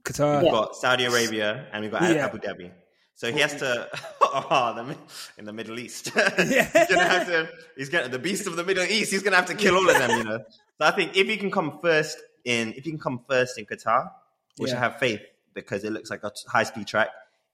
Qatar. 0.04 0.44
We've 0.44 0.52
got 0.52 0.76
Saudi 0.76 1.06
Arabia 1.06 1.68
and 1.72 1.84
we've 1.84 1.92
got 1.92 2.04
yeah. 2.04 2.26
Abu 2.26 2.40
Dhabi. 2.40 2.72
So 3.16 3.32
he 3.32 3.40
has 3.40 3.56
to 3.56 3.90
oh, 4.22 4.96
in 5.38 5.46
the 5.46 5.54
Middle 5.54 5.80
East. 5.80 6.06
he's 6.14 6.16
gonna 6.16 7.04
have 7.04 7.28
to. 7.28 7.50
He's 7.78 7.90
gonna 7.90 8.10
the 8.10 8.20
beast 8.20 8.46
of 8.46 8.56
the 8.56 8.64
Middle 8.64 8.84
East. 8.84 9.12
He's 9.12 9.24
gonna 9.24 9.38
have 9.38 9.46
to 9.48 9.56
kill 9.56 9.76
all 9.76 9.90
of 9.90 9.98
them. 9.98 10.18
You 10.18 10.24
know. 10.24 10.40
So 10.78 10.86
I 10.86 10.92
think 10.92 11.16
if 11.16 11.28
he 11.28 11.38
can 11.38 11.50
come 11.50 11.80
first 11.82 12.18
in, 12.44 12.74
if 12.74 12.84
he 12.84 12.92
can 12.92 13.00
come 13.00 13.22
first 13.30 13.58
in 13.58 13.66
Qatar, 13.66 14.12
which 14.58 14.72
yeah. 14.72 14.78
I 14.78 14.80
have 14.82 15.00
faith 15.00 15.22
because 15.54 15.86
it 15.86 15.92
looks 15.92 16.10
like 16.10 16.24
a 16.24 16.32
high 16.48 16.64
speed 16.64 16.88
track. 16.88 17.10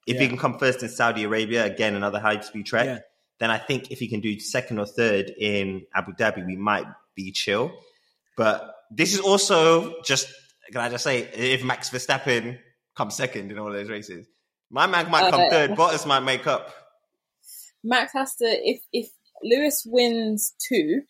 If 0.07 0.15
yeah. 0.15 0.21
he 0.21 0.27
can 0.29 0.37
come 0.37 0.57
first 0.57 0.81
in 0.81 0.89
Saudi 0.89 1.23
Arabia, 1.23 1.63
again 1.63 1.95
another 1.95 2.19
high 2.19 2.39
speed 2.41 2.65
track, 2.65 2.87
yeah. 2.87 2.99
then 3.39 3.51
I 3.51 3.59
think 3.59 3.91
if 3.91 3.99
he 3.99 4.07
can 4.07 4.19
do 4.19 4.39
second 4.39 4.79
or 4.79 4.87
third 4.87 5.29
in 5.29 5.85
Abu 5.93 6.13
Dhabi, 6.13 6.43
we 6.43 6.55
might 6.55 6.87
be 7.13 7.31
chill. 7.31 7.71
But 8.35 8.75
this 8.89 9.13
is 9.13 9.19
also 9.19 10.01
just 10.01 10.33
can 10.71 10.81
I 10.81 10.89
just 10.89 11.03
say, 11.03 11.19
if 11.21 11.63
Max 11.63 11.89
Verstappen 11.89 12.59
comes 12.95 13.15
second 13.15 13.51
in 13.51 13.59
all 13.59 13.71
those 13.71 13.89
races, 13.89 14.27
my 14.69 14.87
man 14.87 15.09
might 15.11 15.29
come 15.29 15.41
uh, 15.41 15.49
third. 15.49 15.71
Bottas 15.77 16.05
might 16.05 16.21
make 16.21 16.47
up. 16.47 16.73
Max 17.83 18.13
has 18.13 18.35
to 18.35 18.45
if 18.45 18.81
if 18.93 19.09
Lewis 19.43 19.83
wins 19.85 20.53
2 20.69 21.01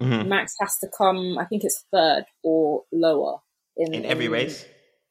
mm-hmm. 0.00 0.28
Max 0.28 0.54
has 0.60 0.78
to 0.78 0.88
come. 0.96 1.38
I 1.38 1.44
think 1.44 1.64
it's 1.64 1.84
third 1.92 2.24
or 2.42 2.84
lower 2.92 3.38
in, 3.76 3.94
in 3.94 4.04
every 4.04 4.26
in, 4.26 4.32
race 4.32 4.64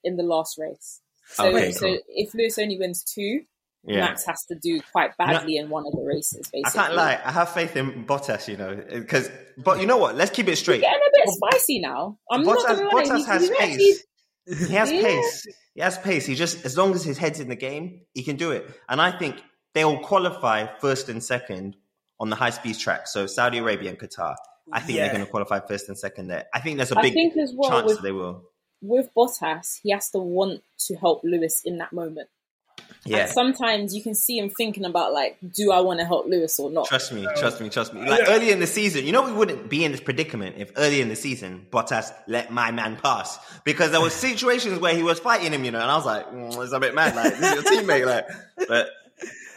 in 0.03 0.17
the 0.17 0.23
last 0.23 0.57
race. 0.57 1.01
So, 1.31 1.45
okay, 1.47 1.71
so 1.71 1.87
cool. 1.87 1.99
if 2.07 2.33
Lewis 2.33 2.57
only 2.57 2.79
wins 2.79 3.03
two, 3.03 3.41
yeah. 3.85 4.01
Max 4.01 4.25
has 4.25 4.43
to 4.45 4.55
do 4.55 4.81
quite 4.91 5.15
badly 5.17 5.57
in 5.57 5.69
one 5.69 5.85
of 5.85 5.93
the 5.93 6.03
races. 6.03 6.49
Basically, 6.51 6.63
I 6.65 6.69
can't 6.69 6.95
lie. 6.95 7.19
I 7.23 7.31
have 7.31 7.49
faith 7.53 7.75
in 7.75 8.05
Bottas, 8.05 8.47
you 8.47 8.57
know, 8.57 8.83
because 8.91 9.29
but 9.57 9.79
you 9.79 9.87
know 9.87 9.97
what? 9.97 10.15
Let's 10.15 10.31
keep 10.31 10.47
it 10.47 10.57
straight. 10.57 10.81
He's 10.81 10.83
getting 10.83 10.99
a 10.99 11.11
bit 11.13 11.29
spicy 11.29 11.79
now. 11.79 12.17
I'm 12.31 12.43
Bottas, 12.43 12.79
not 12.79 12.93
Bottas 12.93 13.25
has 13.25 13.49
pace. 13.49 13.59
Actually... 13.61 13.93
He 14.67 14.73
has 14.73 14.91
yeah. 14.91 15.01
pace. 15.01 15.47
He 15.75 15.81
has 15.81 15.97
pace. 15.97 16.25
He 16.25 16.35
just 16.35 16.65
as 16.65 16.77
long 16.77 16.93
as 16.93 17.03
his 17.03 17.17
head's 17.17 17.39
in 17.39 17.49
the 17.49 17.55
game, 17.55 18.01
he 18.13 18.23
can 18.23 18.35
do 18.35 18.51
it. 18.51 18.69
And 18.87 19.01
I 19.01 19.17
think 19.17 19.41
they'll 19.73 19.99
qualify 19.99 20.67
first 20.79 21.07
and 21.07 21.23
second 21.23 21.75
on 22.19 22.29
the 22.29 22.35
high 22.35 22.49
speed 22.49 22.77
track. 22.77 23.07
So 23.07 23.27
Saudi 23.27 23.59
Arabia 23.59 23.89
and 23.91 23.99
Qatar. 23.99 24.35
I 24.71 24.81
think 24.81 24.97
yeah. 24.97 25.05
they're 25.05 25.13
going 25.13 25.25
to 25.25 25.31
qualify 25.31 25.59
first 25.67 25.87
and 25.87 25.97
second 25.97 26.27
there. 26.27 26.45
I 26.53 26.59
think 26.59 26.77
there's 26.77 26.91
a 26.91 27.01
big 27.01 27.15
well 27.55 27.69
chance 27.69 27.93
with, 27.93 28.01
they 28.01 28.11
will. 28.11 28.43
With 28.81 29.09
Bottas, 29.15 29.79
he 29.81 29.91
has 29.91 30.09
to 30.11 30.19
want 30.19 30.61
to 30.87 30.95
help 30.95 31.21
Lewis 31.23 31.61
in 31.65 31.77
that 31.79 31.91
moment. 31.91 32.29
Yeah. 33.05 33.19
And 33.19 33.29
sometimes 33.29 33.95
you 33.95 34.03
can 34.03 34.13
see 34.13 34.37
him 34.37 34.49
thinking 34.49 34.85
about 34.85 35.13
like, 35.13 35.37
do 35.53 35.71
I 35.71 35.79
want 35.79 35.99
to 35.99 36.05
help 36.05 36.27
Lewis 36.27 36.59
or 36.59 36.69
not? 36.69 36.87
Trust 36.87 37.13
me, 37.13 37.25
trust 37.37 37.61
me, 37.61 37.69
trust 37.69 37.93
me. 37.93 38.01
Like 38.01 38.27
yeah. 38.27 38.33
early 38.33 38.51
in 38.51 38.59
the 38.59 38.67
season, 38.67 39.05
you 39.05 39.11
know, 39.11 39.23
we 39.23 39.31
wouldn't 39.31 39.69
be 39.69 39.85
in 39.85 39.91
this 39.91 40.01
predicament 40.01 40.57
if 40.57 40.71
early 40.75 40.99
in 41.01 41.07
the 41.07 41.15
season 41.15 41.65
Bottas 41.71 42.13
let 42.27 42.51
my 42.51 42.71
man 42.71 42.97
pass 42.97 43.39
because 43.63 43.91
there 43.91 44.01
were 44.01 44.09
situations 44.27 44.79
where 44.79 44.95
he 44.95 45.03
was 45.03 45.19
fighting 45.19 45.53
him, 45.53 45.63
you 45.63 45.71
know, 45.71 45.79
and 45.79 45.89
I 45.89 45.95
was 45.95 46.05
like, 46.05 46.27
mm, 46.27 46.63
it's 46.63 46.73
a 46.73 46.79
bit 46.79 46.93
mad. 46.93 47.15
Like 47.15 47.37
this 47.37 47.51
is 47.51 47.63
your 47.63 47.81
teammate, 47.83 48.05
like. 48.05 48.27
But 48.67 48.89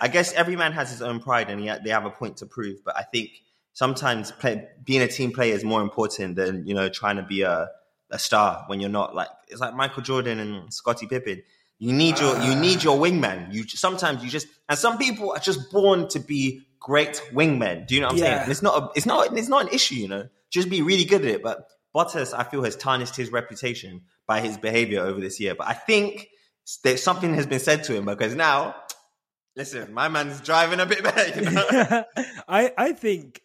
I 0.01 0.09
guess 0.09 0.33
every 0.33 0.57
man 0.57 0.73
has 0.73 0.91
his 0.91 1.03
own 1.03 1.21
pride 1.21 1.51
and 1.51 1.69
ha- 1.69 1.79
they 1.83 1.91
have 1.91 2.05
a 2.05 2.11
point 2.11 2.39
to 2.39 2.47
prove. 2.47 2.85
But 2.85 2.97
I 2.97 3.03
think 3.03 3.31
sometimes 3.73 4.31
play, 4.33 4.69
being 4.85 5.03
a 5.03 5.09
team 5.09 5.33
player 5.33 5.55
is 5.55 5.65
more 5.65 5.81
important 5.81 6.37
than 6.37 6.67
you 6.67 6.75
know 6.75 6.89
trying 6.89 7.17
to 7.17 7.23
be 7.23 7.43
a 7.43 7.69
a 8.11 8.19
star 8.19 8.65
when 8.69 8.81
you're 8.81 8.91
not. 8.91 9.15
Like 9.15 9.29
it's 9.49 9.61
like 9.61 9.75
Michael 9.75 10.03
Jordan 10.03 10.39
and 10.39 10.73
Scottie 10.73 11.07
Pippen 11.07 11.43
You 11.83 11.93
need 11.93 12.21
your 12.21 12.41
you 12.43 12.55
need 12.55 12.79
ah. 12.79 12.83
your 12.85 12.97
wingman. 12.97 13.53
You 13.53 13.65
sometimes 13.67 14.23
you 14.23 14.31
just 14.31 14.47
and 14.69 14.79
some 14.79 14.99
people 14.99 15.33
are 15.33 15.41
just 15.41 15.73
born 15.73 16.07
to 16.11 16.21
be 16.21 16.63
great 16.79 17.21
wingmen. 17.33 17.89
Do 17.89 17.97
you 17.97 18.01
know 18.03 18.07
what 18.07 18.13
I'm 18.13 18.19
yeah. 18.21 18.39
saying? 18.39 18.51
it's 18.53 18.63
not 18.63 18.81
a, 18.81 18.91
it's 18.95 19.05
not 19.05 19.37
it's 19.37 19.49
not 19.49 19.63
an 19.63 19.75
issue, 19.75 19.97
you 19.97 20.07
know. 20.07 20.29
Just 20.49 20.71
be 20.71 20.81
really 20.81 21.05
good 21.05 21.23
at 21.23 21.29
it. 21.29 21.43
But 21.43 21.67
Bottas, 21.93 22.39
I 22.39 22.45
feel, 22.45 22.63
has 22.63 22.77
tarnished 22.77 23.17
his 23.17 23.33
reputation 23.33 24.03
by 24.29 24.39
his 24.39 24.59
behavior 24.59 25.01
over 25.01 25.21
this 25.21 25.41
year. 25.41 25.57
But 25.57 25.67
I 25.67 25.73
think 25.73 26.29
that 26.85 27.01
something 27.01 27.35
has 27.35 27.47
been 27.47 27.59
said 27.59 27.83
to 27.85 27.97
him 27.97 28.05
because 28.05 28.37
now, 28.37 28.77
listen, 29.57 29.93
my 29.93 30.07
man's 30.07 30.41
driving 30.41 30.79
a 30.79 30.87
bit 30.87 31.03
better. 31.03 31.41
You 31.41 31.51
know? 31.51 32.05
I 32.47 32.73
I 32.79 32.93
think 32.93 33.41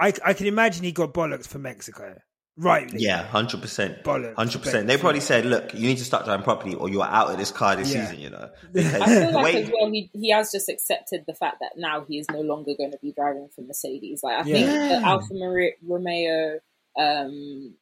I 0.00 0.14
I 0.24 0.32
can 0.32 0.46
imagine 0.46 0.82
he 0.82 0.92
got 0.92 1.12
bollocks 1.12 1.46
for 1.46 1.58
Mexico. 1.58 2.16
Right. 2.58 2.90
Yeah, 2.94 3.22
hundred 3.22 3.60
percent. 3.60 4.06
Hundred 4.06 4.62
percent. 4.62 4.86
They 4.86 4.96
probably 4.96 5.20
said, 5.20 5.44
"Look, 5.44 5.74
you 5.74 5.86
need 5.86 5.98
to 5.98 6.04
start 6.04 6.24
driving 6.24 6.42
properly, 6.42 6.74
or 6.74 6.88
you're 6.88 7.04
out 7.04 7.30
of 7.30 7.36
this 7.36 7.50
car 7.50 7.76
this 7.76 7.92
yeah. 7.92 8.06
season." 8.06 8.22
You 8.22 8.30
know. 8.30 8.50
Because 8.72 8.94
I 8.94 9.06
feel 9.06 9.32
like 9.32 9.44
way- 9.44 9.62
as 9.62 9.70
well, 9.70 9.90
he 9.90 10.10
he 10.14 10.30
has 10.30 10.50
just 10.50 10.70
accepted 10.70 11.24
the 11.26 11.34
fact 11.34 11.58
that 11.60 11.72
now 11.76 12.04
he 12.08 12.18
is 12.18 12.26
no 12.30 12.40
longer 12.40 12.72
going 12.74 12.92
to 12.92 12.98
be 13.02 13.12
driving 13.12 13.48
for 13.54 13.60
Mercedes. 13.60 14.22
Like 14.22 14.44
I 14.44 14.48
yeah. 14.48 14.54
think 14.54 14.68
the 14.68 15.06
Alfa 15.06 15.70
Romeo 15.86 16.60
um, 16.98 17.74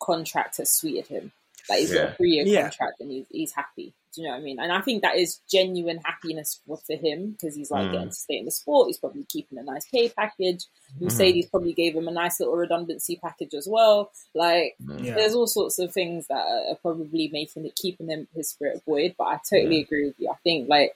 contract 0.00 0.56
has 0.56 0.70
sweeted 0.70 1.06
him. 1.06 1.32
Like 1.68 1.80
he's 1.80 1.92
yeah. 1.92 2.02
got 2.02 2.12
a 2.12 2.14
three 2.14 2.30
year 2.30 2.44
yeah. 2.46 2.62
contract 2.62 3.00
and 3.00 3.10
he's 3.10 3.26
he's 3.30 3.52
happy. 3.52 3.94
Do 4.14 4.22
you 4.22 4.26
know 4.26 4.34
what 4.34 4.40
I 4.40 4.42
mean? 4.42 4.58
And 4.58 4.72
I 4.72 4.80
think 4.80 5.02
that 5.02 5.16
is 5.16 5.40
genuine 5.50 6.00
happiness 6.02 6.60
for, 6.66 6.78
for 6.78 6.96
him 6.96 7.32
because 7.32 7.54
he's 7.54 7.70
like 7.70 7.88
mm. 7.88 7.92
getting 7.92 8.08
to 8.08 8.14
stay 8.14 8.38
in 8.38 8.46
the 8.46 8.50
sport. 8.50 8.88
He's 8.88 8.98
probably 8.98 9.24
keeping 9.28 9.58
a 9.58 9.62
nice 9.62 9.86
pay 9.86 10.08
package. 10.08 10.64
Mm. 10.96 11.02
Mercedes 11.02 11.46
probably 11.46 11.74
gave 11.74 11.94
him 11.94 12.08
a 12.08 12.12
nice 12.12 12.40
little 12.40 12.56
redundancy 12.56 13.18
package 13.22 13.54
as 13.54 13.68
well. 13.70 14.10
Like 14.34 14.76
mm. 14.82 15.04
yeah. 15.04 15.14
there's 15.14 15.34
all 15.34 15.46
sorts 15.46 15.78
of 15.78 15.92
things 15.92 16.26
that 16.28 16.44
are 16.70 16.76
probably 16.76 17.28
making 17.32 17.66
it 17.66 17.76
keeping 17.76 18.08
him 18.08 18.28
his 18.34 18.50
spirit 18.50 18.82
buoyed. 18.86 19.14
But 19.18 19.24
I 19.24 19.40
totally 19.48 19.82
agree 19.82 20.06
with 20.06 20.18
you. 20.18 20.30
I 20.30 20.36
think 20.42 20.68
like 20.68 20.92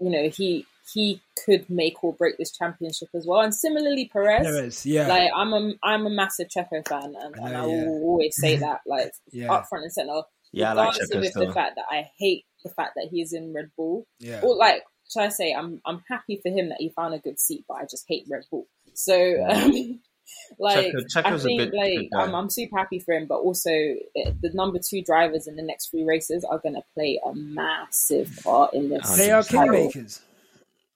you 0.00 0.10
know 0.10 0.28
he 0.28 0.66
he 0.92 1.22
could 1.44 1.68
make 1.70 2.02
or 2.04 2.12
break 2.12 2.36
this 2.36 2.50
championship 2.50 3.08
as 3.14 3.26
well. 3.26 3.40
And 3.40 3.54
similarly, 3.54 4.10
Perez, 4.12 4.46
Perez 4.46 4.86
yeah, 4.86 5.06
like 5.08 5.30
I'm 5.34 5.52
a 5.52 5.72
I'm 5.82 6.06
a 6.06 6.10
massive 6.10 6.48
Checo 6.48 6.86
fan, 6.86 7.14
and, 7.20 7.34
I, 7.36 7.38
know, 7.38 7.46
and 7.46 7.56
I 7.56 7.66
will 7.66 8.02
always 8.02 8.36
say 8.36 8.56
that, 8.58 8.80
like 8.86 9.12
yeah. 9.32 9.52
up 9.52 9.66
front 9.68 9.84
and 9.84 9.92
center. 9.92 10.22
Yeah, 10.52 10.70
regardless 10.70 11.10
I 11.12 11.18
like 11.18 11.28
of 11.28 11.34
the 11.34 11.52
fact 11.52 11.76
that 11.76 11.86
I 11.90 12.10
hate 12.18 12.44
the 12.62 12.70
fact 12.70 12.92
that 12.96 13.08
he's 13.10 13.32
in 13.32 13.52
Red 13.52 13.70
Bull, 13.76 14.06
yeah, 14.18 14.40
or 14.42 14.56
like 14.56 14.82
should 15.10 15.22
I 15.22 15.28
say, 15.28 15.52
I'm 15.52 15.80
I'm 15.84 16.02
happy 16.08 16.38
for 16.42 16.50
him 16.50 16.68
that 16.68 16.80
he 16.80 16.90
found 16.90 17.14
a 17.14 17.18
good 17.18 17.40
seat, 17.40 17.64
but 17.66 17.74
I 17.74 17.84
just 17.90 18.04
hate 18.08 18.26
Red 18.28 18.44
Bull. 18.50 18.66
So. 18.94 19.44
Um, 19.48 20.00
like 20.58 20.94
Checo, 21.14 21.24
I 21.26 21.38
think, 21.38 21.70
bit, 21.70 21.74
like 21.74 22.08
I'm, 22.16 22.34
I'm, 22.34 22.48
super 22.48 22.78
happy 22.78 22.98
for 22.98 23.12
him, 23.12 23.26
but 23.26 23.40
also 23.40 23.70
eh, 23.70 24.30
the 24.40 24.50
number 24.54 24.78
two 24.78 25.02
drivers 25.02 25.46
in 25.46 25.56
the 25.56 25.62
next 25.62 25.90
three 25.90 26.02
races 26.02 26.44
are 26.44 26.58
going 26.58 26.76
to 26.76 26.82
play 26.94 27.20
a 27.26 27.34
massive 27.34 28.40
part 28.42 28.72
in 28.72 28.88
this. 28.88 29.16
They 29.16 29.30
are 29.30 29.42
kingmakers. 29.42 30.22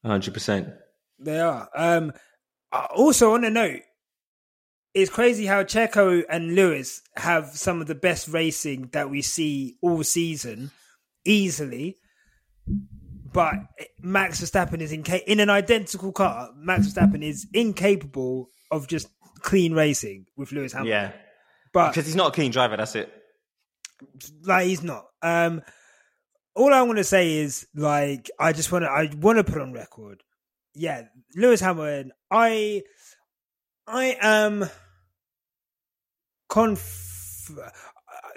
Hundred 0.05 0.35
percent. 0.35 0.69
They 1.19 1.41
are. 1.41 1.69
Um, 1.75 2.13
uh, 2.73 2.87
also, 2.95 3.35
on 3.35 3.45
a 3.45 3.51
note, 3.51 3.81
it's 4.95 5.11
crazy 5.11 5.47
how 5.47 5.65
Checo 5.65 6.23
and 6.29 6.55
Lewis 6.55 7.03
have 7.17 7.49
some 7.57 7.81
of 7.81 7.87
the 7.87 7.95
best 7.95 8.29
racing 8.29 8.91
that 8.93 9.11
we 9.11 9.23
see 9.23 9.77
all 9.83 10.03
season, 10.03 10.71
easily. 11.25 11.97
But 13.33 13.55
Max 14.01 14.41
Verstappen 14.41 14.81
is 14.81 14.93
in 14.93 15.05
in 15.27 15.41
an 15.41 15.51
identical 15.51 16.13
car. 16.13 16.51
Max 16.57 16.87
Verstappen 16.89 17.23
is 17.23 17.47
incapable 17.53 18.51
of 18.71 18.87
just 18.87 19.09
clean 19.41 19.75
racing 19.75 20.27
with 20.37 20.53
Lewis 20.53 20.73
Hamilton. 20.73 20.91
Yeah, 20.91 21.13
but 21.73 21.91
because 21.91 22.07
he's 22.07 22.17
not 22.17 22.29
a 22.29 22.33
clean 22.33 22.51
driver, 22.51 22.77
that's 22.77 22.95
it. 22.95 23.13
Like 24.45 24.67
he's 24.67 24.83
not. 24.83 25.07
Um, 25.23 25.63
all 26.59 26.75
I 26.75 26.83
want 26.83 26.99
to 26.99 27.05
say 27.05 27.37
is 27.37 27.67
like 27.75 28.31
I 28.39 28.53
just 28.53 28.73
want 28.73 28.85
to 28.85 28.91
I 28.91 29.11
want 29.17 29.39
to 29.39 29.45
put 29.45 29.63
on 29.63 29.73
record. 29.73 30.23
Yeah, 30.75 31.05
Lewis 31.37 31.61
Hamilton. 31.61 32.13
I 32.31 32.83
I 33.87 34.17
am 34.21 34.69
conf 36.49 37.51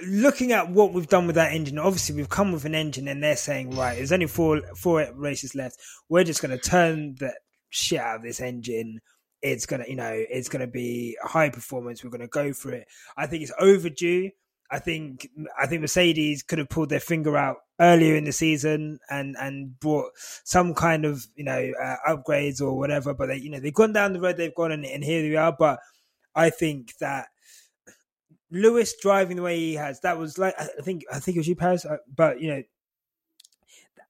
looking 0.03 0.51
at 0.51 0.69
what 0.69 0.93
we've 0.93 1.07
done 1.07 1.27
with 1.27 1.35
that 1.35 1.51
engine. 1.51 1.79
Obviously, 1.79 2.15
we've 2.15 2.29
come 2.29 2.51
with 2.51 2.65
an 2.65 2.75
engine, 2.75 3.07
and 3.07 3.23
they're 3.23 3.35
saying 3.35 3.75
right, 3.75 3.97
there's 3.97 4.11
only 4.11 4.27
four 4.27 4.61
four 4.75 5.07
races 5.15 5.55
left. 5.55 5.77
We're 6.07 6.23
just 6.23 6.41
going 6.41 6.57
to 6.57 6.69
turn 6.69 7.15
the 7.19 7.33
shit 7.69 7.99
out 7.99 8.17
of 8.17 8.21
this 8.23 8.39
engine. 8.39 8.99
It's 9.41 9.65
gonna, 9.65 9.85
you 9.87 9.95
know, 9.95 10.13
it's 10.13 10.49
gonna 10.49 10.67
be 10.67 11.17
high 11.23 11.49
performance. 11.49 12.03
We're 12.03 12.11
gonna 12.11 12.27
go 12.27 12.53
for 12.53 12.71
it. 12.71 12.87
I 13.17 13.25
think 13.25 13.41
it's 13.41 13.51
overdue. 13.59 14.29
I 14.69 14.77
think 14.77 15.27
I 15.59 15.65
think 15.65 15.81
Mercedes 15.81 16.43
could 16.43 16.59
have 16.59 16.69
pulled 16.69 16.89
their 16.89 16.99
finger 16.99 17.35
out 17.35 17.57
earlier 17.81 18.15
in 18.15 18.23
the 18.23 18.31
season 18.31 18.99
and 19.09 19.35
and 19.39 19.77
brought 19.79 20.11
some 20.15 20.73
kind 20.73 21.03
of 21.03 21.25
you 21.35 21.43
know 21.43 21.73
uh, 21.81 21.95
upgrades 22.07 22.61
or 22.61 22.77
whatever. 22.77 23.13
But 23.13 23.27
they 23.27 23.37
you 23.37 23.49
know 23.49 23.59
they've 23.59 23.73
gone 23.73 23.91
down 23.91 24.13
the 24.13 24.21
road 24.21 24.37
they've 24.37 24.55
gone 24.55 24.71
and, 24.71 24.85
and 24.85 25.03
here 25.03 25.23
we 25.23 25.35
are. 25.35 25.51
But 25.51 25.79
I 26.35 26.51
think 26.51 26.95
that 26.99 27.27
Lewis 28.51 28.93
driving 29.01 29.37
the 29.37 29.43
way 29.43 29.57
he 29.57 29.73
has 29.75 29.99
that 30.01 30.17
was 30.17 30.37
like 30.37 30.53
I 30.59 30.67
think 30.83 31.03
I 31.11 31.19
think 31.19 31.35
it 31.35 31.39
was 31.39 31.47
you 31.47 31.55
Paris, 31.55 31.83
uh, 31.83 31.97
but 32.15 32.39
you 32.39 32.49
know 32.49 32.63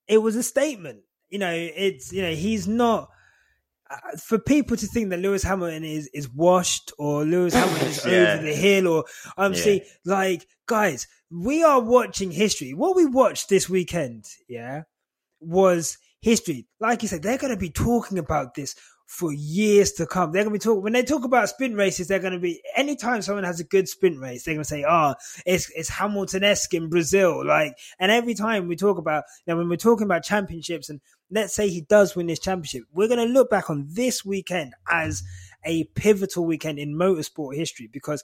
it 0.07 0.17
was 0.17 0.35
a 0.35 0.43
statement. 0.43 0.99
You 1.29 1.39
know 1.39 1.51
it's 1.53 2.11
you 2.11 2.21
know 2.21 2.33
he's 2.33 2.67
not 2.67 3.09
uh, 3.89 4.17
for 4.17 4.37
people 4.39 4.75
to 4.77 4.87
think 4.87 5.09
that 5.09 5.19
Lewis 5.19 5.43
Hamilton 5.43 5.83
is 5.83 6.09
is 6.13 6.29
washed 6.29 6.91
or 6.97 7.23
Lewis 7.23 7.53
Hamilton 7.53 7.87
is 7.87 8.05
yeah. 8.05 8.33
over 8.33 8.43
the 8.43 8.53
hill 8.53 8.87
or 8.87 9.05
I'm 9.37 9.47
um, 9.47 9.53
yeah. 9.53 9.59
see 9.59 9.81
like 10.05 10.45
guys, 10.65 11.07
we 11.31 11.63
are 11.63 11.79
watching 11.79 12.31
history. 12.31 12.73
What 12.73 12.95
we 12.95 13.05
watched 13.05 13.49
this 13.49 13.69
weekend, 13.69 14.25
yeah, 14.49 14.83
was 15.39 15.97
history. 16.21 16.67
Like 16.79 17.01
you 17.01 17.07
said, 17.07 17.23
they're 17.23 17.37
going 17.37 17.53
to 17.53 17.59
be 17.59 17.69
talking 17.69 18.17
about 18.17 18.53
this 18.53 18.75
for 19.07 19.33
years 19.33 19.91
to 19.93 20.05
come. 20.05 20.31
They're 20.31 20.43
going 20.43 20.53
to 20.53 20.59
be 20.59 20.63
talking 20.63 20.83
when 20.83 20.93
they 20.93 21.03
talk 21.03 21.23
about 21.23 21.49
sprint 21.49 21.75
races. 21.75 22.07
They're 22.07 22.19
going 22.19 22.33
to 22.33 22.39
be 22.39 22.61
anytime 22.75 23.21
someone 23.21 23.43
has 23.45 23.59
a 23.59 23.65
good 23.65 23.87
sprint 23.87 24.19
race, 24.19 24.43
they're 24.43 24.55
going 24.55 24.63
to 24.63 24.69
say, 24.69 24.85
"Oh, 24.87 25.15
it's 25.45 25.69
it's 25.75 25.89
Hamilton 25.89 26.43
esque 26.43 26.73
in 26.73 26.89
Brazil." 26.89 27.45
Like, 27.45 27.77
and 27.99 28.11
every 28.11 28.33
time 28.33 28.67
we 28.67 28.75
talk 28.75 28.97
about 28.97 29.23
now, 29.47 29.57
when 29.57 29.69
we're 29.69 29.77
talking 29.77 30.05
about 30.05 30.23
championships, 30.23 30.89
and 30.89 30.99
let's 31.29 31.55
say 31.55 31.69
he 31.69 31.81
does 31.81 32.15
win 32.15 32.27
this 32.27 32.39
championship, 32.39 32.83
we're 32.93 33.07
going 33.07 33.25
to 33.25 33.33
look 33.33 33.49
back 33.49 33.69
on 33.69 33.87
this 33.89 34.25
weekend 34.25 34.73
as 34.89 35.23
a 35.63 35.85
pivotal 35.95 36.45
weekend 36.45 36.79
in 36.79 36.93
motorsport 36.93 37.55
history 37.55 37.87
because 37.91 38.23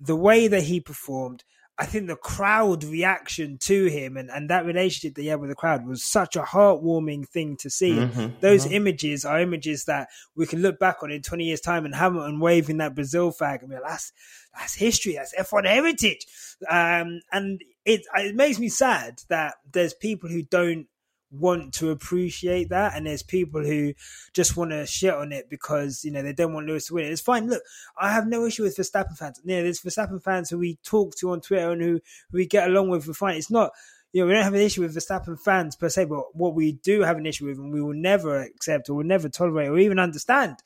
the 0.00 0.16
way 0.16 0.46
that 0.46 0.62
he 0.62 0.80
performed 0.80 1.42
I 1.80 1.86
think 1.86 2.08
the 2.08 2.16
crowd 2.16 2.82
reaction 2.82 3.56
to 3.62 3.86
him 3.86 4.16
and, 4.16 4.30
and 4.30 4.50
that 4.50 4.66
relationship 4.66 5.14
that 5.14 5.22
he 5.22 5.28
had 5.28 5.40
with 5.40 5.50
the 5.50 5.54
crowd 5.54 5.86
was 5.86 6.02
such 6.02 6.34
a 6.34 6.42
heartwarming 6.42 7.28
thing 7.28 7.56
to 7.58 7.70
see. 7.70 7.92
Mm-hmm, 7.92 8.40
Those 8.40 8.64
mm-hmm. 8.64 8.74
images 8.74 9.24
are 9.24 9.40
images 9.40 9.84
that 9.84 10.08
we 10.34 10.46
can 10.46 10.60
look 10.60 10.80
back 10.80 11.04
on 11.04 11.12
in 11.12 11.22
20 11.22 11.44
years' 11.44 11.60
time 11.60 11.84
and 11.84 11.94
Hamilton 11.94 12.40
waving 12.40 12.78
that 12.78 12.96
Brazil 12.96 13.30
flag 13.30 13.60
and 13.60 13.70
be 13.70 13.76
like, 13.76 13.84
that's, 13.84 14.12
that's 14.58 14.74
history, 14.74 15.14
that's 15.14 15.34
F1 15.36 15.66
heritage. 15.66 16.26
Um, 16.68 17.20
and 17.30 17.62
it, 17.84 18.02
it 18.16 18.34
makes 18.34 18.58
me 18.58 18.68
sad 18.68 19.20
that 19.28 19.54
there's 19.70 19.94
people 19.94 20.28
who 20.28 20.42
don't 20.42 20.88
want 21.30 21.74
to 21.74 21.90
appreciate 21.90 22.70
that, 22.70 22.96
and 22.96 23.06
there's 23.06 23.22
people 23.22 23.62
who 23.62 23.94
just 24.32 24.56
want 24.56 24.70
to 24.70 24.86
shit 24.86 25.14
on 25.14 25.32
it 25.32 25.50
because 25.50 26.04
you 26.04 26.10
know 26.10 26.22
they 26.22 26.32
don't 26.32 26.52
want 26.52 26.66
Lewis 26.66 26.86
to 26.86 26.94
win. 26.94 27.12
It's 27.12 27.20
fine. 27.20 27.48
Look, 27.48 27.62
I 27.98 28.12
have 28.12 28.26
no 28.26 28.44
issue 28.46 28.62
with 28.62 28.76
Verstappen 28.76 29.16
fans. 29.16 29.40
Yeah, 29.44 29.62
there's 29.62 29.80
Verstappen 29.80 30.22
fans 30.22 30.50
who 30.50 30.58
we 30.58 30.78
talk 30.84 31.16
to 31.16 31.30
on 31.30 31.40
Twitter 31.40 31.72
and 31.72 31.82
who, 31.82 32.00
who 32.30 32.38
we 32.38 32.46
get 32.46 32.68
along 32.68 32.88
with. 32.88 33.06
We're 33.06 33.14
fine. 33.14 33.36
It's 33.36 33.50
not. 33.50 33.72
You 34.10 34.22
know, 34.22 34.28
we 34.28 34.32
don't 34.32 34.44
have 34.44 34.54
an 34.54 34.60
issue 34.60 34.80
with 34.80 34.96
Verstappen 34.96 35.38
fans 35.38 35.76
per 35.76 35.90
se, 35.90 36.06
but 36.06 36.34
what 36.34 36.54
we 36.54 36.72
do 36.72 37.02
have 37.02 37.18
an 37.18 37.26
issue 37.26 37.44
with, 37.44 37.58
and 37.58 37.70
we 37.70 37.82
will 37.82 37.92
never 37.92 38.40
accept 38.40 38.88
or 38.88 38.94
will 38.94 39.04
never 39.04 39.28
tolerate 39.28 39.68
or 39.68 39.78
even 39.78 39.98
understand, 39.98 40.56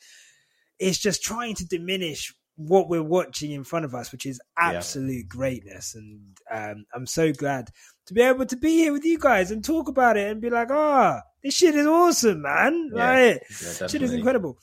is 0.78 0.96
just 0.96 1.24
trying 1.24 1.56
to 1.56 1.66
diminish 1.66 2.32
what 2.57 2.88
we're 2.88 3.03
watching 3.03 3.50
in 3.53 3.64
front 3.64 3.84
of 3.84 3.94
us, 3.94 4.12
which 4.12 4.26
is 4.26 4.40
absolute 4.59 5.24
yeah. 5.24 5.28
greatness. 5.28 5.94
And 5.94 6.20
um, 6.50 6.84
I'm 6.94 7.07
so 7.07 7.32
glad 7.32 7.70
to 8.07 8.14
be 8.14 8.22
able 8.22 8.46
to 8.46 8.57
be 8.57 8.78
here 8.78 8.92
with 8.92 9.05
you 9.05 9.18
guys 9.18 9.50
and 9.50 9.64
talk 9.64 9.88
about 9.88 10.16
it 10.16 10.30
and 10.30 10.40
be 10.40 10.50
like, 10.50 10.68
ah, 10.70 11.18
oh, 11.18 11.28
this 11.42 11.55
shit 11.55 11.74
is 11.74 11.86
awesome, 11.86 12.42
man. 12.42 12.90
Yeah, 12.94 13.05
right. 13.05 13.40
Yeah, 13.50 13.86
shit 13.86 14.03
is 14.03 14.12
incredible. 14.12 14.59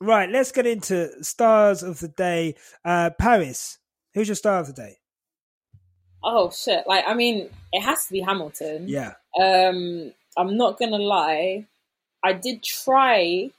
Right, 0.00 0.28
let's 0.28 0.52
get 0.52 0.66
into 0.66 1.10
stars 1.24 1.82
of 1.82 2.00
the 2.00 2.08
day. 2.08 2.54
Uh, 2.84 3.10
Paris, 3.18 3.78
who's 4.12 4.28
your 4.28 4.34
star 4.34 4.60
of 4.60 4.66
the 4.66 4.74
day? 4.74 4.96
Oh 6.22 6.50
shit! 6.50 6.86
Like, 6.86 7.04
I 7.06 7.14
mean, 7.14 7.48
it 7.72 7.80
has 7.80 8.04
to 8.06 8.12
be 8.12 8.20
Hamilton. 8.20 8.88
Yeah. 8.88 9.14
Um, 9.40 10.12
I'm 10.36 10.56
not 10.56 10.78
gonna 10.78 10.98
lie. 10.98 11.64
I 12.22 12.32
did 12.32 12.62
try 12.62 13.50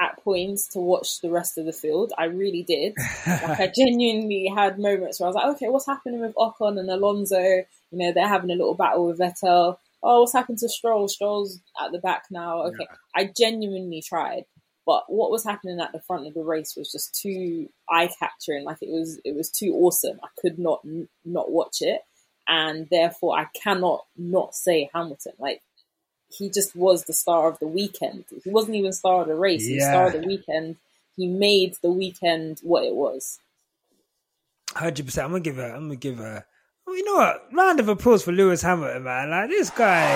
at 0.00 0.22
points 0.22 0.68
to 0.68 0.78
watch 0.78 1.20
the 1.20 1.30
rest 1.30 1.58
of 1.58 1.64
the 1.66 1.72
field. 1.72 2.12
I 2.18 2.24
really 2.24 2.62
did. 2.62 2.94
like 3.26 3.60
I 3.60 3.72
genuinely 3.74 4.52
had 4.54 4.78
moments 4.78 5.18
where 5.20 5.26
I 5.26 5.30
was 5.30 5.34
like, 5.36 5.54
okay, 5.56 5.68
what's 5.68 5.86
happening 5.86 6.20
with 6.20 6.34
Ocon 6.34 6.78
and 6.78 6.90
Alonso? 6.90 7.38
You 7.40 7.64
know, 7.92 8.12
they're 8.12 8.28
having 8.28 8.50
a 8.50 8.54
little 8.54 8.74
battle 8.74 9.06
with 9.06 9.18
Vettel. 9.18 9.78
Oh, 10.02 10.20
what's 10.20 10.32
happened 10.34 10.58
to 10.58 10.68
Stroll? 10.68 11.08
Stroll's 11.08 11.60
at 11.82 11.92
the 11.92 11.98
back 11.98 12.24
now. 12.30 12.62
Okay. 12.66 12.76
Yeah. 12.80 12.96
I 13.14 13.30
genuinely 13.36 14.02
tried. 14.02 14.44
But 14.84 15.04
what 15.08 15.30
was 15.32 15.42
happening 15.44 15.80
at 15.80 15.92
the 15.92 16.00
front 16.00 16.26
of 16.28 16.34
the 16.34 16.44
race 16.44 16.74
was 16.76 16.92
just 16.92 17.18
too 17.20 17.68
eye 17.90 18.08
catching. 18.20 18.64
Like 18.64 18.78
it 18.82 18.90
was, 18.90 19.18
it 19.24 19.34
was 19.34 19.50
too 19.50 19.72
awesome. 19.74 20.18
I 20.22 20.28
could 20.40 20.58
not 20.58 20.80
not 21.24 21.50
watch 21.50 21.78
it. 21.80 22.02
and 22.48 22.86
therefore 22.90 23.38
I 23.38 23.46
cannot 23.62 24.04
not 24.16 24.54
say 24.54 24.88
Hamilton. 24.94 25.32
Like 25.38 25.62
he 26.28 26.50
just 26.50 26.74
was 26.74 27.04
the 27.04 27.12
star 27.12 27.48
of 27.48 27.58
the 27.58 27.66
weekend. 27.66 28.24
He 28.44 28.50
wasn't 28.50 28.76
even 28.76 28.92
star 28.92 29.22
of 29.22 29.28
the 29.28 29.34
race. 29.34 29.62
Yeah. 29.62 29.68
He 29.68 29.74
was 29.76 29.84
star 29.84 30.06
of 30.06 30.12
the 30.12 30.26
weekend. 30.26 30.76
He 31.16 31.26
made 31.26 31.76
the 31.82 31.90
weekend 31.90 32.60
what 32.62 32.84
it 32.84 32.94
was. 32.94 33.38
Hundred 34.74 35.06
percent. 35.06 35.24
I'm 35.26 35.30
gonna 35.30 35.40
give 35.40 35.58
a. 35.58 35.72
I'm 35.72 35.84
gonna 35.84 35.96
give 35.96 36.20
a. 36.20 36.44
You 36.88 37.04
know 37.04 37.14
what? 37.16 37.48
Round 37.52 37.80
of 37.80 37.88
applause 37.88 38.22
for 38.22 38.32
Lewis 38.32 38.62
Hamilton, 38.62 39.04
man. 39.04 39.30
Like 39.30 39.50
this 39.50 39.70
guy, 39.70 40.12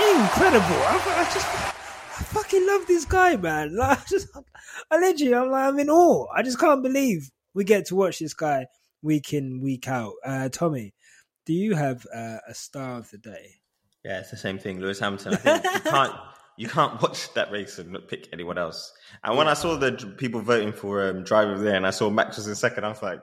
incredible. 0.00 0.64
I, 0.64 1.02
I 1.06 1.24
just, 1.32 1.46
I 1.46 2.24
fucking 2.24 2.66
love 2.66 2.86
this 2.86 3.04
guy, 3.04 3.36
man. 3.36 3.76
Like, 3.76 3.98
I 4.00 4.02
just, 4.08 4.28
I 4.90 4.98
literally, 4.98 5.34
I'm 5.34 5.50
like, 5.50 5.68
I'm 5.68 5.78
in 5.78 5.90
awe. 5.90 6.26
I 6.34 6.42
just 6.42 6.58
can't 6.58 6.82
believe 6.82 7.30
we 7.54 7.64
get 7.64 7.86
to 7.86 7.94
watch 7.94 8.18
this 8.18 8.34
guy 8.34 8.66
week 9.02 9.32
in, 9.32 9.60
week 9.60 9.86
out. 9.86 10.14
Uh, 10.24 10.48
Tomi, 10.48 10.92
do 11.44 11.52
you 11.52 11.74
have 11.74 12.04
uh, 12.12 12.38
a 12.48 12.54
star 12.54 12.98
of 12.98 13.10
the 13.10 13.18
day? 13.18 13.54
Yeah, 14.06 14.20
it's 14.20 14.30
the 14.30 14.36
same 14.36 14.56
thing, 14.56 14.78
Lewis 14.78 15.00
Hamilton. 15.00 15.32
I 15.34 15.36
think 15.36 15.64
you 15.64 15.90
can't 15.90 16.14
you 16.56 16.68
can't 16.68 17.02
watch 17.02 17.34
that 17.34 17.50
race 17.50 17.80
and 17.80 17.90
not 17.90 18.06
pick 18.06 18.28
anyone 18.32 18.56
else. 18.56 18.92
And 19.24 19.36
when 19.36 19.48
I 19.48 19.54
saw 19.54 19.76
the 19.76 19.92
people 20.16 20.40
voting 20.40 20.72
for 20.72 21.08
um, 21.08 21.24
driver 21.24 21.58
there, 21.58 21.74
and 21.74 21.84
I 21.84 21.90
saw 21.90 22.08
Max 22.08 22.36
was 22.36 22.46
in 22.46 22.54
second, 22.54 22.84
I 22.84 22.88
was 22.88 23.02
like, 23.02 23.20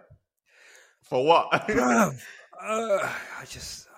for 1.01 1.25
what? 1.25 1.69
Uh, 2.65 3.11
I 3.41 3.43
just 3.43 3.89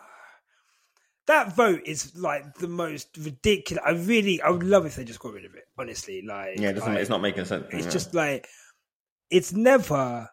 that 1.28 1.56
vote 1.56 1.82
is 1.86 2.16
like 2.18 2.56
the 2.56 2.68
most 2.68 3.16
ridiculous. 3.18 3.84
I 3.86 3.92
really, 3.92 4.42
I 4.42 4.50
would 4.50 4.64
love 4.64 4.88
if 4.88 4.96
they 4.96 5.04
just 5.04 5.20
got 5.20 5.34
rid 5.34 5.46
of 5.46 5.54
it. 5.54 5.66
Honestly, 5.78 6.24
like 6.26 6.58
yeah, 6.58 6.70
it 6.70 6.78
like, 6.78 6.98
it's 6.98 7.10
not 7.10 7.22
making 7.22 7.46
sense. 7.46 7.66
It's 7.72 7.86
yeah. 7.86 7.92
just 7.92 8.16
like 8.16 8.48
it's 9.30 9.54
never 9.54 10.28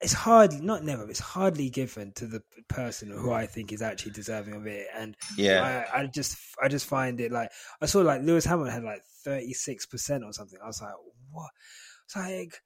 it's 0.00 0.12
hardly 0.12 0.60
not 0.60 0.84
never 0.84 1.08
it's 1.10 1.18
hardly 1.18 1.68
given 1.70 2.12
to 2.12 2.26
the 2.26 2.40
person 2.68 3.10
who 3.10 3.32
i 3.32 3.46
think 3.46 3.72
is 3.72 3.82
actually 3.82 4.12
deserving 4.12 4.54
of 4.54 4.66
it. 4.66 4.86
And 4.94 5.16
yeah. 5.36 5.84
I, 5.92 6.00
I 6.02 6.06
just 6.06 6.38
i 6.62 6.68
just 6.68 6.86
find 6.86 7.20
it 7.20 7.32
like 7.32 7.50
i 7.80 7.86
saw 7.86 8.00
like 8.00 8.22
lewis 8.22 8.44
hamilton 8.44 8.72
had 8.72 8.84
like 8.84 9.02
36% 9.26 10.24
or 10.24 10.32
something. 10.32 10.58
I 10.62 10.66
was 10.66 10.80
like 10.80 10.92
what? 11.30 11.50
It's 12.06 12.16
like, 12.16 12.60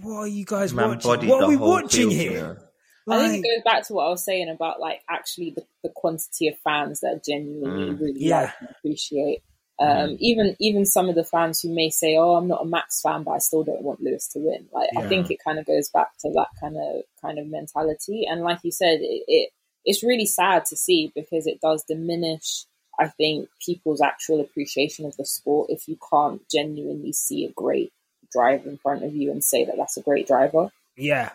what 0.00 0.16
are 0.18 0.26
you 0.26 0.44
guys 0.44 0.72
Man 0.72 0.98
watching? 1.02 1.28
what 1.28 1.42
are 1.42 1.48
we 1.48 1.56
watching 1.56 2.10
here? 2.10 2.58
like, 3.06 3.20
I 3.20 3.28
think 3.28 3.44
it 3.44 3.56
goes 3.56 3.64
back 3.64 3.86
to 3.88 3.94
what 3.94 4.06
I 4.06 4.08
was 4.08 4.24
saying 4.24 4.48
about 4.48 4.80
like 4.80 5.02
actually 5.10 5.50
the, 5.50 5.64
the 5.82 5.90
quantity 5.90 6.48
of 6.48 6.56
fans 6.58 7.00
that 7.00 7.22
genuinely 7.24 7.90
mm, 7.90 8.00
really 8.00 8.24
yeah. 8.24 8.42
like 8.42 8.52
and 8.60 8.68
appreciate 8.70 9.42
um, 9.82 10.10
mm. 10.10 10.16
Even 10.20 10.56
even 10.60 10.86
some 10.86 11.08
of 11.08 11.16
the 11.16 11.24
fans 11.24 11.60
who 11.60 11.74
may 11.74 11.90
say, 11.90 12.16
"Oh, 12.16 12.36
I'm 12.36 12.46
not 12.46 12.62
a 12.62 12.66
Max 12.66 13.00
fan, 13.00 13.24
but 13.24 13.32
I 13.32 13.38
still 13.38 13.64
don't 13.64 13.82
want 13.82 14.00
Lewis 14.00 14.28
to 14.28 14.38
win." 14.38 14.68
Like 14.72 14.88
yeah. 14.92 15.00
I 15.00 15.08
think 15.08 15.30
it 15.30 15.42
kind 15.44 15.58
of 15.58 15.66
goes 15.66 15.88
back 15.88 16.16
to 16.20 16.30
that 16.30 16.48
kind 16.60 16.76
of 16.76 17.02
kind 17.20 17.38
of 17.38 17.48
mentality. 17.48 18.24
And 18.30 18.42
like 18.42 18.60
you 18.62 18.70
said, 18.70 19.00
it, 19.00 19.24
it 19.26 19.50
it's 19.84 20.04
really 20.04 20.26
sad 20.26 20.66
to 20.66 20.76
see 20.76 21.10
because 21.16 21.48
it 21.48 21.60
does 21.60 21.82
diminish. 21.82 22.64
I 23.00 23.08
think 23.08 23.48
people's 23.64 24.00
actual 24.00 24.40
appreciation 24.40 25.04
of 25.04 25.16
the 25.16 25.24
sport 25.24 25.70
if 25.70 25.88
you 25.88 25.98
can't 26.12 26.42
genuinely 26.48 27.12
see 27.12 27.44
a 27.44 27.50
great 27.50 27.92
driver 28.30 28.68
in 28.68 28.78
front 28.78 29.02
of 29.02 29.16
you 29.16 29.32
and 29.32 29.42
say 29.42 29.64
that 29.64 29.74
that's 29.76 29.96
a 29.96 30.02
great 30.02 30.28
driver. 30.28 30.70
Yeah, 30.96 31.30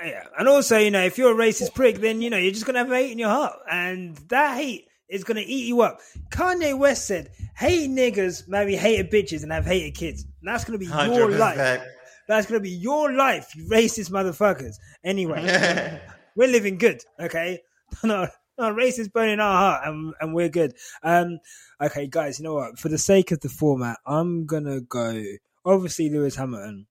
yeah, 0.00 0.24
and 0.38 0.46
also, 0.46 0.78
you 0.78 0.92
know, 0.92 1.02
if 1.02 1.18
you're 1.18 1.32
a 1.32 1.44
racist 1.44 1.74
prick, 1.74 1.96
then 1.96 2.22
you 2.22 2.30
know 2.30 2.36
you're 2.36 2.52
just 2.52 2.66
gonna 2.66 2.78
have 2.78 2.88
hate 2.88 3.10
in 3.10 3.18
your 3.18 3.30
heart, 3.30 3.58
and 3.68 4.16
that 4.28 4.56
hate 4.56 4.86
is 5.08 5.24
going 5.24 5.36
to 5.36 5.42
eat 5.42 5.66
you 5.66 5.82
up. 5.82 6.00
Kanye 6.30 6.76
West 6.76 7.06
said, 7.06 7.30
hate 7.56 7.90
niggers 7.90 8.48
maybe 8.48 8.76
hated 8.76 9.10
bitches 9.10 9.42
and 9.42 9.52
have 9.52 9.66
hated 9.66 9.94
kids. 9.94 10.22
And 10.22 10.48
that's 10.48 10.64
going 10.64 10.78
to 10.78 10.84
be 10.84 10.90
100%. 10.90 11.16
your 11.16 11.30
life. 11.30 11.82
That's 12.26 12.46
going 12.46 12.58
to 12.58 12.62
be 12.62 12.70
your 12.70 13.12
life, 13.12 13.54
you 13.54 13.64
racist 13.64 14.10
motherfuckers. 14.10 14.76
Anyway, 15.04 16.00
we're 16.36 16.48
living 16.48 16.78
good, 16.78 17.02
okay? 17.20 17.60
No, 18.02 18.26
no, 18.58 18.74
racist 18.74 19.12
burning 19.12 19.38
our 19.38 19.56
heart 19.56 19.86
and, 19.86 20.14
and 20.20 20.34
we're 20.34 20.48
good. 20.48 20.74
Um, 21.04 21.38
okay, 21.80 22.08
guys, 22.08 22.40
you 22.40 22.44
know 22.44 22.54
what? 22.54 22.78
For 22.78 22.88
the 22.88 22.98
sake 22.98 23.30
of 23.30 23.38
the 23.40 23.48
format, 23.48 23.98
I'm 24.04 24.46
going 24.46 24.64
to 24.64 24.80
go, 24.80 25.22
obviously, 25.64 26.10
Lewis 26.10 26.34
Hamilton. 26.34 26.86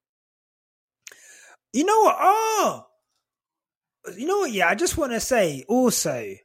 You 1.74 1.84
know 1.84 2.02
what? 2.02 2.16
Oh! 2.20 2.86
You 4.18 4.28
know 4.28 4.40
what? 4.40 4.52
Yeah, 4.52 4.70
I 4.70 4.76
just 4.76 4.98
want 4.98 5.12
to 5.12 5.20
say 5.20 5.66
also, 5.68 6.36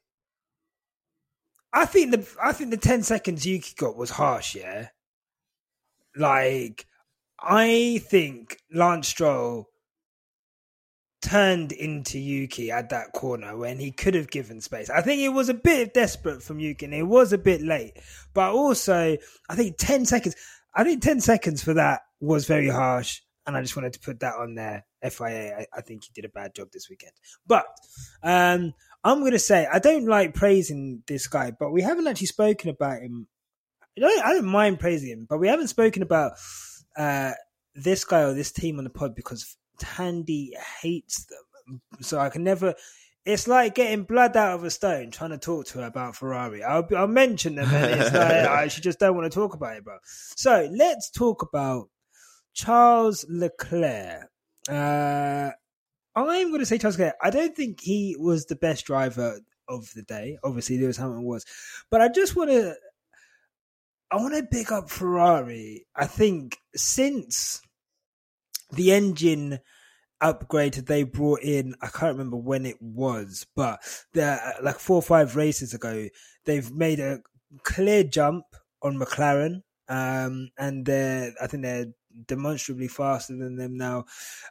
I 1.73 1.87
think 1.87 2.13
the 2.13 2.27
I 2.43 2.53
think 2.53 2.71
the 2.71 2.77
ten 2.77 3.03
seconds 3.03 3.47
Yuki 3.47 3.75
got 3.77 3.97
was 3.97 4.11
harsh. 4.11 4.55
Yeah, 4.55 4.89
like 6.17 6.87
I 7.41 8.03
think 8.09 8.59
Lance 8.73 9.09
Stroll 9.09 9.69
turned 11.21 11.73
into 11.73 12.19
Yuki 12.19 12.71
at 12.71 12.91
that 12.91 13.13
corner 13.13 13.57
when 13.57 13.79
he 13.79 13.91
could 13.91 14.15
have 14.15 14.31
given 14.31 14.61
space. 14.61 14.91
I 14.91 15.03
think 15.03 15.21
it 15.21 15.31
was 15.31 15.49
a 15.49 15.55
bit 15.55 15.95
desperate 15.95 16.43
from 16.43 16.61
Yuki 16.61 16.87
and 16.87 16.95
it 16.95 17.03
was 17.03 17.33
a 17.33 17.39
bit 17.39 17.63
late. 17.63 17.95
But 18.35 18.53
also, 18.53 19.17
I 19.49 19.55
think 19.55 19.77
10 19.79 20.07
seconds, 20.07 20.37
I 20.75 20.85
think 20.85 21.03
10 21.03 21.21
seconds 21.21 21.63
for 21.63 21.75
that 21.75 22.03
was 22.21 22.47
very 22.47 22.69
harsh. 22.69 23.21
And 23.47 23.57
I 23.57 23.63
just 23.63 23.77
wanted 23.77 23.95
to 23.95 24.01
put 24.01 24.21
that 24.21 24.35
on 24.35 24.55
there. 24.55 24.85
FIA, 25.03 25.57
I, 25.57 25.67
I 25.75 25.81
think 25.81 26.05
he 26.05 26.11
did 26.15 26.25
a 26.25 26.29
bad 26.29 26.55
job 26.55 26.69
this 26.71 26.91
weekend. 26.91 27.13
But 27.47 27.67
um, 28.23 28.75
I'm 29.05 29.21
going 29.21 29.33
to 29.33 29.39
say 29.39 29.67
I 29.71 29.79
don't 29.79 30.07
like 30.07 30.35
praising 30.35 31.03
this 31.07 31.27
guy, 31.27 31.53
but 31.59 31.71
we 31.71 31.83
haven't 31.83 32.07
actually 32.07 32.27
spoken 32.27 32.71
about 32.71 33.01
him. 33.01 33.29
I 33.97 34.01
don't, 34.01 34.25
I 34.25 34.33
don't 34.35 34.47
mind 34.47 34.81
praising 34.81 35.11
him, 35.11 35.27
but 35.29 35.39
we 35.39 35.49
haven't 35.49 35.69
spoken 35.69 36.03
about 36.03 36.33
uh, 36.97 37.33
this 37.75 38.05
guy 38.05 38.23
or 38.23 38.35
this 38.35 38.53
team 38.53 38.79
on 38.79 38.85
the 38.85 38.91
pod 38.91 39.15
because 39.15 39.57
Thandie 39.81 40.51
hates 40.81 41.27
them. 41.27 41.81
So 42.01 42.19
I 42.19 42.29
can 42.29 42.45
never. 42.45 42.75
It's 43.25 43.47
like 43.47 43.75
getting 43.75 44.05
blood 44.05 44.37
out 44.37 44.55
of 44.55 44.65
a 44.65 44.71
stone 44.71 45.11
trying 45.11 45.31
to 45.31 45.39
talk 45.39 45.67
to 45.67 45.81
her 45.81 45.87
about 45.87 46.17
Ferrari. 46.17 46.63
I'll, 46.63 46.89
I'll 46.97 47.07
mention 47.07 47.57
them, 47.57 47.69
and 47.69 48.01
it's 48.01 48.13
like 48.13 48.33
I 48.33 48.69
she 48.69 48.81
just 48.81 48.99
don't 48.99 49.17
want 49.17 49.31
to 49.31 49.39
talk 49.39 49.55
about 49.55 49.77
it, 49.77 49.85
bro. 49.85 49.99
So 50.05 50.69
let's 50.73 51.11
talk 51.11 51.43
about 51.43 51.91
Charles 52.55 53.27
Leclerc. 53.29 54.31
Uh, 54.69 55.51
I'm 56.27 56.49
going 56.49 56.61
to 56.61 56.67
say 56.67 56.79
Charles 56.79 56.99
Leclerc. 56.99 57.17
I 57.23 57.31
don't 57.31 57.55
think 57.55 57.81
he 57.81 58.17
was 58.19 58.47
the 58.47 58.57
best 58.57 58.87
driver 58.87 59.41
of 59.69 59.93
the 59.95 60.03
day. 60.03 60.39
Obviously, 60.43 60.79
Lewis 60.79 60.97
Hamilton 60.97 61.25
was, 61.25 61.45
but 61.91 62.01
I 62.01 62.09
just 62.09 62.37
want 62.37 62.51
to. 62.51 62.75
I 64.11 64.17
want 64.17 64.35
to 64.35 64.43
pick 64.43 64.73
up 64.73 64.89
Ferrari. 64.89 65.85
I 65.95 66.07
think 66.07 66.57
since 66.75 67.61
the 68.73 68.93
engine 68.93 69.61
upgrade 70.21 70.75
that 70.75 70.87
they 70.87 71.03
brought 71.03 71.43
in, 71.43 71.75
I 71.83 71.89
can't 71.89 72.17
remember 72.17 72.37
when 72.37 72.67
it 72.67 72.81
was, 72.81 73.47
but 73.55 73.81
like 74.15 74.79
four 74.79 74.97
or 74.97 75.03
five 75.03 75.37
races 75.37 75.75
ago, 75.75 76.09
they've 76.45 76.71
made 76.73 77.01
a 77.01 77.21
clear 77.63 78.03
jump 78.03 78.45
on 78.83 78.99
McLaren. 78.99 79.63
Um, 79.89 80.51
and 80.59 80.85
they're, 80.85 81.33
I 81.41 81.47
think 81.47 81.63
they're 81.63 81.87
demonstrably 82.27 82.89
faster 82.89 83.37
than 83.37 83.57
them 83.57 83.77
now. 83.77 84.05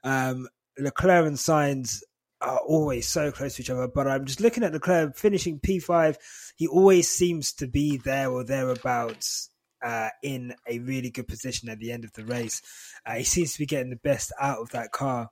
Um, 0.03 0.47
Leclerc 0.79 1.27
and 1.27 1.37
Sainz 1.37 2.01
are 2.41 2.59
always 2.59 3.07
so 3.07 3.31
close 3.31 3.55
to 3.55 3.61
each 3.61 3.69
other, 3.69 3.87
but 3.87 4.07
I'm 4.07 4.25
just 4.25 4.41
looking 4.41 4.63
at 4.63 4.73
Leclerc 4.73 5.15
finishing 5.15 5.59
P5. 5.59 6.17
He 6.55 6.67
always 6.67 7.09
seems 7.09 7.53
to 7.53 7.67
be 7.67 7.97
there 7.97 8.29
or 8.29 8.43
thereabouts 8.43 9.49
uh, 9.83 10.09
in 10.23 10.53
a 10.67 10.79
really 10.79 11.09
good 11.09 11.27
position 11.27 11.69
at 11.69 11.79
the 11.79 11.91
end 11.91 12.03
of 12.03 12.13
the 12.13 12.25
race. 12.25 12.61
Uh, 13.05 13.15
he 13.15 13.23
seems 13.23 13.53
to 13.53 13.59
be 13.59 13.65
getting 13.65 13.89
the 13.89 13.95
best 13.97 14.31
out 14.39 14.59
of 14.59 14.69
that 14.71 14.91
car. 14.91 15.29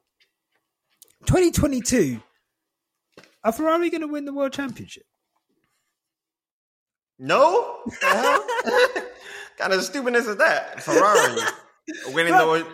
2022, 1.26 2.22
are 3.44 3.52
Ferrari 3.52 3.90
going 3.90 4.02
to 4.02 4.08
win 4.08 4.26
the 4.26 4.34
World 4.34 4.54
Championship? 4.54 5.06
No? 7.18 7.80
kind 9.58 9.74
of 9.74 9.84
stupidness 9.84 10.28
is 10.28 10.38
that? 10.38 10.84
Ferrari 10.84 11.42
winning 12.14 12.34
the 12.34 12.68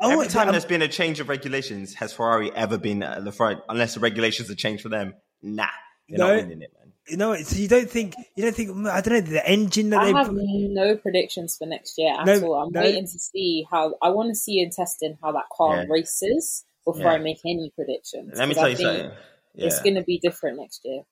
World 0.00 0.12
Every 0.12 0.28
time 0.28 0.48
um, 0.48 0.52
there's 0.52 0.64
been 0.64 0.82
a 0.82 0.88
change 0.88 1.20
of 1.20 1.28
regulations, 1.28 1.94
has 1.94 2.12
Ferrari 2.12 2.52
ever 2.54 2.78
been 2.78 3.02
at 3.02 3.24
the 3.24 3.32
front? 3.32 3.60
Unless 3.68 3.94
the 3.94 4.00
regulations 4.00 4.48
have 4.48 4.56
changed 4.56 4.82
for 4.82 4.88
them, 4.88 5.14
nah, 5.42 5.66
they're 6.08 6.18
no, 6.18 6.28
not 6.28 6.36
winning 6.36 6.62
it, 6.62 6.72
man. 6.78 6.92
You 7.08 7.16
know, 7.16 7.36
so 7.36 7.56
you 7.56 7.68
don't 7.68 7.88
think 7.88 8.14
you 8.34 8.42
don't 8.42 8.54
think 8.54 8.86
I 8.88 9.00
don't 9.00 9.14
know 9.14 9.20
the 9.20 9.48
engine 9.48 9.90
that 9.90 10.00
I 10.00 10.06
they 10.06 10.12
have 10.12 10.26
put... 10.26 10.36
no 10.38 10.96
predictions 10.96 11.56
for 11.56 11.66
next 11.66 11.96
year 11.98 12.12
at 12.18 12.26
no, 12.26 12.40
all. 12.42 12.54
I'm 12.66 12.72
no. 12.72 12.80
waiting 12.80 13.04
to 13.04 13.18
see 13.18 13.64
how 13.70 13.94
I 14.02 14.10
want 14.10 14.30
to 14.30 14.34
see 14.34 14.60
in 14.60 14.70
testing 14.70 15.16
how 15.22 15.32
that 15.32 15.44
car 15.56 15.76
yeah. 15.76 15.84
races 15.88 16.64
before 16.84 17.02
yeah. 17.02 17.12
I 17.12 17.18
make 17.18 17.38
any 17.44 17.70
predictions. 17.74 18.32
Let 18.36 18.48
me 18.48 18.54
tell 18.54 18.68
you 18.68 18.76
something. 18.76 19.10
Yeah. 19.54 19.66
It's 19.66 19.80
going 19.82 19.94
to 19.94 20.02
be 20.02 20.18
different 20.18 20.58
next 20.58 20.80
year. 20.84 21.02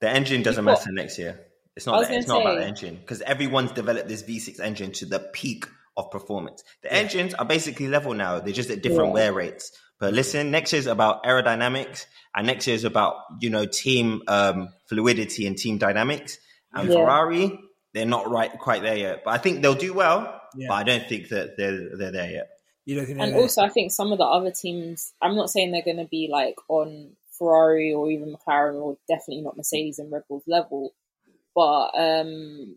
The 0.00 0.08
engine 0.08 0.42
doesn't 0.42 0.64
matter 0.64 0.92
next 0.92 1.18
year. 1.18 1.40
It's 1.76 1.86
not. 1.86 2.00
That, 2.02 2.12
it's 2.12 2.26
say, 2.26 2.32
not 2.32 2.42
about 2.42 2.58
the 2.58 2.66
engine 2.66 2.96
because 2.96 3.20
everyone's 3.22 3.72
developed 3.72 4.08
this 4.08 4.22
V6 4.22 4.60
engine 4.60 4.92
to 4.92 5.06
the 5.06 5.18
peak 5.18 5.66
of 5.96 6.10
performance. 6.10 6.62
The 6.82 6.88
yeah. 6.88 6.98
engines 6.98 7.34
are 7.34 7.44
basically 7.44 7.88
level 7.88 8.14
now. 8.14 8.40
They're 8.40 8.52
just 8.52 8.70
at 8.70 8.82
different 8.82 9.08
yeah. 9.08 9.14
wear 9.14 9.32
rates. 9.32 9.72
But 9.98 10.14
listen, 10.14 10.50
next 10.50 10.72
year 10.72 10.80
is 10.80 10.86
about 10.86 11.24
aerodynamics, 11.24 12.06
and 12.34 12.46
next 12.46 12.66
year 12.66 12.74
is 12.74 12.84
about 12.84 13.16
you 13.40 13.50
know 13.50 13.66
team 13.66 14.22
um, 14.28 14.70
fluidity 14.86 15.46
and 15.46 15.56
team 15.56 15.78
dynamics. 15.78 16.38
And 16.72 16.88
yeah. 16.88 16.94
Ferrari, 16.94 17.60
they're 17.92 18.06
not 18.06 18.30
right 18.30 18.50
quite 18.58 18.82
there 18.82 18.96
yet. 18.96 19.22
But 19.24 19.32
I 19.32 19.38
think 19.38 19.62
they'll 19.62 19.74
do 19.74 19.92
well. 19.92 20.40
But 20.54 20.74
I 20.74 20.82
don't 20.82 21.08
think 21.08 21.28
that 21.28 21.56
they're 21.56 21.96
they're 21.96 22.12
there 22.12 22.30
yet. 22.30 22.48
You 22.86 22.96
don't 22.96 23.06
think 23.06 23.20
and 23.20 23.34
also, 23.34 23.62
I 23.62 23.68
think 23.68 23.92
some 23.92 24.10
of 24.10 24.18
the 24.18 24.24
other 24.24 24.50
teams. 24.50 25.12
I'm 25.20 25.36
not 25.36 25.50
saying 25.50 25.70
they're 25.70 25.82
going 25.82 25.98
to 25.98 26.08
be 26.08 26.28
like 26.30 26.56
on 26.68 27.10
Ferrari 27.38 27.92
or 27.92 28.10
even 28.10 28.34
McLaren, 28.34 28.80
or 28.80 28.96
definitely 29.06 29.42
not 29.42 29.56
Mercedes 29.56 29.98
and 29.98 30.10
Red 30.10 30.22
Bull's 30.28 30.44
level. 30.46 30.92
But 31.54 31.90
um, 31.94 32.76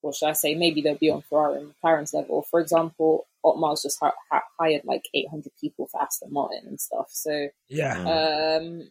what 0.00 0.14
should 0.14 0.28
I 0.28 0.32
say? 0.32 0.54
Maybe 0.54 0.80
they'll 0.80 0.96
be 0.96 1.10
on 1.10 1.22
Ferrari 1.22 1.60
and 1.60 1.72
McLaren's 1.82 2.14
level. 2.14 2.46
For 2.50 2.60
example, 2.60 3.26
Otmar's 3.44 3.82
just 3.82 3.98
ha- 4.00 4.14
ha- 4.30 4.44
hired 4.58 4.84
like 4.84 5.08
800 5.14 5.50
people 5.60 5.88
for 5.90 6.02
Aston 6.02 6.32
Martin 6.32 6.64
and 6.66 6.80
stuff. 6.80 7.06
So 7.10 7.48
yeah. 7.68 7.98
Um, 8.00 8.90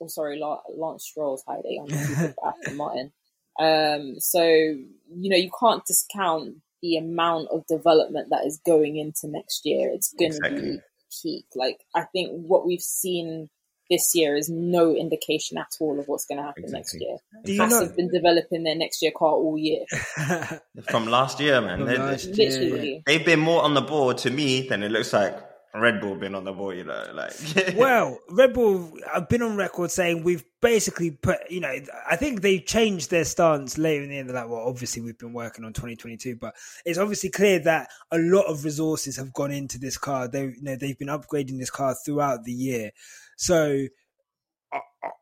oh, 0.00 0.08
sorry, 0.08 0.40
Lance 0.40 1.04
Stroll's 1.04 1.44
hired 1.46 1.66
800 1.66 1.98
people 2.08 2.34
for 2.34 2.48
Aston 2.48 2.76
Martin. 2.76 3.12
Um, 3.58 4.18
so 4.18 4.42
you 4.42 5.30
know 5.30 5.36
you 5.36 5.50
can't 5.60 5.84
discount 5.86 6.56
the 6.82 6.96
amount 6.96 7.48
of 7.52 7.66
development 7.66 8.28
that 8.30 8.44
is 8.44 8.60
going 8.66 8.96
into 8.96 9.28
next 9.28 9.64
year. 9.64 9.90
It's 9.90 10.12
going 10.12 10.32
to 10.32 10.36
exactly. 10.38 10.72
be 10.72 10.80
peak. 11.22 11.46
Like 11.54 11.78
I 11.94 12.02
think 12.02 12.30
what 12.32 12.66
we've 12.66 12.80
seen 12.80 13.48
this 13.90 14.14
year 14.14 14.36
is 14.36 14.48
no 14.48 14.94
indication 14.94 15.58
at 15.58 15.76
all 15.80 15.98
of 15.98 16.06
what's 16.06 16.24
going 16.24 16.38
to 16.38 16.44
happen 16.44 16.64
exactly. 16.64 16.78
next 16.78 17.00
year. 17.00 17.16
Do 17.44 17.56
Haas 17.62 17.80
have 17.80 17.96
been 17.96 18.10
developing 18.10 18.64
their 18.64 18.76
next 18.76 19.02
year 19.02 19.12
car 19.16 19.32
all 19.32 19.58
year. 19.58 19.84
From 20.88 21.06
last 21.06 21.40
year, 21.40 21.60
man. 21.60 21.84
They, 21.84 21.98
last 21.98 22.26
year, 22.26 22.50
literally. 22.50 23.02
They've 23.06 23.24
been 23.24 23.40
more 23.40 23.62
on 23.62 23.74
the 23.74 23.82
board 23.82 24.18
to 24.18 24.30
me 24.30 24.68
than 24.68 24.82
it 24.82 24.90
looks 24.90 25.12
like 25.12 25.38
Red 25.74 26.00
Bull 26.00 26.14
been 26.14 26.36
on 26.36 26.44
the 26.44 26.52
board, 26.52 26.76
you 26.76 26.84
know, 26.84 27.04
like. 27.12 27.32
well, 27.76 28.20
Red 28.30 28.52
Bull, 28.52 28.92
I've 29.12 29.28
been 29.28 29.42
on 29.42 29.56
record 29.56 29.90
saying 29.90 30.22
we've 30.22 30.44
basically 30.62 31.10
put, 31.10 31.38
you 31.50 31.58
know, 31.58 31.74
I 32.08 32.14
think 32.14 32.42
they 32.42 32.60
changed 32.60 33.10
their 33.10 33.24
stance 33.24 33.76
later 33.76 34.04
in 34.04 34.10
the 34.10 34.18
end. 34.18 34.28
They're 34.28 34.36
like, 34.36 34.48
well, 34.48 34.64
obviously 34.64 35.02
we've 35.02 35.18
been 35.18 35.32
working 35.32 35.64
on 35.64 35.72
2022, 35.72 36.36
but 36.36 36.54
it's 36.84 36.98
obviously 36.98 37.30
clear 37.30 37.58
that 37.60 37.90
a 38.12 38.18
lot 38.18 38.44
of 38.46 38.64
resources 38.64 39.16
have 39.16 39.32
gone 39.32 39.50
into 39.50 39.78
this 39.78 39.98
car. 39.98 40.28
They, 40.28 40.44
you 40.44 40.62
know, 40.62 40.76
they've 40.76 40.98
been 40.98 41.08
upgrading 41.08 41.58
this 41.58 41.70
car 41.70 41.96
throughout 42.04 42.44
the 42.44 42.52
year. 42.52 42.92
So 43.36 43.86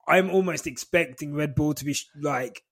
I'm 0.07 0.31
almost 0.31 0.67
expecting 0.67 1.35
Red 1.35 1.55
Bull 1.55 1.75
to 1.75 1.85
be 1.85 1.97
like 2.21 2.63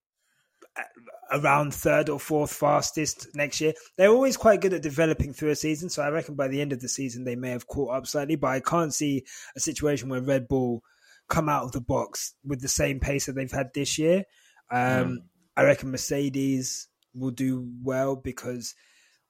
around 1.32 1.72
third 1.72 2.08
or 2.08 2.18
fourth 2.18 2.52
fastest 2.52 3.28
next 3.34 3.60
year. 3.60 3.72
They're 3.96 4.10
always 4.10 4.36
quite 4.36 4.60
good 4.60 4.74
at 4.74 4.82
developing 4.82 5.32
through 5.32 5.50
a 5.50 5.56
season, 5.56 5.88
so 5.88 6.02
I 6.02 6.10
reckon 6.10 6.34
by 6.34 6.48
the 6.48 6.60
end 6.60 6.72
of 6.72 6.80
the 6.80 6.88
season 6.88 7.24
they 7.24 7.36
may 7.36 7.50
have 7.50 7.66
caught 7.66 7.94
up 7.94 8.06
slightly. 8.06 8.36
But 8.36 8.48
I 8.48 8.60
can't 8.60 8.94
see 8.94 9.24
a 9.56 9.60
situation 9.60 10.08
where 10.08 10.20
Red 10.20 10.48
Bull 10.48 10.82
come 11.28 11.48
out 11.48 11.64
of 11.64 11.72
the 11.72 11.80
box 11.80 12.34
with 12.44 12.60
the 12.60 12.68
same 12.68 13.00
pace 13.00 13.26
that 13.26 13.34
they've 13.34 13.50
had 13.50 13.70
this 13.74 13.98
year. 13.98 14.24
Um, 14.70 14.78
mm. 14.78 15.16
I 15.56 15.62
reckon 15.62 15.90
Mercedes 15.90 16.88
will 17.14 17.30
do 17.30 17.68
well 17.82 18.16
because 18.16 18.74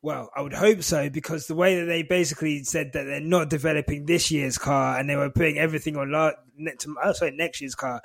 well, 0.02 0.30
I 0.34 0.40
would 0.40 0.54
hope 0.54 0.82
so 0.82 1.10
because 1.10 1.46
the 1.46 1.54
way 1.54 1.78
that 1.80 1.86
they 1.86 2.02
basically 2.02 2.64
said 2.64 2.92
that 2.94 3.04
they're 3.04 3.20
not 3.20 3.50
developing 3.50 4.06
this 4.06 4.30
year's 4.30 4.56
car 4.56 4.98
and 4.98 5.08
they 5.08 5.16
were 5.16 5.30
putting 5.30 5.58
everything 5.58 5.96
on 5.96 6.10
la- 6.10 6.32
to, 6.78 6.96
oh, 7.02 7.12
sorry, 7.12 7.32
next 7.32 7.60
year's 7.60 7.74
car, 7.74 8.00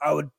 I 0.00 0.12
would 0.12 0.30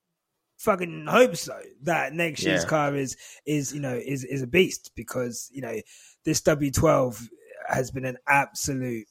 fucking 0.60 1.08
hope 1.10 1.38
so 1.38 1.58
that 1.84 2.14
next 2.14 2.44
year's 2.44 2.64
yeah. 2.64 2.70
car 2.70 2.94
is 2.94 3.16
is 3.46 3.74
you 3.74 3.80
know 3.80 3.96
is 3.96 4.26
is 4.26 4.42
a 4.42 4.48
beast 4.48 4.92
because 4.94 5.50
you 5.54 5.62
know 5.62 5.80
this 6.26 6.42
W12 6.42 7.28
has 7.68 7.92
been 7.92 8.04
an 8.04 8.18
absolute 8.28 9.08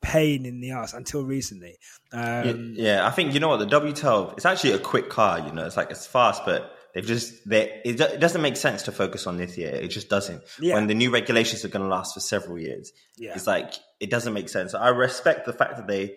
pain 0.00 0.44
in 0.44 0.60
the 0.60 0.72
ass 0.72 0.92
until 0.92 1.24
recently. 1.24 1.78
Um, 2.12 2.74
yeah, 2.76 2.94
yeah, 2.94 3.06
I 3.06 3.10
think 3.10 3.32
you 3.32 3.40
know 3.40 3.48
what 3.48 3.58
the 3.58 3.66
W12 3.66 4.34
it's 4.34 4.46
actually 4.46 4.72
a 4.72 4.78
quick 4.78 5.08
car. 5.08 5.40
You 5.40 5.52
know, 5.52 5.64
it's 5.64 5.76
like 5.76 5.90
it's 5.90 6.06
fast, 6.06 6.42
but 6.44 6.74
They've 6.94 7.06
just 7.06 7.48
they 7.48 7.80
it, 7.84 8.00
it 8.00 8.20
doesn't 8.20 8.40
make 8.40 8.56
sense 8.56 8.82
to 8.84 8.92
focus 8.92 9.26
on 9.26 9.36
this 9.36 9.56
year. 9.56 9.70
It 9.70 9.88
just 9.88 10.08
doesn't. 10.08 10.42
Yeah. 10.60 10.74
When 10.74 10.86
the 10.86 10.94
new 10.94 11.10
regulations 11.10 11.64
are 11.64 11.68
going 11.68 11.82
to 11.82 11.88
last 11.88 12.14
for 12.14 12.20
several 12.20 12.58
years, 12.58 12.92
yeah. 13.16 13.34
it's 13.34 13.46
like 13.46 13.74
it 14.00 14.10
doesn't 14.10 14.32
make 14.32 14.48
sense. 14.48 14.74
I 14.74 14.88
respect 14.88 15.46
the 15.46 15.52
fact 15.52 15.76
that 15.76 15.86
they 15.86 16.16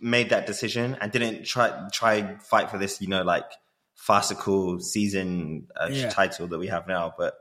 made 0.00 0.30
that 0.30 0.46
decision 0.46 0.96
and 1.00 1.12
didn't 1.12 1.44
try 1.44 1.88
try 1.92 2.36
fight 2.38 2.70
for 2.70 2.78
this, 2.78 3.00
you 3.00 3.08
know, 3.08 3.22
like 3.22 3.50
farcical 3.94 4.80
season 4.80 5.68
uh, 5.78 5.88
yeah. 5.90 6.08
title 6.08 6.46
that 6.48 6.58
we 6.58 6.68
have 6.68 6.88
now. 6.88 7.12
But 7.16 7.34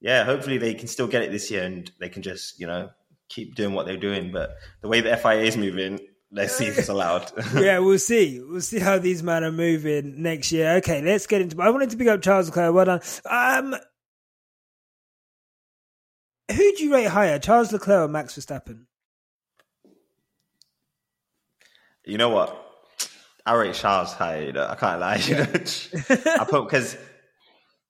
yeah, 0.00 0.24
hopefully 0.24 0.58
they 0.58 0.74
can 0.74 0.88
still 0.88 1.08
get 1.08 1.22
it 1.22 1.32
this 1.32 1.50
year 1.50 1.64
and 1.64 1.90
they 1.98 2.08
can 2.08 2.22
just 2.22 2.60
you 2.60 2.66
know 2.66 2.90
keep 3.28 3.54
doing 3.54 3.72
what 3.72 3.86
they're 3.86 3.96
doing. 3.96 4.30
But 4.32 4.56
the 4.82 4.88
way 4.88 5.00
the 5.00 5.16
FIA 5.16 5.42
is 5.42 5.56
moving, 5.56 5.98
Let's 6.34 6.56
see 6.56 6.66
if 6.66 6.78
it's 6.78 6.88
allowed. 6.88 7.30
yeah, 7.54 7.78
we'll 7.78 7.98
see. 7.98 8.40
We'll 8.40 8.62
see 8.62 8.78
how 8.78 8.98
these 8.98 9.22
men 9.22 9.44
are 9.44 9.52
moving 9.52 10.22
next 10.22 10.50
year. 10.50 10.76
Okay, 10.76 11.02
let's 11.02 11.26
get 11.26 11.42
into. 11.42 11.60
I 11.60 11.68
wanted 11.68 11.90
to 11.90 11.96
pick 11.98 12.08
up 12.08 12.22
Charles 12.22 12.46
Leclerc. 12.46 12.74
Well 12.74 12.84
done. 12.86 13.00
Um, 13.28 13.76
who 16.50 16.76
do 16.76 16.84
you 16.84 16.94
rate 16.94 17.08
higher, 17.08 17.38
Charles 17.38 17.70
Leclerc 17.70 18.08
or 18.08 18.08
Max 18.08 18.34
Verstappen? 18.34 18.86
You 22.06 22.16
know 22.16 22.30
what? 22.30 22.58
I 23.44 23.54
rate 23.54 23.74
Charles 23.74 24.14
higher. 24.14 24.44
You 24.44 24.52
know, 24.52 24.66
I 24.66 24.74
can't 24.74 25.00
lie. 25.00 25.16
You 25.16 25.36
know? 25.36 25.42
I 26.40 26.46
put 26.48 26.64
because 26.64 26.96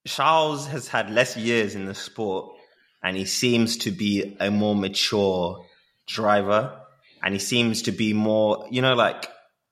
Charles 0.05 0.67
has 0.67 0.89
had 0.89 1.11
less 1.11 1.37
years 1.37 1.77
in 1.77 1.87
the 1.87 1.95
sport, 1.95 2.57
and 3.05 3.17
he 3.17 3.25
seems 3.25 3.77
to 3.79 3.93
be 3.93 4.37
a 4.41 4.51
more 4.51 4.75
mature 4.75 5.65
driver 6.09 6.82
and 7.23 7.35
he 7.35 7.39
seems 7.39 7.83
to 7.83 7.93
be 7.93 8.13
more, 8.13 8.67
you 8.71 8.83
know, 8.83 8.95
like 8.95 9.29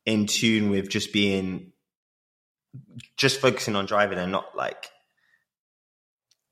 in 0.07 0.27
tune 0.27 0.71
with 0.71 0.89
just 0.89 1.13
being, 1.13 1.73
just 3.17 3.41
focusing 3.41 3.77
on 3.77 3.87
driving 3.87 4.19
and 4.19 4.31
not 4.31 4.57
like 4.57 4.91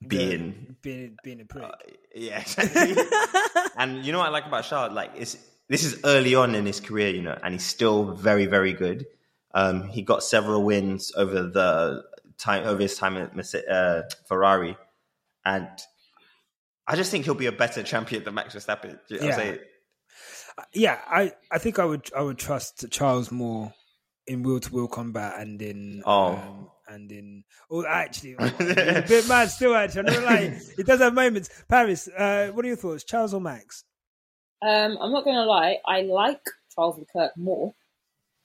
being 0.07 0.77
being 0.83 1.17
being 1.23 1.41
a 1.41 1.45
prick. 1.45 1.65
Uh, 1.65 1.71
yeah, 2.15 2.41
exactly. 2.41 2.97
and 3.77 4.05
you 4.05 4.13
know 4.13 4.19
what 4.19 4.29
I 4.29 4.31
like 4.31 4.47
about 4.47 4.65
Charles? 4.65 4.93
Like, 4.93 5.13
it's 5.17 5.37
this 5.69 5.85
is 5.85 6.01
early 6.05 6.35
on 6.35 6.55
in 6.55 6.67
his 6.67 6.81
career, 6.81 7.11
you 7.11 7.23
know, 7.23 7.39
and 7.43 7.55
he's 7.55 7.65
still 7.65 8.13
very, 8.13 8.47
very 8.47 8.73
good. 8.73 9.07
Um, 9.55 9.85
he 9.89 10.03
got 10.03 10.23
several 10.23 10.63
wins 10.63 11.13
over 11.17 11.43
the 11.43 12.05
time 12.39 12.67
over 12.67 12.83
his 12.83 12.97
time 12.97 13.17
at 13.17 13.55
uh, 13.69 14.03
Ferrari, 14.27 14.77
and 15.45 15.69
I 16.87 16.97
just 16.97 17.11
think 17.11 17.25
he'll 17.25 17.35
be 17.35 17.47
a 17.47 17.53
better 17.53 17.83
champion 17.83 18.25
than 18.25 18.35
Max 18.35 18.55
Verstappen. 18.55 18.99
You 19.09 19.21
know 19.21 19.27
yeah 19.27 19.55
yeah, 20.73 20.99
I, 21.07 21.33
I 21.51 21.59
think 21.59 21.79
I 21.79 21.85
would 21.85 22.11
I 22.17 22.23
would 22.23 22.39
trust 22.39 22.85
Charles 22.91 23.31
more 23.31 23.73
in 24.27 24.43
wheel 24.43 24.61
to 24.61 24.75
wheel 24.75 24.89
combat 24.89 25.35
and 25.39 25.61
in 25.63 26.03
oh 26.05 26.33
um, 26.33 26.71
and 26.89 27.11
in 27.11 27.45
oh 27.71 27.85
actually 27.87 28.35
a 28.39 29.05
bit 29.09 29.29
mad 29.29 29.51
still 29.51 29.75
actually. 29.75 30.01
I'm 30.01 30.15
not 30.15 30.23
lying. 30.25 30.61
It 30.79 30.87
does 30.87 31.01
have 31.01 31.15
moments. 31.15 31.51
Paris, 31.69 32.09
uh, 32.09 32.49
what 32.53 32.65
are 32.65 32.69
your 32.69 32.77
thoughts, 32.77 33.05
Charles 33.05 33.35
or 33.35 33.41
Max? 33.41 33.85
Um, 34.61 34.99
I'm 35.01 35.13
not 35.13 35.25
going 35.25 35.37
to 35.37 35.45
lie. 35.45 35.79
I 35.87 36.03
like 36.03 36.41
Charles 36.75 36.99
Leclerc 36.99 37.37
more 37.37 37.75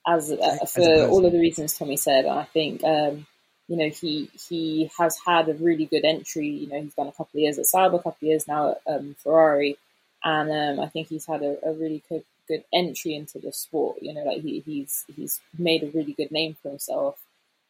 as, 0.06 0.30
uh, 0.30 0.58
for 0.66 1.06
all 1.06 1.26
of 1.26 1.32
the 1.32 1.40
reasons 1.40 1.76
Tomi 1.76 1.96
said. 1.96 2.26
I 2.26 2.44
think 2.44 2.84
um, 2.84 3.26
you 3.68 3.76
know 3.76 3.88
he 3.88 4.30
he 4.48 4.90
has 4.98 5.18
had 5.26 5.48
a 5.48 5.54
really 5.54 5.86
good 5.86 6.04
entry. 6.04 6.48
You 6.48 6.68
know 6.68 6.80
he's 6.82 6.94
done 6.94 7.08
a 7.08 7.12
couple 7.12 7.38
of 7.38 7.40
years 7.40 7.58
at 7.58 7.66
Sauber, 7.66 7.96
a 7.96 7.98
couple 7.98 8.16
of 8.20 8.28
years 8.28 8.46
now 8.46 8.72
at 8.72 8.80
um, 8.86 9.16
Ferrari 9.18 9.76
and 10.24 10.50
um, 10.50 10.84
I 10.84 10.88
think 10.88 11.08
he's 11.08 11.26
had 11.26 11.42
a, 11.42 11.58
a 11.62 11.72
really 11.72 12.02
good, 12.08 12.24
good 12.48 12.64
entry 12.72 13.14
into 13.14 13.38
the 13.38 13.52
sport. 13.52 13.98
You 14.00 14.14
know, 14.14 14.24
like 14.24 14.40
he, 14.40 14.60
he's 14.60 15.04
he's 15.14 15.40
made 15.58 15.82
a 15.82 15.90
really 15.90 16.14
good 16.14 16.32
name 16.32 16.56
for 16.62 16.70
himself. 16.70 17.20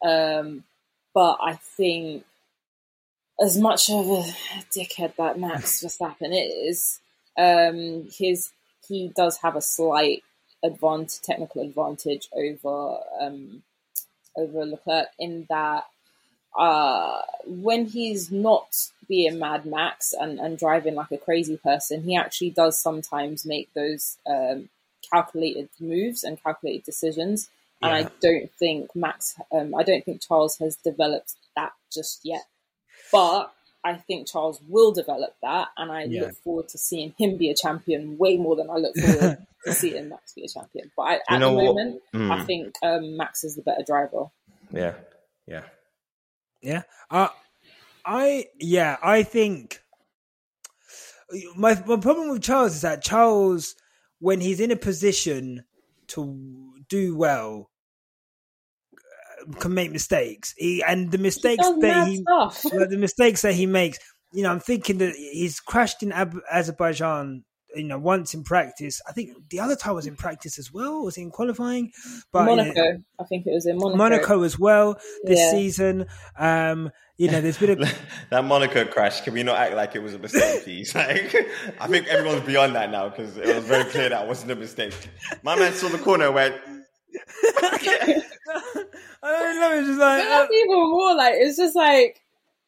Um, 0.02 0.64
but 1.12 1.38
I 1.42 1.54
think 1.54 2.24
as 3.40 3.58
much 3.58 3.90
of 3.90 4.06
a 4.06 4.22
dickhead 4.72 5.16
that 5.16 5.38
Max 5.38 5.82
Verstappen 5.82 6.30
is, 6.32 7.00
um, 7.36 8.08
his 8.16 8.52
he 8.86 9.12
does 9.14 9.38
have 9.38 9.56
a 9.56 9.62
slight 9.62 10.22
advantage, 10.62 11.20
technical 11.22 11.62
advantage 11.62 12.28
over 12.32 12.98
um, 13.20 13.64
over 14.36 14.64
Leclerc 14.64 15.08
in 15.18 15.46
that 15.48 15.84
uh, 16.56 17.20
when 17.46 17.86
he's 17.86 18.30
not 18.30 18.90
being 19.08 19.38
Mad 19.38 19.66
Max 19.66 20.12
and, 20.12 20.38
and 20.38 20.58
driving 20.58 20.94
like 20.94 21.10
a 21.10 21.18
crazy 21.18 21.56
person, 21.56 22.02
he 22.02 22.16
actually 22.16 22.50
does 22.50 22.78
sometimes 22.78 23.44
make 23.44 23.72
those 23.74 24.18
um, 24.26 24.68
calculated 25.12 25.68
moves 25.80 26.24
and 26.24 26.42
calculated 26.42 26.84
decisions. 26.84 27.50
And 27.82 27.92
yeah. 27.92 28.06
I 28.06 28.10
don't 28.20 28.50
think 28.52 28.94
Max, 28.94 29.34
um, 29.52 29.74
I 29.74 29.82
don't 29.82 30.04
think 30.04 30.22
Charles 30.22 30.58
has 30.58 30.76
developed 30.76 31.34
that 31.56 31.72
just 31.92 32.20
yet. 32.24 32.44
But 33.12 33.52
I 33.84 33.94
think 33.94 34.26
Charles 34.26 34.60
will 34.66 34.92
develop 34.92 35.34
that, 35.42 35.68
and 35.76 35.92
I 35.92 36.04
yeah. 36.04 36.22
look 36.22 36.36
forward 36.36 36.68
to 36.70 36.78
seeing 36.78 37.14
him 37.18 37.36
be 37.36 37.50
a 37.50 37.54
champion 37.54 38.16
way 38.16 38.38
more 38.38 38.56
than 38.56 38.70
I 38.70 38.76
look 38.76 38.96
forward 38.96 39.46
to 39.66 39.72
seeing 39.72 40.08
Max 40.08 40.32
be 40.32 40.44
a 40.44 40.48
champion. 40.48 40.90
But 40.96 41.02
I, 41.02 41.14
at 41.28 41.40
the 41.40 41.50
moment, 41.50 42.00
mm. 42.14 42.30
I 42.30 42.44
think 42.44 42.74
um, 42.82 43.18
Max 43.18 43.44
is 43.44 43.56
the 43.56 43.62
better 43.62 43.84
driver. 43.86 44.30
Yeah, 44.72 44.94
yeah. 45.46 45.64
Yeah. 46.62 46.82
Uh, 47.10 47.28
I 48.04 48.46
yeah, 48.60 48.96
I 49.02 49.22
think 49.22 49.80
my 51.56 51.82
my 51.86 51.96
problem 51.96 52.30
with 52.30 52.42
Charles 52.42 52.76
is 52.76 52.82
that 52.82 53.02
Charles, 53.02 53.74
when 54.18 54.40
he's 54.40 54.60
in 54.60 54.70
a 54.70 54.76
position 54.76 55.64
to 56.08 56.74
do 56.88 57.16
well, 57.16 57.70
can 59.58 59.74
make 59.74 59.90
mistakes. 59.90 60.54
He 60.56 60.82
and 60.82 61.10
the 61.10 61.18
mistakes 61.18 61.66
he 61.66 61.80
that 61.80 62.08
he 62.08 62.24
like 62.72 62.90
the 62.90 62.98
mistakes 62.98 63.42
that 63.42 63.54
he 63.54 63.66
makes. 63.66 63.98
You 64.32 64.42
know, 64.42 64.50
I'm 64.50 64.60
thinking 64.60 64.98
that 64.98 65.14
he's 65.14 65.60
crashed 65.60 66.02
in 66.02 66.10
Ab- 66.12 66.40
Azerbaijan 66.52 67.44
you 67.74 67.84
know, 67.84 67.98
once 67.98 68.34
in 68.34 68.44
practice. 68.44 69.00
I 69.08 69.12
think 69.12 69.48
the 69.50 69.60
other 69.60 69.76
time 69.76 69.94
was 69.94 70.06
in 70.06 70.16
practice 70.16 70.58
as 70.58 70.72
well. 70.72 71.04
Was 71.04 71.16
in 71.16 71.30
qualifying, 71.30 71.92
but 72.32 72.44
Monaco. 72.44 72.82
You 72.82 72.92
know, 72.92 72.98
I 73.20 73.24
think 73.24 73.46
it 73.46 73.52
was 73.52 73.66
in 73.66 73.76
Monaco. 73.76 73.96
Monaco 73.96 74.42
as 74.42 74.58
well 74.58 74.98
this 75.24 75.38
yeah. 75.38 75.50
season. 75.50 76.06
Um, 76.38 76.90
you 77.16 77.30
know, 77.30 77.40
there's 77.40 77.58
been 77.58 77.82
a 77.82 77.92
that 78.30 78.44
Monaco 78.44 78.84
crash. 78.86 79.20
Can 79.20 79.34
we 79.34 79.42
not 79.42 79.56
act 79.56 79.74
like 79.74 79.94
it 79.94 80.02
was 80.02 80.14
a 80.14 80.18
mistake, 80.18 80.64
please? 80.64 80.94
Like, 81.04 81.34
I 81.80 81.86
think 81.86 82.06
everyone's 82.08 82.46
beyond 82.46 82.74
that 82.76 82.90
now 82.90 83.08
because 83.08 83.36
it 83.36 83.54
was 83.54 83.64
very 83.64 83.84
clear 83.84 84.08
that 84.08 84.22
it 84.22 84.28
wasn't 84.28 84.52
a 84.52 84.56
mistake. 84.56 84.94
My 85.42 85.56
man 85.56 85.72
saw 85.72 85.88
the 85.88 85.98
corner 85.98 86.30
went. 86.32 86.54
I 87.62 88.22
don't 89.22 89.60
know. 89.60 89.78
It's 89.78 89.88
just 89.88 90.00
like 90.00 90.22
but 90.22 90.28
that's 90.28 90.50
uh, 90.50 90.54
even 90.54 90.90
more 90.90 91.14
like 91.14 91.34
it's 91.36 91.56
just 91.56 91.76
like 91.76 92.20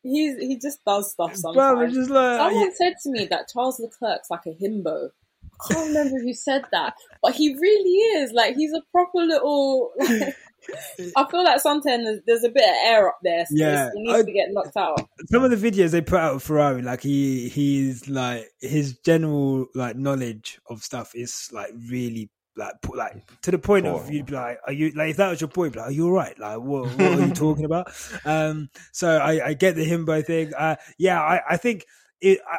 he's 0.07 0.39
he 0.39 0.59
just 0.59 0.85
does 0.85 1.13
stuff 1.13 1.35
sometimes. 1.37 1.95
just 1.95 2.11
like, 2.11 2.39
Someone 2.39 2.65
yeah. 2.65 2.71
said 2.75 2.95
to 3.03 3.11
me 3.11 3.27
that 3.27 3.49
Charles 3.53 3.81
Leclerc's 3.81 4.31
like 4.31 4.47
a 4.47 4.51
himbo. 4.51 5.11
I 5.45 5.73
can't 5.73 5.89
remember 5.89 6.19
who 6.21 6.35
said 6.35 6.65
that, 6.73 6.95
but 7.23 7.35
he 7.35 7.55
really 7.55 8.21
is. 8.21 8.33
Like 8.33 8.57
he's 8.57 8.73
a 8.73 8.83
proper 8.93 9.19
little. 9.19 9.93
Like, 9.99 10.35
I 11.17 11.25
feel 11.31 11.45
like 11.45 11.61
sometimes 11.61 12.21
there's 12.27 12.45
a 12.45 12.49
bit 12.49 12.69
of 12.69 12.77
air 12.85 13.09
up 13.09 13.19
there. 13.23 13.47
So 13.47 13.55
yeah, 13.55 13.91
he 13.95 14.03
needs 14.03 14.15
I, 14.15 14.23
to 14.23 14.33
get 14.33 14.49
knocked 14.51 14.77
out. 14.77 15.09
Some 15.31 15.45
of 15.45 15.51
the 15.51 15.71
videos 15.71 15.91
they 15.91 16.01
put 16.01 16.19
out 16.19 16.35
of 16.35 16.43
Ferrari, 16.43 16.83
like 16.83 17.03
he 17.03 17.49
he's 17.49 18.09
like 18.09 18.51
his 18.61 18.99
general 18.99 19.67
like 19.75 19.97
knowledge 19.97 20.59
of 20.69 20.83
stuff 20.83 21.15
is 21.15 21.49
like 21.53 21.71
really 21.89 22.31
like 22.57 22.75
like 22.95 23.43
to 23.43 23.51
the 23.51 23.59
point 23.59 23.87
of 23.87 24.11
you'd 24.11 24.27
be 24.27 24.33
like, 24.33 24.59
are 24.67 24.73
you 24.73 24.91
like 24.93 25.11
if 25.11 25.17
that 25.19 25.31
was 25.31 25.41
your 25.41 25.49
point, 25.49 25.77
like, 25.77 25.89
are 25.89 25.93
you 25.93 26.07
all 26.07 26.13
right? 26.13 26.39
Like 26.39 26.59
what, 26.59 26.87
what 26.87 27.01
are 27.01 27.27
you 27.27 27.35
talking 27.35 27.65
about? 27.65 27.89
Um, 28.25 28.71
so 28.93 29.19
I, 29.19 29.49
I 29.49 29.55
get 29.55 29.77
the 29.77 29.89
himbo 29.89 30.25
thing. 30.25 30.53
Uh, 30.55 30.77
yeah, 30.99 31.21
I, 31.21 31.41
I 31.51 31.57
think 31.57 31.85
it. 32.21 32.41
I, 32.51 32.59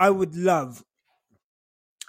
I 0.00 0.10
would 0.10 0.36
love 0.36 0.84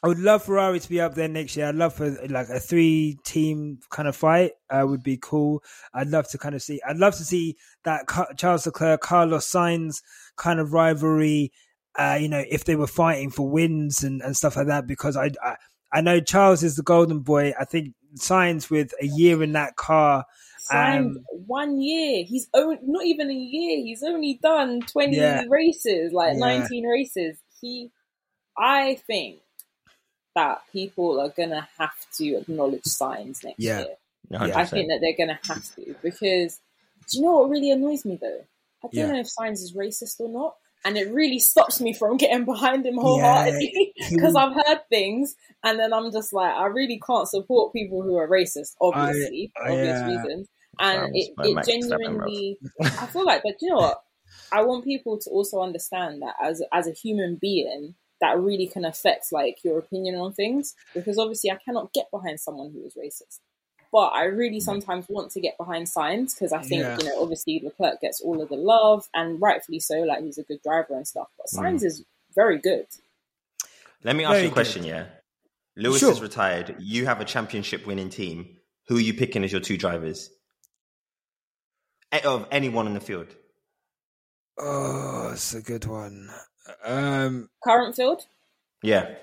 I 0.02 0.08
would 0.08 0.20
love 0.20 0.44
Ferrari 0.44 0.80
to 0.80 0.90
be 0.90 1.02
up 1.02 1.16
there 1.16 1.28
next 1.28 1.58
year. 1.58 1.68
I'd 1.68 1.76
love 1.76 1.94
for 1.94 2.10
like 2.30 2.48
a 2.50 2.60
three 2.60 3.18
team 3.26 3.80
kind 3.90 4.08
of 4.08 4.16
fight. 4.16 4.54
Uh, 4.70 4.86
would 4.88 5.04
be 5.04 5.18
cool. 5.18 5.62
I'd 5.94 6.08
love 6.08 6.30
to 6.30 6.38
kind 6.38 6.56
of 6.56 6.62
see. 6.62 6.80
I'd 6.88 6.98
love 6.98 7.16
to 7.18 7.26
see 7.26 7.58
that 7.84 8.08
Charles 8.38 8.66
Leclerc, 8.66 9.02
Carlos 9.02 9.52
Sainz 9.52 10.02
kind 10.38 10.60
of 10.60 10.72
rivalry. 10.72 11.52
Uh, 11.98 12.18
you 12.20 12.30
know, 12.30 12.44
if 12.50 12.64
they 12.64 12.78
were 12.78 12.88
fighting 12.88 13.30
for 13.30 13.50
wins 13.50 14.04
and, 14.04 14.22
and 14.22 14.38
stuff 14.38 14.56
like 14.56 14.68
that, 14.68 14.88
because 14.88 15.18
I, 15.18 15.32
I 15.44 15.58
I 15.92 16.02
know 16.02 16.20
Charles 16.20 16.64
is 16.64 16.76
the 16.76 16.84
golden 16.84 17.20
boy. 17.20 17.54
I 17.60 17.66
think 17.66 17.94
Sainz 18.16 18.70
with 18.70 18.94
a 19.02 19.06
year 19.06 19.42
in 19.44 19.54
that 19.54 19.76
car. 19.76 20.26
Um, 20.72 21.26
one 21.48 21.82
year. 21.82 22.24
He's 22.24 22.48
only, 22.54 22.78
not 22.84 23.06
even 23.06 23.30
a 23.30 23.34
year. 23.34 23.78
He's 23.78 24.04
only 24.04 24.40
done 24.42 24.82
twenty 24.82 25.18
yeah. 25.18 25.44
races, 25.50 26.14
like 26.14 26.34
yeah. 26.34 26.40
nineteen 26.40 26.86
races. 26.86 27.38
He, 27.60 27.92
I 28.58 28.96
think 29.08 29.40
that 30.36 30.62
people 30.72 31.20
are 31.20 31.30
gonna 31.30 31.68
have 31.78 31.96
to 32.18 32.36
acknowledge 32.36 32.84
Sainz 32.84 33.44
next 33.44 33.60
yeah. 33.60 33.80
year. 33.80 33.96
100%. 34.32 34.56
I 34.56 34.66
think 34.66 34.88
that 34.90 35.00
they're 35.02 35.18
gonna 35.18 35.40
have 35.48 35.76
to 35.76 35.96
because 36.04 36.60
do 37.10 37.18
you 37.18 37.24
know 37.24 37.40
what 37.40 37.50
really 37.50 37.72
annoys 37.72 38.06
me 38.06 38.18
though? 38.22 38.46
I 38.84 38.88
don't 38.88 38.94
yeah. 38.94 39.12
know 39.12 39.20
if 39.20 39.28
Sainz 39.28 39.64
is 39.64 39.74
racist 39.76 40.20
or 40.20 40.30
not, 40.30 40.56
and 40.86 40.98
it 40.98 41.12
really 41.12 41.40
stops 41.40 41.82
me 41.82 41.94
from 41.94 42.18
getting 42.18 42.46
behind 42.46 42.86
him 42.86 42.96
wholeheartedly 42.96 43.94
because 44.10 44.34
yeah. 44.36 44.40
I've 44.46 44.54
heard 44.54 44.80
things, 44.90 45.36
and 45.64 45.80
then 45.80 45.94
I'm 45.94 46.12
just 46.12 46.34
like, 46.34 46.54
I 46.54 46.66
really 46.68 47.02
can't 47.06 47.28
support 47.28 47.74
people 47.74 48.02
who 48.02 48.18
are 48.18 48.28
racist, 48.28 48.76
obviously, 48.82 49.52
I, 49.58 49.68
I, 49.68 49.72
obvious 49.72 50.02
uh, 50.02 50.06
reasons, 50.06 50.48
and 50.80 51.16
it, 51.16 51.34
it 51.38 51.66
genuinely, 51.66 52.58
I 52.82 53.06
feel 53.08 53.26
like, 53.26 53.44
but 53.44 53.56
you 53.62 53.70
know 53.70 53.78
what? 53.78 54.02
I 54.52 54.64
want 54.64 54.84
people 54.84 55.18
to 55.20 55.30
also 55.32 55.62
understand 55.62 56.22
that 56.22 56.36
as 56.42 56.62
as 56.72 56.88
a 56.88 56.92
human 56.92 57.38
being, 57.42 57.96
that 58.22 58.40
really 58.40 58.68
can 58.68 58.86
affect 58.86 59.32
like 59.32 59.64
your 59.64 59.80
opinion 59.80 60.16
on 60.16 60.34
things 60.34 60.76
because 60.94 61.18
obviously 61.18 61.52
I 61.52 61.58
cannot 61.64 61.94
get 61.94 62.12
behind 62.12 62.40
someone 62.40 62.72
who 62.72 62.86
is 62.86 62.96
racist. 62.96 63.40
But 63.92 64.10
I 64.10 64.26
really 64.26 64.60
sometimes 64.60 65.08
want 65.10 65.32
to 65.32 65.42
get 65.42 65.58
behind 65.58 65.88
Sainz 65.88 66.36
because 66.36 66.54
I 66.54 66.62
think, 66.62 66.84
yeah. 66.84 66.98
you 67.00 67.06
know, 67.06 67.22
obviously 67.22 67.60
Leclerc 67.64 68.00
gets 68.02 68.22
all 68.22 68.42
of 68.42 68.50
the 68.50 68.56
love 68.56 69.08
and 69.16 69.42
rightfully 69.42 69.80
so, 69.80 70.02
like 70.02 70.24
he's 70.24 70.38
a 70.38 70.44
good 70.44 70.62
driver 70.62 70.96
and 70.96 71.08
stuff. 71.08 71.28
But 71.38 71.48
Sainz 71.48 71.82
mm. 71.82 71.86
is 71.86 72.04
very 72.36 72.60
good. 72.60 72.86
Let 74.04 74.16
me 74.16 74.26
ask 74.26 74.34
very 74.34 74.44
you 74.44 74.50
a 74.50 74.54
question, 74.54 74.84
good. 74.84 74.90
yeah. 74.90 75.06
Lewis 75.76 76.00
sure. 76.00 76.12
is 76.12 76.22
retired. 76.22 76.76
You 76.80 77.06
have 77.06 77.20
a 77.20 77.26
championship 77.26 77.88
winning 77.88 78.10
team. 78.10 78.58
Who 78.88 78.98
are 78.98 79.02
you 79.02 79.14
picking 79.14 79.44
as 79.44 79.52
your 79.52 79.62
two 79.62 79.78
drivers? 79.78 80.30
Of 82.24 82.48
anyone 82.52 82.88
in 82.88 82.94
the 82.94 83.00
field? 83.00 83.28
Oh, 84.58 85.30
it's 85.34 85.54
a 85.54 85.62
good 85.62 85.86
one. 85.86 86.30
Um, 86.84 87.50
Current 87.64 87.96
field? 87.96 88.24
Yeah. 88.84 89.16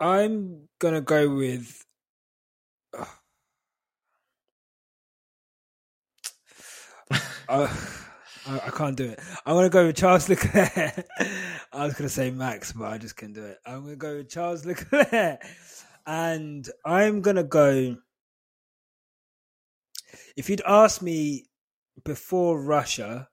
I'm 0.00 0.68
gonna 0.78 1.02
go 1.02 1.28
with. 1.34 1.84
Uh, 2.96 3.04
uh, 7.48 7.68
I, 8.46 8.60
I, 8.66 8.70
can't 8.70 8.96
do 8.96 9.10
it. 9.10 9.20
I'm 9.44 9.54
gonna 9.54 9.68
go 9.68 9.86
with 9.86 9.96
Charles 9.96 10.28
Leclerc. 10.28 10.72
I 11.72 11.84
was 11.84 11.92
gonna 11.94 12.08
say 12.08 12.30
Max, 12.30 12.72
but 12.72 12.90
I 12.90 12.96
just 12.96 13.16
couldn't 13.16 13.34
do 13.34 13.44
it. 13.44 13.58
I'm 13.66 13.82
gonna 13.82 13.96
go 13.96 14.16
with 14.16 14.30
Charles 14.30 14.64
Leclerc, 14.66 15.42
and 16.06 16.68
I'm 16.86 17.20
gonna 17.20 17.44
go. 17.44 17.96
If 20.34 20.48
you'd 20.48 20.62
asked 20.66 21.02
me 21.02 21.44
before 22.04 22.62
Russia, 22.62 23.28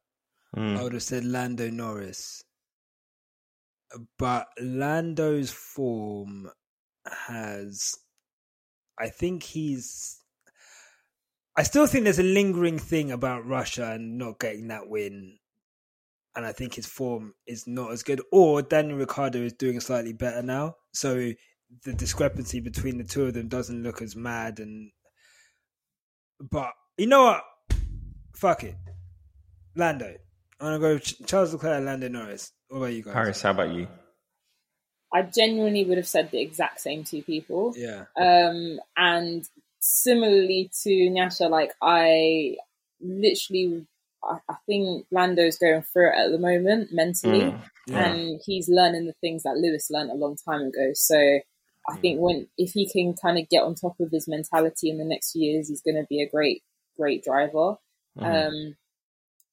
mm. 0.56 0.78
I 0.78 0.84
would 0.84 0.94
have 0.94 1.04
said 1.04 1.24
Lando 1.24 1.70
Norris. 1.70 2.44
But 4.18 4.48
Lando's 4.62 5.52
form 5.52 6.50
has. 7.28 7.96
I 9.00 9.10
think 9.10 9.44
he's. 9.44 10.22
I 11.56 11.64
still 11.64 11.88
think 11.88 12.04
there's 12.04 12.20
a 12.20 12.24
lingering 12.24 12.78
thing 12.78 13.12
about 13.12 13.46
Russia 13.46 13.92
and 13.94 14.18
not 14.18 14.40
getting 14.40 14.68
that 14.68 14.88
win. 14.90 15.40
And 16.36 16.46
I 16.46 16.52
think 16.52 16.76
his 16.76 16.86
form 16.86 17.34
is 17.48 17.66
not 17.66 17.92
as 17.92 18.04
good. 18.04 18.22
Or 18.32 18.62
Daniel 18.62 19.00
Ricciardo 19.00 19.40
is 19.40 19.54
doing 19.54 19.80
slightly 19.80 20.14
better 20.14 20.44
now. 20.44 20.76
So 20.94 21.32
the 21.84 21.94
discrepancy 21.94 22.60
between 22.60 23.00
the 23.00 23.04
two 23.04 23.26
of 23.26 23.34
them 23.34 23.48
doesn't 23.48 23.82
look 23.84 24.02
as 24.02 24.16
mad 24.16 24.60
and 24.60 24.92
but 26.40 26.72
you 26.98 27.08
know 27.08 27.24
what 27.24 27.44
Fuck 28.38 28.66
it. 28.66 28.76
Lando. 29.76 30.14
I'm 30.60 30.80
gonna 30.80 30.80
go 30.80 30.98
Charles 30.98 31.54
Leclerc, 31.54 31.84
Lando 31.84 32.08
Norris. 32.08 32.52
What 32.70 32.78
about 32.78 32.94
you 32.94 33.04
guys? 33.04 33.14
Paris, 33.14 33.42
how 33.42 33.52
about 33.52 33.74
you? 33.74 33.88
I 35.14 35.22
genuinely 35.22 35.86
would 35.86 35.98
have 35.98 36.08
said 36.08 36.32
the 36.32 36.42
exact 36.42 36.82
same 36.82 37.04
two 37.04 37.22
people. 37.22 37.74
Yeah. 37.78 38.06
Um, 38.20 38.80
and 38.98 39.48
similarly 39.80 40.70
to 40.84 40.90
Nyasha, 40.90 41.50
like 41.50 41.74
I 41.82 42.58
literally, 43.00 43.88
I, 44.24 44.40
I, 44.50 44.56
think 44.66 45.06
Lando's 45.12 45.58
going 45.58 45.82
through 45.84 46.10
it 46.10 46.18
at 46.18 46.32
the 46.32 46.40
moment 46.40 46.90
mentally, 46.92 47.42
mm, 47.42 47.62
yeah. 47.88 48.06
and 48.06 48.42
he's 48.46 48.68
learning 48.68 49.06
the 49.06 49.16
things 49.22 49.44
that 49.44 49.58
Lewis 49.58 49.90
learned 49.90 50.12
a 50.12 50.16
long 50.16 50.36
time 50.36 50.62
ago. 50.62 50.92
So 50.94 51.18
I 51.18 51.96
mm. 51.96 52.02
think 52.02 52.20
when 52.20 52.48
if 52.58 52.74
he 52.74 52.90
can 52.90 53.14
kind 53.14 53.38
of 53.38 53.48
get 53.48 53.64
on 53.64 53.76
top 53.76 53.96
of 54.00 54.12
his 54.12 54.28
mentality 54.28 54.90
in 54.90 54.98
the 54.98 55.06
next 55.06 55.32
few 55.32 55.52
years, 55.52 55.70
he's 55.70 55.82
going 55.82 55.96
to 55.96 56.08
be 56.10 56.22
a 56.22 56.30
great, 56.30 56.64
great 56.98 57.24
driver. 57.24 57.78
Mm-hmm. 58.20 58.26
Um, 58.26 58.76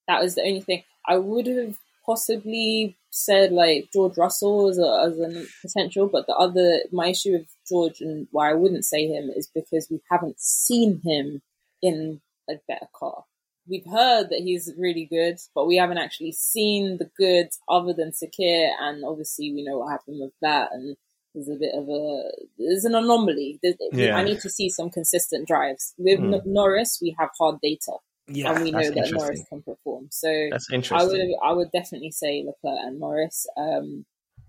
that 0.07 0.21
was 0.21 0.35
the 0.35 0.41
only 0.41 0.61
thing. 0.61 0.83
I 1.07 1.17
would 1.17 1.47
have 1.47 1.77
possibly 2.05 2.97
said 3.09 3.51
like 3.51 3.89
George 3.93 4.17
Russell 4.17 4.69
as 4.69 4.77
a, 4.77 5.07
as 5.07 5.19
a 5.19 5.45
potential, 5.61 6.07
but 6.07 6.27
the 6.27 6.35
other 6.35 6.81
my 6.91 7.07
issue 7.07 7.33
with 7.33 7.47
George 7.67 8.01
and 8.01 8.27
why 8.31 8.51
I 8.51 8.53
wouldn't 8.53 8.85
say 8.85 9.07
him 9.07 9.29
is 9.29 9.49
because 9.53 9.87
we 9.89 10.01
haven't 10.11 10.39
seen 10.39 11.01
him 11.03 11.41
in 11.81 12.21
a 12.49 12.55
better 12.67 12.87
car. 12.93 13.23
We've 13.67 13.85
heard 13.85 14.29
that 14.29 14.41
he's 14.41 14.71
really 14.77 15.05
good, 15.05 15.37
but 15.55 15.65
we 15.65 15.77
haven't 15.77 15.97
actually 15.97 16.33
seen 16.33 16.97
the 16.97 17.09
goods 17.17 17.59
other 17.67 17.93
than 17.93 18.11
Sakhir, 18.11 18.69
and 18.79 19.03
obviously 19.03 19.51
we 19.53 19.63
know 19.63 19.79
what 19.79 19.91
happened 19.91 20.19
with 20.21 20.33
that, 20.41 20.69
and 20.71 20.95
there's 21.33 21.49
a 21.49 21.59
bit 21.59 21.73
of 21.73 21.89
a 21.89 22.31
there's 22.59 22.85
an 22.85 22.95
anomaly. 22.95 23.59
There's, 23.63 23.75
yeah. 23.91 24.17
I 24.17 24.23
need 24.23 24.39
to 24.41 24.49
see 24.49 24.69
some 24.69 24.89
consistent 24.89 25.47
drives 25.47 25.93
with 25.97 26.19
mm. 26.19 26.45
Norris. 26.45 26.99
We 27.01 27.15
have 27.19 27.29
hard 27.39 27.59
data. 27.61 27.93
Yeah, 28.27 28.53
and 28.53 28.63
we 28.63 28.71
know 28.71 28.89
that 28.89 29.11
Norris 29.11 29.43
can 29.49 29.61
perform. 29.61 30.07
So 30.11 30.47
that's 30.49 30.71
interesting. 30.71 30.99
I 30.99 31.05
would 31.05 31.51
I 31.51 31.53
would 31.53 31.71
definitely 31.71 32.11
say 32.11 32.43
Leclerc 32.45 32.79
and 32.81 32.99
Norris. 32.99 33.45
Um, 33.57 34.05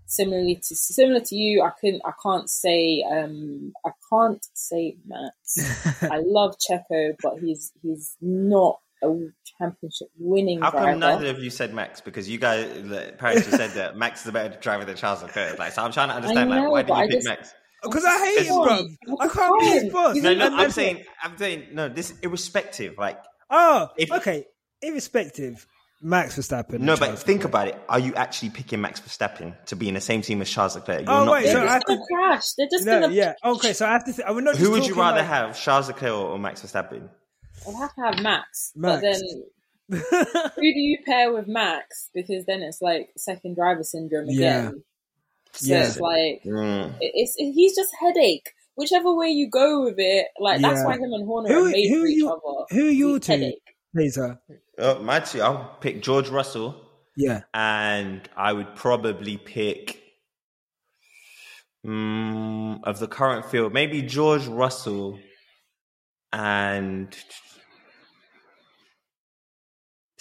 similarly 0.07 0.55
to 0.55 0.75
similar 0.75 1.19
to 1.19 1.35
you, 1.35 1.61
I 1.61 1.71
couldn't 1.79 2.01
I 2.05 2.13
can't 2.23 2.49
say 2.49 3.03
um, 3.09 3.73
I 3.85 3.91
can't 4.11 4.43
say 4.53 4.97
Max. 5.05 6.01
I 6.03 6.21
love 6.25 6.55
Checo, 6.57 7.13
but 7.21 7.39
he's 7.39 7.71
he's 7.83 8.15
not 8.19 8.79
a 9.03 9.13
championship 9.59 10.07
winning. 10.17 10.61
How 10.61 10.71
driver. 10.71 10.91
come 10.91 10.99
neither 10.99 11.27
of 11.27 11.39
you 11.39 11.49
said 11.49 11.73
Max? 11.73 12.01
Because 12.01 12.27
you 12.29 12.39
guys, 12.39 12.65
Paris, 13.17 13.45
you 13.45 13.57
said 13.57 13.71
that 13.71 13.95
Max 13.95 14.21
is 14.21 14.27
a 14.27 14.31
better 14.31 14.57
driver 14.59 14.85
than 14.85 14.95
Charles 14.95 15.21
Leclerc. 15.21 15.59
Like, 15.59 15.73
so 15.73 15.83
I'm 15.83 15.91
trying 15.91 16.09
to 16.09 16.15
understand, 16.15 16.49
know, 16.49 16.71
like, 16.71 16.87
why 16.87 17.05
did 17.05 17.11
you 17.11 17.17
pick 17.17 17.23
just, 17.23 17.27
Max? 17.27 17.53
Because 17.83 18.05
I 18.05 18.25
hate 18.25 18.47
him, 18.47 18.55
bro. 18.55 19.17
I 19.19 19.27
can't 19.27 19.59
be 19.59 19.65
his 19.67 19.93
boss. 19.93 20.15
No, 20.15 20.33
no, 20.33 20.55
I'm 20.55 20.71
saying, 20.71 21.03
I'm 21.21 21.37
saying, 21.37 21.67
no. 21.73 21.89
This 21.89 22.13
irrespective, 22.23 22.97
like 22.97 23.19
Oh, 23.49 23.89
if, 23.97 24.11
okay. 24.11 24.45
Irrespective, 24.81 25.65
Max 26.01 26.35
Verstappen. 26.37 26.79
No, 26.79 26.95
but 26.97 27.17
think 27.19 27.43
about 27.43 27.69
it. 27.69 27.79
Are 27.89 27.99
you 27.99 28.13
actually 28.15 28.49
picking 28.51 28.81
Max 28.81 28.99
Verstappen 28.99 29.55
to 29.65 29.75
be 29.75 29.87
in 29.87 29.95
the 29.95 30.01
same 30.01 30.21
team 30.21 30.41
as 30.41 30.49
Charles 30.49 30.75
Leclerc? 30.75 31.01
You're 31.01 31.11
Oh, 31.11 31.25
not 31.25 31.31
wait, 31.33 31.41
doing 31.43 31.53
so 31.53 31.59
They're. 31.61 31.69
I 31.69 31.73
just 31.75 31.87
gonna 31.87 32.01
crash. 32.13 32.43
They're 32.57 32.67
just 32.71 32.85
No, 32.85 32.99
gonna. 33.01 33.13
yeah. 33.13 33.33
Okay, 33.43 33.73
so 33.73 33.85
I 33.87 33.91
have 33.93 34.05
to. 34.05 34.13
Th- 34.13 34.27
we're 34.29 34.41
not 34.41 34.55
just 34.55 34.63
Who 34.65 34.71
would 34.71 34.85
you 34.85 34.95
rather 34.95 35.17
like- 35.19 35.27
have, 35.27 35.59
Charles 35.59 35.87
Leclerc 35.87 36.13
or 36.13 36.37
Max 36.37 36.61
Verstappen? 36.61 37.09
I'll 37.65 37.75
have 37.77 37.93
to 37.95 38.01
have 38.01 38.19
Max, 38.21 38.71
Max. 38.75 39.01
but 39.01 39.01
then 39.01 39.21
who 40.55 40.61
do 40.61 40.79
you 40.79 40.99
pair 41.05 41.33
with 41.33 41.47
Max? 41.47 42.09
Because 42.13 42.45
then 42.45 42.61
it's 42.61 42.81
like 42.81 43.09
second 43.17 43.55
driver 43.55 43.83
syndrome 43.83 44.29
again. 44.29 44.39
Yeah. 44.39 44.59
again. 44.67 44.83
So 45.53 45.73
Yeah. 45.73 45.85
it's 45.87 45.99
like 45.99 46.43
Mm. 46.45 46.89
it- 47.01 47.11
it's 47.15 47.33
he's 47.35 47.75
just 47.75 47.91
headache. 47.99 48.51
Whichever 48.77 49.13
way 49.15 49.29
you 49.29 49.49
go 49.49 49.83
with 49.83 49.95
it, 49.97 50.27
like 50.39 50.61
that's 50.61 50.83
why 50.85 50.93
him 50.93 51.11
and 51.11 51.25
Horner 51.25 51.49
Who- 51.53 51.65
are 51.65 51.69
made 51.69 51.89
who 51.89 52.01
for 52.01 52.07
each 52.07 52.23
other. 52.23 52.65
Who 52.69 52.87
are 52.87 52.91
your 52.91 53.15
He's 53.17 53.25
two, 53.25 53.31
headache. 53.33 53.61
Laser? 53.93 54.39
Oh, 54.79 54.99
my 54.99 55.19
two, 55.19 55.41
I'll 55.41 55.77
pick 55.81 56.01
George 56.03 56.29
Russell, 56.29 56.75
Yeah. 57.17 57.41
and 57.53 58.29
I 58.37 58.53
would 58.53 58.75
probably 58.75 59.37
pick 59.37 59.99
mm, 61.85 62.79
of 62.83 62.99
the 62.99 63.07
current 63.07 63.45
field, 63.45 63.73
maybe 63.73 64.01
George 64.03 64.45
Russell, 64.47 65.19
and 66.31 67.15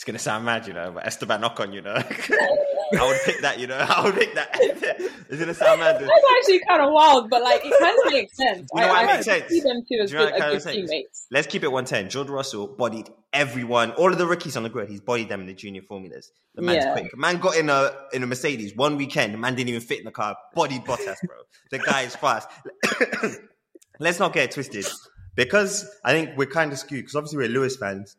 it's 0.06 0.12
gonna 0.12 0.18
sound 0.20 0.44
mad, 0.44 0.68
you 0.68 0.72
know, 0.72 0.92
but 0.92 1.04
Esteban 1.04 1.42
Ocon, 1.42 1.74
you 1.74 1.82
know. 1.82 1.94
I 1.96 3.04
would 3.04 3.18
pick 3.24 3.40
that, 3.40 3.58
you 3.58 3.66
know. 3.66 3.76
I 3.76 4.04
would 4.04 4.14
pick 4.14 4.34
that. 4.36 4.50
it's 4.54 5.40
gonna 5.40 5.52
sound 5.52 5.80
mad. 5.80 5.96
That's 6.00 6.24
actually 6.38 6.60
kind 6.60 6.80
of 6.80 6.92
wild, 6.92 7.28
but 7.28 7.42
like 7.42 7.60
it 7.64 7.74
kind 7.80 7.98
of 8.06 8.12
makes 8.12 8.36
sense. 8.36 8.68
You 8.72 8.80
know 8.82 8.86
what 8.88 8.96
I, 9.08 9.18
I 9.18 9.20
sense? 9.20 9.48
see 9.48 9.60
them 9.60 9.82
two 9.90 9.98
as 10.00 10.12
good, 10.12 10.32
good 10.38 10.62
teammates. 10.62 11.26
Let's 11.32 11.48
keep 11.48 11.64
it 11.64 11.72
110. 11.72 12.08
George 12.08 12.28
Russell 12.28 12.68
bodied 12.68 13.10
everyone, 13.32 13.90
all 13.92 14.12
of 14.12 14.18
the 14.18 14.26
rookies 14.28 14.56
on 14.56 14.62
the 14.62 14.68
grid. 14.68 14.88
He's 14.88 15.00
bodied 15.00 15.28
them 15.28 15.40
in 15.40 15.48
the 15.48 15.54
junior 15.54 15.82
formulas. 15.82 16.30
The 16.54 16.62
man's 16.62 16.84
Yeah. 16.84 16.92
quick. 16.92 17.16
Man 17.18 17.38
got 17.38 17.56
in 17.56 17.68
a 17.68 17.90
in 18.12 18.22
a 18.22 18.26
Mercedes 18.28 18.76
one 18.76 18.96
weekend. 18.96 19.34
The 19.34 19.38
man 19.38 19.56
didn't 19.56 19.70
even 19.70 19.80
fit 19.80 19.98
in 19.98 20.04
the 20.04 20.12
car. 20.12 20.36
Bodied 20.54 20.84
Bottas, 20.84 21.16
bro. 21.26 21.36
the 21.72 21.80
guy 21.80 22.02
is 22.02 22.14
fast. 22.14 22.48
Let's 23.98 24.20
not 24.20 24.32
get 24.32 24.44
it 24.44 24.50
twisted. 24.52 24.86
Because 25.34 25.90
I 26.04 26.12
think 26.12 26.36
we're 26.36 26.46
kind 26.46 26.72
of 26.72 26.78
skewed, 26.78 27.00
because 27.00 27.16
obviously 27.16 27.38
we're 27.38 27.48
Lewis 27.48 27.76
fans, 27.76 28.16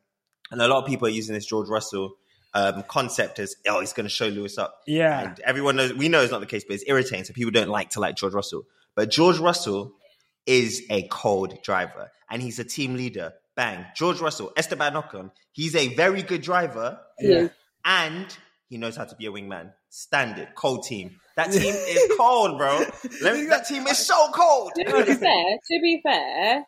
and 0.52 0.62
a 0.62 0.68
lot 0.68 0.84
of 0.84 0.88
people 0.90 1.08
are 1.08 1.12
using 1.12 1.34
this 1.36 1.46
George 1.46 1.68
Russell 1.70 2.16
um, 2.54 2.84
concept 2.88 3.40
as, 3.40 3.56
oh, 3.68 3.82
he's 3.82 3.94
going 3.94 4.06
to 4.06 4.10
show 4.10 4.28
Lewis 4.28 4.58
up. 4.58 4.82
Yeah. 4.88 5.22
And 5.30 5.40
everyone 5.42 5.76
knows, 5.76 5.94
we 5.94 6.10
know 6.10 6.22
it's 6.22 6.32
not 6.32 6.40
the 6.40 6.46
case, 6.48 6.64
but 6.64 6.74
it's 6.76 6.84
irritating. 6.88 7.26
So 7.26 7.34
people 7.34 7.52
don't 7.52 7.70
like 7.70 7.92
to 7.92 8.00
like 8.00 8.16
George 8.16 8.34
Russell. 8.34 8.64
But 8.96 9.12
George 9.12 9.38
Russell 9.38 9.94
is 10.46 10.82
a 10.90 11.08
cold 11.10 11.62
driver 11.62 12.10
and 12.30 12.42
he's 12.42 12.58
a 12.60 12.64
team 12.64 12.96
leader. 12.96 13.34
Bang. 13.56 13.86
George 13.96 14.20
Russell, 14.22 14.52
Esteban 14.56 14.94
Ocon, 14.94 15.32
he's 15.52 15.76
a 15.76 15.94
very 15.96 16.22
good 16.24 16.42
driver 16.42 17.00
Yeah. 17.20 17.50
and 17.86 18.26
he 18.70 18.78
knows 18.78 18.96
how 18.96 19.06
to 19.06 19.16
be 19.16 19.26
a 19.26 19.32
wingman. 19.32 19.72
Standard, 19.90 20.50
cold 20.56 20.84
team. 20.84 21.20
That 21.36 21.52
team 21.52 21.74
is 21.76 22.12
cold, 22.18 22.58
bro. 22.58 22.84
Let 23.22 23.36
me, 23.36 23.46
that 23.48 23.68
team 23.68 23.86
is 23.88 23.98
so 23.98 24.30
cold. 24.32 24.72
To 24.76 24.84
be 24.84 25.14
fair, 25.14 25.44
to 25.72 25.80
be 25.82 26.02
fair, 26.04 26.66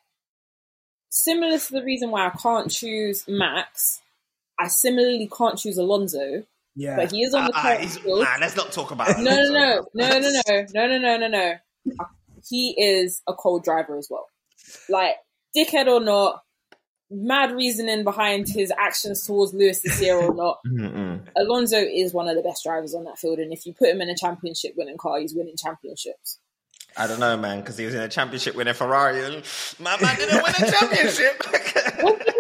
similar 1.10 1.58
to 1.60 1.72
the 1.72 1.84
reason 1.84 2.12
why 2.12 2.28
I 2.28 2.30
can't 2.32 2.70
choose 2.72 3.26
Max, 3.28 4.02
I 4.60 4.68
similarly 4.68 5.30
can't 5.36 5.58
choose 5.58 5.78
Alonso, 5.78 6.44
Yeah. 6.76 6.96
but 6.96 7.12
he 7.12 7.24
is 7.24 7.34
on 7.34 7.46
the 7.46 7.54
Ah, 7.56 7.62
current 7.62 7.82
he's- 7.82 7.98
field. 7.98 8.22
nah, 8.24 8.38
let's 8.40 8.56
not 8.56 8.72
talk 8.72 8.92
about 8.92 9.20
No, 9.20 9.36
no, 9.36 9.50
no, 9.52 9.86
no, 9.94 10.20
no, 10.20 10.20
no, 10.20 10.66
no, 10.74 10.88
no, 10.88 10.98
no, 10.98 11.18
no, 11.18 11.28
no. 11.28 11.56
He 12.48 12.76
is 12.78 13.22
a 13.28 13.34
cold 13.34 13.64
driver 13.64 13.98
as 13.98 14.08
well. 14.10 14.28
Like, 14.88 15.16
dickhead 15.56 15.88
or 15.88 16.00
not, 16.00 16.44
mad 17.12 17.52
reasoning 17.52 18.04
behind 18.04 18.48
his 18.48 18.72
actions 18.78 19.26
towards 19.26 19.54
Lewis 19.54 19.82
this 19.82 20.00
year 20.02 20.16
or 20.16 20.34
not, 20.34 20.60
Mm-mm. 20.68 21.28
Alonso 21.36 21.78
is 21.78 22.14
one 22.14 22.28
of 22.30 22.36
the 22.36 22.44
best 22.44 22.64
drivers 22.64 22.94
on 22.94 23.04
that 23.06 23.18
field. 23.18 23.40
And 23.40 23.52
if 23.52 23.66
you 23.66 23.74
put 23.74 23.90
him 23.90 24.02
in 24.02 24.10
a 24.10 24.16
championship 24.16 24.74
winning 24.78 24.98
car, 24.98 25.20
he's 25.20 25.34
winning 25.34 25.56
championships. 25.58 26.40
I 26.98 27.08
don't 27.08 27.20
know, 27.20 27.38
man, 27.38 27.60
because 27.62 27.78
he 27.78 27.86
was 27.86 27.96
in 27.96 28.02
a 28.02 28.10
championship 28.10 28.56
winning 28.56 28.74
Ferrari 28.74 29.24
and 29.24 29.44
my 29.80 29.96
man 30.02 30.16
didn't 30.18 30.44
win 30.44 30.54
a 30.58 30.72
championship. 30.72 31.44
What 32.02 32.18
the? 32.18 32.34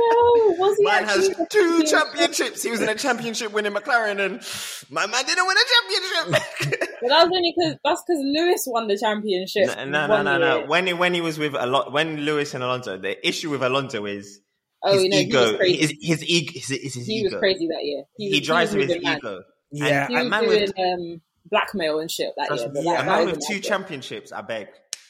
Was 0.57 0.77
he 0.77 0.83
Man 0.85 1.03
has 1.03 1.29
actually 1.29 1.35
in 1.35 1.41
a 1.41 1.47
two 1.49 1.83
championships. 1.83 2.63
He 2.63 2.71
was 2.71 2.81
in 2.81 2.87
a 2.89 2.95
championship 2.95 3.51
winning 3.51 3.73
McLaren, 3.73 4.19
and 4.25 4.41
my 4.89 5.05
man 5.05 5.25
didn't 5.25 5.45
win 5.45 5.57
a 5.57 5.65
championship. 5.73 6.79
But 7.01 7.07
that 7.09 7.27
was 7.27 7.31
only 7.35 7.53
because 7.55 7.77
that's 7.83 8.03
because 8.07 8.21
Lewis 8.23 8.63
won 8.67 8.87
the 8.87 8.97
championship. 8.97 9.67
no, 9.77 9.85
no, 9.85 10.07
no, 10.07 10.21
no, 10.23 10.37
no. 10.37 10.65
When 10.65 10.87
he, 10.87 10.93
when 10.93 11.13
he 11.13 11.21
was 11.21 11.37
with 11.37 11.55
a 11.55 11.65
lot, 11.65 11.91
when 11.93 12.21
Lewis 12.21 12.53
and 12.53 12.63
Alonso, 12.63 12.97
the 12.97 13.25
issue 13.27 13.49
with 13.49 13.63
Alonso 13.63 14.05
is 14.05 14.39
Oh, 14.83 14.93
his 14.93 15.03
you 15.03 15.09
know, 15.09 15.17
he 15.17 15.23
ego. 15.23 15.41
was 15.41 15.55
crazy. 15.57 15.77
His, 15.77 15.93
his 16.01 16.23
ego. 16.29 16.51
His, 16.55 16.67
his, 16.69 16.93
his 16.95 17.05
he 17.07 17.13
ego. 17.19 17.29
was 17.35 17.39
crazy 17.39 17.67
that 17.67 17.83
year. 17.83 18.03
He, 18.17 18.29
was- 18.39 18.47
drives 18.47 18.71
was 18.73 18.77
with 18.77 18.87
his 18.89 18.95
moving 18.97 19.09
mad. 19.09 19.17
ego. 19.19 19.41
Yeah. 19.71 20.07
He 20.07 20.15
And, 20.15 20.23
was 20.23 20.25
a 20.25 20.29
man 20.29 20.47
with 20.47 20.69
um, 20.79 21.21
blackmail 21.49 21.99
and 21.99 22.09
shit 22.11 22.31
that 22.37 22.47
trust 22.47 22.63
year. 22.63 22.71
me, 22.71 22.79
But 22.79 22.83
yeah, 22.85 23.03
that, 23.03 23.21
a 23.21 23.25
that 23.25 23.31
with 23.35 23.47
two 23.47 23.53
year. 23.55 23.61
championships. 23.61 24.31
I 24.31 24.41
beg, 24.41 24.67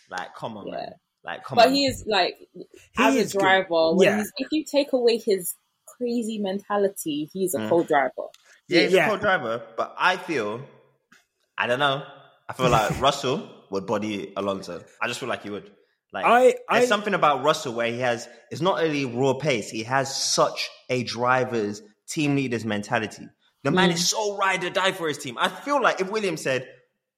like, 0.10 0.34
come 0.36 0.58
on, 0.58 0.68
Yeah. 0.68 0.74
man. 0.76 0.94
Like, 1.24 1.44
come 1.44 1.56
But 1.58 1.68
on. 1.68 1.72
But 1.72 1.76
he 1.76 1.86
is 1.86 2.06
like, 2.08 2.36
He 2.54 2.66
as 2.98 3.16
is 3.16 3.36
a 3.36 3.40
driver, 3.40 3.94
when 3.96 4.08
Yeah. 4.08 4.18
he's, 4.18 4.32
if 4.38 4.48
you 4.52 4.64
take 4.64 4.94
away 4.94 5.18
his 5.18 5.56
crazy 5.86 6.38
mentality, 6.40 7.30
he's 7.34 7.54
a 7.54 7.60
Mm. 7.60 7.70
cold 7.70 7.88
driver. 7.88 8.12
Yeah, 8.68 8.82
he's 8.82 8.94
Yeah. 8.94 9.06
a 9.06 9.10
cold 9.10 9.20
driver, 9.22 9.62
but 9.76 9.94
I 9.98 10.18
feel, 10.18 10.62
I 11.58 11.68
don't 11.68 11.80
know. 11.80 12.04
I 12.48 12.54
feel 12.54 12.70
like 12.70 12.90
Russell 13.02 13.48
would 13.70 13.86
body 13.86 14.34
Alonso. 14.36 14.84
I 15.02 15.08
just 15.08 15.20
feel 15.20 15.30
like 15.30 15.44
he 15.44 15.50
would. 15.50 15.70
Like, 16.12 16.26
I- 16.26 16.56
I- 16.68 16.80
there's 16.80 16.88
something 16.90 17.14
about 17.14 17.44
Russell 17.44 17.74
where 17.74 17.92
he 17.92 18.00
has. 18.00 18.28
It's 18.50 18.62
not 18.62 18.82
only 18.84 19.06
raw 19.06 19.34
pace; 19.34 19.70
he 19.70 19.84
has 19.84 20.16
such 20.16 20.70
a 20.90 21.04
driver's 21.04 21.84
team 22.08 22.36
leader's 22.36 22.66
mentality. 22.66 23.28
The 23.64 23.72
man 23.72 23.92
is 23.92 24.02
mm. 24.02 24.06
so 24.06 24.38
ride 24.38 24.64
or 24.64 24.70
die 24.70 24.92
for 24.92 25.08
his 25.08 25.18
team. 25.18 25.38
I 25.38 25.50
feel 25.50 25.82
like 25.82 26.00
if 26.00 26.10
Williams 26.10 26.42
said, 26.42 26.68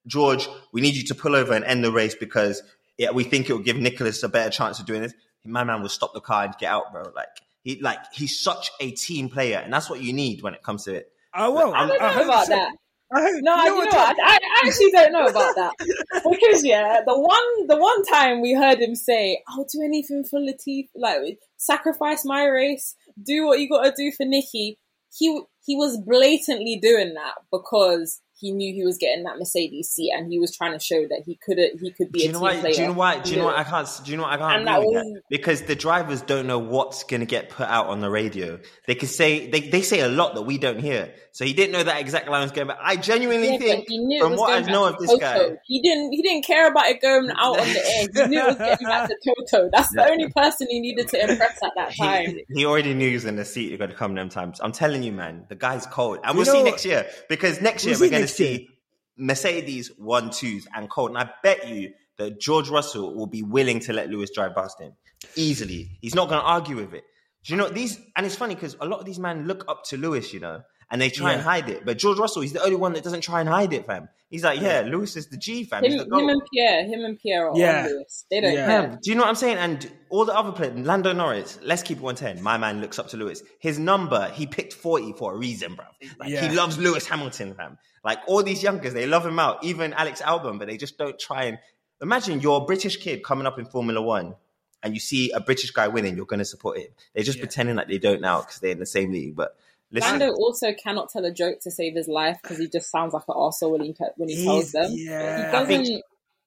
"George, 0.06 0.48
we 0.72 0.80
need 0.80 0.94
you 0.94 1.04
to 1.04 1.14
pull 1.14 1.36
over 1.36 1.52
and 1.52 1.64
end 1.64 1.84
the 1.84 1.92
race 1.92 2.14
because 2.14 2.62
yeah, 2.98 3.10
we 3.10 3.24
think 3.24 3.48
it 3.48 3.52
will 3.52 3.60
give 3.60 3.76
Nicholas 3.76 4.22
a 4.22 4.28
better 4.28 4.50
chance 4.50 4.80
of 4.80 4.86
doing 4.86 5.02
this," 5.02 5.14
my 5.44 5.64
man 5.64 5.82
would 5.82 5.90
stop 5.90 6.14
the 6.14 6.20
car 6.20 6.44
and 6.44 6.54
get 6.58 6.70
out, 6.70 6.92
bro. 6.92 7.04
Like 7.14 7.28
he, 7.62 7.80
like 7.80 7.98
he's 8.12 8.38
such 8.38 8.70
a 8.80 8.90
team 8.90 9.28
player, 9.28 9.58
and 9.58 9.72
that's 9.72 9.88
what 9.88 10.02
you 10.02 10.12
need 10.12 10.42
when 10.42 10.54
it 10.54 10.62
comes 10.62 10.84
to 10.84 10.94
it. 10.94 11.12
I 11.32 11.48
will. 11.48 11.74
I 11.74 11.86
don't 11.86 12.00
know 12.00 12.24
about 12.24 12.48
that. 12.48 12.72
I 13.14 13.20
No, 13.20 13.28
you 13.28 13.36
you 13.36 13.42
know 13.42 13.56
know, 13.56 13.74
what, 13.76 13.92
what? 13.92 14.16
I, 14.22 14.38
I 14.42 14.66
actually 14.66 14.90
don't 14.90 15.12
know 15.12 15.26
about 15.26 15.54
that 15.56 15.72
because 16.30 16.64
yeah, 16.64 17.02
the 17.06 17.18
one 17.18 17.66
the 17.66 17.76
one 17.76 18.04
time 18.04 18.40
we 18.40 18.54
heard 18.54 18.78
him 18.78 18.94
say, 18.94 19.42
"I'll 19.48 19.64
do 19.64 19.82
anything 19.82 20.24
for 20.24 20.40
Latif, 20.40 20.88
like 20.94 21.38
sacrifice 21.58 22.24
my 22.24 22.46
race, 22.46 22.94
do 23.22 23.46
what 23.46 23.60
you 23.60 23.68
got 23.68 23.84
to 23.84 23.92
do 23.96 24.12
for 24.12 24.24
Nikki." 24.24 24.78
He 25.16 25.42
he 25.64 25.76
was 25.76 25.98
blatantly 25.98 26.78
doing 26.80 27.14
that 27.14 27.34
because 27.50 28.20
he 28.42 28.52
knew 28.52 28.74
he 28.74 28.84
was 28.84 28.98
getting 28.98 29.22
that 29.24 29.38
Mercedes 29.38 29.88
seat, 29.88 30.12
and 30.14 30.30
he 30.30 30.38
was 30.38 30.54
trying 30.54 30.72
to 30.72 30.78
show 30.78 31.00
that 31.08 31.22
he 31.24 31.36
could 31.42 31.58
he 31.80 31.92
could 31.92 32.12
be 32.12 32.18
Do 32.18 32.24
a 32.24 32.26
you 32.26 32.32
know 32.32 32.40
why? 32.40 32.60
player. 32.60 32.74
Do 32.74 32.80
you 32.82 32.86
know 32.88 32.92
why? 32.92 33.18
Do 33.20 33.30
you 33.30 33.36
know 33.38 33.44
Yeah. 33.44 33.56
what 33.56 33.66
I 33.66 33.70
can't? 33.70 33.88
Do 34.04 34.10
you 34.10 34.16
know 34.18 34.22
what 34.24 34.32
I 34.32 34.36
can't 34.36 34.68
And 34.68 34.68
agree 34.68 34.86
with 34.94 35.04
was-? 35.06 35.22
Because 35.30 35.62
the 35.62 35.76
drivers 35.76 36.20
don't 36.22 36.46
know 36.46 36.58
what's 36.58 37.04
going 37.04 37.20
to 37.20 37.26
get 37.26 37.48
put 37.48 37.68
out 37.68 37.86
on 37.86 38.00
the 38.00 38.10
radio. 38.10 38.58
They 38.86 38.94
can 38.96 39.08
say 39.08 39.48
they, 39.48 39.60
they 39.60 39.80
say 39.82 40.00
a 40.00 40.08
lot 40.08 40.34
that 40.34 40.42
we 40.42 40.58
don't 40.58 40.80
hear. 40.80 41.14
So 41.30 41.46
he 41.46 41.54
didn't 41.54 41.72
know 41.72 41.82
that 41.84 41.98
exact 42.00 42.28
line 42.28 42.42
was 42.42 42.50
going. 42.52 42.66
But 42.66 42.78
I 42.82 42.96
genuinely 42.96 43.52
Yeah, 43.52 43.58
think, 43.58 43.86
he 43.88 43.98
knew 43.98 44.20
from 44.22 44.36
what 44.36 44.52
I 44.52 44.70
know 44.70 44.86
of 44.86 44.98
this 44.98 45.08
Toto. 45.08 45.20
guy, 45.20 45.56
he 45.66 45.80
didn't 45.80 46.12
he 46.12 46.20
didn't 46.20 46.44
care 46.44 46.68
about 46.70 46.86
it 46.86 47.00
going 47.00 47.30
out 47.30 47.58
on 47.60 47.66
the 47.72 47.78
air. 47.78 48.08
He 48.12 48.28
knew 48.28 48.40
it 48.40 48.46
was 48.48 48.56
getting 48.58 48.86
back 48.86 49.08
to 49.08 49.16
Toto. 49.24 49.70
That's 49.72 49.88
the 49.94 50.04
only 50.04 50.28
person 50.30 50.66
he 50.68 50.80
needed 50.80 51.08
to 51.08 51.22
impress 51.30 51.58
at 51.62 51.70
that 51.76 51.96
time. 51.96 52.26
he, 52.26 52.44
he 52.60 52.66
already 52.66 52.92
knew 52.92 53.08
he 53.08 53.14
was 53.14 53.24
in 53.24 53.36
the 53.36 53.44
seat. 53.44 53.68
You're 53.70 53.78
going 53.78 53.90
to 53.90 53.96
come 53.96 54.14
them 54.14 54.28
times. 54.28 54.60
I'm 54.62 54.72
telling 54.72 55.02
you, 55.02 55.12
man, 55.12 55.44
the 55.48 55.54
guy's 55.54 55.86
cold, 55.86 56.18
and 56.24 56.34
You 56.36 56.44
we'll 56.44 56.52
see 56.54 56.62
next 56.62 56.84
year 56.84 57.06
because 57.28 57.60
next 57.62 57.86
year 57.86 57.96
we're 57.98 58.10
going 58.10 58.26
to. 58.26 58.31
See 58.32 58.68
Mercedes 59.16 59.88
one 59.98 60.30
twos 60.30 60.66
and 60.74 60.90
cold. 60.90 61.10
And 61.10 61.18
I 61.18 61.30
bet 61.42 61.68
you 61.68 61.92
that 62.18 62.40
George 62.40 62.68
Russell 62.68 63.14
will 63.14 63.26
be 63.26 63.42
willing 63.42 63.80
to 63.80 63.92
let 63.92 64.08
Lewis 64.08 64.30
drive 64.30 64.54
past 64.54 64.80
him 64.80 64.92
easily. 65.36 65.98
He's 66.00 66.14
not 66.14 66.28
going 66.28 66.40
to 66.40 66.46
argue 66.46 66.76
with 66.76 66.94
it. 66.94 67.04
Do 67.44 67.52
you 67.52 67.56
know 67.56 67.68
these? 67.68 67.98
And 68.16 68.24
it's 68.24 68.36
funny 68.36 68.54
because 68.54 68.76
a 68.80 68.86
lot 68.86 69.00
of 69.00 69.04
these 69.04 69.18
men 69.18 69.46
look 69.46 69.64
up 69.68 69.84
to 69.86 69.96
Lewis, 69.96 70.32
you 70.32 70.40
know, 70.40 70.62
and 70.92 71.00
they 71.00 71.10
try 71.10 71.32
and 71.32 71.42
hide 71.42 71.68
it. 71.68 71.84
But 71.84 71.98
George 71.98 72.18
Russell, 72.18 72.42
he's 72.42 72.52
the 72.52 72.62
only 72.62 72.76
one 72.76 72.92
that 72.92 73.02
doesn't 73.02 73.22
try 73.22 73.40
and 73.40 73.48
hide 73.48 73.72
it, 73.72 73.86
fam. 73.86 74.08
He's 74.28 74.44
like, 74.44 74.60
yeah, 74.60 74.82
Lewis 74.82 75.16
is 75.16 75.26
the 75.26 75.36
G, 75.36 75.64
fam. 75.64 75.82
Him, 75.84 75.96
the 75.96 76.04
him 76.04 76.28
and 76.28 76.40
Pierre, 76.52 76.84
him 76.86 77.04
and 77.04 77.18
Pierre 77.18 77.50
are 77.50 77.56
Yeah. 77.58 77.84
on 77.84 77.90
Lewis. 77.90 78.24
They 78.30 78.40
don't 78.40 78.52
Yeah. 78.54 78.66
care. 78.66 78.98
Do 79.02 79.10
you 79.10 79.16
know 79.16 79.22
what 79.22 79.28
I'm 79.28 79.34
saying? 79.34 79.56
And 79.56 79.90
all 80.10 80.24
the 80.24 80.34
other 80.34 80.52
players, 80.52 80.78
Lando 80.86 81.12
Norris, 81.12 81.58
let's 81.62 81.82
keep 81.82 81.98
it 81.98 82.02
110. 82.02 82.42
My 82.42 82.56
man 82.58 82.80
looks 82.80 82.98
up 82.98 83.08
to 83.08 83.16
Lewis. 83.16 83.42
His 83.58 83.78
number, 83.78 84.30
he 84.34 84.46
picked 84.46 84.74
40 84.74 85.12
for 85.14 85.34
a 85.34 85.36
reason, 85.36 85.74
bro. 85.74 85.86
Like, 86.20 86.30
Yeah. 86.30 86.46
he 86.48 86.54
loves 86.54 86.78
Lewis 86.78 87.06
Hamilton, 87.06 87.54
fam. 87.54 87.78
Like, 88.04 88.18
all 88.26 88.42
these 88.42 88.62
youngers, 88.62 88.94
they 88.94 89.06
love 89.06 89.24
him 89.26 89.38
out. 89.38 89.64
Even 89.64 89.92
Alex 89.94 90.20
Albon, 90.22 90.58
but 90.58 90.68
they 90.68 90.76
just 90.76 90.98
don't 90.98 91.18
try 91.18 91.44
and. 91.44 91.58
Imagine 92.00 92.40
you're 92.40 92.60
a 92.60 92.64
British 92.64 92.96
kid 92.98 93.22
coming 93.22 93.46
up 93.46 93.58
in 93.58 93.64
Formula 93.64 94.02
One 94.02 94.34
and 94.82 94.92
you 94.92 95.00
see 95.00 95.30
a 95.30 95.40
British 95.40 95.70
guy 95.70 95.88
winning, 95.88 96.16
you're 96.16 96.26
going 96.26 96.38
to 96.38 96.44
support 96.44 96.78
him. 96.78 96.88
They're 97.14 97.22
just 97.22 97.38
Yeah. 97.38 97.44
pretending 97.44 97.76
like 97.76 97.86
they 97.88 97.98
don't 97.98 98.20
now 98.20 98.40
because 98.40 98.58
they're 98.58 98.72
in 98.72 98.80
the 98.80 98.86
same 98.86 99.12
league. 99.12 99.36
But 99.36 99.56
listen, 99.92 100.18
Lando 100.18 100.34
also 100.34 100.72
cannot 100.72 101.10
tell 101.10 101.24
a 101.24 101.32
joke 101.32 101.60
to 101.62 101.70
save 101.70 101.94
his 101.94 102.08
life 102.08 102.38
because 102.42 102.58
he 102.58 102.68
just 102.68 102.90
sounds 102.90 103.12
like 103.12 103.24
an 103.28 103.34
arsehole 103.34 103.72
when 103.72 103.82
he 103.82 103.94
when 104.16 104.28
he 104.28 104.44
tells 104.44 104.72
them. 104.72 104.90
yeah. 104.90 105.50
he 105.50 105.56
I 105.56 105.64
think- 105.66 105.82
doesn't. 105.84 106.02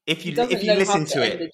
if 0.07 0.25
you 0.25 0.33
if 0.37 0.63
you 0.63 0.73
listen 0.73 1.05
to, 1.05 1.13
to 1.13 1.43
it, 1.43 1.51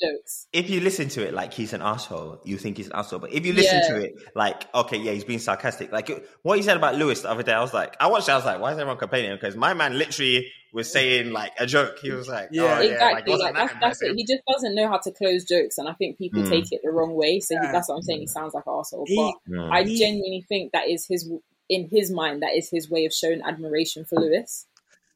if 0.51 0.69
you 0.69 0.81
listen 0.81 1.09
to 1.09 1.25
it 1.25 1.33
like 1.33 1.53
he's 1.53 1.73
an 1.73 1.81
asshole, 1.81 2.41
you 2.43 2.57
think 2.57 2.77
he's 2.77 2.87
an 2.87 2.93
asshole. 2.95 3.19
But 3.19 3.33
if 3.33 3.45
you 3.45 3.53
listen 3.53 3.81
yeah. 3.83 3.87
to 3.89 3.95
it 4.05 4.13
like, 4.35 4.73
okay, 4.73 4.97
yeah, 4.97 5.11
he's 5.11 5.23
being 5.23 5.39
sarcastic. 5.39 5.91
Like 5.91 6.09
what 6.41 6.57
he 6.57 6.63
said 6.63 6.77
about 6.77 6.95
Lewis 6.95 7.21
the 7.21 7.31
other 7.31 7.43
day, 7.43 7.53
I 7.53 7.61
was 7.61 7.73
like, 7.73 7.95
I 7.99 8.07
watched, 8.07 8.27
it, 8.29 8.33
I 8.33 8.35
was 8.35 8.45
like, 8.45 8.59
why 8.59 8.71
is 8.71 8.77
everyone 8.77 8.97
complaining? 8.97 9.31
Because 9.33 9.55
my 9.55 9.73
man 9.73 9.97
literally 9.97 10.51
was 10.73 10.91
saying 10.91 11.31
like 11.31 11.51
a 11.59 11.65
joke. 11.65 11.99
He 12.01 12.11
was 12.11 12.27
like, 12.27 12.49
yeah, 12.51 12.77
oh, 12.77 12.81
exactly. 12.81 13.33
Yeah, 13.33 13.37
like, 13.37 13.55
like 13.55 13.69
that's, 13.69 13.79
that's 13.81 14.01
it. 14.01 14.15
He 14.15 14.25
just 14.25 14.41
doesn't 14.51 14.75
know 14.75 14.87
how 14.87 14.97
to 14.97 15.11
close 15.11 15.43
jokes, 15.45 15.77
and 15.77 15.87
I 15.87 15.93
think 15.93 16.17
people 16.17 16.43
mm. 16.43 16.49
take 16.49 16.71
it 16.71 16.81
the 16.83 16.91
wrong 16.91 17.13
way. 17.15 17.39
So 17.39 17.55
he, 17.59 17.67
that's 17.71 17.89
what 17.89 17.95
I'm 17.95 18.01
saying. 18.01 18.21
He 18.21 18.27
sounds 18.27 18.53
like 18.53 18.63
an 18.65 18.73
asshole, 18.79 19.05
but 19.15 19.53
mm. 19.53 19.71
I 19.71 19.83
genuinely 19.83 20.45
think 20.47 20.71
that 20.73 20.89
is 20.89 21.05
his 21.07 21.29
in 21.71 21.87
his 21.89 22.11
mind. 22.11 22.43
That 22.43 22.55
is 22.55 22.69
his 22.69 22.89
way 22.89 23.05
of 23.05 23.13
showing 23.13 23.41
admiration 23.41 24.05
for 24.05 24.19
Lewis. 24.19 24.67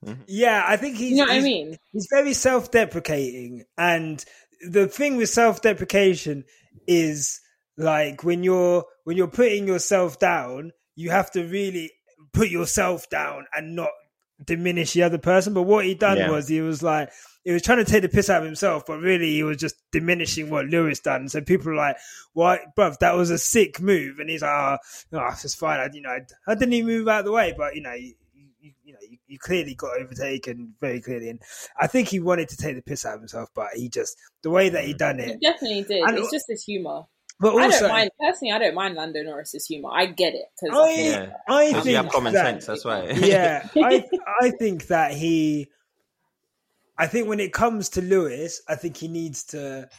Mm-hmm. 0.03 0.21
Yeah, 0.27 0.63
I 0.65 0.77
think 0.77 0.97
he's. 0.97 1.11
You 1.11 1.17
know 1.17 1.23
what 1.25 1.33
I 1.33 1.41
mean? 1.41 1.77
He's 1.91 2.07
very 2.09 2.33
self-deprecating, 2.33 3.65
and 3.77 4.23
the 4.67 4.87
thing 4.87 5.17
with 5.17 5.29
self-deprecation 5.29 6.45
is 6.87 7.41
like 7.77 8.23
when 8.23 8.43
you're 8.43 8.85
when 9.03 9.17
you're 9.17 9.27
putting 9.27 9.67
yourself 9.67 10.17
down, 10.17 10.71
you 10.95 11.11
have 11.11 11.29
to 11.31 11.43
really 11.43 11.91
put 12.33 12.49
yourself 12.49 13.09
down 13.09 13.45
and 13.53 13.75
not 13.75 13.89
diminish 14.43 14.93
the 14.93 15.03
other 15.03 15.17
person. 15.17 15.53
But 15.53 15.63
what 15.63 15.85
he 15.85 15.93
done 15.95 16.17
yeah. 16.17 16.29
was 16.29 16.47
he 16.47 16.61
was 16.61 16.81
like 16.81 17.09
he 17.45 17.51
was 17.51 17.61
trying 17.61 17.77
to 17.77 17.85
take 17.85 18.01
the 18.01 18.09
piss 18.09 18.29
out 18.29 18.41
of 18.41 18.45
himself, 18.45 18.85
but 18.85 18.99
really 18.99 19.31
he 19.31 19.43
was 19.43 19.57
just 19.57 19.75
diminishing 19.91 20.49
what 20.49 20.65
Lewis 20.65 20.99
done. 20.99 21.29
So 21.29 21.41
people 21.41 21.71
are 21.71 21.75
like, 21.75 21.97
"What, 22.33 22.61
well, 22.75 22.89
bruv? 22.89 22.97
That 22.99 23.15
was 23.15 23.29
a 23.29 23.37
sick 23.37 23.79
move." 23.79 24.19
And 24.19 24.29
he's 24.29 24.41
like, 24.41 24.51
"Oh, 24.51 24.77
no, 25.11 25.27
it's 25.27 25.55
fine. 25.55 25.79
I, 25.79 25.89
you 25.93 26.01
know, 26.01 26.09
I, 26.09 26.21
I 26.47 26.55
didn't 26.55 26.73
even 26.73 26.87
move 26.87 27.07
out 27.07 27.19
of 27.19 27.25
the 27.25 27.31
way, 27.31 27.53
but 27.55 27.75
you 27.75 27.81
know." 27.81 27.93
you, 27.93 28.73
you 28.83 28.93
know, 28.93 28.99
you, 29.07 29.17
you, 29.27 29.37
clearly 29.37 29.75
got 29.75 29.95
overtaken 30.01 30.73
very 30.81 30.99
clearly, 30.99 31.29
and 31.29 31.39
I 31.79 31.85
think 31.85 32.07
he 32.07 32.19
wanted 32.19 32.49
to 32.49 32.57
take 32.57 32.75
the 32.75 32.81
piss 32.81 33.05
out 33.05 33.13
of 33.13 33.19
himself, 33.19 33.49
but 33.53 33.67
he 33.75 33.89
just 33.89 34.17
the 34.41 34.49
way 34.49 34.69
that 34.69 34.85
he 34.85 34.95
mm. 34.95 34.97
done 34.97 35.19
it, 35.19 35.27
he 35.27 35.35
definitely 35.35 35.83
did. 35.83 36.01
And, 36.01 36.17
it's 36.17 36.31
just 36.31 36.45
his 36.47 36.63
humor. 36.63 37.03
But 37.39 37.53
also, 37.53 37.65
I 37.65 37.69
don't 37.69 37.89
mind 37.89 38.11
personally. 38.19 38.53
I 38.53 38.59
don't 38.59 38.75
mind 38.75 38.95
Lando 38.95 39.21
Norris's 39.21 39.65
humor. 39.65 39.89
I 39.91 40.05
get 40.05 40.33
it 40.33 40.45
because 40.59 40.77
I, 40.77 40.93
yeah. 40.93 41.33
I 41.47 41.73
think 41.73 41.85
you 41.85 41.95
have 41.97 42.09
common 42.09 42.33
that, 42.33 42.45
sense. 42.45 42.65
That's 42.65 42.85
why. 42.85 43.09
yeah, 43.11 43.67
I 43.75 44.05
I 44.41 44.51
think 44.51 44.87
that 44.87 45.11
he. 45.11 45.67
I 46.97 47.07
think 47.07 47.27
when 47.27 47.39
it 47.39 47.53
comes 47.53 47.89
to 47.89 48.01
Lewis, 48.01 48.61
I 48.67 48.75
think 48.75 48.97
he 48.97 49.07
needs 49.07 49.43
to 49.45 49.89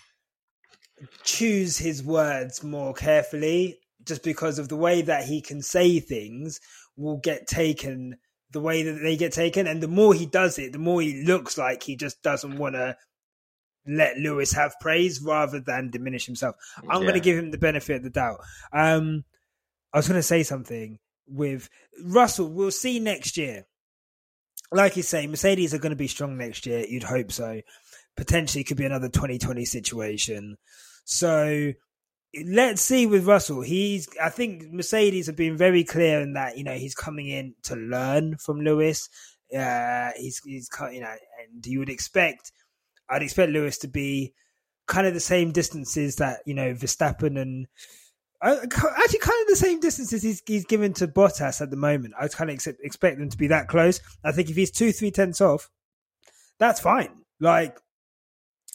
choose 1.24 1.76
his 1.76 2.02
words 2.02 2.64
more 2.64 2.94
carefully, 2.94 3.78
just 4.04 4.22
because 4.22 4.58
of 4.58 4.68
the 4.68 4.76
way 4.76 5.02
that 5.02 5.24
he 5.24 5.40
can 5.40 5.60
say 5.60 6.00
things 6.00 6.60
will 6.96 7.18
get 7.18 7.46
taken 7.46 8.16
the 8.52 8.60
way 8.60 8.82
that 8.82 9.00
they 9.02 9.16
get 9.16 9.32
taken. 9.32 9.66
And 9.66 9.82
the 9.82 9.88
more 9.88 10.14
he 10.14 10.24
does 10.24 10.58
it, 10.58 10.72
the 10.72 10.78
more 10.78 11.02
he 11.02 11.24
looks 11.24 11.58
like 11.58 11.82
he 11.82 11.96
just 11.96 12.22
doesn't 12.22 12.56
want 12.56 12.76
to 12.76 12.96
let 13.86 14.16
Lewis 14.16 14.52
have 14.52 14.74
praise 14.80 15.20
rather 15.20 15.60
than 15.60 15.90
diminish 15.90 16.26
himself. 16.26 16.56
I'm 16.88 17.02
yeah. 17.02 17.08
going 17.08 17.14
to 17.14 17.20
give 17.20 17.38
him 17.38 17.50
the 17.50 17.58
benefit 17.58 17.96
of 17.96 18.02
the 18.02 18.10
doubt. 18.10 18.40
Um, 18.72 19.24
I 19.92 19.98
was 19.98 20.08
going 20.08 20.18
to 20.18 20.22
say 20.22 20.42
something 20.42 20.98
with 21.26 21.68
Russell. 22.02 22.48
We'll 22.48 22.70
see 22.70 22.98
next 22.98 23.36
year. 23.36 23.66
Like 24.72 24.96
you 24.96 25.02
say, 25.02 25.26
Mercedes 25.26 25.74
are 25.74 25.78
going 25.78 25.90
to 25.90 25.96
be 25.96 26.08
strong 26.08 26.36
next 26.36 26.66
year. 26.66 26.84
You'd 26.86 27.02
hope 27.04 27.32
so. 27.32 27.60
Potentially 28.16 28.64
could 28.64 28.76
be 28.76 28.86
another 28.86 29.08
2020 29.08 29.64
situation. 29.64 30.56
So 31.04 31.72
let's 32.44 32.82
see 32.82 33.06
with 33.06 33.26
Russell. 33.26 33.62
He's, 33.62 34.08
I 34.22 34.30
think 34.30 34.72
Mercedes 34.72 35.26
have 35.26 35.36
been 35.36 35.56
very 35.56 35.84
clear 35.84 36.20
in 36.20 36.34
that, 36.34 36.56
you 36.56 36.64
know, 36.64 36.74
he's 36.74 36.94
coming 36.94 37.28
in 37.28 37.54
to 37.64 37.76
learn 37.76 38.36
from 38.38 38.60
Lewis. 38.60 39.08
Uh, 39.56 40.10
he's, 40.16 40.40
he's, 40.44 40.68
you 40.92 41.00
know, 41.00 41.14
and 41.44 41.64
you 41.64 41.78
would 41.78 41.88
expect, 41.88 42.52
I'd 43.08 43.22
expect 43.22 43.52
Lewis 43.52 43.78
to 43.78 43.88
be 43.88 44.34
kind 44.86 45.06
of 45.06 45.14
the 45.14 45.20
same 45.20 45.52
distances 45.52 46.16
that, 46.16 46.40
you 46.46 46.54
know, 46.54 46.74
Verstappen 46.74 47.40
and, 47.40 47.66
actually 48.42 49.18
kind 49.18 49.42
of 49.42 49.48
the 49.48 49.56
same 49.56 49.80
distances 49.80 50.22
he's, 50.22 50.42
he's 50.46 50.64
given 50.64 50.92
to 50.94 51.08
Bottas 51.08 51.60
at 51.60 51.70
the 51.70 51.76
moment. 51.76 52.14
I 52.18 52.28
kind 52.28 52.50
of 52.50 52.54
expect, 52.54 52.80
expect 52.82 53.18
them 53.18 53.30
to 53.30 53.36
be 53.36 53.48
that 53.48 53.68
close. 53.68 54.00
I 54.24 54.32
think 54.32 54.50
if 54.50 54.56
he's 54.56 54.70
two, 54.70 54.92
three 54.92 55.10
tenths 55.10 55.40
off, 55.40 55.70
that's 56.58 56.80
fine. 56.80 57.10
Like, 57.40 57.78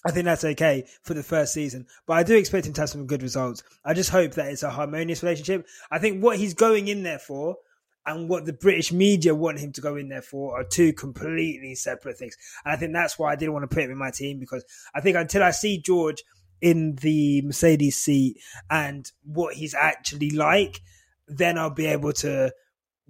I 0.05 0.11
think 0.11 0.25
that's 0.25 0.43
okay 0.43 0.85
for 1.03 1.13
the 1.13 1.23
first 1.23 1.53
season, 1.53 1.85
but 2.07 2.13
I 2.13 2.23
do 2.23 2.35
expect 2.35 2.65
him 2.65 2.73
to 2.73 2.81
have 2.81 2.89
some 2.89 3.05
good 3.05 3.21
results. 3.21 3.63
I 3.85 3.93
just 3.93 4.09
hope 4.09 4.33
that 4.33 4.51
it's 4.51 4.63
a 4.63 4.69
harmonious 4.69 5.21
relationship. 5.21 5.67
I 5.91 5.99
think 5.99 6.23
what 6.23 6.37
he's 6.37 6.55
going 6.55 6.87
in 6.87 7.03
there 7.03 7.19
for 7.19 7.57
and 8.07 8.27
what 8.27 8.45
the 8.45 8.53
British 8.53 8.91
media 8.91 9.35
want 9.35 9.59
him 9.59 9.71
to 9.73 9.81
go 9.81 9.95
in 9.95 10.09
there 10.09 10.23
for 10.23 10.59
are 10.59 10.63
two 10.63 10.91
completely 10.93 11.75
separate 11.75 12.17
things. 12.17 12.35
And 12.65 12.73
I 12.73 12.77
think 12.77 12.93
that's 12.93 13.19
why 13.19 13.31
I 13.31 13.35
didn't 13.35 13.53
want 13.53 13.69
to 13.69 13.73
put 13.73 13.83
him 13.83 13.91
in 13.91 13.97
my 13.97 14.09
team 14.09 14.39
because 14.39 14.65
I 14.95 15.01
think 15.01 15.17
until 15.17 15.43
I 15.43 15.51
see 15.51 15.79
George 15.79 16.23
in 16.61 16.95
the 17.01 17.41
Mercedes 17.43 17.97
seat 17.97 18.37
and 18.69 19.09
what 19.23 19.55
he's 19.55 19.73
actually 19.73 20.29
like, 20.31 20.79
then 21.27 21.57
I'll 21.57 21.69
be 21.69 21.87
able 21.87 22.13
to 22.13 22.53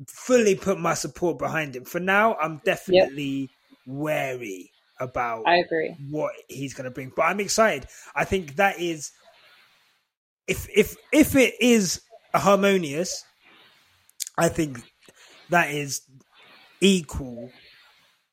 fully 0.07 0.55
put 0.55 0.79
my 0.79 0.93
support 0.93 1.37
behind 1.37 1.75
him. 1.75 1.85
For 1.85 1.99
now, 1.99 2.35
I'm 2.35 2.61
definitely 2.63 3.23
yep. 3.23 3.49
wary 3.85 4.71
about 4.99 5.43
I 5.47 5.57
agree 5.57 5.95
what 6.09 6.31
he's 6.47 6.73
going 6.73 6.85
to 6.85 6.91
bring. 6.91 7.11
But 7.15 7.23
I'm 7.23 7.39
excited. 7.39 7.87
I 8.15 8.23
think 8.23 8.55
that 8.55 8.79
is 8.79 9.11
if 10.47 10.67
if 10.73 10.95
if 11.11 11.35
it 11.35 11.55
is 11.59 12.01
harmonious, 12.33 13.23
I 14.37 14.49
think 14.49 14.79
that 15.49 15.71
is 15.71 16.01
equal, 16.79 17.51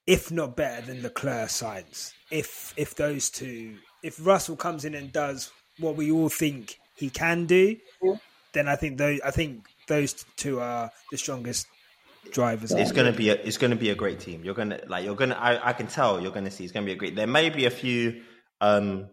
if 0.06 0.30
not 0.30 0.56
better 0.56 0.86
than 0.86 1.02
Leclerc 1.02 1.48
Sainz. 1.48 2.12
If 2.30 2.74
if 2.76 2.94
those 2.94 3.30
two, 3.30 3.78
if 4.02 4.24
Russell 4.24 4.56
comes 4.56 4.84
in 4.84 4.94
and 4.94 5.12
does 5.12 5.50
what 5.78 5.96
we 5.96 6.10
all 6.10 6.28
think 6.28 6.78
he 6.96 7.10
can 7.10 7.46
do, 7.46 7.76
then 8.52 8.68
I 8.68 8.76
think 8.76 8.98
those 8.98 9.20
I 9.20 9.30
think 9.30 9.66
those 9.86 10.24
two 10.36 10.60
are 10.60 10.90
the 11.10 11.18
strongest 11.18 11.66
drivers. 12.32 12.72
It's 12.72 12.92
going 12.92 13.10
to 13.10 13.16
be 13.16 13.30
a 13.30 13.34
it's 13.34 13.58
going 13.58 13.70
to 13.70 13.76
be 13.76 13.90
a 13.90 13.94
great 13.94 14.20
team. 14.20 14.44
You're 14.44 14.54
going 14.54 14.70
to 14.70 14.82
like 14.88 15.04
you're 15.04 15.16
going 15.16 15.30
to 15.30 15.38
I, 15.40 15.70
I 15.70 15.72
can 15.72 15.86
tell 15.86 16.20
you're 16.20 16.32
going 16.32 16.44
to 16.44 16.50
see 16.50 16.64
it's 16.64 16.72
going 16.72 16.84
to 16.84 16.90
be 16.90 16.94
a 16.94 16.96
great. 16.96 17.16
There 17.16 17.26
may 17.26 17.50
be 17.50 17.66
a 17.66 17.70
few 17.70 18.22
um 18.60 19.08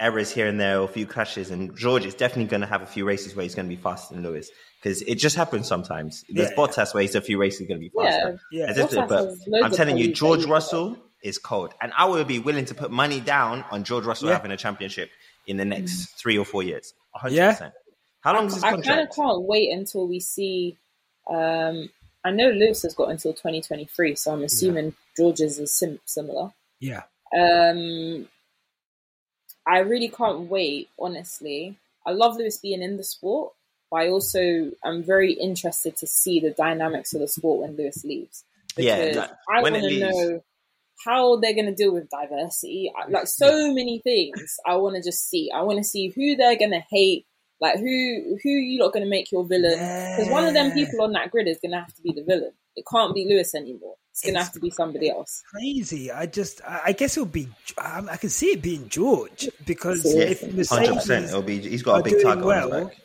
errors 0.00 0.32
here 0.32 0.48
and 0.48 0.58
there 0.58 0.80
or 0.80 0.84
a 0.84 0.88
few 0.88 1.06
crashes 1.06 1.50
and 1.50 1.76
George 1.76 2.04
is 2.04 2.14
definitely 2.14 2.46
going 2.46 2.60
to 2.60 2.66
have 2.66 2.82
a 2.82 2.86
few 2.86 3.04
races 3.04 3.36
where 3.36 3.44
he's 3.44 3.54
going 3.54 3.68
to 3.68 3.74
be 3.74 3.80
faster 3.80 4.14
than 4.14 4.24
Lewis 4.24 4.50
because 4.82 5.00
it 5.02 5.14
just 5.14 5.36
happens 5.36 5.68
sometimes. 5.68 6.24
There's 6.28 6.50
yeah. 6.50 6.56
Bottas 6.56 6.92
where 6.92 7.02
he's 7.02 7.14
a 7.14 7.20
few 7.20 7.40
races 7.40 7.68
going 7.68 7.80
to 7.80 7.88
be 7.88 7.92
faster. 7.96 8.40
Yeah, 8.50 8.72
yeah. 8.76 9.06
but 9.06 9.28
I'm 9.62 9.70
telling 9.70 9.98
you, 9.98 10.12
George 10.12 10.44
Russell 10.44 10.98
is 11.22 11.38
cold, 11.38 11.74
and 11.80 11.92
I 11.96 12.04
would 12.04 12.26
be 12.26 12.38
willing 12.38 12.64
to 12.66 12.74
put 12.74 12.90
money 12.90 13.20
down 13.20 13.64
on 13.70 13.84
George 13.84 14.04
Russell 14.04 14.28
yeah. 14.28 14.34
having 14.34 14.50
a 14.52 14.56
championship 14.56 15.10
in 15.46 15.56
the 15.56 15.64
next 15.64 15.92
mm. 15.92 16.16
three 16.16 16.38
or 16.38 16.44
four 16.44 16.62
years. 16.62 16.94
100%. 17.16 17.30
Yeah. 17.32 17.70
How 18.20 18.34
long 18.34 18.46
is 18.46 18.54
his 18.54 18.62
contract? 18.62 18.86
I 18.86 18.90
kind 18.90 19.08
of 19.08 19.14
can't 19.14 19.42
wait 19.42 19.72
until 19.72 20.06
we 20.06 20.20
see 20.20 20.78
um, 21.28 21.88
I 22.24 22.30
know 22.30 22.50
Lewis 22.50 22.82
has 22.82 22.94
got 22.94 23.10
until 23.10 23.32
2023, 23.32 24.14
so 24.14 24.32
I'm 24.32 24.44
assuming 24.44 24.86
yeah. 24.86 24.90
George's 25.16 25.58
is 25.58 25.72
sim- 25.72 26.00
similar. 26.04 26.52
Yeah. 26.80 27.02
Um, 27.36 28.28
I 29.66 29.78
really 29.78 30.08
can't 30.08 30.48
wait, 30.48 30.88
honestly. 30.98 31.76
I 32.06 32.12
love 32.12 32.36
Lewis 32.36 32.58
being 32.58 32.82
in 32.82 32.96
the 32.96 33.04
sport, 33.04 33.52
but 33.90 33.98
I 33.98 34.08
also 34.08 34.72
am 34.84 35.02
very 35.02 35.32
interested 35.32 35.96
to 35.98 36.06
see 36.06 36.40
the 36.40 36.50
dynamics 36.50 37.14
of 37.14 37.20
the 37.20 37.28
sport 37.28 37.60
when 37.60 37.76
Lewis 37.76 38.04
leaves. 38.04 38.44
Because 38.76 39.16
yeah, 39.16 39.28
I 39.50 39.62
want 39.62 39.74
to 39.74 39.98
know 39.98 40.44
how 41.04 41.36
they're 41.36 41.54
going 41.54 41.66
to 41.66 41.74
deal 41.74 41.92
with 41.92 42.08
diversity. 42.10 42.92
Like 43.08 43.26
so 43.26 43.72
many 43.72 44.00
things, 44.00 44.56
I 44.66 44.76
want 44.76 44.96
to 44.96 45.02
just 45.02 45.28
see. 45.28 45.50
I 45.54 45.62
want 45.62 45.78
to 45.78 45.84
see 45.84 46.12
who 46.14 46.36
they're 46.36 46.56
going 46.56 46.70
to 46.70 46.82
hate, 46.90 47.26
like 47.60 47.78
who 47.78 48.38
who 48.42 48.50
you 48.50 48.78
not 48.78 48.92
going 48.92 49.04
to 49.04 49.10
make 49.10 49.30
your 49.30 49.44
villain? 49.44 49.72
Because 49.72 50.30
one 50.30 50.44
of 50.44 50.54
them 50.54 50.72
people 50.72 51.02
on 51.02 51.12
that 51.12 51.30
grid 51.30 51.48
is 51.48 51.58
going 51.62 51.72
to 51.72 51.78
have 51.78 51.94
to 51.94 52.02
be 52.02 52.12
the 52.12 52.24
villain. 52.24 52.52
It 52.74 52.84
can't 52.90 53.14
be 53.14 53.26
Lewis 53.28 53.54
anymore. 53.54 53.94
It's 54.10 54.22
going 54.22 54.34
to 54.34 54.40
have 54.40 54.52
to 54.52 54.60
be 54.60 54.70
somebody 54.70 55.10
else. 55.10 55.42
Crazy. 55.50 56.10
I 56.10 56.26
just 56.26 56.60
I 56.66 56.92
guess 56.92 57.16
it'll 57.16 57.26
be. 57.26 57.48
Um, 57.78 58.08
I 58.10 58.16
can 58.16 58.30
see 58.30 58.48
it 58.52 58.62
being 58.62 58.88
George 58.88 59.48
because 59.64 60.04
yeah, 60.04 60.24
if 60.24 60.54
Mercedes 60.54 61.08
it'll 61.08 61.42
be. 61.42 61.60
He's 61.60 61.82
got 61.82 62.00
a 62.00 62.02
big 62.02 62.22
target 62.22 62.44
well, 62.44 62.74
on 62.74 62.78
his 62.80 62.88
back. 62.88 62.96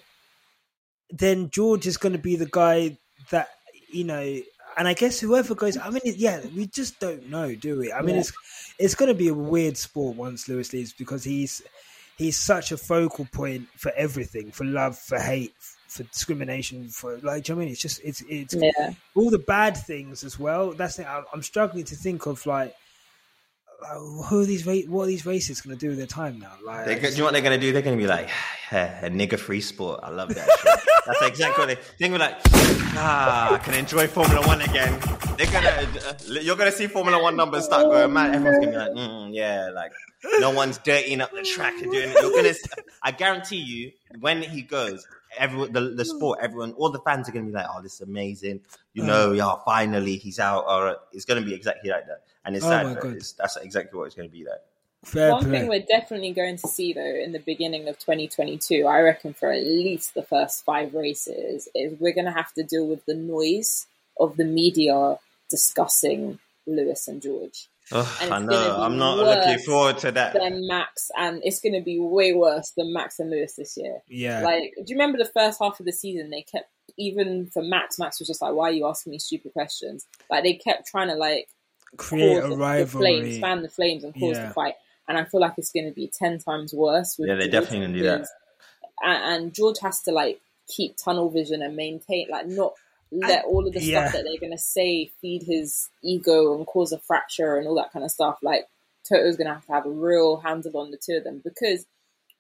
Then 1.12 1.50
George 1.50 1.88
is 1.88 1.98
going 1.98 2.14
to 2.14 2.20
be 2.20 2.36
the 2.36 2.50
guy 2.52 2.98
that 3.30 3.50
you 3.92 4.04
know. 4.04 4.40
And 4.78 4.88
I 4.88 4.94
guess 4.94 5.20
whoever 5.20 5.56
goes, 5.56 5.76
I 5.76 5.90
mean, 5.90 6.02
yeah, 6.06 6.40
we 6.56 6.68
just 6.68 7.00
don't 7.00 7.30
know, 7.30 7.56
do 7.56 7.80
we? 7.80 7.92
I 7.92 8.02
mean, 8.02 8.16
yeah. 8.16 8.22
it's 8.22 8.34
it's 8.78 8.96
going 8.96 9.10
to 9.10 9.16
be 9.16 9.28
a 9.28 9.34
weird 9.34 9.76
sport 9.76 10.16
once 10.16 10.48
Lewis 10.48 10.72
leaves 10.72 10.94
because 10.94 11.24
he's 11.24 11.64
he's 12.18 12.38
such 12.38 12.72
a 12.72 12.78
focal 12.78 13.26
point 13.32 13.68
for 13.76 13.92
everything, 13.98 14.52
for 14.52 14.66
love, 14.66 14.96
for 14.96 15.20
hate, 15.20 15.56
for 15.88 16.04
discrimination, 16.04 16.90
for 16.90 17.18
like, 17.24 17.48
you 17.48 17.56
know 17.56 17.62
I 17.62 17.64
mean? 17.64 17.72
It's 17.72 17.82
just 17.82 18.02
it's 18.04 18.22
it's 18.30 18.54
yeah. 18.54 18.92
all 19.16 19.32
the 19.32 19.40
bad 19.40 19.76
things 19.76 20.24
as 20.24 20.38
well. 20.38 20.74
That's 20.74 20.98
the, 20.98 21.08
I'm 21.10 21.42
struggling 21.42 21.86
to 21.86 21.96
think 21.96 22.26
of 22.26 22.46
like. 22.46 22.76
Uh, 23.80 24.00
who 24.00 24.42
are 24.42 24.46
these? 24.46 24.66
What 24.66 25.04
are 25.04 25.06
these 25.06 25.22
racists 25.22 25.64
going 25.64 25.78
to 25.78 25.80
do 25.80 25.90
with 25.90 26.00
their 26.00 26.08
time 26.08 26.40
now? 26.40 26.52
Like, 26.66 26.88
they, 26.88 27.00
do 27.00 27.10
you 27.10 27.18
know 27.18 27.26
what 27.26 27.34
they're 27.34 27.44
going 27.44 27.60
to 27.60 27.64
do? 27.64 27.72
They're 27.72 27.84
going 27.84 27.96
to 27.96 28.04
be 28.04 28.08
like 28.08 28.28
a 28.72 29.10
nigger 29.12 29.38
free 29.38 29.62
sport. 29.62 30.00
I 30.02 30.10
love 30.10 30.34
that. 30.34 30.50
That's 31.08 31.22
exactly 31.24 31.66
what 31.66 31.68
they. 31.68 31.82
They're 31.98 32.10
going 32.10 32.20
to 32.22 32.28
be 32.28 32.34
like, 32.34 32.42
ah, 32.98 33.54
I 33.56 33.58
can 33.60 33.74
enjoy 33.74 34.08
Formula 34.08 34.46
One 34.46 34.62
again. 34.62 35.00
They're 35.38 35.52
gonna, 35.52 35.70
uh, 35.70 36.14
you're 36.42 36.56
going 36.56 36.72
to 36.72 36.78
see 36.78 36.88
Formula 36.88 37.22
One 37.22 37.36
numbers 37.36 37.66
start 37.66 37.84
going 37.84 38.12
mad. 38.14 38.36
Everyone's 38.36 38.60
going 38.60 38.74
to 38.74 38.80
be 38.80 38.86
like, 38.86 38.92
mm, 39.10 39.30
yeah, 39.34 39.70
like 39.74 39.92
no 40.40 40.52
one's 40.52 40.78
dirtying 40.80 41.22
up 41.22 41.32
the 41.32 41.44
track 41.44 41.74
and 41.82 41.92
doing 41.92 42.10
it. 42.10 42.18
You're 42.22 42.32
gonna, 42.32 42.54
I 43.04 43.12
guarantee 43.12 43.58
you, 43.58 43.92
when 44.20 44.42
he 44.42 44.62
goes, 44.64 45.06
everyone, 45.38 45.72
the, 45.74 45.82
the 45.82 46.06
sport, 46.06 46.40
everyone, 46.42 46.74
all 46.74 46.90
the 46.90 47.00
fans 47.02 47.30
are 47.30 47.32
gonna 47.32 47.46
be 47.46 47.52
like, 47.52 47.68
"Oh, 47.74 47.82
this 47.82 47.96
is 47.96 48.02
amazing!" 48.02 48.62
You 48.94 49.04
know, 49.04 49.32
yeah, 49.32 49.54
finally 49.64 50.18
he's 50.18 50.40
out. 50.40 50.66
Or 50.68 50.98
it's 51.14 51.26
gonna 51.26 51.42
be 51.42 51.54
exactly 51.54 51.90
like 51.92 52.08
that, 52.08 52.24
and 52.46 52.56
it's 52.56 52.66
Oh 52.66 52.70
sad. 52.70 52.98
it's, 53.16 53.34
that's 53.34 53.58
exactly 53.58 53.98
what 53.98 54.06
it's 54.06 54.16
gonna 54.16 54.30
be 54.30 54.44
like. 54.44 54.60
Fair 55.08 55.32
One 55.32 55.44
play. 55.46 55.60
thing 55.60 55.68
we're 55.70 55.86
definitely 55.88 56.32
going 56.34 56.58
to 56.58 56.68
see 56.68 56.94
though 56.94 57.02
in 57.24 57.32
the 57.32 57.40
beginning 57.40 57.88
of 57.88 57.98
2022, 58.00 58.86
I 58.86 59.00
reckon 59.02 59.34
for 59.34 59.52
at 59.52 59.64
least 59.64 60.14
the 60.14 60.24
first 60.24 60.66
five 60.66 60.94
races, 60.94 61.68
is 61.74 62.00
we're 62.00 62.14
going 62.14 62.26
to 62.26 62.32
have 62.32 62.54
to 62.54 62.64
deal 62.64 62.86
with 62.88 63.06
the 63.06 63.14
noise 63.16 63.88
of 64.20 64.36
the 64.38 64.44
media 64.46 65.18
discussing 65.50 66.40
Lewis 66.66 67.08
and 67.08 67.22
George. 67.22 67.68
Ugh, 67.92 68.08
And 68.22 68.34
I 68.34 68.40
know. 68.40 68.78
I'm 68.82 68.98
not 68.98 69.18
looking 69.18 69.60
forward 69.60 69.98
to 70.00 70.12
that. 70.12 70.34
Then 70.34 70.68
Max, 70.68 71.10
and 71.18 71.42
it's 71.44 71.62
going 71.62 71.74
to 71.74 71.82
be 71.82 71.98
way 72.00 72.34
worse 72.34 72.72
than 72.76 72.92
Max 72.94 73.20
and 73.20 73.30
Lewis 73.30 73.54
this 73.56 73.78
year. 73.78 74.02
yeah. 74.10 74.42
Like, 74.42 74.74
do 74.76 74.84
you 74.88 74.96
remember 74.96 75.18
the 75.18 75.26
first 75.32 75.60
half 75.62 75.80
of 75.80 75.86
the 75.86 75.94
season? 75.94 76.30
They 76.30 76.42
kept 76.42 76.70
even 76.98 77.48
for 77.48 77.64
Max. 77.64 77.98
Max 77.98 78.20
was 78.20 78.28
just 78.28 78.42
like, 78.42 78.54
"Why 78.54 78.70
are 78.70 78.74
you 78.74 78.88
asking 78.88 79.12
me 79.12 79.20
stupid 79.20 79.54
questions?" 79.54 80.06
Like 80.30 80.44
they 80.44 80.54
kept 80.54 80.88
trying 80.88 81.08
to 81.10 81.16
like 81.16 81.48
Create 81.96 82.36
cause 82.42 82.46
a 82.46 82.48
the, 82.50 82.56
the 82.56 82.62
rivalry. 82.62 82.88
flames, 83.22 83.40
fan 83.40 83.62
the 83.62 83.70
flames, 83.70 84.04
and 84.04 84.14
cause 84.14 84.36
Yeah. 84.36 84.48
the 84.50 84.54
fight. 84.54 84.74
And 85.08 85.18
I 85.18 85.24
feel 85.24 85.40
like 85.40 85.54
it's 85.58 85.72
going 85.72 85.88
to 85.88 85.94
be 85.94 86.12
ten 86.14 86.40
times 86.40 86.74
worse. 86.74 87.18
With 87.18 87.30
Yeah, 87.30 87.36
they're 87.36 87.44
George 87.44 87.52
definitely 87.52 87.88
gonna 87.88 87.98
do 87.98 88.04
that. 88.04 88.28
And, 89.02 89.44
and 89.44 89.54
George 89.54 89.80
has 89.80 90.02
to 90.02 90.12
like 90.12 90.42
keep 90.68 90.98
tunnel 90.98 91.30
vision 91.30 91.62
and 91.62 91.76
maintain, 91.76 92.28
like, 92.30 92.48
not 92.48 92.74
let 93.12 93.46
all 93.46 93.66
of 93.66 93.74
the 93.74 93.82
yeah. 93.82 94.02
stuff 94.02 94.14
that 94.14 94.24
they're 94.26 94.40
going 94.40 94.52
to 94.52 94.58
say 94.58 95.12
feed 95.22 95.44
his 95.44 95.90
ego 96.04 96.56
and 96.56 96.66
cause 96.66 96.92
a 96.92 97.00
fracture 97.00 97.56
and 97.56 97.68
all 97.68 97.76
that 97.76 97.92
kind 97.92 98.04
of 98.04 98.12
stuff. 98.12 98.38
Like 98.44 98.68
Toto's 99.08 99.38
going 99.38 99.48
to 99.48 99.54
have 99.54 99.66
to 99.66 99.72
have 99.72 99.86
a 99.86 99.90
real 99.92 100.38
handle 100.38 100.78
on 100.78 100.92
the 100.92 100.98
two 100.98 101.18
of 101.18 101.24
them 101.24 101.42
because 101.44 101.86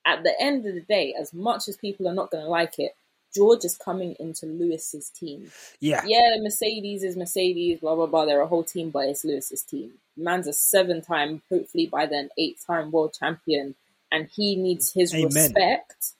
at 0.06 0.23
the 0.23 0.34
end 0.39 0.65
of 0.65 0.73
the 0.73 0.81
day, 0.81 1.14
as 1.19 1.34
much 1.34 1.68
as 1.68 1.77
people 1.77 2.07
are 2.07 2.14
not 2.14 2.31
going 2.31 2.44
to 2.44 2.49
like 2.49 2.80
it, 2.80 2.91
George 3.38 3.64
is 3.65 3.77
coming 3.77 4.15
into 4.19 4.45
Lewis's 4.47 5.09
team. 5.09 5.51
yeah. 5.80 6.03
Yeah, 6.05 6.35
Mercedes 6.41 7.03
is 7.03 7.15
Mercedes, 7.15 7.80
blah 7.80 7.95
blah 7.95 8.07
blah. 8.07 8.26
They're 8.26 8.41
a 8.41 8.47
whole 8.53 8.64
team, 8.64 8.89
but 8.89 9.07
it's 9.09 9.23
Lewis's 9.23 9.61
team. 9.64 9.93
Man's 10.18 10.47
a 10.47 10.53
seven-time, 10.53 11.41
hopefully 11.51 11.85
by 11.85 12.07
then 12.07 12.30
eight-time 12.38 12.91
world 12.91 13.14
champion, 13.19 13.76
and 14.11 14.27
he 14.35 14.55
needs 14.55 14.91
his 14.93 15.14
Amen. 15.14 15.26
respect. 15.31 16.14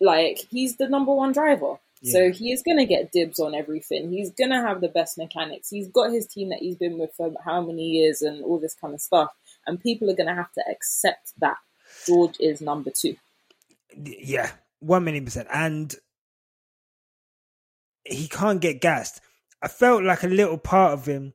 Like 0.00 0.38
he's 0.50 0.76
the 0.76 0.88
number 0.88 1.12
one 1.14 1.32
driver, 1.32 1.78
Yeah. 2.02 2.12
so 2.12 2.32
he 2.32 2.52
is 2.52 2.62
gonna 2.62 2.86
get 2.86 3.12
dibs 3.12 3.38
on 3.38 3.54
everything. 3.54 4.10
He's 4.10 4.30
gonna 4.30 4.60
have 4.66 4.80
the 4.80 4.88
best 4.88 5.16
mechanics. 5.18 5.70
He's 5.70 5.88
got 5.88 6.10
his 6.12 6.26
team 6.26 6.48
that 6.48 6.58
he's 6.60 6.76
been 6.76 6.98
with 6.98 7.12
for 7.14 7.32
how 7.44 7.60
many 7.60 7.86
years, 7.98 8.22
and 8.22 8.42
all 8.44 8.58
this 8.58 8.74
kind 8.74 8.94
of 8.94 9.00
stuff. 9.00 9.30
And 9.66 9.80
people 9.80 10.10
are 10.10 10.16
gonna 10.16 10.34
have 10.34 10.52
to 10.54 10.64
accept 10.70 11.32
that 11.38 11.58
George 12.06 12.36
is 12.40 12.60
number 12.60 12.90
two. 12.90 13.16
Yeah, 13.96 14.50
one 14.80 15.04
million 15.04 15.24
percent. 15.24 15.48
And 15.52 15.94
he 18.04 18.28
can't 18.28 18.60
get 18.60 18.80
gassed. 18.80 19.20
I 19.62 19.68
felt 19.68 20.02
like 20.02 20.22
a 20.22 20.28
little 20.28 20.58
part 20.58 20.92
of 20.92 21.06
him. 21.06 21.34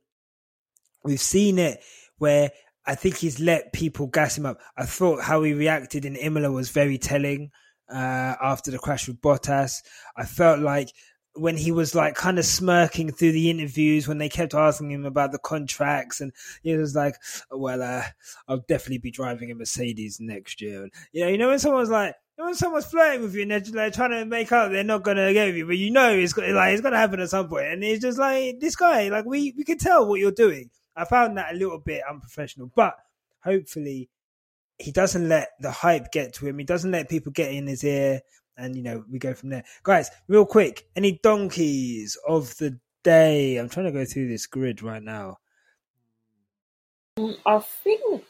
We've 1.04 1.20
seen 1.20 1.58
it 1.58 1.80
where 2.18 2.50
I 2.86 2.94
think 2.94 3.16
he's 3.16 3.40
let 3.40 3.72
people 3.72 4.06
gas 4.06 4.38
him 4.38 4.46
up. 4.46 4.60
I 4.76 4.84
thought 4.84 5.22
how 5.22 5.42
he 5.42 5.52
reacted 5.52 6.04
in 6.04 6.16
Imola 6.16 6.50
was 6.50 6.70
very 6.70 6.98
telling 6.98 7.50
uh, 7.88 8.34
after 8.42 8.70
the 8.70 8.78
crash 8.78 9.06
with 9.08 9.20
Bottas. 9.20 9.82
I 10.16 10.24
felt 10.24 10.60
like 10.60 10.90
when 11.34 11.56
he 11.56 11.70
was 11.70 11.94
like 11.94 12.14
kind 12.14 12.38
of 12.38 12.44
smirking 12.44 13.12
through 13.12 13.32
the 13.32 13.50
interviews 13.50 14.08
when 14.08 14.18
they 14.18 14.28
kept 14.28 14.54
asking 14.54 14.90
him 14.90 15.04
about 15.04 15.32
the 15.32 15.38
contracts 15.38 16.20
and 16.20 16.32
he 16.62 16.74
was 16.76 16.94
like, 16.94 17.14
well, 17.50 17.82
uh, 17.82 18.02
I'll 18.48 18.64
definitely 18.68 18.98
be 18.98 19.10
driving 19.10 19.50
a 19.50 19.54
Mercedes 19.54 20.18
next 20.18 20.60
year. 20.60 20.84
And, 20.84 20.92
you 21.12 21.22
know, 21.22 21.28
you 21.28 21.38
know 21.38 21.48
when 21.48 21.58
someone's 21.58 21.90
like, 21.90 22.14
when 22.36 22.54
someone's 22.54 22.86
flirting 22.86 23.22
with 23.22 23.34
you 23.34 23.42
and 23.42 23.50
they're 23.50 23.62
like 23.72 23.94
trying 23.94 24.10
to 24.10 24.24
make 24.24 24.52
out 24.52 24.70
they're 24.70 24.84
not 24.84 25.02
gonna 25.02 25.32
get 25.32 25.46
with 25.46 25.56
you, 25.56 25.66
but 25.66 25.78
you 25.78 25.90
know 25.90 26.10
it's 26.10 26.36
like 26.36 26.72
it's 26.72 26.82
gonna 26.82 26.98
happen 26.98 27.20
at 27.20 27.30
some 27.30 27.48
point. 27.48 27.66
And 27.66 27.82
it's 27.82 28.02
just 28.02 28.18
like 28.18 28.60
this 28.60 28.76
guy, 28.76 29.08
like 29.08 29.24
we 29.24 29.54
we 29.56 29.64
can 29.64 29.78
tell 29.78 30.06
what 30.06 30.20
you're 30.20 30.32
doing. 30.32 30.70
I 30.94 31.04
found 31.04 31.36
that 31.38 31.54
a 31.54 31.56
little 31.56 31.78
bit 31.78 32.02
unprofessional, 32.08 32.70
but 32.74 32.94
hopefully 33.42 34.10
he 34.78 34.92
doesn't 34.92 35.28
let 35.28 35.50
the 35.60 35.70
hype 35.70 36.12
get 36.12 36.34
to 36.34 36.46
him. 36.46 36.58
He 36.58 36.64
doesn't 36.64 36.90
let 36.90 37.08
people 37.08 37.32
get 37.32 37.52
in 37.52 37.66
his 37.66 37.82
ear, 37.84 38.20
and 38.56 38.76
you 38.76 38.82
know 38.82 39.04
we 39.10 39.18
go 39.18 39.34
from 39.34 39.50
there. 39.50 39.64
Guys, 39.82 40.10
real 40.28 40.46
quick, 40.46 40.86
any 40.94 41.18
donkeys 41.22 42.18
of 42.28 42.56
the 42.58 42.78
day? 43.02 43.56
I'm 43.56 43.68
trying 43.68 43.86
to 43.86 43.92
go 43.92 44.04
through 44.04 44.28
this 44.28 44.46
grid 44.46 44.82
right 44.82 45.02
now. 45.02 45.38
Um, 47.18 47.36
I 47.46 47.60
think 47.60 48.24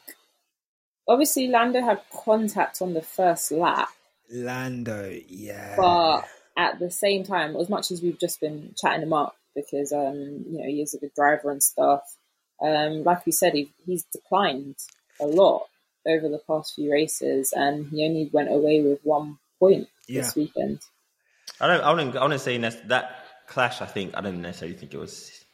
obviously 1.08 1.48
Lando 1.48 1.80
had 1.80 2.00
contact 2.12 2.80
on 2.80 2.94
the 2.94 3.02
first 3.02 3.50
lap, 3.50 3.88
Lando, 4.30 5.18
yeah, 5.28 5.74
but 5.76 6.28
at 6.56 6.78
the 6.78 6.90
same 6.90 7.24
time, 7.24 7.56
as 7.56 7.68
much 7.68 7.90
as 7.90 8.02
we've 8.02 8.18
just 8.18 8.40
been 8.40 8.74
chatting 8.76 9.02
him 9.02 9.12
up 9.12 9.36
because 9.54 9.92
um, 9.92 10.44
you 10.48 10.58
know 10.58 10.66
he 10.66 10.82
is 10.82 10.94
a 10.94 10.98
good 10.98 11.14
driver 11.14 11.50
and 11.50 11.62
stuff, 11.62 12.02
um, 12.62 13.04
like 13.04 13.24
we 13.26 13.32
said, 13.32 13.54
he, 13.54 13.72
he's 13.84 14.04
declined 14.12 14.76
a 15.20 15.26
lot 15.26 15.66
over 16.06 16.28
the 16.28 16.40
past 16.46 16.74
few 16.74 16.92
races, 16.92 17.52
and 17.52 17.88
he 17.88 18.04
only 18.04 18.30
went 18.32 18.50
away 18.50 18.80
with 18.80 19.00
one 19.02 19.38
point 19.58 19.88
Yeah. 20.06 20.22
this 20.22 20.36
weekend. 20.36 20.80
I 21.60 21.66
don't. 21.66 21.80
I 21.82 21.90
wouldn't. 21.90 22.16
I 22.16 22.22
wouldn't 22.22 22.40
say 22.40 22.58
that 22.58 22.88
that 22.88 23.24
clash. 23.46 23.80
I 23.80 23.86
think 23.86 24.16
I 24.16 24.20
don't 24.20 24.42
necessarily 24.42 24.76
think 24.76 24.94
it 24.94 24.98
was 24.98 25.44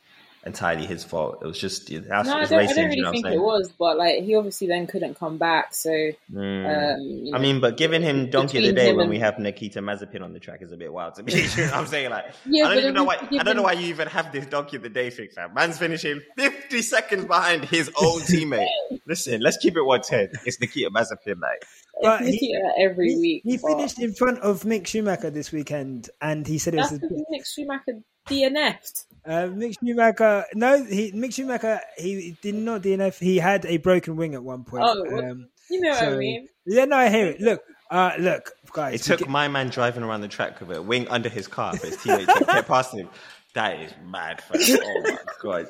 entirely 0.44 0.86
his 0.86 1.04
fault. 1.04 1.38
It 1.42 1.46
was 1.46 1.58
just 1.58 1.88
that's 1.88 2.28
No, 2.28 2.34
I 2.34 2.38
it 2.38 2.40
was 2.40 2.50
don't, 2.50 2.58
I 2.58 2.66
don't 2.66 2.76
you 2.76 2.84
really 2.88 3.00
know 3.02 3.10
think 3.12 3.26
it 3.26 3.38
was, 3.40 3.72
but 3.78 3.96
like 3.96 4.22
he 4.24 4.34
obviously 4.34 4.66
then 4.66 4.86
couldn't 4.86 5.14
come 5.18 5.38
back, 5.38 5.72
so 5.74 5.90
Mm. 5.90 6.94
um, 6.94 7.00
you 7.00 7.30
know, 7.30 7.38
I 7.38 7.40
mean, 7.40 7.60
but 7.60 7.76
giving 7.76 8.02
him 8.02 8.28
donkey 8.30 8.58
of 8.58 8.64
the 8.64 8.72
day 8.72 8.92
when 8.92 9.02
and- 9.02 9.10
we 9.10 9.18
have 9.20 9.38
Nikita 9.38 9.80
Mazepin 9.80 10.22
on 10.22 10.32
the 10.32 10.40
track 10.40 10.60
is 10.62 10.72
a 10.72 10.76
bit 10.76 10.92
wild 10.92 11.14
to 11.16 11.22
me. 11.22 11.32
you 11.56 11.66
know 11.66 11.72
I'm 11.74 11.86
saying? 11.86 12.10
Like, 12.10 12.26
Yeah, 12.46 12.66
I 12.66 12.74
don't 12.74 12.78
even 12.82 12.94
know 12.94 13.04
why. 13.04 13.16
least 13.18 13.30
give 13.30 13.40
I 13.40 13.44
don't 13.44 13.56
know 13.56 13.62
why 13.62 13.72
you 13.72 13.86
even 13.88 14.08
have 14.08 14.32
this 14.32 14.46
donkey 14.46 14.76
of 14.76 14.82
the 14.82 14.88
day 14.88 15.10
thing, 15.10 15.28
fam. 15.34 15.54
Man's 15.54 15.78
finishing 15.78 16.20
50 16.36 16.82
seconds 16.82 17.24
behind 17.26 17.64
his 17.64 17.88
own 18.00 18.20
teammate. 18.22 18.66
Listen, 19.06 19.40
let's 19.40 19.58
keep 19.58 19.76
it 19.76 19.82
110. 19.82 20.40
It's 20.46 20.60
Nikita 20.60 20.90
Mazepin, 20.90 21.40
like. 21.40 21.64
But 22.00 22.22
it's 22.22 22.36
he- 22.38 22.58
every 22.78 23.10
he, 23.14 23.16
week. 23.20 23.42
he 23.44 23.56
but- 23.58 23.68
finished 23.68 24.00
in 24.00 24.14
front 24.14 24.38
of 24.38 24.62
Mick 24.62 24.86
Schumacher 24.86 25.30
this 25.30 25.52
weekend, 25.52 26.08
and 26.20 26.46
he 26.46 26.58
said 26.58 26.74
it 26.74 26.78
was. 26.78 26.90
That's 26.90 27.02
a- 27.04 27.06
because 27.08 27.24
Mick 27.32 27.46
Schumacher 27.46 28.00
DNF'd. 28.28 29.04
Uh, 29.24 29.48
Mick 29.54 29.74
Schumacher, 29.78 30.44
no, 30.54 30.82
he 30.84 31.12
Mick 31.12 31.32
Schumacher, 31.34 31.80
he 31.98 32.36
did 32.42 32.54
not 32.56 32.82
DNF. 32.82 33.18
He 33.18 33.36
had 33.38 33.64
a 33.66 33.76
broken 33.76 34.16
wing 34.16 34.34
at 34.34 34.42
one 34.42 34.64
point. 34.64 34.84
Oh, 34.86 35.00
what- 35.04 35.24
um, 35.24 35.48
You 35.70 35.80
know 35.80 35.90
what 35.90 36.02
I 36.02 36.16
mean? 36.16 36.48
yeah, 36.66 36.84
no, 36.86 36.96
I 36.96 37.08
hear 37.08 37.26
it. 37.26 37.40
Look, 37.40 37.62
uh, 37.90 38.12
look, 38.18 38.50
guys. 38.72 39.00
It 39.00 39.04
took 39.04 39.18
get- 39.20 39.28
my 39.28 39.46
man 39.48 39.68
driving 39.68 40.02
around 40.02 40.22
the 40.22 40.28
track 40.28 40.60
with 40.60 40.76
a 40.76 40.82
wing 40.82 41.06
under 41.08 41.28
his 41.28 41.46
car 41.46 41.76
for 41.76 41.86
his 41.86 41.98
teammate 41.98 42.26
to 42.36 42.44
get 42.44 42.66
past 42.66 42.94
him. 42.94 43.08
That 43.54 43.78
is 43.80 43.92
mad, 44.04 44.40
fam. 44.42 44.60
Oh 44.82 45.02
my 45.04 45.18
god. 45.42 45.66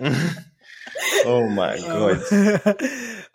oh 1.24 1.48
my 1.48 1.78
god. 1.86 2.76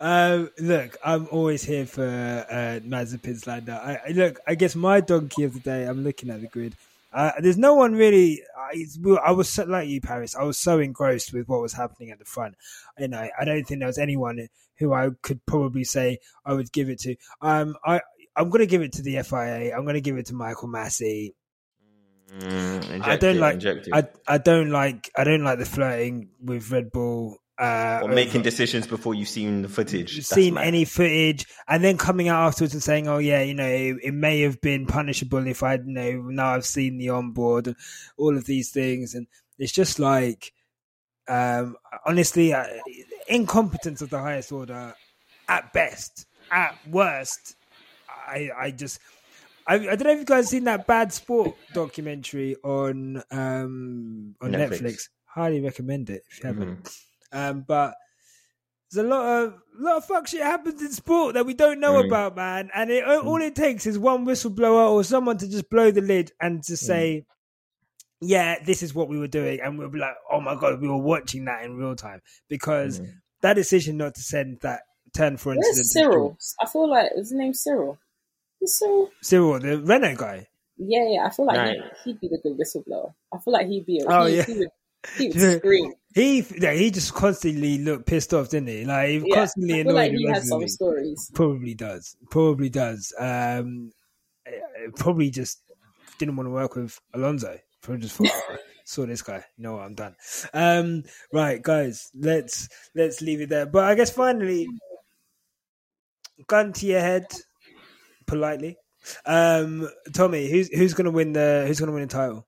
um, 0.00 0.50
look, 0.58 0.96
I'm 1.04 1.28
always 1.30 1.64
here 1.64 1.86
for 1.86 2.06
uh, 2.06 2.80
Mazepin's 2.86 3.46
Lando. 3.46 3.74
I, 3.74 4.00
I 4.06 4.10
look, 4.10 4.40
I 4.46 4.54
guess 4.54 4.74
my 4.74 5.00
donkey 5.00 5.44
of 5.44 5.54
the 5.54 5.60
day. 5.60 5.84
I'm 5.84 6.04
looking 6.04 6.30
at 6.30 6.40
the 6.40 6.48
grid. 6.48 6.74
Uh, 7.12 7.32
there's 7.40 7.58
no 7.58 7.74
one 7.74 7.94
really. 7.94 8.42
I, 8.56 8.84
I 9.24 9.30
was 9.32 9.48
so, 9.48 9.64
like 9.64 9.88
you, 9.88 10.00
Paris. 10.00 10.36
I 10.36 10.42
was 10.42 10.58
so 10.58 10.78
engrossed 10.78 11.32
with 11.32 11.48
what 11.48 11.62
was 11.62 11.72
happening 11.72 12.10
at 12.10 12.18
the 12.18 12.24
front. 12.24 12.56
You 12.98 13.08
know, 13.08 13.28
I 13.38 13.44
don't 13.44 13.64
think 13.64 13.80
there 13.80 13.86
was 13.86 13.98
anyone 13.98 14.48
who 14.78 14.92
I 14.92 15.10
could 15.22 15.44
probably 15.46 15.84
say 15.84 16.18
I 16.44 16.52
would 16.52 16.72
give 16.72 16.90
it 16.90 17.00
to. 17.00 17.16
Um, 17.40 17.76
I 17.84 18.00
I'm 18.36 18.50
going 18.50 18.60
to 18.60 18.66
give 18.66 18.82
it 18.82 18.92
to 18.92 19.02
the 19.02 19.22
FIA. 19.22 19.74
I'm 19.74 19.84
going 19.84 19.94
to 19.94 20.00
give 20.00 20.18
it 20.18 20.26
to 20.26 20.34
Michael 20.34 20.68
Masi. 20.68 21.32
Mm, 22.38 23.06
I 23.06 23.16
don't 23.16 23.38
like. 23.38 23.64
I 23.92 24.08
I 24.26 24.38
don't 24.38 24.70
like. 24.70 25.10
I 25.16 25.24
don't 25.24 25.44
like 25.44 25.58
the 25.58 25.64
flirting 25.64 26.28
with 26.42 26.70
Red 26.70 26.90
Bull. 26.90 27.38
Uh, 27.58 28.00
or 28.02 28.08
making 28.10 28.40
over- 28.40 28.42
decisions 28.50 28.86
before 28.86 29.14
you've 29.14 29.28
seen 29.28 29.62
the 29.62 29.68
footage. 29.68 30.22
Seen 30.26 30.58
any 30.58 30.84
footage 30.84 31.46
and 31.68 31.82
then 31.82 31.96
coming 31.96 32.28
out 32.28 32.46
afterwards 32.48 32.74
and 32.74 32.82
saying, 32.82 33.08
"Oh 33.08 33.16
yeah, 33.18 33.40
you 33.40 33.54
know, 33.54 33.66
it, 33.66 33.96
it 34.02 34.12
may 34.14 34.42
have 34.42 34.60
been 34.60 34.84
punishable 34.86 35.46
if 35.46 35.62
I, 35.62 35.74
you 35.76 35.82
know, 35.86 36.10
now 36.28 36.48
I've 36.54 36.66
seen 36.66 36.98
the 36.98 37.08
onboard, 37.08 37.68
and 37.68 37.76
all 38.18 38.36
of 38.36 38.44
these 38.44 38.70
things." 38.70 39.14
And 39.14 39.26
it's 39.58 39.72
just 39.72 39.98
like, 39.98 40.52
um, 41.28 41.76
honestly, 42.04 42.52
uh, 42.52 42.66
incompetence 43.26 44.02
of 44.02 44.10
the 44.10 44.18
highest 44.18 44.52
order, 44.52 44.94
at 45.48 45.72
best. 45.72 46.26
At 46.50 46.76
worst, 46.90 47.56
I, 48.28 48.50
I 48.56 48.70
just. 48.70 49.00
I, 49.66 49.74
I 49.76 49.78
don't 49.96 50.04
know 50.04 50.10
if 50.12 50.18
you 50.20 50.24
guys 50.26 50.48
seen 50.50 50.64
that 50.64 50.86
bad 50.86 51.12
sport 51.12 51.56
documentary 51.72 52.54
on 52.62 53.22
um 53.32 54.36
on 54.40 54.52
Netflix. 54.52 54.80
Netflix. 54.82 55.08
Highly 55.24 55.60
recommend 55.60 56.10
it 56.10 56.22
if 56.30 56.40
you 56.42 56.46
haven't. 56.48 56.84
Mhm. 56.84 56.96
Um, 57.32 57.64
but 57.66 57.94
there's 58.90 59.04
a 59.04 59.08
lot 59.08 59.42
of 59.44 59.54
lot 59.78 59.96
of 59.96 60.04
fuck 60.04 60.26
shit 60.28 60.40
happens 60.42 60.80
in 60.80 60.92
sport 60.92 61.34
that 61.34 61.44
we 61.46 61.54
don't 61.54 61.80
know 61.80 61.94
Mm. 62.02 62.06
about, 62.06 62.36
man. 62.36 62.70
And 62.74 62.90
it, 62.90 63.04
all 63.04 63.40
it 63.42 63.54
takes 63.56 63.84
is 63.86 63.98
one 63.98 64.24
whistleblower 64.24 64.90
or 64.90 65.02
someone 65.04 65.38
to 65.38 65.48
just 65.48 65.68
blow 65.68 65.90
the 65.90 66.00
lid 66.00 66.32
and 66.40 66.62
to 66.64 66.76
say, 66.76 67.26
"Yeah, 68.20 68.56
this 68.64 68.82
is 68.82 68.94
what 68.94 69.08
we 69.08 69.18
were 69.18 69.26
doing," 69.28 69.60
and 69.60 69.78
we'll 69.78 69.88
be 69.90 69.98
like, 69.98 70.14
"Oh 70.30 70.40
my 70.40 70.54
god, 70.54 70.80
we 70.80 70.88
were 70.88 70.96
watching 70.96 71.44
that 71.46 71.64
in 71.64 71.76
real 71.76 71.96
time." 71.96 72.22
Because 72.48 73.00
Mm. 73.00 73.12
that 73.42 73.54
decision 73.54 73.96
not 73.96 74.14
to 74.14 74.20
send 74.22 74.60
that 74.60 74.82
ten 75.12 75.36
for 75.36 75.50
Where's 75.54 75.66
instance. 75.66 75.92
Cyril? 75.92 76.38
I 76.60 76.66
feel 76.66 76.88
like 76.88 77.10
was 77.14 77.30
his 77.30 77.38
name 77.38 77.54
Cyril. 77.54 77.98
Is 78.62 78.78
Cyril? 78.78 79.10
Cyril, 79.20 79.58
the 79.60 79.78
Renault 79.80 80.16
guy. 80.16 80.46
Yeah, 80.78 81.06
yeah. 81.08 81.26
I 81.26 81.30
feel 81.30 81.44
like 81.46 81.56
Right. 81.58 81.76
he'd, 82.04 82.12
he'd 82.12 82.20
be 82.20 82.28
the 82.28 82.38
good 82.42 82.58
whistleblower. 82.58 83.12
I 83.32 83.38
feel 83.38 83.52
like 83.52 83.66
he'd 83.66 83.84
be. 83.86 84.00
A, 84.00 84.04
Oh, 84.06 84.24
he, 84.26 84.36
yeah. 84.36 84.42
he 84.44 84.52
would, 84.58 84.68
he 85.18 85.28
would 85.28 85.58
scream. 85.58 85.94
He 86.16 86.46
yeah, 86.58 86.72
he 86.72 86.90
just 86.90 87.12
constantly 87.12 87.76
looked 87.76 88.06
pissed 88.06 88.32
off, 88.32 88.48
didn't 88.48 88.68
he? 88.68 88.86
Like 88.86 89.08
he 89.10 89.22
Yeah, 89.26 89.34
constantly 89.34 89.80
annoyed 89.80 89.94
like 89.94 90.12
he 90.12 90.26
has 90.28 90.48
some 90.48 90.66
stories. 90.66 91.30
Probably 91.34 91.74
does. 91.74 92.16
Probably 92.30 92.70
does. 92.70 93.12
Um, 93.18 93.92
probably 94.96 95.28
just 95.28 95.60
didn't 96.16 96.36
want 96.36 96.46
to 96.46 96.52
work 96.52 96.74
with 96.74 96.98
Alonso. 97.12 97.58
Probably 97.82 98.00
just 98.00 98.16
thought, 98.16 98.30
"Oh, 98.32 98.56
saw 98.84 99.04
this 99.04 99.20
guy. 99.20 99.44
You 99.58 99.64
know 99.64 99.74
what? 99.74 99.82
I'm 99.82 99.94
done. 99.94 100.16
Um, 100.54 101.02
right, 101.34 101.60
guys. 101.60 102.10
Let's 102.14 102.70
let's 102.94 103.20
leave 103.20 103.42
it 103.42 103.50
there. 103.50 103.66
But 103.66 103.84
I 103.84 103.94
guess 103.94 104.10
finally, 104.10 104.66
gun 106.46 106.72
to 106.72 106.86
your 106.86 107.00
head, 107.00 107.26
politely. 108.26 108.78
Um, 109.26 109.86
Tomi, 110.14 110.48
who's 110.48 110.68
who's 110.74 110.94
gonna 110.94 111.10
win 111.10 111.34
the 111.34 111.64
who's 111.66 111.78
gonna 111.78 111.92
win 111.92 112.08
the 112.08 112.08
title? 112.08 112.46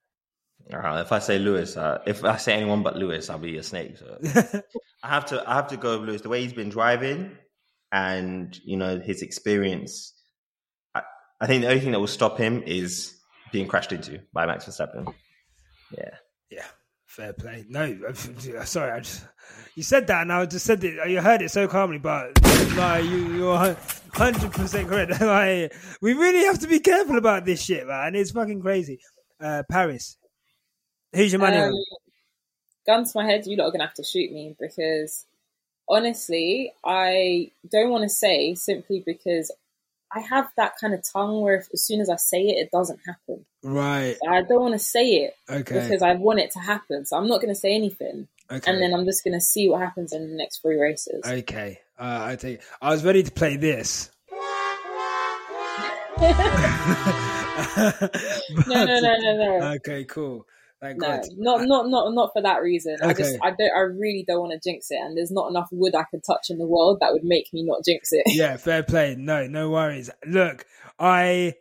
All 0.73 0.81
right, 0.81 1.01
if 1.01 1.12
I 1.12 1.19
say 1.19 1.39
Lewis, 1.39 1.77
uh, 1.77 2.03
if 2.07 2.24
I 2.24 2.36
say 2.36 2.53
anyone 2.53 2.82
but 2.82 2.97
Lewis, 2.97 3.31
I'll 3.31 3.39
be 3.39 3.57
a 3.57 3.62
snake. 3.62 3.97
So 3.97 4.19
I 5.03 5.09
have 5.09 5.24
to, 5.27 5.43
I 5.49 5.55
have 5.55 5.69
to 5.69 5.78
go 5.78 5.99
with 5.99 6.09
Lewis. 6.09 6.20
The 6.20 6.28
way 6.28 6.43
he's 6.43 6.53
been 6.53 6.69
driving, 6.69 7.36
and 7.90 8.59
you 8.65 8.77
know 8.77 8.99
his 8.99 9.23
experience. 9.23 10.12
I, 10.95 11.03
I 11.40 11.47
think 11.47 11.62
the 11.62 11.69
only 11.69 11.81
thing 11.81 11.93
that 11.93 12.01
will 12.01 12.07
stop 12.07 12.36
him 12.36 12.62
is 12.66 13.16
being 13.51 13.66
crashed 13.66 13.93
into 13.93 14.20
by 14.35 14.45
Max 14.45 14.66
Verstappen. 14.66 15.12
Yeah, 15.97 16.11
Yeah, 16.51 16.66
fair 17.07 17.32
play. 17.32 17.65
No, 17.66 18.12
sorry, 18.65 18.93
I 18.93 19.01
just 19.01 19.27
you 19.74 19.82
said 19.82 20.07
that, 20.09 20.23
and 20.23 20.32
I 20.32 20.45
just 20.45 20.66
said 20.66 20.85
it. 20.85 21.09
You 21.09 21.23
heard 21.23 21.40
it 21.40 21.51
so 21.51 21.66
calmly, 21.66 21.99
but 21.99 22.39
like 22.77 23.05
you, 23.05 23.32
you're 23.32 23.77
hundred 24.12 24.53
percent 24.53 24.86
correct. 24.86 25.12
like 25.23 25.74
we 26.03 26.12
really 26.12 26.45
have 26.45 26.59
to 26.59 26.69
be 26.69 26.81
careful 26.81 27.16
about 27.16 27.47
this 27.47 27.62
shit, 27.62 27.86
man. 27.86 28.15
It's 28.15 28.32
fucking 28.32 28.61
crazy. 28.61 29.01
Uh, 29.40 29.62
Paris, 29.70 30.18
who's 31.14 31.32
your 31.32 31.40
money? 31.40 31.56
Um, 31.59 31.74
gun 32.86 33.05
to 33.05 33.10
my 33.14 33.24
head, 33.24 33.47
you 33.47 33.56
lot 33.56 33.66
are 33.66 33.72
gonna 33.72 33.85
have 33.86 33.94
to 33.94 34.05
shoot 34.05 34.32
me 34.32 34.56
because 34.59 35.24
honestly, 35.89 36.72
I 36.85 37.51
don't 37.70 37.90
want 37.90 38.02
to 38.05 38.09
say 38.09 38.55
simply 38.55 39.02
because 39.05 39.51
I 40.14 40.20
have 40.20 40.51
that 40.56 40.72
kind 40.80 40.94
of 40.94 41.02
tongue 41.12 41.40
where 41.43 41.56
if, 41.56 41.68
as 41.72 41.82
soon 41.85 42.01
as 42.01 42.09
I 42.09 42.16
say 42.16 42.43
it, 42.43 42.56
it 42.64 42.70
doesn't 42.70 43.01
happen. 43.06 43.44
Right. 43.62 44.16
I 44.28 44.43
don't 44.43 44.60
want 44.60 44.74
to 44.74 44.78
say 44.78 45.24
it 45.24 45.35
Okay. 45.51 45.80
because 45.80 46.02
I 46.02 46.14
want 46.14 46.40
it 46.40 46.51
to 46.52 46.60
happen. 46.60 47.05
So 47.05 47.16
I'm 47.16 47.26
not 47.28 47.43
going 47.43 47.55
to 47.55 47.59
say 47.60 47.74
anything, 47.74 48.26
Okay. 48.51 48.70
and 48.70 48.80
then 48.80 48.94
I'm 48.94 49.05
just 49.05 49.22
going 49.24 49.35
to 49.35 49.40
see 49.40 49.68
what 49.68 49.80
happens 49.80 50.12
in 50.14 50.30
the 50.30 50.36
next 50.36 50.62
three 50.62 50.76
races. 50.76 51.22
okay. 51.26 51.80
Uh, 51.98 52.20
I 52.22 52.36
take. 52.36 52.60
I 52.80 52.90
was 52.90 53.05
ready 53.05 53.22
to 53.22 53.30
play 53.30 53.56
this. 53.56 54.10
no, 56.18 57.90
no, 58.66 58.85
no, 58.85 59.16
no, 59.18 59.36
no. 59.36 59.72
Okay, 59.76 60.05
cool. 60.05 60.47
Thank 60.80 61.00
No, 61.00 61.09
God. 61.09 61.24
not 61.36 61.66
not 61.66 61.88
not 61.88 62.14
not 62.14 62.30
for 62.32 62.42
that 62.42 62.62
reason. 62.62 62.96
I 63.02 63.12
just 63.12 63.36
I 63.42 63.50
don't 63.50 63.72
I 63.76 63.80
really 63.80 64.24
don't 64.26 64.40
want 64.40 64.52
to 64.52 64.70
jinx 64.70 64.90
it, 64.90 64.98
and 65.00 65.16
there's 65.16 65.32
not 65.32 65.50
enough 65.50 65.68
wood 65.72 65.94
I 65.94 66.05
could 66.05 66.22
touch 66.24 66.50
in 66.50 66.59
the 66.59 66.66
world 66.66 66.98
that 67.00 67.12
would 67.12 67.24
make 67.24 67.52
me 67.52 67.64
not 67.64 67.84
jinx 67.84 68.10
it. 68.12 68.22
yeah, 68.26 68.56
fair 68.56 68.84
play. 68.84 69.16
No, 69.18 69.46
no 69.48 69.70
worries. 69.70 70.09
Look, 70.24 70.66
I 70.98 71.55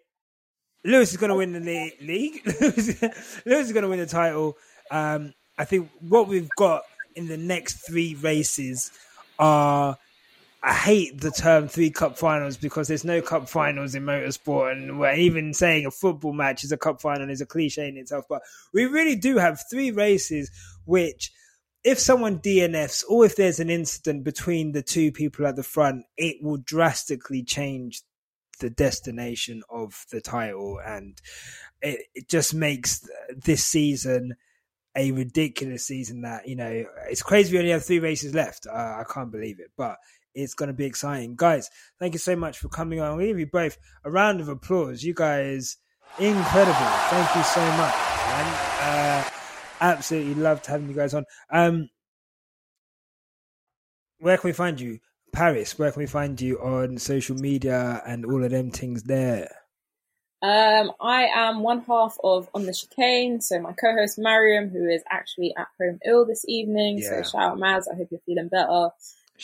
Lewis 0.84 1.12
is 1.12 1.18
going 1.18 1.32
to 1.32 1.36
win 1.36 1.54
the 1.54 1.60
le- 1.60 2.06
league. 2.06 2.42
Lewis 3.46 3.68
is 3.68 3.74
going 3.74 3.84
to 3.84 3.90
win 3.90 4.00
the 4.00 4.06
title. 4.06 4.58
Um, 4.92 5.34
I 5.58 5.66
think 5.66 5.90
what 6.00 6.28
we've 6.28 6.50
got 6.56 6.84
in 7.16 7.28
the 7.28 7.38
next 7.38 7.88
three 7.88 8.16
races 8.16 8.92
are. 9.40 9.98
I 10.64 10.74
hate 10.74 11.22
the 11.22 11.32
term 11.32 11.68
three 11.68 11.92
cup 11.92 12.18
finals 12.18 12.58
because 12.58 12.88
there's 12.88 13.06
no 13.06 13.22
cup 13.22 13.48
finals 13.48 13.96
in 13.96 14.04
motorsport, 14.04 14.72
and 14.72 15.00
we're 15.00 15.14
even 15.14 15.54
saying 15.54 15.86
a 15.86 15.92
football 15.92 16.34
match 16.34 16.64
is 16.64 16.72
a 16.72 16.78
cup 16.78 17.02
final 17.02 17.30
is 17.30 17.42
a 17.42 17.46
cliche 17.46 17.88
in 17.88 17.98
itself. 17.98 18.26
But 18.28 18.42
we 18.74 18.86
really 18.86 19.16
do 19.16 19.38
have 19.38 19.64
three 19.70 19.92
races 19.92 20.52
which 20.86 21.32
if 21.84 22.00
someone 22.00 22.40
DNFs 22.40 23.04
or 23.08 23.26
if 23.26 23.36
there's 23.36 23.60
an 23.60 23.70
incident 23.70 24.24
between 24.24 24.72
the 24.72 24.82
two 24.82 25.12
people 25.12 25.46
at 25.46 25.56
the 25.56 25.64
front, 25.64 26.06
it 26.18 26.38
will 26.42 26.58
drastically 26.58 27.44
change 27.44 28.02
the 28.60 28.70
destination 28.70 29.62
of 29.70 30.06
the 30.12 30.20
title. 30.20 30.80
And 30.86 31.22
it, 31.82 32.02
it 32.16 32.30
just 32.30 32.54
makes 32.54 33.08
this 33.36 33.66
season 33.66 34.36
a 34.96 35.12
ridiculous 35.12 35.86
season 35.86 36.22
that, 36.24 36.48
you 36.48 36.56
know, 36.56 36.86
it's 37.10 37.22
crazy 37.22 37.54
we 37.54 37.60
only 37.60 37.72
have 37.72 37.86
three 37.86 38.00
races 38.00 38.34
left. 38.34 38.66
Uh, 38.68 38.74
I 38.74 39.04
can't 39.10 39.32
believe 39.32 39.60
it. 39.60 39.72
But 39.78 39.98
it's 40.38 40.54
going 40.54 40.68
to 40.68 40.74
be 40.74 40.86
exciting. 40.86 41.36
Guys, 41.36 41.70
thank 42.00 42.14
you 42.14 42.20
so 42.20 42.36
much 42.36 42.60
for 42.60 42.70
coming 42.70 43.00
on. 43.02 43.18
We 43.18 43.28
give 43.28 43.40
you 43.40 43.48
both 43.48 43.78
a 44.06 44.12
round 44.12 44.40
of 44.40 44.48
applause. 44.48 45.04
You 45.04 45.14
guys, 45.14 45.78
incredible. 46.20 46.74
Thank 47.10 47.36
you 47.36 47.44
so 47.44 47.62
much. 47.72 47.96
Man. 47.96 48.54
Uh, 48.82 49.30
absolutely 49.82 50.36
loved 50.36 50.66
having 50.66 50.90
you 50.90 50.96
guys 50.96 51.14
on. 51.14 51.26
Um, 51.52 51.90
where 54.20 54.38
can 54.38 54.48
we 54.48 54.54
find 54.54 54.80
you? 54.80 55.00
Paris, 55.34 55.78
where 55.78 55.92
can 55.92 56.00
we 56.00 56.08
find 56.08 56.40
you 56.40 56.58
on 56.60 56.98
social 56.98 57.36
media 57.36 58.02
and 58.06 58.26
all 58.26 58.44
of 58.44 58.52
them 58.52 58.72
things 58.72 59.04
there? 59.04 59.50
Um, 60.42 60.92
I 61.02 61.28
am 61.34 61.62
one 61.62 61.82
half 61.82 62.16
of 62.24 62.48
On 62.54 62.66
the 62.66 62.74
Chicane, 62.74 63.42
so 63.42 63.60
my 63.60 63.74
co-host 63.74 64.20
Mariam, 64.20 64.70
who 64.70 64.88
is 64.88 65.04
actually 65.10 65.54
at 65.58 65.68
home 65.80 66.00
ill 66.06 66.26
this 66.26 66.46
evening. 66.48 67.00
Yeah. 67.00 67.24
So 67.24 67.32
shout 67.32 67.42
out 67.42 67.58
Maz, 67.58 67.86
I 67.92 67.96
hope 67.98 68.10
you're 68.12 68.20
feeling 68.26 68.48
better. 68.48 68.92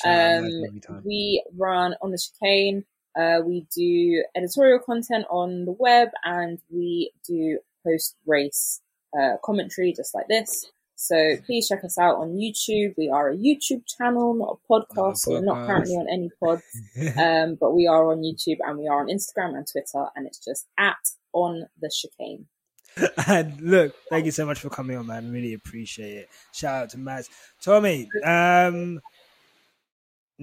Um, 0.05 0.43
Mike 0.43 0.67
every 0.67 0.79
time. 0.79 1.01
we 1.05 1.43
run 1.57 1.95
On 2.01 2.11
the 2.11 2.17
Chicane. 2.17 2.85
Uh, 3.15 3.41
we 3.45 3.67
do 3.75 4.23
editorial 4.35 4.79
content 4.79 5.25
on 5.29 5.65
the 5.65 5.71
web, 5.71 6.09
and 6.23 6.59
we 6.71 7.11
do 7.27 7.59
post 7.85 8.15
race 8.25 8.81
uh, 9.17 9.37
commentary 9.43 9.93
just 9.95 10.15
like 10.15 10.27
this. 10.27 10.71
So 10.95 11.35
please 11.45 11.67
check 11.67 11.83
us 11.83 11.97
out 11.97 12.15
on 12.15 12.37
YouTube. 12.37 12.93
We 12.97 13.09
are 13.09 13.29
a 13.29 13.35
YouTube 13.35 13.83
channel, 13.85 14.33
not 14.35 14.57
a 14.57 14.71
podcast. 14.71 15.17
So 15.17 15.31
we're 15.31 15.41
not 15.41 15.67
currently 15.67 15.95
on 15.95 16.07
any 16.09 16.29
pods. 16.39 16.63
um, 17.17 17.57
but 17.59 17.75
we 17.75 17.87
are 17.87 18.11
on 18.11 18.19
YouTube 18.19 18.59
and 18.65 18.79
we 18.79 18.87
are 18.87 19.01
on 19.01 19.07
Instagram 19.07 19.57
and 19.57 19.67
Twitter, 19.69 20.05
and 20.15 20.25
it's 20.25 20.39
just 20.43 20.67
at 20.77 20.95
on 21.33 21.65
the 21.81 21.91
chicane. 21.93 22.47
and 23.27 23.59
look, 23.59 23.93
thank 24.09 24.25
you 24.25 24.31
so 24.31 24.45
much 24.45 24.59
for 24.59 24.69
coming 24.69 24.95
on, 24.95 25.07
man. 25.07 25.31
Really 25.31 25.53
appreciate 25.53 26.15
it. 26.15 26.29
Shout 26.53 26.83
out 26.83 26.89
to 26.91 26.97
Maz. 26.97 27.27
Tomi, 27.61 28.07
um, 28.23 29.01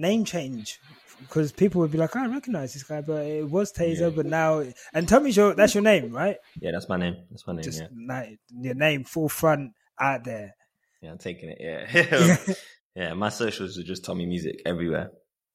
name 0.01 0.25
change. 0.25 0.79
Because 1.19 1.51
people 1.51 1.81
would 1.81 1.91
be 1.91 1.99
like, 1.99 2.15
"Oh, 2.15 2.19
I 2.23 2.25
recognize 2.27 2.73
this 2.73 2.81
guy, 2.81 3.01
but 3.01 3.23
it 3.25 3.47
was 3.47 3.71
Taser, 3.71 3.99
Yeah. 3.99 4.09
but 4.09 4.25
now 4.25 4.63
and 4.91 5.07
Tomi's 5.07 5.37
your 5.37 5.53
that's 5.53 5.75
your 5.75 5.83
name, 5.83 6.11
right? 6.11 6.37
yeah, 6.59 6.71
that's 6.71 6.89
my 6.89 6.97
name. 6.97 7.15
That's 7.29 7.45
my 7.45 7.53
name. 7.53 7.61
Just 7.63 7.79
yeah, 7.81 7.87
na- 7.93 8.25
your 8.49 8.73
name 8.73 9.03
full 9.03 9.29
front 9.29 9.73
out 9.99 10.23
there. 10.23 10.55
yeah, 11.01 11.11
I'm 11.11 11.19
taking 11.19 11.49
it. 11.49 11.57
Yeah, 11.59 12.37
yeah. 12.95 13.13
My 13.13 13.29
socials 13.29 13.77
are 13.77 13.83
just 13.83 14.03
Tomi 14.03 14.25
Music 14.25 14.61
everywhere. 14.65 15.11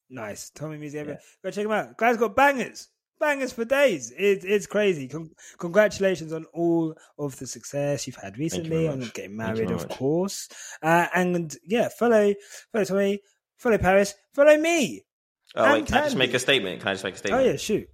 Nice. 0.09 0.51
Tomi 0.51 0.77
Music. 0.77 1.01
everywhere. 1.01 1.21
Go 1.43 1.51
check 1.51 1.65
him 1.65 1.71
out. 1.71 1.97
Guy's 1.97 2.15
got 2.15 2.33
bangers. 2.33 2.87
Bangers 3.19 3.51
for 3.51 3.65
days. 3.65 4.11
It, 4.17 4.45
it's 4.45 4.67
crazy. 4.67 5.09
Con- 5.09 5.31
congratulations 5.57 6.31
on 6.31 6.45
all 6.53 6.95
of 7.19 7.37
the 7.39 7.47
success 7.47 8.07
you've 8.07 8.15
had 8.15 8.37
recently, 8.37 8.87
on 8.87 8.99
getting 9.13 9.35
married, 9.35 9.69
of 9.71 9.81
much. 9.89 9.97
course. 9.97 10.47
Uh, 10.81 11.07
and 11.13 11.53
yeah, 11.65 11.89
follow, 11.89 12.33
follow 12.71 12.85
Tomi, 12.85 13.19
follow 13.57 13.77
Paris, 13.77 14.15
follow 14.33 14.57
me. 14.57 15.03
Oh 15.55 15.63
And 15.63 15.73
wait, 15.73 15.85
can 15.87 15.97
I 15.97 16.03
just 16.03 16.15
make 16.15 16.33
a 16.33 16.39
statement? 16.39 16.79
Can 16.79 16.89
I 16.89 16.93
just 16.93 17.03
make 17.03 17.15
a 17.15 17.17
statement? 17.17 17.43
Oh 17.43 17.49
yeah, 17.51 17.55
shoot. 17.57 17.87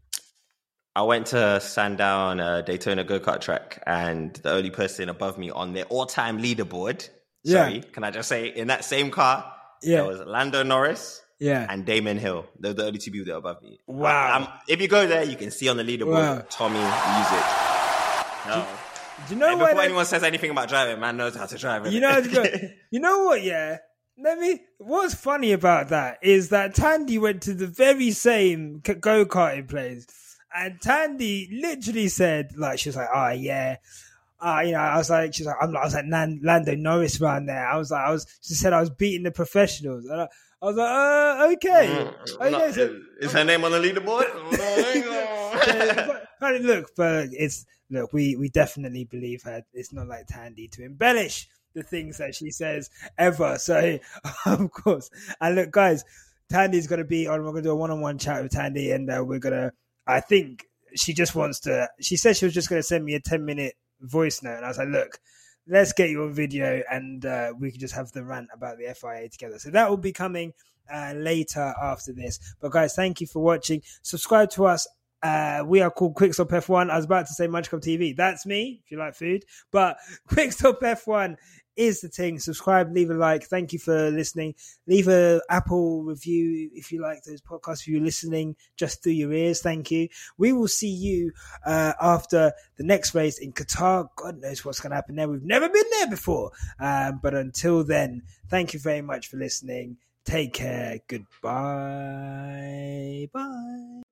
I 0.95 1.01
went 1.03 1.27
to 1.27 1.59
Sandown 1.59 2.39
uh, 2.39 2.61
Daytona 2.61 3.03
go 3.03 3.19
kart 3.19 3.41
track, 3.41 3.81
and 3.87 4.33
the 4.35 4.51
only 4.51 4.69
person 4.69 5.09
above 5.09 5.37
me 5.37 5.49
on 5.49 5.73
their 5.73 5.85
all 5.85 6.05
time 6.05 6.37
leaderboard. 6.39 7.09
Yeah. 7.43 7.65
Sorry, 7.65 7.81
can 7.81 8.03
I 8.03 8.11
just 8.11 8.29
say 8.29 8.47
in 8.47 8.67
that 8.67 8.85
same 8.85 9.09
car? 9.11 9.51
Yeah. 9.81 9.97
there 9.97 10.05
was 10.05 10.19
Lando 10.25 10.63
Norris 10.63 11.21
Yeah. 11.39 11.65
and 11.69 11.85
Damon 11.85 12.17
Hill. 12.17 12.45
They're 12.59 12.73
the 12.73 12.85
only 12.85 12.99
two 12.99 13.11
people 13.11 13.25
that 13.25 13.33
are 13.33 13.39
above 13.39 13.61
me. 13.61 13.79
Wow. 13.85 14.37
Um, 14.37 14.47
if 14.67 14.81
you 14.81 14.87
go 14.87 15.05
there, 15.07 15.23
you 15.23 15.35
can 15.35 15.51
see 15.51 15.67
on 15.67 15.75
the 15.77 15.83
leaderboard 15.83 16.13
Wow. 16.13 16.45
Tomi 16.49 16.75
Music. 16.79 17.45
No. 18.47 18.65
Do 19.27 19.33
you 19.33 19.39
know 19.39 19.49
and 19.51 19.59
what? 19.59 19.69
before 19.71 19.83
anyone 19.83 20.05
says 20.05 20.23
anything 20.23 20.51
about 20.51 20.69
driving, 20.69 20.99
man 20.99 21.17
knows 21.17 21.35
how 21.35 21.45
to 21.45 21.57
drive. 21.57 21.91
You 21.91 21.99
know, 22.01 22.09
how 22.11 22.21
to 22.21 22.29
go. 22.29 22.43
you 22.91 22.99
know 22.99 23.23
what? 23.25 23.41
Yeah. 23.43 23.77
Let 24.17 24.37
me. 24.39 24.61
What's 24.77 25.15
funny 25.15 25.51
about 25.53 25.89
that 25.89 26.19
is 26.21 26.49
that 26.49 26.75
Thandie 26.75 27.19
went 27.19 27.41
to 27.43 27.53
the 27.53 27.67
very 27.67 28.11
same 28.11 28.79
go 28.79 29.25
karting 29.25 29.67
place, 29.67 30.05
and 30.55 30.79
Thandie 30.79 31.47
literally 31.61 32.07
said, 32.09 32.51
like, 32.57 32.79
she 32.79 32.89
was 32.89 32.95
like, 32.95 33.09
"Oh 33.13 33.29
yeah." 33.29 33.77
Uh, 34.39 34.61
you 34.65 34.73
know, 34.73 34.79
I 34.79 34.97
was 34.97 35.09
like, 35.09 35.33
she's 35.33 35.45
like, 35.45 35.55
I'm, 35.61 35.75
I 35.77 35.85
was 35.85 35.93
like 35.93 36.03
Nan, 36.03 36.41
Lando 36.43 36.75
Norris 36.75 37.21
around 37.21 37.45
there. 37.45 37.65
I 37.65 37.77
was 37.77 37.91
like, 37.91 38.05
I 38.05 38.11
was, 38.11 38.27
she 38.41 38.55
said 38.55 38.73
I 38.73 38.81
was 38.81 38.89
beating 38.89 39.23
the 39.23 39.31
professionals. 39.31 40.03
And 40.05 40.19
I, 40.19 40.27
I 40.61 40.65
was 40.65 40.75
like, 40.75 40.89
uh, 40.89 41.53
okay. 41.53 41.87
Mm, 41.87 42.33
okay, 42.41 42.51
no, 42.51 42.71
so- 42.71 42.99
is 43.21 43.31
her 43.31 43.45
name 43.45 43.63
on 43.63 43.71
the 43.71 43.79
leaderboard? 43.79 44.25
Yeah, 45.67 46.07
but, 46.07 46.27
but 46.41 46.61
look, 46.61 46.91
but 46.97 47.29
it's 47.31 47.65
look, 47.89 48.11
we 48.11 48.35
we 48.35 48.49
definitely 48.49 49.05
believe 49.05 49.43
her. 49.43 49.63
It's 49.73 49.93
not 49.93 50.07
like 50.07 50.27
Thandie 50.27 50.69
to 50.71 50.83
embellish 50.83 51.47
the 51.73 51.83
things 51.83 52.17
that 52.17 52.35
she 52.35 52.51
says 52.51 52.89
ever. 53.17 53.57
So 53.57 53.99
of 54.45 54.71
course, 54.71 55.09
and 55.41 55.55
look, 55.55 55.71
guys, 55.71 56.03
Thandie's 56.51 56.87
going 56.87 56.99
to 56.99 57.05
be 57.05 57.27
on. 57.27 57.43
We're 57.43 57.51
going 57.51 57.63
to 57.63 57.69
do 57.69 57.71
a 57.71 57.75
one-on-one 57.75 58.17
chat 58.17 58.43
with 58.43 58.51
Thandie, 58.51 58.93
and 58.93 59.09
uh, 59.09 59.23
we're 59.25 59.39
going 59.39 59.53
to. 59.53 59.71
I 60.05 60.19
think 60.19 60.65
she 60.95 61.13
just 61.13 61.35
wants 61.35 61.61
to. 61.61 61.89
She 62.01 62.15
said 62.15 62.37
she 62.37 62.45
was 62.45 62.53
just 62.53 62.69
going 62.69 62.81
to 62.81 62.87
send 62.87 63.05
me 63.05 63.15
a 63.15 63.19
ten-minute 63.19 63.73
voice 64.01 64.43
note, 64.43 64.57
and 64.57 64.65
I 64.65 64.67
was 64.67 64.77
like, 64.77 64.89
"Look, 64.89 65.19
let's 65.67 65.93
get 65.93 66.09
you 66.09 66.23
on 66.23 66.33
video, 66.33 66.83
and 66.89 67.25
uh, 67.25 67.53
we 67.57 67.71
can 67.71 67.79
just 67.79 67.95
have 67.95 68.11
the 68.11 68.23
rant 68.23 68.49
about 68.53 68.77
the 68.77 68.93
FIA 68.93 69.29
together." 69.29 69.59
So 69.59 69.71
that 69.71 69.89
will 69.89 69.97
be 69.97 70.11
coming 70.11 70.53
uh, 70.93 71.13
later 71.15 71.73
after 71.81 72.13
this. 72.13 72.55
But 72.59 72.71
guys, 72.71 72.93
thank 72.93 73.21
you 73.21 73.27
for 73.27 73.41
watching. 73.41 73.81
Subscribe 74.01 74.49
to 74.51 74.65
us. 74.65 74.87
Uh, 75.21 75.63
we 75.65 75.79
are 75.79 75.89
called 75.89 76.15
Quickstop 76.15 76.49
F1. 76.49 76.89
I 76.89 76.97
was 76.97 77.05
about 77.05 77.27
to 77.27 77.33
say 77.33 77.47
Munchcom 77.47 77.81
TV. 77.81 78.15
That's 78.15 78.45
me, 78.45 78.81
if 78.83 78.91
you 78.91 78.97
like 78.97 79.15
food. 79.15 79.45
But 79.71 79.97
Quickstop 80.27 80.81
F1 80.81 81.37
is 81.75 82.01
the 82.01 82.09
thing. 82.09 82.39
Subscribe, 82.39 82.93
leave 82.93 83.09
a 83.09 83.13
like. 83.13 83.43
Thank 83.43 83.73
you 83.73 83.79
for 83.79 84.09
listening. 84.11 84.55
Leave 84.87 85.07
a 85.07 85.41
Apple 85.49 86.03
review 86.03 86.69
if 86.73 86.91
you 86.91 87.01
like 87.01 87.23
those 87.23 87.41
podcasts. 87.41 87.81
If 87.81 87.87
you're 87.89 88.01
listening 88.01 88.55
just 88.75 89.01
through 89.03 89.13
your 89.13 89.33
ears, 89.33 89.61
thank 89.61 89.91
you. 89.91 90.07
We 90.37 90.53
will 90.53 90.67
see 90.67 90.91
you 90.91 91.31
uh, 91.65 91.93
after 92.01 92.53
the 92.77 92.83
next 92.83 93.15
race 93.15 93.39
in 93.39 93.53
Qatar. 93.53 94.07
God 94.15 94.39
knows 94.41 94.63
what's 94.63 94.79
going 94.79 94.91
to 94.91 94.95
happen 94.95 95.15
there. 95.15 95.27
We've 95.27 95.43
never 95.43 95.69
been 95.69 95.89
there 95.91 96.09
before. 96.09 96.51
Um, 96.79 97.19
but 97.21 97.33
until 97.33 97.83
then, 97.83 98.23
thank 98.49 98.73
you 98.73 98.79
very 98.79 99.01
much 99.01 99.27
for 99.27 99.37
listening. 99.37 99.97
Take 100.25 100.53
care. 100.53 100.99
Goodbye. 101.07 102.49
Bye. 103.33 104.03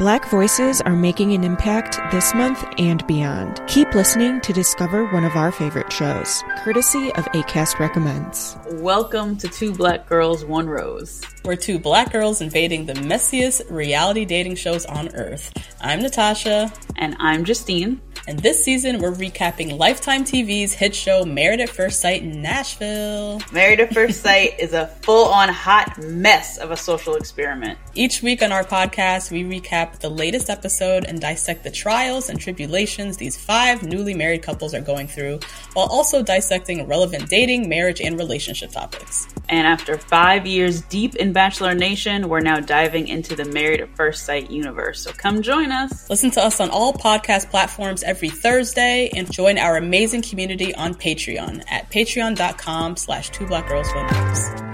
Black 0.00 0.30
voices 0.30 0.80
are 0.80 0.96
making 0.96 1.34
an 1.34 1.44
impact 1.44 2.00
this 2.10 2.32
month 2.32 2.64
and 2.78 3.06
beyond. 3.06 3.60
Keep 3.66 3.94
listening 3.94 4.40
to 4.40 4.50
discover 4.50 5.04
one 5.12 5.24
of 5.24 5.36
our 5.36 5.52
favorite 5.52 5.92
shows, 5.92 6.42
courtesy 6.60 7.12
of 7.16 7.26
ACAST 7.34 7.78
Recommends. 7.78 8.56
Welcome 8.70 9.36
to 9.36 9.46
Two 9.46 9.74
Black 9.74 10.08
Girls, 10.08 10.42
One 10.42 10.70
Rose. 10.70 11.20
We're 11.44 11.56
two 11.56 11.78
black 11.78 12.12
girls 12.12 12.40
invading 12.40 12.86
the 12.86 12.94
messiest 12.94 13.70
reality 13.70 14.24
dating 14.24 14.54
shows 14.54 14.86
on 14.86 15.14
earth. 15.14 15.52
I'm 15.82 16.00
Natasha. 16.00 16.72
And 16.96 17.16
I'm 17.18 17.44
Justine. 17.44 18.00
And 18.28 18.38
this 18.38 18.62
season, 18.62 19.00
we're 19.00 19.12
recapping 19.12 19.78
Lifetime 19.78 20.24
TV's 20.24 20.74
hit 20.74 20.94
show 20.94 21.24
Married 21.24 21.60
at 21.60 21.70
First 21.70 22.00
Sight 22.00 22.22
in 22.22 22.42
Nashville. 22.42 23.40
Married 23.50 23.80
at 23.80 23.94
First 23.94 24.20
Sight 24.20 24.60
is 24.60 24.74
a 24.74 24.86
full 24.86 25.28
on 25.28 25.48
hot 25.48 25.98
mess 25.98 26.58
of 26.58 26.70
a 26.70 26.76
social 26.76 27.14
experiment. 27.16 27.78
Each 27.94 28.22
week 28.22 28.42
on 28.42 28.52
our 28.52 28.62
podcast, 28.62 29.30
we 29.30 29.42
recap 29.44 29.89
the 29.98 30.08
latest 30.08 30.48
episode 30.48 31.04
and 31.04 31.20
dissect 31.20 31.64
the 31.64 31.70
trials 31.70 32.28
and 32.28 32.38
tribulations 32.38 33.16
these 33.16 33.36
five 33.36 33.82
newly 33.82 34.14
married 34.14 34.42
couples 34.42 34.74
are 34.74 34.80
going 34.80 35.08
through, 35.08 35.40
while 35.72 35.88
also 35.88 36.22
dissecting 36.22 36.86
relevant 36.86 37.28
dating, 37.28 37.68
marriage, 37.68 38.00
and 38.00 38.16
relationship 38.18 38.70
topics. 38.70 39.26
And 39.48 39.66
after 39.66 39.98
five 39.98 40.46
years 40.46 40.82
deep 40.82 41.16
in 41.16 41.32
Bachelor 41.32 41.74
Nation, 41.74 42.28
we're 42.28 42.40
now 42.40 42.60
diving 42.60 43.08
into 43.08 43.34
the 43.34 43.44
Married 43.46 43.80
at 43.80 43.96
First 43.96 44.24
Sight 44.24 44.50
universe. 44.50 45.02
So 45.02 45.12
come 45.12 45.42
join 45.42 45.72
us. 45.72 46.08
Listen 46.08 46.30
to 46.32 46.44
us 46.44 46.60
on 46.60 46.70
all 46.70 46.92
podcast 46.92 47.50
platforms 47.50 48.02
every 48.02 48.28
Thursday 48.28 49.10
and 49.16 49.30
join 49.30 49.58
our 49.58 49.76
amazing 49.76 50.22
community 50.22 50.74
on 50.74 50.94
Patreon 50.94 51.64
at 51.68 51.90
patreon.com 51.90 52.96
slash 52.96 53.30
two 53.30 53.46
black 53.46 53.66
girls 53.68 53.88
one 53.94 54.06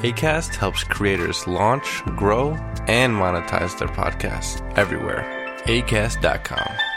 ACAST 0.01 0.55
helps 0.55 0.85
creators 0.85 1.47
launch, 1.47 2.03
grow, 2.17 2.51
and 2.87 3.15
monetize 3.15 3.79
their 3.79 3.89
podcasts 3.89 4.61
everywhere. 4.97 5.25
ACAST.com. 5.67 6.96